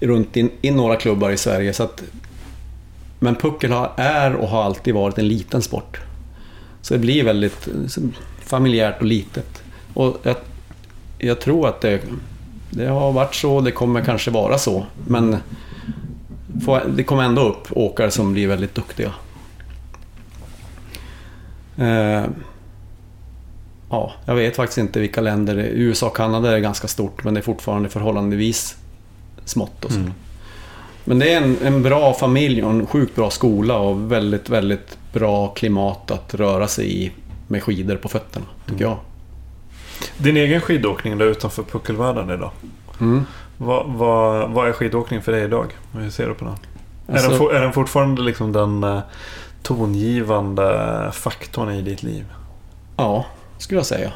runt 0.00 0.36
i, 0.36 0.50
i 0.62 0.70
några 0.70 0.96
klubbar 0.96 1.30
i 1.30 1.36
Sverige. 1.36 1.72
Så 1.72 1.82
att, 1.82 2.02
men 3.18 3.34
puckel 3.34 3.72
är 3.96 4.34
och 4.34 4.48
har 4.48 4.62
alltid 4.62 4.94
varit 4.94 5.18
en 5.18 5.28
liten 5.28 5.62
sport. 5.62 6.00
Så 6.82 6.94
det 6.94 7.00
blir 7.00 7.24
väldigt 7.24 7.68
familjärt 8.40 9.00
och 9.00 9.06
litet. 9.06 9.62
Och 9.94 10.16
jag, 10.22 10.36
jag 11.18 11.40
tror 11.40 11.68
att 11.68 11.80
det, 11.80 12.00
det 12.70 12.86
har 12.86 13.12
varit 13.12 13.34
så, 13.34 13.60
det 13.60 13.70
kommer 13.70 14.04
kanske 14.04 14.30
vara 14.30 14.58
så. 14.58 14.86
Men 15.06 15.36
det 16.96 17.04
kommer 17.04 17.22
ändå 17.22 17.42
upp 17.42 17.66
åkare 17.70 18.10
som 18.10 18.32
blir 18.32 18.48
väldigt 18.48 18.74
duktiga. 18.74 19.12
Eh, 21.76 22.24
ja, 23.90 24.12
jag 24.26 24.34
vet 24.34 24.56
faktiskt 24.56 24.78
inte 24.78 25.00
vilka 25.00 25.20
länder. 25.20 25.56
USA 25.56 26.06
och 26.06 26.16
Kanada 26.16 26.56
är 26.56 26.58
ganska 26.58 26.88
stort, 26.88 27.24
men 27.24 27.34
det 27.34 27.40
är 27.40 27.42
fortfarande 27.42 27.88
förhållandevis 27.88 28.76
smått 29.44 29.84
och 29.84 29.92
så. 29.92 29.98
Mm. 29.98 30.12
Men 31.04 31.18
det 31.18 31.32
är 31.32 31.42
en, 31.42 31.56
en 31.64 31.82
bra 31.82 32.14
familj 32.14 32.62
och 32.62 32.70
en 32.70 32.86
sjukt 32.86 33.14
bra 33.14 33.30
skola 33.30 33.78
och 33.78 34.12
väldigt, 34.12 34.48
väldigt 34.48 34.98
bra 35.12 35.48
klimat 35.48 36.10
att 36.10 36.34
röra 36.34 36.68
sig 36.68 37.04
i 37.04 37.12
med 37.48 37.62
skidor 37.62 37.96
på 37.96 38.08
fötterna, 38.08 38.46
tycker 38.66 38.84
jag. 38.84 38.96
Din 40.18 40.36
egen 40.36 40.60
skidåkning 40.60 41.18
där 41.18 41.26
utanför 41.26 41.62
puckelvärlden 41.62 42.30
idag. 42.30 42.50
Mm. 43.00 43.24
Vad, 43.56 43.86
vad, 43.86 44.50
vad 44.50 44.68
är 44.68 44.72
skidåkning 44.72 45.22
för 45.22 45.32
dig 45.32 45.44
idag? 45.44 45.66
Hur 45.92 46.10
ser 46.10 46.28
du 46.28 46.34
på 46.34 46.44
den? 46.44 46.56
Alltså, 47.08 47.26
är, 47.26 47.30
den 47.30 47.38
for, 47.38 47.54
är 47.54 47.60
den 47.60 47.72
fortfarande 47.72 48.22
liksom 48.22 48.52
den 48.52 48.84
uh, 48.84 49.00
tongivande 49.62 51.10
faktorn 51.12 51.70
i 51.70 51.82
ditt 51.82 52.02
liv? 52.02 52.24
Ja, 52.96 53.26
skulle 53.58 53.78
jag 53.78 53.86
säga. 53.86 54.12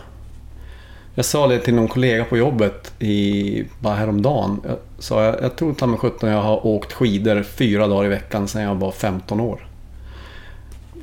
Jag 1.15 1.25
sa 1.25 1.47
det 1.47 1.59
till 1.59 1.75
någon 1.75 1.89
kollega 1.89 2.25
på 2.25 2.37
jobbet 2.37 2.93
i, 2.99 3.65
bara 3.79 3.95
häromdagen. 3.95 4.61
Jag 4.65 4.77
sa 4.99 5.25
jag, 5.25 5.43
jag 5.43 5.57
tror 5.57 5.75
ta 5.75 5.87
mig 5.87 5.99
sjutton 5.99 6.31
jag 6.31 6.43
har 6.43 6.67
åkt 6.67 6.93
skidor 6.93 7.43
fyra 7.43 7.87
dagar 7.87 8.05
i 8.05 8.09
veckan 8.09 8.49
sedan 8.49 8.63
jag 8.63 8.75
var 8.75 8.93
15 8.93 9.41
år. 9.41 9.66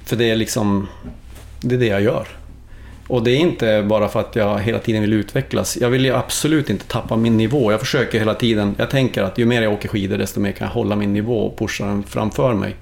För 0.06 0.16
det 0.16 0.32
är 0.32 0.36
liksom, 0.36 0.88
det 1.62 1.76
är 1.76 1.80
det 1.80 1.86
jag 1.86 2.02
gör. 2.02 2.28
Och 3.08 3.24
det 3.24 3.32
är 3.32 3.38
inte 3.38 3.84
bara 3.88 4.08
för 4.08 4.20
att 4.20 4.36
jag 4.36 4.60
hela 4.60 4.80
tiden 4.80 5.02
vill 5.02 5.14
utvecklas. 5.14 5.78
Jag 5.82 5.90
vill 5.90 6.06
ju 6.06 6.16
absolut 6.16 6.70
inte 6.70 6.86
tappa 6.86 7.16
min 7.16 7.38
nivå. 7.38 7.72
Jag 7.72 7.80
försöker 7.80 8.20
hela 8.20 8.34
tiden, 8.34 8.76
jag 8.78 8.90
tänker 8.90 9.24
att 9.24 9.38
ju 9.38 9.46
mer 9.46 9.62
jag 9.62 9.74
åker 9.74 9.90
skidor 9.90 10.18
desto 10.18 10.40
mer 10.40 10.52
kan 10.52 10.68
jag 10.68 10.74
hålla 10.74 10.96
min 10.96 11.14
nivå 11.14 11.48
och 11.48 11.58
pusha 11.58 11.86
den 11.86 12.04
framför 12.04 12.54
mig. 12.54 12.76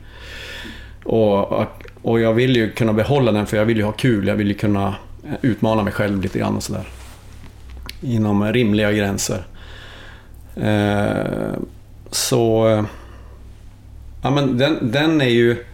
Och, 1.04 1.66
och 2.02 2.20
jag 2.20 2.34
vill 2.34 2.56
ju 2.56 2.72
kunna 2.72 2.94
behålla 2.94 3.32
den 3.32 3.46
för 3.48 3.58
jag 3.58 3.66
vill 3.66 3.78
ju 3.78 3.84
ha 3.84 3.92
kul. 3.92 4.28
Jag 4.28 4.36
vill 4.36 4.48
ju 4.48 4.54
kunna 4.54 4.96
utmana 5.42 5.84
mig 5.84 5.94
själv 5.94 6.22
lite 6.22 6.40
grann 6.40 6.56
och 6.56 6.64
sådär 6.64 6.86
inom 8.02 8.54
rimliga 8.54 8.92
gränser. 8.92 9.44
Eh, 10.56 11.54
så... 12.12 12.86
Ja, 14.24 14.30
men 14.30 14.58
den, 14.58 14.92
den 14.92 15.22
är 15.22 15.30
ju 15.30 15.66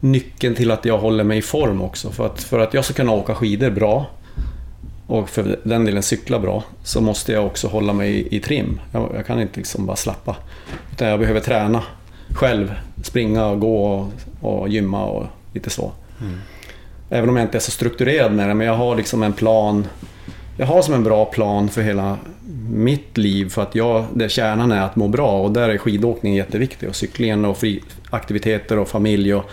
nyckeln 0.00 0.54
till 0.54 0.70
att 0.70 0.84
jag 0.84 0.98
håller 0.98 1.24
mig 1.24 1.38
i 1.38 1.42
form 1.42 1.82
också. 1.82 2.10
För 2.10 2.26
att, 2.26 2.42
för 2.42 2.58
att 2.58 2.74
jag 2.74 2.84
ska 2.84 2.94
kunna 2.94 3.12
åka 3.12 3.34
skidor 3.34 3.70
bra 3.70 4.06
och 5.06 5.28
för 5.28 5.58
den 5.62 5.84
delen 5.84 6.02
cykla 6.02 6.38
bra 6.38 6.64
så 6.82 7.00
måste 7.00 7.32
jag 7.32 7.46
också 7.46 7.68
hålla 7.68 7.92
mig 7.92 8.10
i, 8.10 8.36
i 8.36 8.40
trim. 8.40 8.80
Jag, 8.92 9.10
jag, 9.14 9.26
kan 9.26 9.40
inte 9.40 9.56
liksom 9.56 9.86
bara 9.86 9.96
slappa. 9.96 10.36
Utan 10.92 11.08
jag 11.08 11.18
behöver 11.18 11.40
träna 11.40 11.82
själv. 12.30 12.74
Springa, 13.02 13.46
och 13.46 13.60
gå 13.60 13.84
och, 14.40 14.60
och 14.60 14.68
gymma 14.68 15.04
och 15.04 15.26
lite 15.52 15.70
så. 15.70 15.92
Mm. 16.20 16.38
Även 17.10 17.28
om 17.28 17.36
jag 17.36 17.44
inte 17.44 17.58
är 17.58 17.60
så 17.60 17.70
strukturerad 17.70 18.32
med 18.32 18.48
det, 18.48 18.54
men 18.54 18.66
jag 18.66 18.74
har 18.74 18.96
liksom 18.96 19.22
en 19.22 19.32
plan 19.32 19.86
jag 20.60 20.66
har 20.66 20.82
som 20.82 20.94
en 20.94 21.04
bra 21.04 21.24
plan 21.24 21.68
för 21.68 21.82
hela 21.82 22.16
mitt 22.70 23.18
liv 23.18 23.48
för 23.48 23.62
att 23.62 23.74
jag, 23.74 24.04
där 24.14 24.28
kärnan 24.28 24.72
är 24.72 24.80
att 24.80 24.96
må 24.96 25.08
bra 25.08 25.42
och 25.42 25.52
där 25.52 25.68
är 25.68 25.78
skidåkning 25.78 26.34
jätteviktig 26.34 26.88
och 26.88 26.96
cyklingen 26.96 27.44
och 27.44 27.56
fri, 27.56 27.82
aktiviteter 28.10 28.78
och 28.78 28.88
familj 28.88 29.34
och 29.34 29.50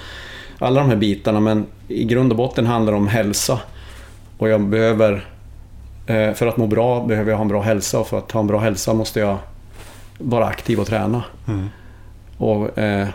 alla 0.66 0.82
de 0.82 0.90
här 0.90 0.96
bitarna 0.96 1.40
men 1.40 1.66
i 1.88 2.04
grund 2.04 2.32
och 2.32 2.38
botten 2.38 2.66
handlar 2.66 2.94
det 2.94 2.98
om 2.98 3.08
hälsa 3.08 3.60
och 4.38 4.50
jag 4.50 4.62
behöver 4.62 5.28
eh, 6.08 6.34
för 6.34 6.48
att 6.48 6.58
må 6.58 6.68
bra 6.68 7.06
behöver 7.06 7.32
jag 7.32 7.38
ha 7.38 7.42
en 7.42 7.48
bra 7.48 7.62
hälsa 7.62 8.00
och 8.00 8.08
för 8.08 8.18
att 8.18 8.32
ha 8.32 8.40
en 8.40 8.48
bra 8.48 8.60
hälsa 8.60 8.94
måste 8.94 9.20
jag 9.20 9.38
vara 10.18 10.46
aktiv 10.46 10.80
och 10.80 10.88
träna. 10.88 11.24
Mm. 11.48 11.70
Och 12.38 12.78
eh, 12.78 13.08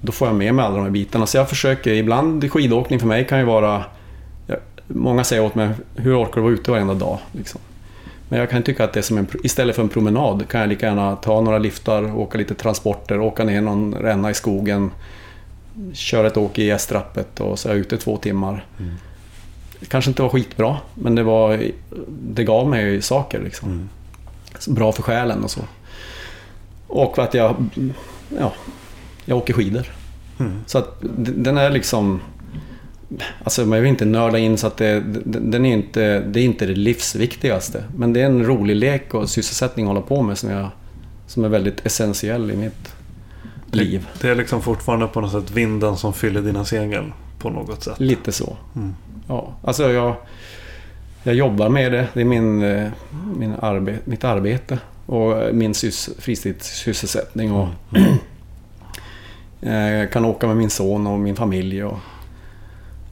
Då 0.00 0.12
får 0.12 0.28
jag 0.28 0.34
med 0.34 0.54
mig 0.54 0.64
alla 0.64 0.76
de 0.76 0.84
här 0.84 0.90
bitarna. 0.90 1.26
Så 1.26 1.36
jag 1.36 1.48
försöker, 1.48 1.92
ibland 1.92 2.52
skidåkning 2.52 3.00
för 3.00 3.06
mig 3.06 3.26
kan 3.26 3.38
ju 3.38 3.44
vara 3.44 3.84
Många 4.94 5.24
säger 5.24 5.44
åt 5.44 5.54
mig, 5.54 5.70
hur 5.96 6.22
orkar 6.22 6.34
du 6.34 6.40
vara 6.40 6.52
ute 6.52 6.70
varenda 6.70 6.94
dag? 6.94 7.18
Liksom. 7.32 7.60
Men 8.28 8.38
jag 8.38 8.50
kan 8.50 8.62
tycka 8.62 8.84
att 8.84 8.92
det 8.92 9.00
är 9.00 9.02
som 9.02 9.18
en, 9.18 9.26
istället 9.44 9.76
för 9.76 9.82
en 9.82 9.88
promenad 9.88 10.48
kan 10.48 10.60
jag 10.60 10.68
lika 10.68 10.86
gärna 10.86 11.16
ta 11.16 11.40
några 11.40 11.58
liftar, 11.58 12.18
åka 12.18 12.38
lite 12.38 12.54
transporter, 12.54 13.20
åka 13.20 13.44
ner 13.44 13.60
någon 13.60 13.94
ränna 13.94 14.30
i 14.30 14.34
skogen, 14.34 14.90
köra 15.92 16.26
ett 16.26 16.36
åk 16.36 16.58
i 16.58 16.64
gästrappet 16.64 17.40
och 17.40 17.58
så 17.58 17.68
är 17.68 17.72
jag 17.72 17.80
ute 17.80 17.96
två 17.96 18.16
timmar. 18.16 18.64
Mm. 18.78 18.94
Det 19.80 19.86
kanske 19.86 20.10
inte 20.10 20.22
var 20.22 20.28
skitbra, 20.28 20.76
men 20.94 21.14
det, 21.14 21.22
var, 21.22 21.70
det 22.08 22.44
gav 22.44 22.68
mig 22.68 23.02
saker. 23.02 23.40
Liksom. 23.40 23.68
Mm. 23.68 23.88
Bra 24.68 24.92
för 24.92 25.02
själen 25.02 25.44
och 25.44 25.50
så. 25.50 25.60
Och 26.86 27.18
att 27.18 27.34
jag, 27.34 27.56
ja, 28.38 28.52
jag 29.24 29.38
åker 29.38 29.54
skidor. 29.54 29.86
Mm. 30.40 30.60
Så 30.66 30.78
att 30.78 30.96
den 31.26 31.56
är 31.56 31.70
liksom... 31.70 32.20
Alltså 33.44 33.66
man 33.66 33.80
vill 33.80 33.88
inte 33.88 34.04
nörda 34.04 34.38
in 34.38 34.58
så 34.58 34.66
att 34.66 34.76
det, 34.76 35.00
den 35.24 35.66
är 35.66 35.72
inte, 35.72 36.20
det 36.20 36.40
är 36.40 36.44
inte 36.44 36.66
det 36.66 36.74
livsviktigaste. 36.74 37.84
Men 37.96 38.12
det 38.12 38.20
är 38.20 38.26
en 38.26 38.46
rolig 38.46 38.76
lek 38.76 39.14
och 39.14 39.30
sysselsättning 39.30 39.86
att 39.86 39.88
hålla 39.88 40.00
på 40.00 40.22
med 40.22 40.38
som, 40.38 40.50
jag, 40.50 40.68
som 41.26 41.44
är 41.44 41.48
väldigt 41.48 41.86
essentiell 41.86 42.50
i 42.50 42.56
mitt 42.56 42.94
liv. 43.74 44.08
Det 44.20 44.28
är 44.28 44.34
liksom 44.34 44.62
fortfarande 44.62 45.06
på 45.06 45.20
något 45.20 45.32
sätt 45.32 45.50
vinden 45.50 45.96
som 45.96 46.12
fyller 46.12 46.40
dina 46.40 46.64
segel 46.64 47.12
på 47.38 47.50
något 47.50 47.82
sätt. 47.82 48.00
Lite 48.00 48.32
så. 48.32 48.56
Mm. 48.76 48.94
Ja, 49.28 49.52
alltså 49.64 49.90
jag, 49.90 50.14
jag 51.22 51.34
jobbar 51.34 51.68
med 51.68 51.92
det. 51.92 52.08
Det 52.14 52.20
är 52.20 52.24
min, 52.24 52.62
eh, 52.62 52.90
min 53.36 53.54
arbe, 53.54 53.98
mitt 54.04 54.24
arbete 54.24 54.78
och 55.06 55.54
min 55.54 55.74
sys, 55.74 56.10
fritidssysselsättning. 56.18 57.52
Och 57.52 57.68
jag 59.60 60.10
kan 60.12 60.24
åka 60.24 60.46
med 60.46 60.56
min 60.56 60.70
son 60.70 61.06
och 61.06 61.18
min 61.18 61.36
familj. 61.36 61.84
Och, 61.84 61.98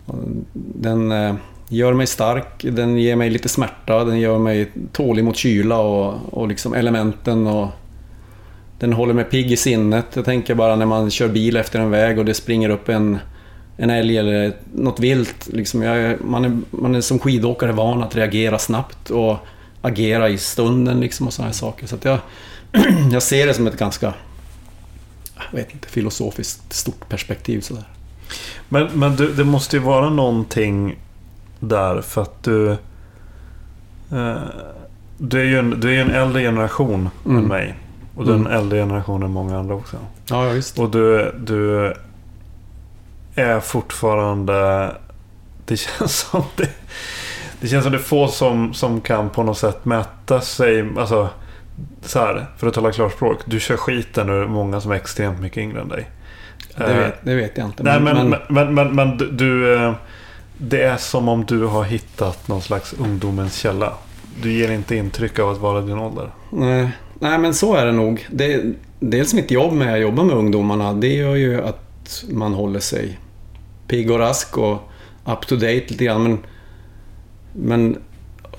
och 0.07 0.25
den 0.53 1.13
eh, 1.13 1.35
gör 1.69 1.93
mig 1.93 2.07
stark, 2.07 2.65
den 2.73 2.97
ger 2.97 3.17
mig 3.17 3.31
lite 3.31 3.49
smärta, 3.49 4.05
den 4.05 4.19
gör 4.21 4.39
mig 4.39 4.71
tålig 4.93 5.25
mot 5.25 5.37
kyla 5.37 5.79
och, 5.79 6.15
och 6.31 6.49
liksom 6.49 6.75
elementen. 6.75 7.47
Och, 7.47 7.69
den 8.79 8.93
håller 8.93 9.15
mig 9.15 9.25
pigg 9.25 9.53
i 9.53 9.57
sinnet. 9.57 10.07
Jag 10.15 10.25
tänker 10.25 10.55
bara 10.55 10.77
när 10.77 10.87
man 10.87 11.11
kör 11.11 11.29
bil 11.29 11.57
efter 11.57 11.81
en 11.81 11.91
väg 11.91 12.19
och 12.19 12.25
det 12.25 12.35
springer 12.35 12.71
upp 12.71 12.89
en, 12.89 13.19
en 13.77 13.91
älg 13.91 14.19
eller 14.19 14.53
något 14.75 15.01
vilt. 15.01 15.49
Liksom 15.53 15.83
jag, 15.83 16.25
man, 16.25 16.45
är, 16.45 16.59
man 16.71 16.95
är 16.95 17.01
som 17.01 17.19
skidåkare 17.19 17.73
van 17.73 18.03
att 18.03 18.17
reagera 18.17 18.59
snabbt 18.59 19.11
och 19.11 19.37
agera 19.83 20.29
i 20.29 20.39
stunden 20.39 21.01
liksom 21.01 21.27
och 21.27 21.33
sådana 21.33 21.49
här 21.49 21.55
saker. 21.55 21.87
Så 21.87 21.97
jag, 22.03 22.19
jag 23.13 23.23
ser 23.23 23.47
det 23.47 23.55
som 23.55 23.67
ett 23.67 23.79
ganska, 23.79 24.15
jag 25.51 25.59
vet 25.59 25.73
inte, 25.73 25.89
filosofiskt 25.89 26.73
stort 26.73 27.09
perspektiv 27.09 27.61
sådär. 27.61 27.85
Men, 28.69 28.89
men 28.95 29.17
du, 29.17 29.33
det 29.33 29.45
måste 29.45 29.77
ju 29.77 29.83
vara 29.83 30.11
någonting 30.11 30.99
där 31.61 32.01
för 32.01 32.23
att 32.23 32.43
du... 32.43 32.71
Eh, 34.13 34.37
du 35.21 35.41
är 35.41 35.45
ju 35.45 35.59
en, 35.59 35.81
du 35.81 35.95
är 35.95 36.01
en 36.01 36.11
äldre 36.11 36.43
generation 36.43 37.11
Mm. 37.25 37.37
än 37.39 37.45
mig. 37.49 37.75
Och 38.19 38.25
du 38.25 38.31
är 38.31 38.35
en 38.35 38.41
Mm. 38.47 38.53
äldre 38.59 38.79
generation 38.79 39.23
än 39.23 39.31
många 39.31 39.59
andra 39.59 39.75
också. 39.75 39.97
Ja, 40.31 40.47
ja 40.47 40.53
visst. 40.53 40.79
Och 40.79 40.91
du, 40.91 41.35
du 41.39 41.95
är 43.35 43.61
fortfarande... 43.61 44.91
Det 45.67 45.77
känns 45.77 46.17
som 46.31 46.43
det... 46.57 46.69
Det 47.61 47.69
känns 47.69 47.83
som 47.85 47.93
det 47.93 47.99
är 47.99 48.03
få 48.03 48.29
som, 48.29 48.75
som 48.75 49.01
kan 49.01 49.31
på 49.31 49.43
något 49.43 49.59
sätt 49.59 49.85
mäta 49.85 50.41
sig... 50.41 50.89
Alltså, 50.99 51.29
så 52.03 52.19
här, 52.19 52.47
för 52.57 52.67
att 52.67 52.75
tala 52.75 52.93
klarspråk. 52.93 53.39
Du 53.45 53.61
kör 53.61 53.77
skiten 53.77 54.29
ur 54.29 54.47
många 54.49 54.81
som 54.81 54.91
är 54.91 54.97
extremt 54.97 55.41
mycket 55.41 55.59
yngre 55.59 55.81
än 55.81 55.89
dig. 55.89 56.11
Det 56.77 56.85
Eh, 56.85 56.97
vet, 56.99 57.15
det 57.25 57.35
vet 57.35 57.59
jag 57.59 57.67
inte. 57.67 57.83
Nej, 57.83 58.01
men, 58.01 58.29
men, 58.31 58.41
men, 58.49 58.75
men, 58.75 58.95
men 58.95 59.17
du- 59.19 59.31
du... 59.31 59.75
eh, 59.85 59.93
Det 60.59 60.83
är 60.83 60.97
som 60.97 61.29
om 61.29 61.45
du 61.45 61.65
har 61.65 61.85
hittat 61.85 62.49
någon 62.49 62.63
slags 62.63 62.93
ungdomens 62.93 63.55
källa. 63.57 63.93
Du 64.43 64.53
ger 64.53 64.71
inte 64.71 64.97
intryck 64.97 65.39
av 65.39 65.51
att 65.51 65.59
vara 65.59 65.81
din 65.81 65.99
ålder. 65.99 66.31
Nej, 66.51 66.91
nej, 67.19 67.39
men 67.39 67.55
så 67.55 67.75
är 67.75 67.87
det 67.87 67.93
nog. 67.93 68.27
Det, 68.31 68.65
dels 69.01 69.35
mitt 69.35 69.51
jobb 69.51 69.73
med 69.73 69.95
att 69.95 70.01
jobba 70.01 70.25
med 70.25 70.37
ungdomarna, 70.37 70.93
det 70.93 71.15
gör 71.15 71.35
ju 71.35 71.63
att 71.65 72.25
man 72.31 72.55
håller 72.55 72.81
sig 72.81 73.19
pigg 73.89 74.11
och 74.11 74.19
rask 74.19 74.59
och 74.59 74.91
up 75.25 75.47
to 75.47 75.55
date 75.55 75.85
lite 75.89 76.05
grann. 76.05 76.23
Men, 76.23 76.39
men 77.53 77.99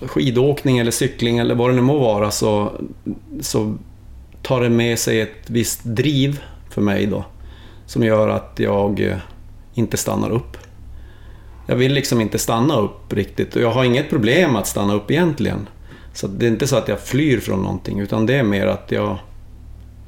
skidåkning 0.02 0.78
eller 0.78 0.92
cykling 0.92 1.38
eller 1.38 1.56
vad 1.56 1.70
det 1.70 1.76
nu 1.76 1.82
må 1.82 2.00
vara 2.00 2.32
så, 2.32 2.72
så 3.42 3.78
tar 4.42 4.62
det 4.62 4.70
med 4.70 5.00
sig 5.00 5.22
ett 5.22 5.50
visst 5.50 5.84
driv 5.84 6.40
för 6.70 6.82
mig 6.82 7.06
då. 7.06 7.26
Som 7.86 8.04
gör 8.04 8.28
att 8.28 8.54
jag 8.56 9.02
eh, 9.02 9.18
inte 9.74 9.98
stannar 9.98 10.30
upp. 10.30 10.58
Jag 11.68 11.76
vill 11.76 11.94
liksom 11.94 12.22
inte 12.22 12.40
stanna 12.40 12.76
upp 12.76 13.14
riktigt 13.14 13.56
och 13.56 13.62
jag 13.62 13.72
har 13.72 13.84
inget 13.84 14.10
problem 14.10 14.56
att 14.56 14.68
stanna 14.68 14.94
upp 14.94 15.12
egentligen. 15.12 15.68
Så 16.20 16.28
det 16.28 16.46
är 16.46 16.50
inte 16.50 16.68
så 16.68 16.76
att 16.76 16.88
jag 16.88 17.00
flyr 17.00 17.40
från 17.40 17.62
någonting 17.62 18.00
utan 18.00 18.26
det 18.26 18.36
är 18.36 18.44
mer 18.44 18.68
att 18.68 18.92
jag, 18.92 19.18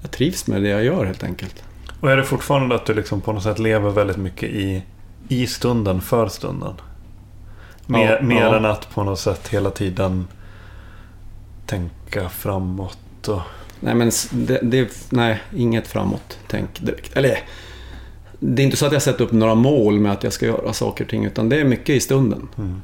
jag 0.01 0.11
trivs 0.11 0.47
med 0.47 0.61
det 0.61 0.69
jag 0.69 0.83
gör 0.83 1.05
helt 1.05 1.23
enkelt. 1.23 1.63
Och 1.99 2.11
är 2.11 2.17
det 2.17 2.23
fortfarande 2.23 2.75
att 2.75 2.85
du 2.85 2.93
liksom 2.93 3.21
på 3.21 3.33
något 3.33 3.43
sätt 3.43 3.59
lever 3.59 3.89
väldigt 3.89 4.17
mycket 4.17 4.49
i, 4.49 4.83
i 5.27 5.47
stunden, 5.47 6.01
för 6.01 6.27
stunden? 6.27 6.73
Mer, 7.85 8.11
Ja, 8.11 8.21
mer 8.21 8.41
ja. 8.41 8.55
än 8.57 8.65
att 8.65 8.89
på 8.93 9.03
något 9.03 9.19
sätt 9.19 9.47
hela 9.47 9.69
tiden 9.69 10.27
tänka 11.65 12.29
framåt. 12.29 13.27
Och, 13.27 13.41
Nej, 13.79 13.95
men 13.95 14.11
det, 14.31 14.59
det, 14.63 14.89
nej, 15.09 15.41
inget 15.55 15.87
framåt 15.87 16.39
tänk 16.47 16.79
direkt. 16.79 17.17
Eller, 17.17 17.39
det 18.39 18.61
är 18.61 18.65
inte 18.65 18.77
så 18.77 18.85
att 18.85 18.93
jag 18.93 19.01
sätter 19.01 19.23
upp 19.23 19.31
några 19.31 19.55
mål 19.55 19.99
med 19.99 20.11
att 20.11 20.23
jag 20.23 20.33
ska 20.33 20.45
göra 20.45 20.73
saker 20.73 21.03
och 21.03 21.09
ting 21.09 21.25
utan 21.25 21.49
det 21.49 21.59
är 21.59 21.65
mycket 21.65 21.89
i 21.89 21.99
stunden. 21.99 22.47
mm. 22.57 22.81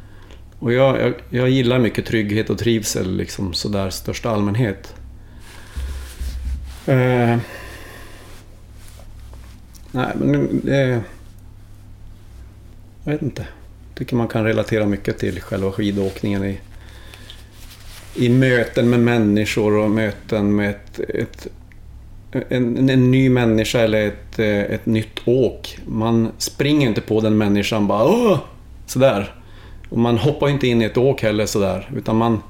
Och 0.59 0.73
jag, 0.73 1.01
jag, 1.01 1.13
jag 1.29 1.49
gillar 1.49 1.79
mycket 1.79 2.05
trygghet 2.05 2.49
och 2.49 2.57
trivsel 2.57 3.17
liksom 3.17 3.53
sådär 3.53 3.89
största 3.89 4.29
allmänhet. 4.29 4.93
Eh, 6.85 7.38
nej, 9.91 10.11
men 10.15 10.61
det... 10.63 11.01
Jag 13.03 13.11
vet 13.11 13.21
inte. 13.21 13.47
tycker 13.95 14.15
man 14.15 14.27
kan 14.27 14.43
relatera 14.43 14.85
mycket 14.85 15.17
till 15.17 15.41
själva 15.41 15.71
skidåkningen 15.71 16.45
i, 16.45 16.59
i 18.15 18.29
möten 18.29 18.89
med 18.89 18.99
människor 18.99 19.77
och 19.77 19.91
möten 19.91 20.55
med 20.55 20.69
ett, 20.69 20.99
ett, 20.99 21.47
en, 22.49 22.89
en 22.89 23.11
ny 23.11 23.29
människa 23.29 23.79
eller 23.79 24.07
ett, 24.07 24.39
ett 24.39 24.85
nytt 24.85 25.19
åk. 25.25 25.79
Man 25.85 26.31
springer 26.38 26.88
inte 26.88 27.01
på 27.01 27.21
den 27.21 27.38
människan 27.38 27.88
bara 27.88 28.05
Åh! 28.05 28.39
sådär. 28.85 29.36
Och 29.89 29.97
man 29.97 30.18
hoppar 30.18 30.49
inte 30.49 30.68
in 30.68 30.81
i 30.81 30.85
ett 30.85 30.97
åk 30.97 31.22
heller 31.22 31.45
sådär. 31.45 31.89
Utan 31.95 32.18
man, 32.18 32.41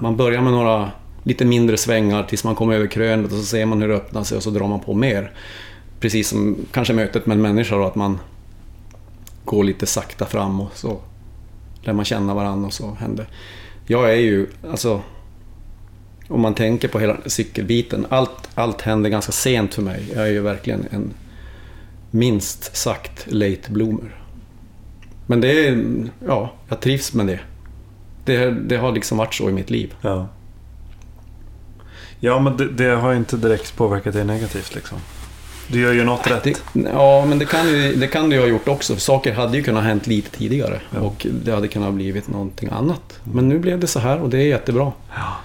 man 0.00 0.16
börjar 0.16 0.40
med 0.40 0.52
några 0.52 0.90
lite 1.22 1.44
mindre 1.44 1.76
svängar 1.76 2.22
tills 2.22 2.44
man 2.44 2.54
kommer 2.54 2.74
över 2.74 2.86
krönet 2.86 3.32
och 3.32 3.38
så 3.38 3.44
ser 3.44 3.66
man 3.66 3.82
hur 3.82 3.88
det 3.88 3.94
öppnar 3.94 4.22
sig 4.22 4.36
och 4.36 4.42
så 4.42 4.50
drar 4.50 4.68
man 4.68 4.80
på 4.80 4.94
mer. 4.94 5.32
Precis 6.00 6.28
som 6.28 6.56
kanske 6.72 6.94
mötet 6.94 7.26
med 7.26 7.34
en 7.34 7.42
människa 7.42 7.76
då, 7.76 7.84
att 7.84 7.94
man 7.94 8.18
går 9.44 9.64
lite 9.64 9.86
sakta 9.86 10.26
fram 10.26 10.60
och 10.60 10.70
så 10.74 11.00
lär 11.82 11.92
man 11.92 12.04
känna 12.04 12.34
varandra 12.34 12.66
och 12.66 12.72
så 12.72 12.94
händer. 13.00 13.28
Jag 13.86 14.10
är 14.10 14.16
ju, 14.16 14.46
alltså 14.70 15.00
om 16.28 16.40
man 16.40 16.54
tänker 16.54 16.88
på 16.88 16.98
hela 16.98 17.16
cykelbiten, 17.26 18.06
allt, 18.08 18.48
allt 18.54 18.80
händer 18.80 19.10
ganska 19.10 19.32
sent 19.32 19.74
för 19.74 19.82
mig. 19.82 20.12
Jag 20.14 20.22
är 20.22 20.30
ju 20.30 20.40
verkligen 20.40 20.86
en 20.90 21.14
minst 22.10 22.76
sagt 22.76 23.26
late 23.32 23.70
bloomer. 23.70 24.21
Men 25.32 25.40
det 25.40 25.66
är, 25.68 25.84
ja, 26.26 26.52
jag 26.68 26.80
trivs 26.80 27.14
med 27.14 27.26
det. 27.26 27.40
Det, 28.24 28.50
det 28.50 28.76
har 28.76 28.92
liksom 28.92 29.18
varit 29.18 29.34
så 29.34 29.48
i 29.48 29.52
mitt 29.52 29.70
liv. 29.70 29.94
Ja. 30.00 30.28
Ja, 32.20 32.38
men 32.38 32.56
det, 32.56 32.68
det 32.68 32.84
har 32.84 33.14
inte 33.14 33.36
direkt 33.36 33.76
påverkat 33.76 34.14
dig 34.14 34.24
negativt 34.24 34.74
liksom. 34.74 34.98
Du 35.68 35.80
gör 35.80 35.92
ju 35.92 36.04
något 36.04 36.30
rätt. 36.30 36.42
Det, 36.44 36.54
ja, 36.92 37.24
men 37.28 37.38
det 37.38 37.44
kan, 37.44 37.68
ju, 37.68 37.94
det 37.94 38.06
kan 38.06 38.30
ju 38.30 38.40
ha 38.40 38.46
gjort 38.46 38.68
också. 38.68 38.96
Saker 38.96 39.32
hade 39.32 39.56
ju 39.56 39.62
kunnat 39.62 39.84
hänt 39.84 40.06
lite 40.06 40.30
tidigare 40.30 40.80
Ja. 40.90 41.00
och 41.00 41.26
det 41.44 41.52
hade 41.52 41.68
kunnat 41.68 41.94
blivit 41.94 42.28
någonting 42.28 42.68
annat. 42.72 43.20
Men 43.24 43.48
nu 43.48 43.58
blev 43.58 43.80
det 43.80 43.86
så 43.86 43.98
här 43.98 44.20
och 44.20 44.30
det 44.30 44.38
är 44.38 44.46
jättebra. 44.46 44.92
Ja. 45.14 45.36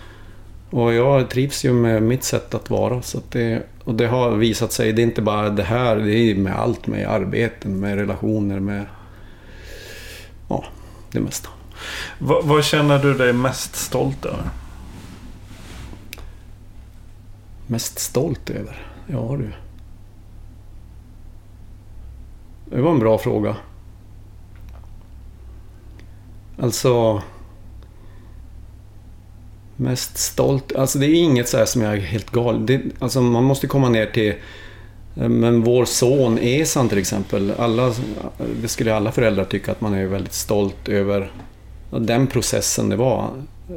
Och 0.69 0.93
jag 0.93 1.29
trivs 1.29 1.65
ju 1.65 1.73
med 1.73 2.03
mitt 2.03 2.23
sätt 2.23 2.53
att 2.53 2.69
vara. 2.69 3.01
Så 3.01 3.17
att 3.17 3.31
det, 3.31 3.63
och 3.83 3.93
det 3.93 4.07
har 4.07 4.31
visat 4.31 4.71
sig, 4.71 4.93
det 4.93 5.01
är 5.01 5.03
inte 5.03 5.21
bara 5.21 5.49
det 5.49 5.63
här, 5.63 5.95
det 5.95 6.15
är 6.15 6.35
med 6.35 6.59
allt. 6.59 6.87
Med 6.87 7.07
arbeten, 7.07 7.79
med 7.79 7.95
relationer, 7.95 8.59
med... 8.59 8.85
Det 11.17 11.23
mesta. 11.23 11.49
Vad, 12.19 12.45
vad 12.45 12.63
känner 12.63 12.99
du 12.99 13.13
dig 13.13 13.33
mest 13.33 13.75
stolt 13.75 14.25
över? 14.25 14.49
Mest 17.67 17.99
stolt 17.99 18.49
över? 18.49 18.87
Ja 19.07 19.37
du. 19.39 19.53
Det 22.65 22.81
var 22.81 22.91
en 22.91 22.99
bra 22.99 23.17
fråga. 23.17 23.55
Alltså... 26.59 27.21
Mest 29.75 30.17
stolt? 30.17 30.75
Alltså 30.75 30.99
det 30.99 31.05
är 31.07 31.15
inget 31.15 31.49
så 31.49 31.57
här 31.57 31.65
som 31.65 31.81
jag 31.81 31.93
är 31.93 31.99
helt 31.99 32.29
galen. 32.29 32.65
Det, 32.65 32.81
alltså 32.99 33.21
man 33.21 33.43
måste 33.43 33.67
komma 33.67 33.89
ner 33.89 34.05
till 34.05 34.35
men 35.19 35.63
vår 35.63 35.85
son 35.85 36.37
Esan 36.37 36.89
till 36.89 36.97
exempel, 36.97 37.53
alla, 37.57 37.93
det 38.61 38.67
skulle 38.67 38.95
alla 38.95 39.11
föräldrar 39.11 39.45
tycka 39.45 39.71
att 39.71 39.81
man 39.81 39.93
är 39.93 40.05
väldigt 40.05 40.33
stolt 40.33 40.89
över 40.89 41.31
den 41.91 42.27
processen 42.27 42.89
det 42.89 42.95
var. 42.95 43.29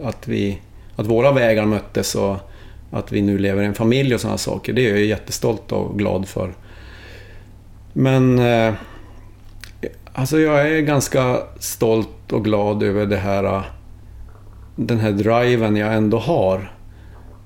Att, 0.05 0.29
vi, 0.29 0.59
att 0.97 1.07
våra 1.07 1.33
vägar 1.33 1.67
möttes 1.67 2.15
och 2.15 2.37
att 2.91 3.13
vi 3.13 3.23
nu 3.23 3.39
lever 3.39 3.63
i 3.63 3.67
en 3.67 3.75
familj 3.75 4.15
och 4.15 4.21
sådana 4.21 4.39
saker. 4.39 4.73
Det 4.73 4.87
är 4.87 4.91
jag 4.91 5.05
jättestolt 5.05 5.73
och 5.73 5.99
glad 5.99 6.29
för. 6.29 6.53
Men 7.93 8.39
eh, 8.39 8.75
alltså 10.13 10.39
jag 10.39 10.71
är 10.71 10.81
ganska 10.81 11.41
stolt 11.59 12.33
och 12.33 12.45
glad 12.45 12.83
över 12.83 13.07
det 13.07 13.17
här, 13.17 13.45
eh, 13.45 13.63
den 14.77 14.99
här 14.99 15.13
driven 15.13 15.77
jag 15.77 15.95
ändå 15.95 16.19
har 16.19 16.73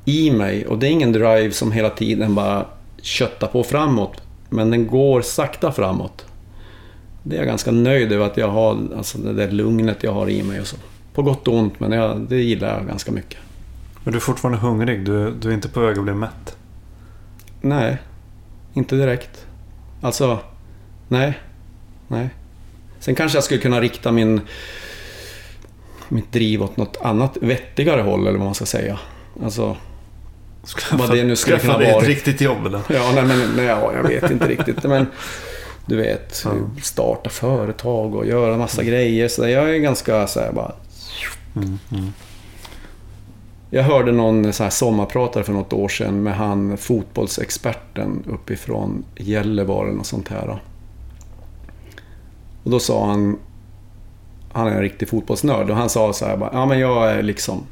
i 0.04 0.30
mig. 0.30 0.66
Och 0.66 0.78
det 0.78 0.88
är 0.88 0.90
ingen 0.90 1.12
drive 1.12 1.50
som 1.50 1.72
hela 1.72 1.90
tiden 1.90 2.34
bara 2.34 2.66
köttar 3.04 3.46
på 3.46 3.64
framåt. 3.64 4.22
Men 4.48 4.70
den 4.70 4.86
går 4.86 5.22
sakta 5.22 5.72
framåt. 5.72 6.26
Det 7.22 7.36
är 7.36 7.38
jag 7.38 7.46
ganska 7.46 7.70
nöjd 7.70 8.12
över 8.12 8.26
att 8.26 8.36
jag 8.36 8.48
har, 8.48 8.78
alltså 8.96 9.18
det 9.18 9.32
där 9.32 9.50
lugnet 9.50 10.02
jag 10.02 10.12
har 10.12 10.30
i 10.30 10.42
mig 10.42 10.60
och 10.60 10.66
så. 10.66 10.76
På 11.14 11.22
gott 11.22 11.48
och 11.48 11.54
ont, 11.54 11.80
men 11.80 11.92
jag, 11.92 12.20
det 12.20 12.36
gillar 12.36 12.78
jag 12.78 12.86
ganska 12.86 13.12
mycket. 13.12 13.38
Men 14.04 14.12
du 14.12 14.18
är 14.18 14.20
fortfarande 14.20 14.58
hungrig. 14.58 15.04
Du, 15.04 15.30
du 15.30 15.48
är 15.48 15.54
inte 15.54 15.68
på 15.68 15.80
väg 15.80 15.98
att 15.98 16.04
bli 16.04 16.14
mätt. 16.14 16.56
Nej, 17.60 17.98
inte 18.72 18.96
direkt. 18.96 19.46
Alltså, 20.00 20.38
nej. 21.08 21.38
Nej. 22.08 22.28
Sen 22.98 23.14
kanske 23.14 23.36
jag 23.36 23.44
skulle 23.44 23.60
kunna 23.60 23.80
rikta 23.80 24.12
min, 24.12 24.40
mitt 26.08 26.32
driv 26.32 26.62
åt 26.62 26.76
något 26.76 26.96
annat 27.02 27.36
vettigare 27.40 28.02
håll, 28.02 28.20
eller 28.20 28.38
vad 28.38 28.46
man 28.46 28.54
ska 28.54 28.66
säga. 28.66 28.98
Alltså, 29.42 29.76
Vad 30.92 31.10
det 31.10 31.24
nu 31.24 31.36
skulle 31.36 31.56
Skaffa 31.56 31.66
kunna 31.66 31.78
dig 31.78 31.88
ett 31.88 31.94
vara. 31.94 32.04
riktigt 32.04 32.40
jobb 32.40 32.66
eller? 32.66 32.80
ja, 32.88 33.12
nej, 33.14 33.24
men, 33.24 33.56
nej, 33.56 33.64
ja, 33.64 33.92
jag 33.94 34.02
vet 34.02 34.30
inte 34.30 34.48
riktigt. 34.48 34.82
Men 34.82 35.06
du 35.86 35.96
vet, 35.96 36.44
starta 36.82 37.30
företag 37.30 38.14
och 38.14 38.26
göra 38.26 38.56
massa 38.56 38.82
grejer. 38.82 39.28
Så 39.28 39.48
jag 39.48 39.74
är 39.74 39.78
ganska 39.78 40.26
så 40.26 40.40
här 40.40 40.52
bara... 40.52 40.72
Mm, 41.56 41.78
mm. 41.92 42.12
Jag 43.70 43.82
hörde 43.82 44.12
någon 44.12 44.52
så 44.52 44.62
här 44.62 44.70
sommarpratare 44.70 45.44
för 45.44 45.52
något 45.52 45.72
år 45.72 45.88
sedan 45.88 46.22
med 46.22 46.36
han 46.36 46.76
fotbollsexperten 46.76 48.22
uppifrån 48.26 49.04
Gällivare 49.16 49.90
och 49.90 50.06
sånt 50.06 50.28
här. 50.28 50.58
Och 52.64 52.70
då 52.70 52.80
sa 52.80 53.06
han, 53.06 53.38
han 54.52 54.66
är 54.66 54.70
en 54.70 54.80
riktig 54.80 55.08
fotbollsnörd, 55.08 55.70
och 55.70 55.76
han 55.76 55.88
sa 55.88 56.12
så 56.12 56.26
här 56.26 56.36
bara, 56.36 56.50
ja 56.52 56.66
men 56.66 56.78
jag 56.78 57.10
är 57.10 57.22
liksom, 57.22 57.66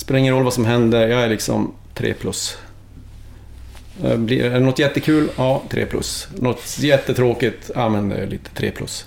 spelar 0.00 0.18
ingen 0.18 0.34
roll 0.34 0.44
vad 0.44 0.52
som 0.54 0.64
händer, 0.64 1.08
jag 1.08 1.22
är 1.22 1.28
liksom 1.28 1.72
3 1.94 2.14
plus. 2.14 2.58
Eh, 4.04 4.16
Blir 4.16 4.44
är 4.44 4.50
det 4.50 4.60
något 4.60 4.78
jättekul? 4.78 5.30
Ja, 5.36 5.62
3 5.70 5.86
plus. 5.86 6.28
Något 6.36 6.78
jättetråkigt? 6.78 7.70
Ja, 7.74 7.88
men 7.88 8.08
det 8.08 8.16
är 8.16 8.26
lite 8.26 8.50
3 8.50 8.70
plus. 8.70 9.06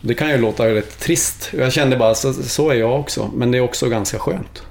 Det 0.00 0.14
kan 0.14 0.28
ju 0.30 0.38
låta 0.38 0.66
rätt 0.66 0.98
trist. 1.00 1.50
Jag 1.58 1.72
kände 1.72 1.96
bara, 1.96 2.14
så, 2.14 2.32
så 2.32 2.70
är 2.70 2.74
jag 2.74 3.00
också. 3.00 3.30
Men 3.34 3.50
det 3.50 3.58
är 3.58 3.62
också 3.62 3.88
ganska 3.88 4.18
skönt. 4.18 4.62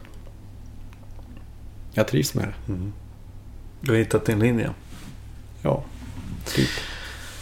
Jag 1.94 2.08
trivs 2.08 2.34
med 2.34 2.46
det. 2.48 2.74
Du 3.82 3.92
har 3.92 3.98
hittat 4.00 4.26
din 4.26 4.40
linje. 4.40 4.70
Ja, 5.62 5.84
typ. 6.46 6.70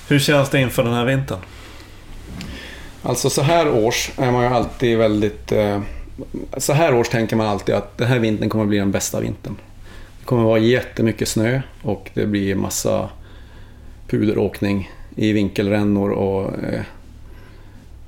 Hur 0.08 0.20
känns 0.20 0.50
det 0.50 0.60
inför 0.60 0.84
den 0.84 0.94
här 0.94 1.06
vintern? 1.06 1.40
Alltså 3.04 3.30
så 3.30 3.42
här 3.42 3.70
års 3.70 4.12
är 4.18 4.32
man 4.32 4.44
ju 4.44 4.50
alltid 4.50 4.98
väldigt... 4.98 5.52
Eh, 5.52 5.82
så 6.58 6.74
här 6.74 6.96
års 6.96 7.10
tänker 7.10 7.36
man 7.36 7.48
alltid 7.48 7.76
att 7.76 7.98
den 7.98 8.08
här 8.08 8.20
vintern 8.20 8.50
kommer 8.50 8.66
bli 8.66 8.78
den 8.78 8.92
bästa 8.92 9.20
vintern. 9.20 9.56
Det 10.20 10.26
kommer 10.26 10.44
vara 10.44 10.60
jättemycket 10.60 11.28
snö 11.28 11.62
och 11.82 12.12
det 12.14 12.26
blir 12.26 12.56
massa 12.56 13.10
puderåkning 14.08 14.92
i 15.16 15.32
vinkelrännor 15.32 16.10
och 16.10 16.64
eh, 16.64 16.82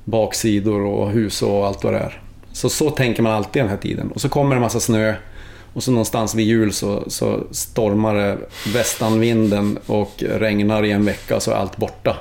baksidor 0.03 0.81
och 0.81 1.11
hus 1.11 1.41
och 1.41 1.67
allt 1.67 1.83
vad 1.83 1.93
det 1.93 1.99
är. 1.99 2.21
Så 2.51 2.69
så 2.69 2.89
tänker 2.89 3.23
man 3.23 3.31
alltid 3.31 3.61
den 3.61 3.69
här 3.69 3.77
tiden. 3.77 4.11
Och 4.11 4.21
så 4.21 4.29
kommer 4.29 4.55
det 4.55 4.61
massa 4.61 4.79
snö 4.79 5.15
och 5.73 5.83
så 5.83 5.91
någonstans 5.91 6.35
vid 6.35 6.47
jul 6.47 6.73
så, 6.73 7.03
så 7.07 7.47
stormar 7.51 8.15
det 8.15 8.37
västanvinden 8.73 9.79
och 9.85 10.23
regnar 10.27 10.83
i 10.83 10.91
en 10.91 11.05
vecka 11.05 11.35
och 11.35 11.43
så 11.43 11.51
är 11.51 11.55
allt 11.55 11.77
borta. 11.77 12.17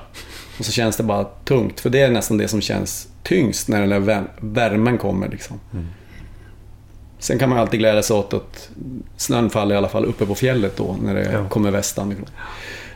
Och 0.59 0.65
så 0.65 0.73
känns 0.73 0.97
det 0.97 1.03
bara 1.03 1.25
tungt, 1.25 1.81
för 1.81 1.91
det 1.91 2.01
är 2.01 2.11
nästan 2.11 2.39
det 2.39 2.49
som 2.49 2.61
känns 2.61 3.09
tyngst 3.25 3.69
när 3.69 3.81
den 3.81 3.91
där 3.91 4.01
vär- 4.01 4.29
värmen 4.41 4.99
kommer. 4.99 5.29
Liksom. 5.29 5.61
Sen 7.19 7.39
kan 7.39 7.49
man 7.49 7.59
alltid 7.59 7.81
glädja 7.81 8.03
sig 8.03 8.17
åt 8.17 8.35
att 8.35 8.71
snön 9.17 9.51
faller 9.51 9.75
i 9.75 9.79
alla 9.79 9.89
fall 9.89 10.05
uppe 10.05 10.27
på 10.27 10.35
fjället 10.35 10.77
då, 10.77 10.97
när 11.03 11.15
det 11.15 11.33
Ja. 11.33 11.49
kommer 11.49 11.71
västan 11.71 12.13
ifrån. 12.13 12.27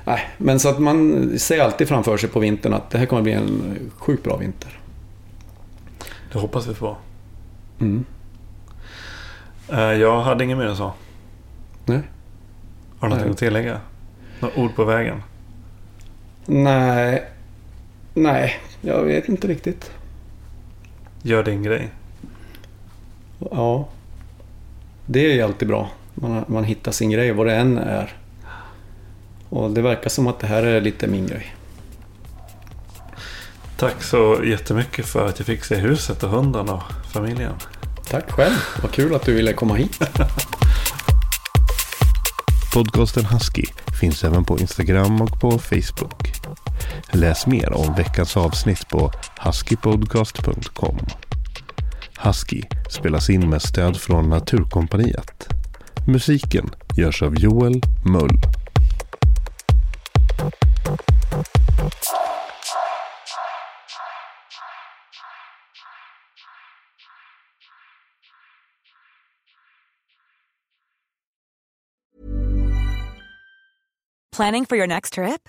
Nej, 0.05 0.21
men 0.39 0.61
så 0.61 0.69
att 0.69 0.79
man 0.79 1.29
ser 1.39 1.61
alltid 1.61 1.89
framför 1.89 2.17
sig 2.17 2.29
på 2.29 2.41
vintern 2.41 2.73
att 2.75 2.91
det 2.91 2.99
här 2.99 3.07
kommer 3.07 3.23
bli 3.23 3.33
en 3.33 3.77
sjukt 3.99 4.25
bra 4.25 4.37
vinter. 4.37 4.81
Det 6.33 6.39
hoppas 6.39 6.67
vi 6.67 6.75
på. 6.75 6.97
Mm. 7.81 8.05
Eh, 9.69 9.79
Jag 9.81 10.23
hade 10.23 10.45
inget 10.45 10.59
mer 10.59 10.67
än 10.67 10.77
så. 10.77 10.93
Nej. 11.85 12.01
Har 12.99 13.09
du 13.09 13.15
något 13.17 13.27
att 13.27 13.39
tillägga? 13.39 13.81
Några 14.41 14.61
ord 14.61 14.75
på 14.77 14.85
vägen? 14.85 15.23
Nej, 16.47 17.25
nej, 18.15 18.55
jag 18.81 19.03
vet 19.05 19.29
inte 19.29 19.49
riktigt. 19.49 19.91
Gör 21.23 21.43
din 21.43 21.63
grej. 21.63 21.91
Ja, 23.51 23.89
det 25.07 25.27
är 25.27 25.35
ju 25.35 25.43
alltid 25.43 25.69
bra. 25.69 25.91
Man, 26.15 26.45
man 26.49 26.65
hittar 26.65 26.93
sin 26.93 27.11
grej, 27.11 27.33
vad 27.33 27.47
det 27.47 27.55
än 27.55 27.79
är. 27.79 28.13
Och 29.49 29.71
det 29.71 29.83
verkar 29.83 30.11
som 30.11 30.27
att 30.27 30.41
det 30.41 30.47
här 30.47 30.63
är 30.63 30.81
lite 30.81 31.07
min 31.07 31.27
grej. 31.27 31.55
Tack 33.77 34.03
så 34.03 34.41
jättemycket 34.45 35.07
för 35.07 35.29
att 35.29 35.39
jag 35.39 35.47
fick 35.47 35.65
se 35.65 35.77
huset 35.77 36.23
och 36.23 36.31
hunden 36.31 36.69
och 36.69 36.83
familjen. 37.13 37.53
Tack 38.11 38.31
själv, 38.31 38.57
vad 38.83 38.93
kul 38.93 39.15
att 39.15 39.23
du 39.23 39.35
ville 39.35 39.53
komma 39.53 39.75
hit. 39.75 39.99
Podcasten 42.75 43.25
Husky 43.25 43.65
finns 44.01 44.25
även 44.25 44.45
på 44.45 44.59
Instagram 44.59 45.23
och 45.23 45.41
på 45.41 45.59
Facebook. 45.59 46.33
Läs 47.13 47.47
mer 47.47 47.73
om 47.73 47.95
veckans 47.95 48.37
avsnitt 48.37 48.89
på 48.89 49.13
huskypodcast.com. 49.41 50.99
Husky 52.19 52.63
spelas 52.91 53.31
in 53.31 53.51
med 53.51 53.63
stöd 53.63 53.97
från 53.97 54.29
Naturkompaniet. 54.29 55.49
Musiken 56.07 56.71
görs 56.97 57.23
av 57.23 57.35
Joel 57.41 57.83
Mull. 58.05 58.41
Planning 74.39 74.67
for 74.67 74.77
your 74.77 74.87
next 74.87 75.15
trip? 75.15 75.49